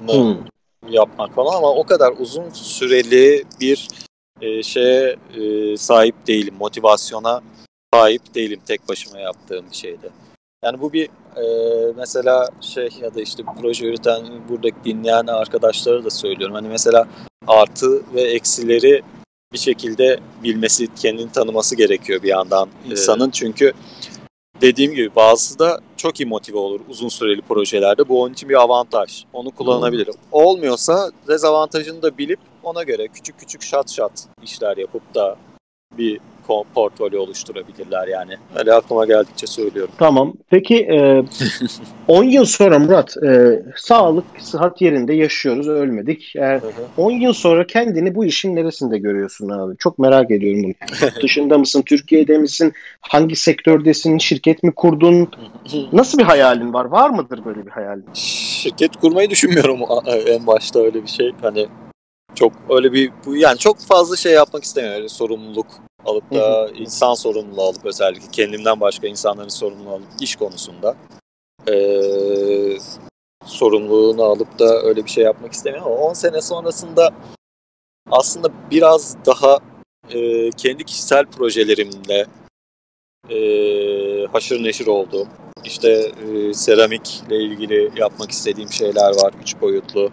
mı 0.02 0.14
hmm. 0.14 0.36
yapmak 0.90 1.36
falan 1.36 1.58
ama 1.58 1.72
o 1.72 1.84
kadar 1.84 2.14
uzun 2.20 2.50
süreli 2.50 3.44
bir 3.62 3.88
e, 4.42 4.64
şeye 4.64 5.16
e, 5.34 5.78
sahip 5.78 6.28
değilim. 6.28 6.56
Motivasyona 6.60 7.42
sahip 7.94 8.36
değilim 8.36 8.60
tek 8.66 8.90
başıma 8.90 9.20
yaptığım 9.20 9.66
bir 9.72 9.76
şeyde. 9.76 10.10
Yani 10.66 10.82
bu 10.82 10.94
bir 10.94 11.06
e, 11.36 11.44
mesela 11.98 12.50
şey 12.62 12.90
ya 13.02 13.16
da 13.16 13.22
işte 13.22 13.44
proje 13.62 13.86
üreten 13.86 14.26
buradaki 14.50 14.76
dinleyen 14.86 15.28
arkadaşlara 15.28 16.04
da 16.04 16.10
söylüyorum. 16.10 16.56
Hani 16.56 16.68
mesela 16.68 17.08
artı 17.48 18.14
ve 18.14 18.22
eksileri 18.22 19.02
bir 19.54 19.58
şekilde 19.58 20.20
bilmesi, 20.44 20.88
kendini 20.96 21.32
tanıması 21.32 21.76
gerekiyor 21.76 22.24
bir 22.24 22.28
yandan 22.28 22.70
insanın. 22.92 23.30
Çünkü 23.30 23.74
dediğim 24.62 24.94
gibi 24.94 25.16
bazısı 25.16 25.60
da 25.60 25.80
çok 25.98 26.20
iyi 26.20 26.26
motive 26.26 26.58
olur 26.58 26.80
uzun 26.90 27.10
süreli 27.10 27.42
projelerde. 27.42 28.10
Bu 28.10 28.22
onun 28.22 28.34
için 28.34 28.50
bir 28.50 28.62
avantaj. 28.62 29.24
Onu 29.34 29.52
kullanabilir. 29.52 30.10
Olmuyorsa 30.32 31.12
dezavantajını 31.28 32.02
da 32.02 32.18
bilip 32.18 32.40
ona 32.64 32.84
göre 32.84 33.08
küçük 33.08 33.40
küçük 33.40 33.62
şat 33.62 33.92
şat 33.92 34.28
işler 34.44 34.78
yapıp 34.78 35.16
da 35.16 35.36
bir 35.98 36.20
portfolyo 36.76 37.22
oluşturabilirler 37.22 38.08
yani. 38.08 38.34
Öyle 38.56 38.74
aklıma 38.74 39.06
geldikçe 39.06 39.48
söylüyorum. 39.48 39.94
Tamam. 39.98 40.34
Peki 40.50 40.76
e, 40.76 41.24
10 42.08 42.24
yıl 42.24 42.46
sonra 42.46 42.80
Murat 42.80 43.18
e, 43.18 43.64
sağlık, 43.76 44.26
sıhhat 44.40 44.82
yerinde 44.82 45.14
yaşıyoruz, 45.14 45.68
ölmedik. 45.68 46.36
E, 46.36 46.62
10 46.98 47.12
yıl 47.12 47.34
sonra 47.34 47.68
kendini 47.68 48.16
bu 48.16 48.26
işin 48.26 48.56
neresinde 48.56 48.98
görüyorsun 48.98 49.50
abi? 49.50 49.78
Çok 49.78 50.00
merak 50.00 50.32
ediyorum 50.32 50.64
bunu. 50.64 50.74
Dışında 51.24 51.58
mısın, 51.58 51.82
Türkiye'de 51.82 52.38
misin? 52.38 52.74
Hangi 53.02 53.36
sektördesin? 53.36 54.18
Şirket 54.18 54.64
mi 54.64 54.72
kurdun? 54.72 55.30
Nasıl 55.94 56.18
bir 56.18 56.24
hayalin 56.24 56.74
var? 56.74 56.86
Var 56.86 57.10
mıdır 57.10 57.46
böyle 57.46 57.66
bir 57.66 57.72
hayalin? 57.72 58.06
Şirket 58.14 58.96
kurmayı 58.96 59.30
düşünmüyorum 59.30 59.80
en 60.28 60.48
başta 60.48 60.80
öyle 60.80 61.04
bir 61.04 61.08
şey. 61.08 61.32
Hani 61.42 61.68
çok 62.36 62.54
öyle 62.70 62.94
bir 62.94 63.12
yani 63.28 63.58
çok 63.58 63.80
fazla 63.80 64.16
şey 64.16 64.34
yapmak 64.34 64.64
istemiyorum. 64.64 64.98
Öyle 64.98 65.10
sorumluluk 65.10 65.68
alıp 66.06 66.34
da 66.34 66.70
insan 66.70 67.14
sorumluluğu 67.14 67.64
alıp 67.64 67.86
özellikle 67.86 68.32
kendimden 68.32 68.80
başka 68.80 69.08
insanların 69.08 69.50
sorumluluğu 69.50 69.90
alıp 69.90 70.08
iş 70.22 70.36
konusunda 70.36 70.96
ee, 71.68 72.78
sorumluluğunu 73.46 74.24
alıp 74.24 74.60
da 74.60 74.82
öyle 74.82 75.06
bir 75.06 75.10
şey 75.10 75.24
yapmak 75.24 75.54
istemiyorum 75.54 75.92
ama 75.92 76.02
10 76.02 76.14
sene 76.14 76.42
sonrasında 76.42 77.12
aslında 78.12 78.48
biraz 78.72 79.26
daha 79.26 79.60
e, 80.14 80.50
kendi 80.50 80.84
kişisel 80.84 81.26
projelerimle 81.26 82.26
e, 83.30 83.38
haşır 84.32 84.64
neşir 84.64 84.88
olduğum 84.88 85.28
işte 85.66 86.12
e, 86.28 86.54
seramikle 86.54 87.38
ilgili 87.38 87.92
yapmak 87.96 88.32
istediğim 88.32 88.72
şeyler 88.72 89.10
var 89.24 89.34
üç 89.42 89.62
boyutlu. 89.62 90.10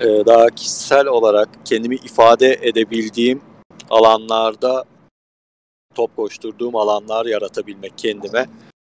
E, 0.00 0.06
daha 0.06 0.46
kişisel 0.46 1.06
olarak 1.06 1.48
kendimi 1.64 1.94
ifade 1.94 2.58
edebildiğim 2.62 3.42
alanlarda 3.90 4.84
top 5.94 6.16
koşturduğum 6.16 6.76
alanlar 6.76 7.26
yaratabilmek 7.26 7.98
kendime 7.98 8.46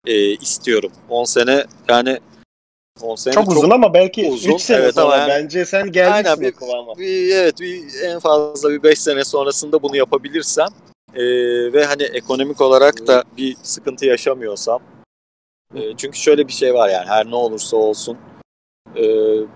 e, 0.06 0.30
istiyorum. 0.30 0.92
10 1.08 1.24
sene 1.24 1.64
yani 1.88 2.18
10 3.00 3.14
sene 3.14 3.34
çok, 3.34 3.44
çok 3.44 3.56
uzun 3.56 3.70
ama 3.70 3.94
belki 3.94 4.28
uzun. 4.28 4.52
3 4.52 4.60
sene 4.60 4.78
evet, 4.78 4.94
sonra 4.94 5.16
yani, 5.16 5.28
bence 5.28 5.64
sen 5.64 5.92
aynen, 6.12 6.40
bir, 6.40 6.54
bir, 6.98 7.34
evet 7.34 7.60
bir, 7.60 8.02
en 8.02 8.18
fazla 8.18 8.70
bir 8.70 8.82
5 8.82 8.98
sene 8.98 9.24
sonrasında 9.24 9.82
bunu 9.82 9.96
yapabilirsem 9.96 10.68
e, 11.14 11.22
ve 11.72 11.84
hani 11.84 12.02
ekonomik 12.02 12.60
olarak 12.60 13.06
da 13.06 13.24
bir 13.36 13.56
sıkıntı 13.62 14.06
yaşamıyorsam 14.06 14.82
e, 15.74 15.96
çünkü 15.96 16.18
şöyle 16.18 16.48
bir 16.48 16.52
şey 16.52 16.74
var 16.74 16.88
yani 16.88 17.06
her 17.06 17.26
ne 17.26 17.36
olursa 17.36 17.76
olsun 17.76 18.18
e, 18.96 19.04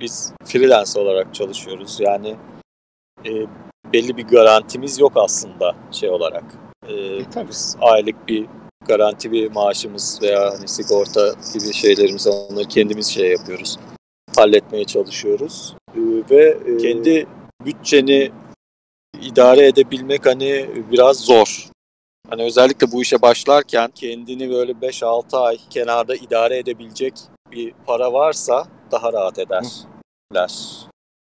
biz 0.00 0.32
freelance 0.44 1.00
olarak 1.00 1.34
çalışıyoruz 1.34 2.00
yani 2.00 2.36
e, 3.26 3.30
belli 3.92 4.16
bir 4.16 4.24
garantimiz 4.24 4.98
yok 4.98 5.12
aslında 5.16 5.74
şey 5.92 6.10
olarak 6.10 6.44
e, 6.88 7.48
biz 7.48 7.76
aylık 7.80 8.28
bir 8.28 8.46
garanti 8.86 9.32
bir 9.32 9.50
maaşımız 9.50 10.18
veya 10.22 10.50
hani 10.50 10.68
sigorta 10.68 11.34
gibi 11.54 11.72
şeylerimiz 11.72 12.26
onları 12.26 12.68
kendimiz 12.68 13.06
şey 13.06 13.30
yapıyoruz. 13.30 13.78
Halletmeye 14.36 14.84
çalışıyoruz. 14.84 15.74
E, 15.94 16.00
ve 16.30 16.58
e, 16.66 16.76
kendi 16.78 17.26
bütçeni 17.64 18.30
idare 19.20 19.66
edebilmek 19.66 20.26
hani 20.26 20.70
biraz 20.90 21.20
zor. 21.20 21.68
Hani 22.30 22.42
özellikle 22.42 22.92
bu 22.92 23.02
işe 23.02 23.22
başlarken 23.22 23.90
kendini 23.94 24.50
böyle 24.50 24.72
5-6 24.72 25.36
ay 25.38 25.58
kenarda 25.70 26.16
idare 26.16 26.58
edebilecek 26.58 27.14
bir 27.52 27.74
para 27.86 28.12
varsa 28.12 28.66
daha 28.90 29.12
rahat 29.12 29.38
ederler. 29.38 29.72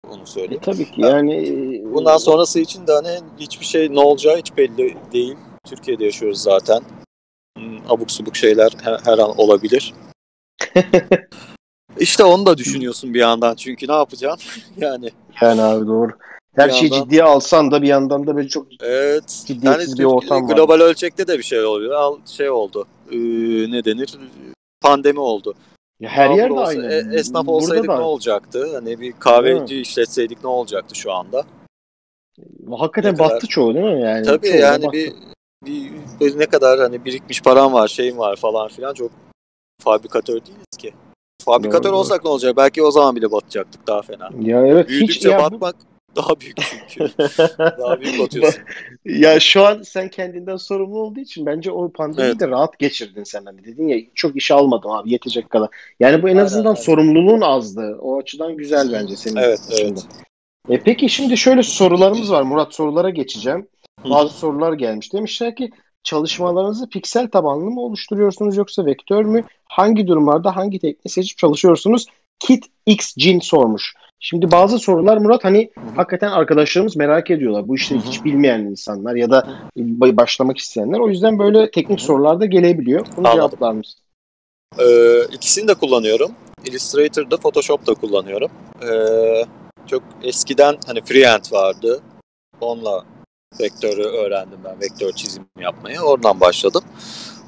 Onu 0.10 0.28
söyleyeyim. 0.28 0.62
E, 0.62 0.66
tabii 0.66 0.92
ki 0.92 1.02
yani. 1.02 1.82
Bundan 1.86 2.18
sonrası 2.18 2.60
için 2.60 2.88
de 2.88 2.92
hani 2.92 3.20
hiçbir 3.40 3.66
şey 3.66 3.96
ne 3.96 4.00
olacağı 4.00 4.38
hiç 4.38 4.58
belli 4.58 4.98
değil. 5.12 5.36
Türkiye'de 5.66 6.06
yaşıyoruz 6.06 6.42
zaten. 6.42 6.82
Hmm, 7.58 7.92
abuk 7.92 8.12
subuk 8.12 8.36
şeyler 8.36 8.72
her, 8.84 9.00
her 9.06 9.18
an 9.18 9.40
olabilir. 9.40 9.94
İşte 12.00 12.24
onu 12.24 12.46
da 12.46 12.58
düşünüyorsun 12.58 13.14
bir 13.14 13.20
yandan 13.20 13.56
çünkü 13.56 13.88
ne 13.88 13.94
yapacaksın 13.94 14.64
yani. 14.78 15.12
Yani 15.42 15.62
abi 15.62 15.88
doğru. 15.88 16.12
Her 16.56 16.70
şeyi 16.70 16.92
yandan... 16.92 17.04
ciddiye 17.04 17.24
alsan 17.24 17.72
da 17.72 17.82
bir 17.82 17.88
yandan 17.88 18.28
da 18.28 18.36
böyle 18.36 18.48
çok 18.48 18.68
evet, 18.82 19.44
ciddiyetsiz 19.48 19.90
yani, 19.90 20.00
bir 20.00 20.04
ortam 20.04 20.50
var. 20.50 20.56
Global 20.56 20.80
ölçekte 20.80 21.28
de 21.28 21.38
bir 21.38 21.44
şey 21.44 21.66
oluyor. 21.66 21.94
Al 21.94 22.18
şey 22.26 22.50
oldu. 22.50 22.88
Ee, 23.12 23.18
ne 23.72 23.86
denir? 23.86 24.18
Pandemi 24.82 25.20
oldu. 25.20 25.54
Ya 26.00 26.10
her 26.10 26.30
yerde 26.30 26.54
olsa, 26.54 26.64
aynı. 26.64 26.94
E, 26.94 27.20
esnaf 27.20 27.48
olsaydık 27.48 27.90
ne 27.90 27.94
olacaktı? 27.94 28.70
Hani 28.74 29.00
bir 29.00 29.14
kahveci 29.20 29.82
işletseydik 29.82 30.44
ne 30.44 30.50
olacaktı 30.50 30.96
şu 30.96 31.14
anda? 31.14 31.44
Hakikaten 32.72 33.14
ne 33.14 33.20
battı 33.20 33.34
kadar... 33.34 33.48
çoğu 33.48 33.74
değil 33.74 33.86
mi? 33.86 34.02
Yani 34.02 34.26
Tabii 34.26 34.48
yani 34.48 34.92
bir 34.92 34.92
bir 34.92 35.14
ne 36.36 36.46
kadar 36.46 36.80
hani 36.80 37.06
birikmiş 37.06 37.42
param 37.42 37.74
var, 37.74 37.88
şeyim 37.88 38.18
var 38.18 38.36
falan 38.36 38.68
filan 38.68 38.94
çok 38.94 39.12
fabrikatör 39.82 40.34
değiliz 40.34 40.78
ki. 40.78 40.94
Fabrikatör 41.46 41.90
doğru, 41.90 41.98
olsak 41.98 42.24
ne 42.24 42.30
olacak? 42.30 42.58
Belki 42.58 42.84
o 42.84 42.92
zaman 42.92 43.16
bile 43.16 43.32
batacaktık 43.32 43.88
daha 43.88 44.02
fena. 44.02 44.30
Ya 44.40 44.68
evet 44.68 44.90
Büyüdükçe 44.90 45.30
hiç, 45.30 45.38
batmak 45.38 45.76
bu... 45.76 46.16
daha 46.16 46.40
büyük 46.40 46.58
çünkü. 46.90 47.14
daha 47.60 48.02
büyük 48.02 48.20
batıyorsun. 48.20 48.62
ya 49.06 49.40
şu 49.40 49.66
an 49.66 49.82
sen 49.82 50.10
kendinden 50.10 50.56
sorumlu 50.56 51.00
olduğu 51.00 51.20
için 51.20 51.46
bence 51.46 51.72
o 51.72 51.92
pandemiyi 51.92 52.32
evet. 52.32 52.40
de 52.40 52.48
rahat 52.48 52.80
geçirdin 52.80 53.24
sen 53.24 53.46
hani 53.46 53.64
dedin 53.66 53.88
ya 53.88 53.98
çok 54.16 54.36
iş 54.36 54.52
almadım 54.52 54.92
abi 54.92 55.12
yetecek 55.12 55.50
kadar. 55.50 55.70
Yani 56.00 56.24
bu 56.24 56.30
en 56.30 56.38
azından 56.38 56.70
aynen, 56.70 56.82
sorumluluğun 56.82 57.42
azdı. 57.42 57.98
O 58.02 58.20
açıdan 58.20 58.58
güzel 58.58 58.92
bence 58.94 59.16
senin 59.16 59.36
evet, 59.36 59.60
evet. 59.82 60.06
E 60.70 60.80
peki 60.80 61.10
şimdi 61.10 61.38
şöyle 61.38 61.64
sorularımız 61.64 62.32
var 62.32 62.42
Murat 62.42 62.74
sorulara 62.74 63.10
geçeceğim 63.10 63.68
bazı 64.10 64.34
sorular 64.34 64.74
gelmiş. 64.74 65.14
Demişler 65.14 65.56
ki 65.56 65.70
çalışmalarınızı 66.04 66.90
piksel 66.90 67.30
tabanlı 67.30 67.72
mı 67.72 67.82
oluşturuyorsunuz 67.82 68.58
yoksa 68.58 68.86
vektör 68.86 69.26
mü? 69.26 69.44
Hangi 69.66 70.08
durumlarda 70.08 70.56
hangi 70.56 70.80
tekniği 70.80 71.12
seçip 71.12 71.38
çalışıyorsunuz? 71.38 72.06
Kit 72.40 72.66
X 72.86 73.14
Jin 73.18 73.40
sormuş. 73.40 73.94
Şimdi 74.20 74.52
bazı 74.52 74.80
sorular 74.80 75.18
Murat 75.18 75.44
hani 75.44 75.72
Hı-hı. 75.76 75.96
hakikaten 75.96 76.32
arkadaşlarımız 76.32 76.96
merak 76.96 77.32
ediyorlar. 77.32 77.68
Bu 77.68 77.76
işleri 77.76 78.00
hiç 78.00 78.26
bilmeyen 78.26 78.60
insanlar 78.60 79.16
ya 79.16 79.30
da 79.30 79.48
başlamak 79.78 80.58
isteyenler. 80.58 81.00
O 81.00 81.10
yüzden 81.10 81.40
böyle 81.40 81.72
teknik 81.72 82.00
Hı-hı. 82.00 82.08
sorular 82.08 82.40
da 82.40 82.46
gelebiliyor. 82.46 83.06
Bunu 83.18 83.28
Anladım. 83.28 83.50
cevaplar 83.50 83.72
mısın? 83.72 84.00
Ee, 84.80 85.22
ikisini 85.32 85.68
de 85.68 85.74
kullanıyorum. 85.74 86.32
Illustrator'da, 86.66 87.38
Photoshop'ta 87.38 87.94
kullanıyorum. 87.94 88.52
Ee, 88.84 89.46
çok 89.88 90.04
eskiden 90.24 90.76
hani 90.88 91.02
freehand 91.02 91.52
vardı. 91.52 92.02
Onunla 92.62 93.04
vektörü 93.60 94.04
öğrendim 94.04 94.60
ben. 94.64 94.82
Vektör 94.82 95.12
çizim 95.12 95.46
yapmayı. 95.60 96.00
Oradan 96.00 96.40
başladım. 96.40 96.84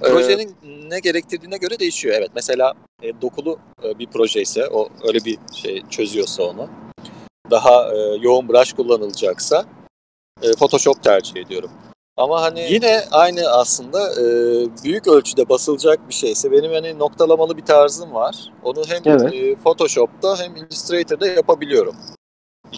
Ee, 0.01 0.09
Projenin 0.09 0.55
ne 0.89 0.99
gerektirdiğine 0.99 1.57
göre 1.57 1.79
değişiyor. 1.79 2.15
Evet 2.17 2.31
mesela 2.35 2.73
e, 3.03 3.21
dokulu 3.21 3.59
e, 3.83 3.99
bir 3.99 4.07
proje 4.07 4.41
ise 4.41 4.67
o 4.67 4.89
öyle 5.07 5.25
bir 5.25 5.37
şey 5.53 5.83
çözüyorsa 5.89 6.43
onu 6.43 6.69
daha 7.51 7.93
e, 7.95 7.97
yoğun 8.21 8.49
brush 8.49 8.73
kullanılacaksa 8.73 9.65
e, 10.41 10.51
Photoshop 10.51 11.03
tercih 11.03 11.35
ediyorum. 11.35 11.71
Ama 12.17 12.41
hani 12.41 12.67
yine 12.71 13.01
aynı 13.11 13.47
aslında 13.47 14.11
e, 14.21 14.25
büyük 14.83 15.07
ölçüde 15.07 15.49
basılacak 15.49 16.09
bir 16.09 16.13
şeyse 16.13 16.51
benim 16.51 16.71
hani 16.71 16.99
noktalamalı 16.99 17.57
bir 17.57 17.65
tarzım 17.65 18.13
var. 18.13 18.35
Onu 18.63 18.83
hem 18.87 19.01
evet. 19.05 19.33
e, 19.33 19.55
Photoshop'ta 19.55 20.39
hem 20.39 20.55
Illustrator'da 20.55 21.27
yapabiliyorum. 21.27 21.95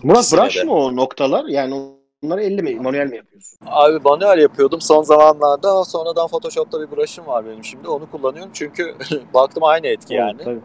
Murat 0.04 0.34
brush 0.34 0.64
mı 0.64 0.74
o 0.74 0.96
noktalar? 0.96 1.46
Yani 1.46 1.99
Bunları 2.24 2.44
elle 2.44 2.62
mi, 2.62 2.76
manuel 2.76 3.08
mi 3.08 3.16
yapıyorsun? 3.16 3.60
Abi 3.66 4.00
manuel 4.00 4.38
yapıyordum 4.42 4.82
son 4.82 5.04
zamanlarda. 5.04 5.84
Sonradan 5.84 6.28
Photoshop'ta 6.28 6.82
bir 6.82 6.98
brush'ım 6.98 7.28
var 7.28 7.46
benim 7.46 7.64
şimdi. 7.64 7.88
Onu 7.88 8.12
kullanıyorum 8.12 8.52
çünkü 8.54 8.96
baktım 9.34 9.64
aynı 9.64 9.88
etki 9.88 10.14
yani. 10.14 10.44
Tabii. 10.44 10.62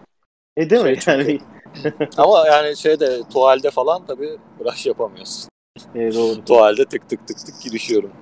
E 0.56 0.70
değil 0.70 0.84
mi? 0.84 1.02
Şey 1.02 1.14
yani... 1.14 1.40
Ama 2.16 2.46
yani 2.46 2.76
şeyde 2.76 3.22
tuvalde 3.32 3.70
falan 3.70 4.06
tabii 4.06 4.38
brush 4.60 4.86
yapamıyorsun. 4.86 5.48
E, 5.94 6.14
doğru. 6.14 6.44
tuvalde 6.44 6.84
tık 6.84 7.08
tık 7.08 7.26
tık 7.28 7.38
tık 7.38 7.62
girişiyorum. 7.62 8.12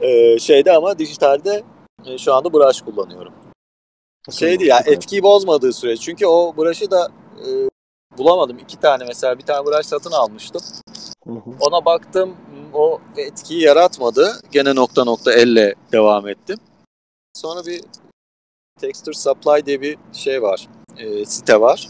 Ee, 0.00 0.38
şeyde 0.38 0.72
ama 0.72 0.98
dijitalde 0.98 1.62
e, 2.06 2.18
şu 2.18 2.34
anda 2.34 2.52
brush 2.52 2.80
kullanıyorum. 2.80 3.34
Şeydi 4.30 4.64
ya 4.64 4.80
etkiyi 4.86 5.22
bozmadığı 5.22 5.72
sürece. 5.72 6.02
Çünkü 6.02 6.26
o 6.26 6.56
brush'ı 6.56 6.90
da 6.90 7.08
e, 7.36 7.48
bulamadım. 8.18 8.58
İki 8.58 8.80
tane 8.80 9.04
mesela 9.04 9.38
bir 9.38 9.42
tane 9.44 9.66
brush 9.66 9.86
satın 9.86 10.12
almıştım. 10.12 10.62
Hı 11.26 11.32
hı. 11.32 11.50
Ona 11.60 11.84
baktım 11.84 12.36
o 12.74 13.00
etkiyi 13.16 13.62
yaratmadı. 13.62 14.40
Gene 14.52 14.74
nokta 14.74 15.04
nokta 15.04 15.32
elle 15.32 15.74
devam 15.92 16.28
ettim. 16.28 16.58
Sonra 17.34 17.66
bir 17.66 17.80
Texture 18.80 19.14
Supply 19.14 19.66
diye 19.66 19.80
bir 19.80 19.98
şey 20.12 20.42
var. 20.42 20.68
e, 20.98 21.24
site 21.24 21.60
var. 21.60 21.88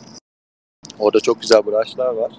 Orada 0.98 1.20
çok 1.20 1.40
güzel 1.40 1.66
brushlar 1.66 2.14
var. 2.14 2.32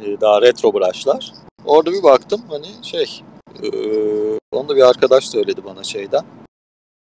E, 0.00 0.20
daha 0.20 0.42
retro 0.42 0.74
brushlar. 0.74 1.32
Orada 1.64 1.92
bir 1.92 2.02
baktım 2.02 2.42
hani 2.48 2.66
şey 2.82 3.22
e, 3.62 3.68
onu 4.52 4.68
da 4.68 4.76
bir 4.76 4.82
arkadaş 4.82 5.28
söyledi 5.28 5.64
bana 5.64 5.84
şeyden. 5.84 6.24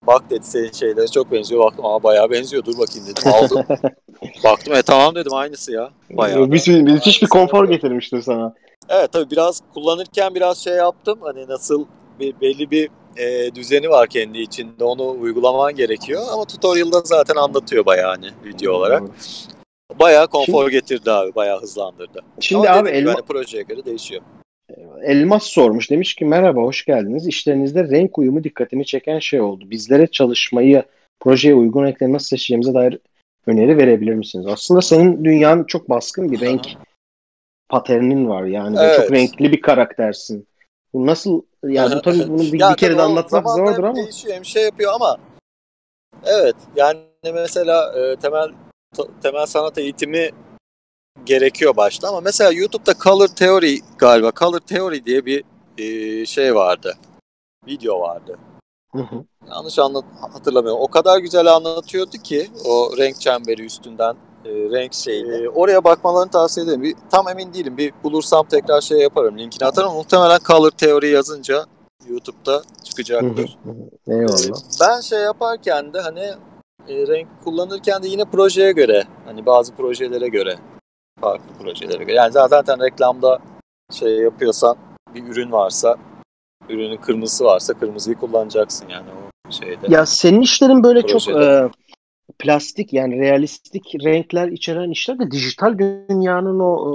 Bak 0.08 0.30
dedi 0.30 0.46
senin 0.46 0.72
şeylere 0.72 1.08
çok 1.08 1.32
benziyor. 1.32 1.62
Baktım 1.64 1.86
aa 1.86 2.04
bayağı 2.04 2.32
benziyor 2.32 2.66
dur 2.66 2.78
bakayım 2.78 3.08
dedim 3.08 3.34
aldım. 3.34 3.66
Baktım 4.44 4.74
e 4.74 4.82
tamam 4.82 5.16
dedim 5.16 5.34
aynısı 5.34 5.72
ya. 5.72 5.90
Bayağı 6.10 6.52
bir, 6.52 6.66
bir, 6.66 6.82
müthiş 6.82 7.22
bir 7.22 7.28
konfor 7.28 7.70
getirmiştir 7.70 8.22
sana. 8.22 8.54
Evet 8.90 9.12
tabii 9.12 9.32
biraz 9.32 9.62
kullanırken 9.74 10.36
biraz 10.36 10.58
şey 10.58 10.74
yaptım. 10.74 11.20
Hani 11.22 11.48
nasıl 11.48 11.86
bir, 12.20 12.42
belli 12.42 12.72
bir 12.72 12.90
e, 13.18 13.56
düzeni 13.56 13.90
var 13.90 14.08
kendi 14.08 14.40
içinde. 14.40 14.84
Onu 14.84 15.10
uygulaman 15.22 15.76
gerekiyor. 15.76 16.22
Ama 16.34 16.46
tutorial'da 16.46 17.02
zaten 17.06 17.36
anlatıyor 17.36 17.86
bayağı 17.86 18.10
hani 18.10 18.30
video 18.46 18.74
olarak. 18.74 19.04
Bayağı 20.00 20.28
konfor 20.28 20.70
getirdi 20.70 21.12
abi. 21.12 21.36
Bayağı 21.36 21.62
hızlandırdı. 21.62 22.20
Şimdi 22.40 22.70
Ama 22.70 22.80
abi 22.80 22.90
elma, 22.90 23.14
hani 23.14 23.22
projeye 23.22 23.64
göre 23.64 23.86
değişiyor. 23.86 24.22
Elmas 25.02 25.44
sormuş. 25.44 25.92
Demiş 25.92 26.16
ki 26.16 26.26
merhaba 26.26 26.62
hoş 26.62 26.86
geldiniz. 26.86 27.28
İşlerinizde 27.28 27.84
renk 27.90 28.18
uyumu 28.18 28.44
dikkatimi 28.44 28.86
çeken 28.86 29.20
şey 29.20 29.42
oldu. 29.42 29.70
Bizlere 29.70 30.08
çalışmayı 30.08 30.84
projeye 31.20 31.56
uygun 31.56 31.84
renkleri 31.84 32.14
nasıl 32.14 32.28
seçeceğimize 32.28 32.74
dair 32.74 33.00
öneri 33.48 33.78
verebilir 33.78 34.14
misiniz? 34.14 34.46
Aslında 34.48 34.82
senin 34.82 35.26
dünyanın 35.26 35.64
çok 35.64 35.90
baskın 35.90 36.32
bir 36.32 36.40
renk 36.40 36.68
paternin 37.70 38.30
var. 38.30 38.44
Yani 38.44 38.78
Evet. 38.80 38.96
çok 38.98 39.12
renkli 39.12 39.52
bir 39.52 39.62
karaktersin. 39.62 40.48
Bu 40.94 41.06
nasıl 41.06 41.42
yani 41.64 41.96
bu 41.96 42.02
tabii 42.02 42.28
bunu 42.28 42.42
bir, 42.42 42.60
Ya 42.60 42.72
bir 42.72 42.78
kere 42.78 42.98
de 42.98 43.02
anlatmak 43.02 43.50
zordur 43.50 43.84
ama 43.84 43.96
Değişiyor 43.96 44.36
hem 44.36 44.46
şey 44.46 44.64
yapıyor 44.64 44.94
ama 44.94 45.18
evet 46.26 46.56
yani 46.76 47.00
mesela 47.34 47.94
e, 48.00 48.16
temel 48.16 48.50
temel 49.24 49.46
sanat 49.46 49.78
eğitimi 49.78 50.30
gerekiyor 51.26 51.76
başta 51.76 52.10
ama 52.10 52.22
mesela 52.22 52.52
YouTube'da 52.52 52.94
Color 53.04 53.28
Theory 53.28 53.80
galiba 53.98 54.32
Color 54.40 54.60
Theory 54.60 55.06
diye 55.06 55.26
bir 55.26 55.44
e, 55.78 56.26
şey 56.26 56.56
vardı. 56.56 56.98
Video 57.68 58.00
vardı. 58.00 58.38
Hı 58.96 59.02
hı. 59.02 59.24
Yanlış 59.50 59.80
anlat 59.80 60.06
hatırlamıyorum. 60.34 60.82
O 60.82 60.88
kadar 60.88 61.18
güzel 61.20 61.54
anlatıyordu 61.54 62.18
ki 62.24 62.50
o 62.66 62.98
renk 62.98 63.22
çemberi 63.22 63.66
üstünden 63.66 64.16
e, 64.46 64.50
renk 64.50 64.94
şeyini. 64.94 65.36
E, 65.36 65.50
oraya 65.50 65.84
bakmalarını 65.84 66.32
tavsiye 66.32 66.66
ederim. 66.66 66.84
Bir, 66.84 66.96
tam 67.12 67.30
emin 67.30 67.54
değilim. 67.54 67.78
Bir 67.78 67.94
bulursam 68.04 68.46
tekrar 68.48 68.82
şey 68.82 68.98
yaparım. 69.00 69.38
Linkini 69.38 69.68
atarım. 69.68 69.94
Muhtemelen 69.94 70.40
Color 70.48 70.72
Theory 70.72 71.10
yazınca 71.10 71.66
YouTube'da 72.08 72.62
çıkacaktır. 72.84 73.58
Eyvallah. 74.08 74.46
Ee, 74.46 74.80
Ben 74.82 75.02
şey 75.02 75.20
yaparken 75.20 75.94
de 75.94 76.02
hani 76.02 76.34
e, 76.88 77.08
renk 77.08 77.28
kullanırken 77.44 78.04
de 78.04 78.08
yine 78.08 78.26
projeye 78.26 78.72
göre 78.72 79.04
hani 79.26 79.46
bazı 79.46 79.76
projelere 79.76 80.28
göre 80.28 80.58
farklı 81.20 81.54
projelere 81.64 82.04
göre. 82.04 82.16
Yani 82.16 82.32
zaten 82.32 82.82
reklamda 82.84 83.40
şey 83.92 84.18
yapıyorsan 84.18 84.78
bir 85.16 85.24
ürün 85.24 85.52
varsa 85.52 85.98
ürünün 86.70 86.98
kırmızısı 86.98 87.46
varsa 87.46 87.74
kırmızıyı 87.74 88.16
kullanacaksın 88.16 88.90
yani 88.90 89.06
o 89.10 89.52
şeyde. 89.52 89.88
Ya 89.90 90.06
senin 90.06 90.42
işlerin 90.42 90.84
böyle 90.84 91.02
çok 91.08 91.24
Projede. 91.24 91.46
e, 91.46 91.70
plastik 92.40 92.94
yani 92.94 93.20
realistik 93.20 93.96
renkler 94.04 94.48
içeren 94.48 94.92
işler 94.92 95.20
de 95.20 95.32
dijital 95.32 95.78
dünyanın 95.78 96.60
o 96.60 96.74
e, 96.76 96.94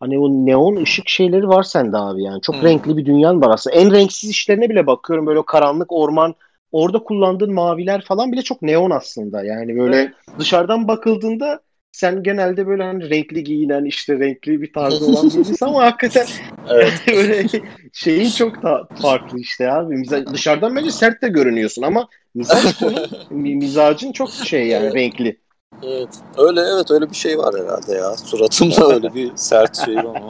hani 0.00 0.18
o 0.18 0.28
neon 0.28 0.76
ışık 0.76 1.08
şeyleri 1.08 1.48
var 1.48 1.62
sende 1.62 1.96
abi 1.96 2.22
yani. 2.22 2.40
Çok 2.40 2.54
Hmm. 2.56 2.62
renkli 2.62 2.96
bir 2.96 3.06
dünyan 3.06 3.42
var 3.42 3.50
aslında. 3.54 3.76
En 3.76 3.92
renksiz 3.92 4.30
işlerine 4.30 4.70
bile 4.70 4.86
bakıyorum 4.86 5.26
böyle 5.26 5.42
karanlık 5.46 5.92
orman 5.92 6.34
orada 6.72 6.98
kullandığın 6.98 7.54
maviler 7.54 8.04
falan 8.04 8.32
bile 8.32 8.42
çok 8.42 8.62
neon 8.62 8.90
aslında. 8.90 9.44
Yani 9.44 9.76
böyle 9.78 10.12
dışarıdan 10.38 10.88
bakıldığında 10.88 11.60
sen 11.96 12.22
genelde 12.22 12.66
böyle 12.66 12.82
hani 12.82 13.10
renkli 13.10 13.44
giyinen 13.44 13.84
işte 13.84 14.18
renkli 14.18 14.62
bir 14.62 14.72
tarzı 14.72 15.06
olan 15.06 15.30
birisin 15.30 15.56
ama 15.66 15.84
hakikaten 15.84 16.26
Evet. 16.70 16.92
böyle 17.08 17.48
şeyin 17.92 18.30
çok 18.30 18.62
da 18.62 18.88
farklı 19.02 19.38
işte 19.38 19.72
abi. 19.72 19.94
Miza- 19.94 20.32
dışarıdan 20.32 20.76
bence 20.76 20.90
sert 20.90 21.22
de 21.22 21.28
görünüyorsun 21.28 21.82
ama 21.82 22.08
mizaç 22.34 22.80
mizacın 23.30 24.12
çok 24.12 24.30
şey 24.30 24.66
yani 24.66 24.84
Evet. 24.84 24.94
renkli. 24.94 25.40
Evet. 25.82 26.08
Öyle 26.38 26.60
evet 26.60 26.90
öyle 26.90 27.10
bir 27.10 27.16
şey 27.16 27.38
var 27.38 27.54
herhalde 27.60 27.92
ya. 27.92 28.16
Suratımda 28.16 28.94
öyle 28.94 29.14
bir 29.14 29.36
sert 29.36 29.84
şey 29.84 29.96
var. 29.96 30.22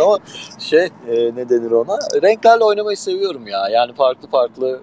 Ama 0.00 0.18
şey 0.58 0.84
e, 0.84 1.34
ne 1.34 1.48
denir 1.48 1.70
ona? 1.70 1.98
Renklerle 2.22 2.64
oynamayı 2.64 2.96
seviyorum 2.96 3.46
ya. 3.46 3.68
Yani 3.68 3.94
farklı 3.94 4.28
farklı 4.28 4.80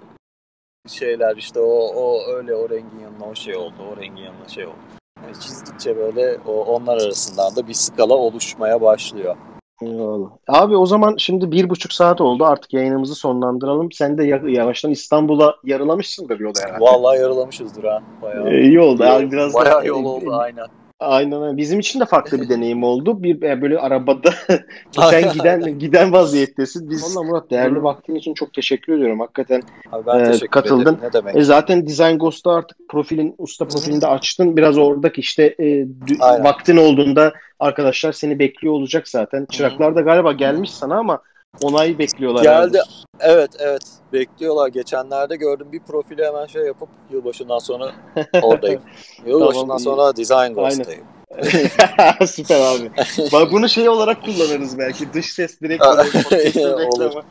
şeyler 0.88 1.38
işte 1.38 1.60
o 1.60 1.92
o 1.96 2.34
öyle 2.34 2.56
o 2.56 2.70
rengin 2.70 3.00
yanına 3.04 3.26
o 3.26 3.36
şey 3.36 3.56
oldu. 3.56 3.76
O 3.94 4.02
rengin 4.02 4.24
yanına 4.24 4.48
şey 4.48 4.66
oldu. 4.66 4.99
Yani 5.24 5.40
çizdikçe 5.40 5.98
böyle 5.98 6.38
o, 6.48 6.52
onlar 6.52 6.94
arasından 7.02 7.56
da 7.56 7.68
bir 7.68 7.74
skala 7.74 8.14
oluşmaya 8.14 8.82
başlıyor. 8.82 9.36
Eyvallah. 9.82 10.30
Abi 10.48 10.78
o 10.78 10.86
zaman 10.86 11.16
şimdi 11.18 11.52
bir 11.52 11.70
buçuk 11.70 11.94
saat 11.94 12.22
oldu 12.22 12.46
artık 12.46 12.74
yayınımızı 12.74 13.16
sonlandıralım. 13.16 13.92
Sen 13.92 14.18
de 14.18 14.24
ya- 14.26 14.42
yavaştan 14.48 14.92
İstanbul'a 14.92 15.56
yarılamışsındır 15.64 16.40
yolda 16.40 16.60
herhalde. 16.60 16.84
Vallahi 16.84 17.20
yarılamışızdır 17.20 17.84
ha. 17.84 18.00
Bayağı. 18.22 18.50
Ee, 18.50 18.62
iyi 18.62 18.80
oldu. 18.80 19.04
Abi 19.04 19.32
biraz 19.32 19.54
Bayağı 19.54 19.86
yol 19.86 20.06
oldu 20.06 20.34
aynen. 20.34 20.66
Aynen 21.00 21.44
öyle. 21.44 21.58
Bizim 21.58 21.80
için 21.80 22.00
de 22.00 22.06
farklı 22.06 22.42
bir 22.42 22.50
deneyim 22.50 22.84
oldu. 22.84 23.24
Bir 23.24 23.42
e, 23.42 23.62
böyle 23.62 23.80
arabada 23.80 24.30
sen 24.92 25.34
giden 25.34 25.80
giden 25.80 26.12
vaziyettesin. 26.14 26.90
Biz 26.90 27.04
Vallahi 27.16 27.28
Murat 27.28 27.52
değerli 27.52 27.84
vaktin 27.84 28.16
için 28.16 28.34
çok 28.34 28.54
teşekkür 28.54 28.94
ediyorum. 28.94 29.20
Hakikaten 29.20 29.62
Abi 29.92 30.06
ben 30.06 30.20
Ee, 30.20 30.24
teşekkür 30.24 30.48
katıldın. 30.48 30.82
ederim. 30.82 30.98
Ne 31.02 31.14
demek? 31.14 31.36
E 31.36 31.42
zaten 31.42 31.88
Design 31.88 32.18
Ghost'ta 32.18 32.52
artık 32.52 32.78
profilin, 32.90 33.36
usta 33.38 33.68
profilinde 33.68 34.08
açtın. 34.08 34.58
Biraz 34.58 34.78
oradaki 34.78 35.22
işte 35.22 35.56
e, 35.60 35.86
Aynen. 36.20 36.44
vaktin 36.44 36.78
olduğunda 36.78 37.34
arkadaşlar 37.60 38.12
seni 38.12 38.40
bekliyor 38.40 38.74
olacak 38.74 39.08
zaten. 39.08 39.46
Çıraklar 39.46 39.96
da 39.96 40.02
galiba 40.02 40.32
gelmiş 40.32 40.72
sana 40.72 40.98
ama 40.98 41.20
onay 41.62 42.00
bekliyorlar. 42.00 42.44
Geldi. 42.44 42.56
herhalde. 42.56 42.80
Evet 43.20 43.52
evet 43.60 43.82
bekliyorlar. 44.14 44.68
Geçenlerde 44.68 45.36
gördüm 45.36 45.68
bir 45.72 45.80
profili 45.80 46.26
hemen 46.26 46.46
şey 46.46 46.62
yapıp 46.66 46.90
yılbaşından 47.12 47.60
sonra 47.60 47.92
oradayım. 48.42 48.82
Yılbaşından 49.26 49.62
Tamam, 49.62 49.80
sonra 49.80 50.18
Design 50.18 50.54
Ghost'tayım. 50.54 51.04
Süper 52.28 52.60
abi. 52.62 52.92
Bak 53.34 53.52
bunu 53.52 53.70
şey 53.70 53.90
olarak 53.90 54.24
kullanırız 54.24 54.78
belki. 54.78 55.14
Dış 55.14 55.34
ses 55.34 55.62
direkt 55.62 55.86
olur. 55.86 57.24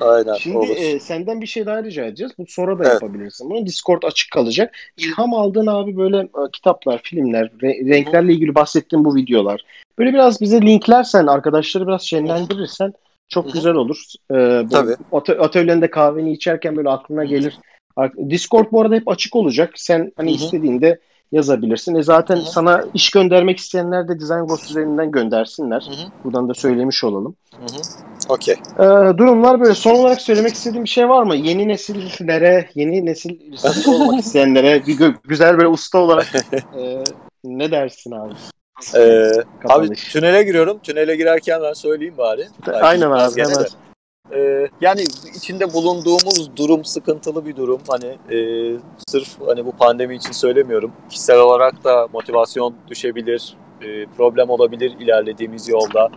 Aynen 0.00 0.34
Şimdi 0.34 0.58
olur. 0.58 0.76
e, 0.76 1.00
senden 1.00 1.40
bir 1.40 1.46
şey 1.46 1.66
daha 1.66 1.82
rica 1.82 2.04
edeceğiz. 2.04 2.32
Bu 2.38 2.44
sonra 2.48 2.78
da 2.78 2.82
Evet. 2.84 2.92
yapabilirsin. 2.92 3.50
Bunu 3.50 3.66
Discord 3.66 4.02
açık 4.02 4.30
kalacak. 4.32 4.74
İlham 4.96 5.34
aldığın 5.34 5.66
abi 5.66 5.96
böyle 5.96 6.18
e, 6.18 6.50
kitaplar, 6.52 7.00
filmler, 7.04 7.46
re- 7.46 7.88
renklerle 7.88 8.32
ilgili 8.32 8.54
bahsettiğin 8.54 9.04
bu 9.04 9.14
videolar. 9.14 9.60
Böyle 9.98 10.12
biraz 10.12 10.40
bize 10.40 10.62
linklersen, 10.62 11.26
arkadaşları 11.26 11.86
biraz 11.86 12.02
şenlendirirsen 12.02 12.92
çok 13.28 13.44
Hı 13.44 13.48
hı. 13.48 13.52
güzel 13.52 13.74
olur. 13.74 14.02
E, 14.30 14.34
böyle 14.34 14.68
Tabii. 14.68 14.96
atö- 15.12 15.38
atölyende 15.38 15.90
kahveni 15.90 16.32
içerken 16.32 16.76
böyle 16.76 16.88
aklına 16.88 17.24
gelir. 17.24 17.58
Discord 18.30 18.66
bu 18.72 18.80
arada 18.80 18.94
hep 18.94 19.08
açık 19.08 19.36
olacak. 19.36 19.72
Sen 19.76 20.12
hani 20.16 20.30
Hı 20.30 20.34
hı. 20.34 20.44
istediğinde 20.44 21.00
yazabilirsin. 21.32 21.94
E 21.94 22.02
zaten 22.02 22.36
Hı 22.36 22.40
hı. 22.40 22.52
sana 22.52 22.84
iş 22.94 23.10
göndermek 23.10 23.58
isteyenler 23.58 24.08
de 24.08 24.20
Design 24.20 24.40
Ghost 24.40 24.70
üzerinden 24.70 25.10
göndersinler. 25.10 25.86
Hı 25.88 25.90
hı. 25.90 26.10
Buradan 26.24 26.48
da 26.48 26.54
söylemiş 26.54 27.04
olalım. 27.04 27.36
Hı 27.54 27.64
hı. 27.64 27.80
Okey. 28.28 28.54
Ee, 28.78 29.18
durumlar 29.18 29.60
böyle. 29.60 29.74
Son 29.74 29.94
olarak 29.94 30.20
söylemek 30.20 30.54
istediğim 30.54 30.84
bir 30.84 30.88
şey 30.88 31.08
var 31.08 31.22
mı? 31.22 31.36
Yeni 31.36 31.68
nesillere, 31.68 32.68
yeni 32.74 33.06
nesil 33.06 33.38
olmak 33.86 34.20
isteyenlere 34.24 34.86
bir 34.86 34.98
gö- 34.98 35.16
güzel 35.24 35.56
böyle 35.56 35.68
usta 35.68 35.98
olarak 35.98 36.26
e, 36.78 37.04
ne 37.44 37.70
dersin 37.70 38.10
abi? 38.10 38.34
Ee, 38.94 39.30
abi 39.64 39.88
tünele 39.88 40.42
giriyorum. 40.42 40.78
Tünele 40.78 41.16
girerken 41.16 41.62
ben 41.62 41.72
söyleyeyim 41.72 42.14
bari. 42.18 42.48
Belki 42.66 42.84
Aynen 42.84 43.10
abi, 43.10 43.42
hemen. 43.42 43.66
Ee, 44.32 44.68
yani 44.80 45.04
içinde 45.36 45.72
bulunduğumuz 45.72 46.56
durum 46.56 46.84
sıkıntılı 46.84 47.46
bir 47.46 47.56
durum. 47.56 47.80
Hani 47.88 48.06
e, 48.06 48.38
sırf 49.08 49.28
hani 49.46 49.66
bu 49.66 49.72
pandemi 49.72 50.16
için 50.16 50.32
söylemiyorum. 50.32 50.92
Kişisel 51.10 51.38
olarak 51.38 51.84
da 51.84 52.08
motivasyon 52.12 52.74
düşebilir, 52.88 53.56
e, 53.82 54.06
problem 54.06 54.50
olabilir 54.50 54.96
ilerlediğimiz 55.00 55.68
yolda. 55.68 56.08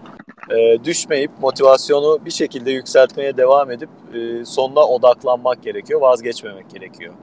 E, 0.49 0.83
düşmeyip 0.83 1.31
motivasyonu 1.41 2.19
bir 2.25 2.31
şekilde 2.31 2.71
yükseltmeye 2.71 3.37
devam 3.37 3.71
edip 3.71 3.89
e, 4.13 4.45
sonuna 4.45 4.87
odaklanmak 4.87 5.63
gerekiyor, 5.63 6.01
vazgeçmemek 6.01 6.69
gerekiyor. 6.69 7.13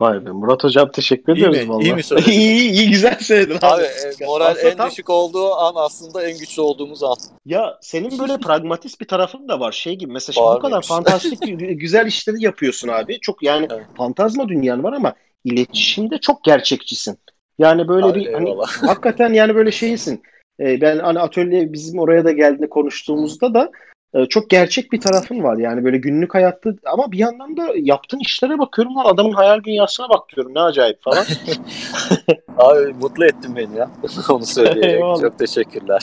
Vay 0.00 0.26
be 0.26 0.30
Murat 0.30 0.64
Hocam 0.64 0.90
teşekkür 0.90 1.32
İyi 1.32 1.38
ediyoruz 1.38 1.58
mi? 1.62 1.68
vallahi. 1.68 1.84
İyi 1.84 1.94
mi 1.94 2.02
söyledim? 2.02 2.32
iyi, 2.32 2.70
iyi, 2.70 2.90
güzel 2.90 3.18
söyledin 3.20 3.56
abi. 3.56 3.66
Abi 3.66 3.82
e, 3.82 4.26
moral 4.26 4.46
Aslında 4.46 4.68
en 4.70 4.76
tam- 4.76 4.90
düşük 4.90 5.10
olduğu 5.10 5.54
an 5.54 5.72
aslında 5.76 6.28
en 6.28 6.38
güçlü 6.38 6.62
olduğumuz 6.62 7.02
an. 7.02 7.16
Ya 7.46 7.78
senin 7.80 8.18
böyle 8.18 8.38
pragmatist 8.38 9.00
bir 9.00 9.06
tarafın 9.08 9.48
da 9.48 9.60
var. 9.60 9.72
Şey 9.72 9.94
gibi 9.96 10.12
mesela 10.12 10.34
şimdi 10.34 10.46
bu 10.56 10.58
kadar 10.58 10.82
fantastik 10.82 11.42
gü- 11.42 11.72
güzel 11.72 12.06
işleri 12.06 12.44
yapıyorsun 12.44 12.88
abi. 12.88 13.20
Çok 13.20 13.42
yani 13.42 13.66
Evet. 13.70 13.86
fantazma 13.96 14.48
dünyan 14.48 14.82
var 14.84 14.92
ama 14.92 15.14
iletişimde 15.44 16.18
çok 16.18 16.44
gerçekçisin. 16.44 17.18
Yani 17.58 17.88
böyle 17.88 18.06
Abi, 18.06 18.20
bir 18.20 18.32
hani 18.32 18.54
hakikaten 18.86 19.32
yani 19.32 19.54
böyle 19.54 19.70
şeysin. 19.72 20.22
E, 20.60 20.80
ben 20.80 20.98
hani 20.98 21.18
atölye 21.20 21.72
bizim 21.72 21.98
oraya 21.98 22.24
da 22.24 22.32
geldiğinde 22.32 22.68
konuştuğumuzda 22.68 23.54
da 23.54 23.70
çok 24.28 24.50
gerçek 24.50 24.92
bir 24.92 25.00
tarafın 25.00 25.42
var. 25.42 25.56
Yani 25.56 25.84
böyle 25.84 25.98
günlük 25.98 26.34
hayatta 26.34 26.70
ama 26.84 27.12
bir 27.12 27.18
yandan 27.18 27.56
da 27.56 27.68
yaptığın 27.76 28.18
işlere 28.18 28.58
bakıyorum 28.58 28.96
lan 28.96 29.04
adamın 29.04 29.32
hayal 29.32 29.64
dünyasına 29.64 30.08
bakıyorum 30.08 30.54
ne 30.54 30.60
acayip 30.60 31.02
falan. 31.02 31.24
Abi 32.58 32.94
mutlu 33.00 33.24
ettin 33.24 33.56
beni 33.56 33.76
ya. 33.76 33.90
Onu 34.30 34.46
söyleyerek. 34.46 35.00
Çok 35.20 35.38
teşekkürler. 35.38 36.02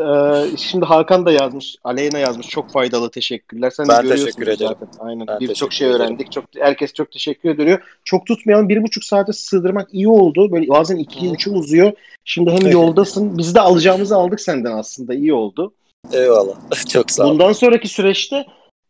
Ee, 0.00 0.56
şimdi 0.56 0.84
Hakan 0.84 1.26
da 1.26 1.32
yazmış, 1.32 1.76
Aleyna 1.84 2.18
yazmış. 2.18 2.48
Çok 2.48 2.70
faydalı 2.70 3.10
teşekkürler. 3.10 3.70
Sen 3.70 3.86
de 3.86 3.88
Ben 3.88 4.02
görüyorsun 4.02 4.24
teşekkür 4.24 4.46
ederim. 4.46 4.76
zaten. 4.80 5.06
Aynen. 5.06 5.26
Birçok 5.40 5.72
şey 5.72 5.88
ederim. 5.88 6.00
öğrendik. 6.00 6.32
Çok 6.32 6.44
herkes 6.58 6.92
çok 6.92 7.12
teşekkür 7.12 7.50
ediyor. 7.50 7.82
Çok 8.04 8.26
tutmayalım. 8.26 8.68
Bir 8.68 8.82
buçuk 8.82 9.04
saate 9.04 9.32
sığdırmak 9.32 9.88
iyi 9.94 10.08
oldu. 10.08 10.52
Böyle 10.52 10.68
bazen 10.68 10.96
ikiye 10.96 11.30
Hı. 11.30 11.34
üçe 11.34 11.50
uzuyor. 11.50 11.92
Şimdi 12.24 12.50
hem 12.50 12.70
yoldasın. 12.70 13.38
Biz 13.38 13.54
de 13.54 13.60
alacağımızı 13.60 14.16
aldık 14.16 14.40
senden 14.40 14.72
aslında. 14.72 15.14
İyi 15.14 15.34
oldu. 15.34 15.72
Eyvallah. 16.12 16.56
Çok 16.88 17.10
sağ 17.10 17.24
ol. 17.24 17.30
Bundan 17.30 17.52
sonraki 17.52 17.88
süreçte 17.88 18.36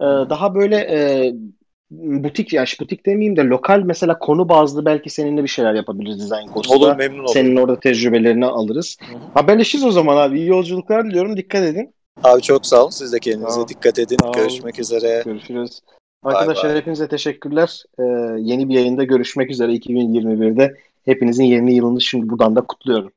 e, 0.01 0.05
daha 0.05 0.55
böyle 0.55 0.77
e, 0.77 1.33
butik 1.91 2.53
ya 2.53 2.65
butik 2.81 3.07
demeyeyim 3.07 3.37
de 3.37 3.43
lokal 3.43 3.83
mesela 3.85 4.19
konu 4.19 4.49
bazlı 4.49 4.85
belki 4.85 5.11
seninle 5.11 5.43
bir 5.43 5.49
şeyler 5.49 5.75
yapabiliriz 5.75 6.21
Design 6.21 6.53
Coast'ta. 6.55 6.77
Olur 6.77 6.97
memnun 6.97 7.19
olurum. 7.19 7.33
Senin 7.33 7.57
orada 7.57 7.81
tecrübelerini 7.81 8.47
alırız. 8.47 8.97
Hı 9.01 9.15
hı. 9.15 9.19
Haberleşiriz 9.35 9.85
o 9.85 9.91
zaman 9.91 10.17
abi. 10.17 10.39
İyi 10.39 10.49
yolculuklar 10.49 11.05
diliyorum. 11.05 11.37
Dikkat 11.37 11.63
edin. 11.63 11.95
Abi 12.25 12.43
çok 12.43 12.67
sağ 12.67 12.83
olun. 12.83 12.91
Siz 12.91 13.13
de 13.13 13.19
kendinize 13.19 13.61
ol. 13.61 13.69
dikkat 13.69 13.99
edin. 13.99 14.17
Ol. 14.25 14.33
Görüşmek 14.33 14.79
üzere. 14.79 15.23
Görüşürüz. 15.25 15.81
Arkadaşlar 16.23 16.77
hepinize 16.77 17.09
teşekkürler. 17.09 17.83
Ee, 17.99 18.03
yeni 18.39 18.69
bir 18.69 18.75
yayında 18.75 19.05
görüşmek 19.05 19.51
üzere 19.51 19.75
2021'de. 19.75 20.77
Hepinizin 21.05 21.45
yeni 21.45 21.75
yılını 21.75 22.01
şimdi 22.01 22.29
buradan 22.29 22.57
da 22.57 22.61
kutluyorum. 22.61 23.13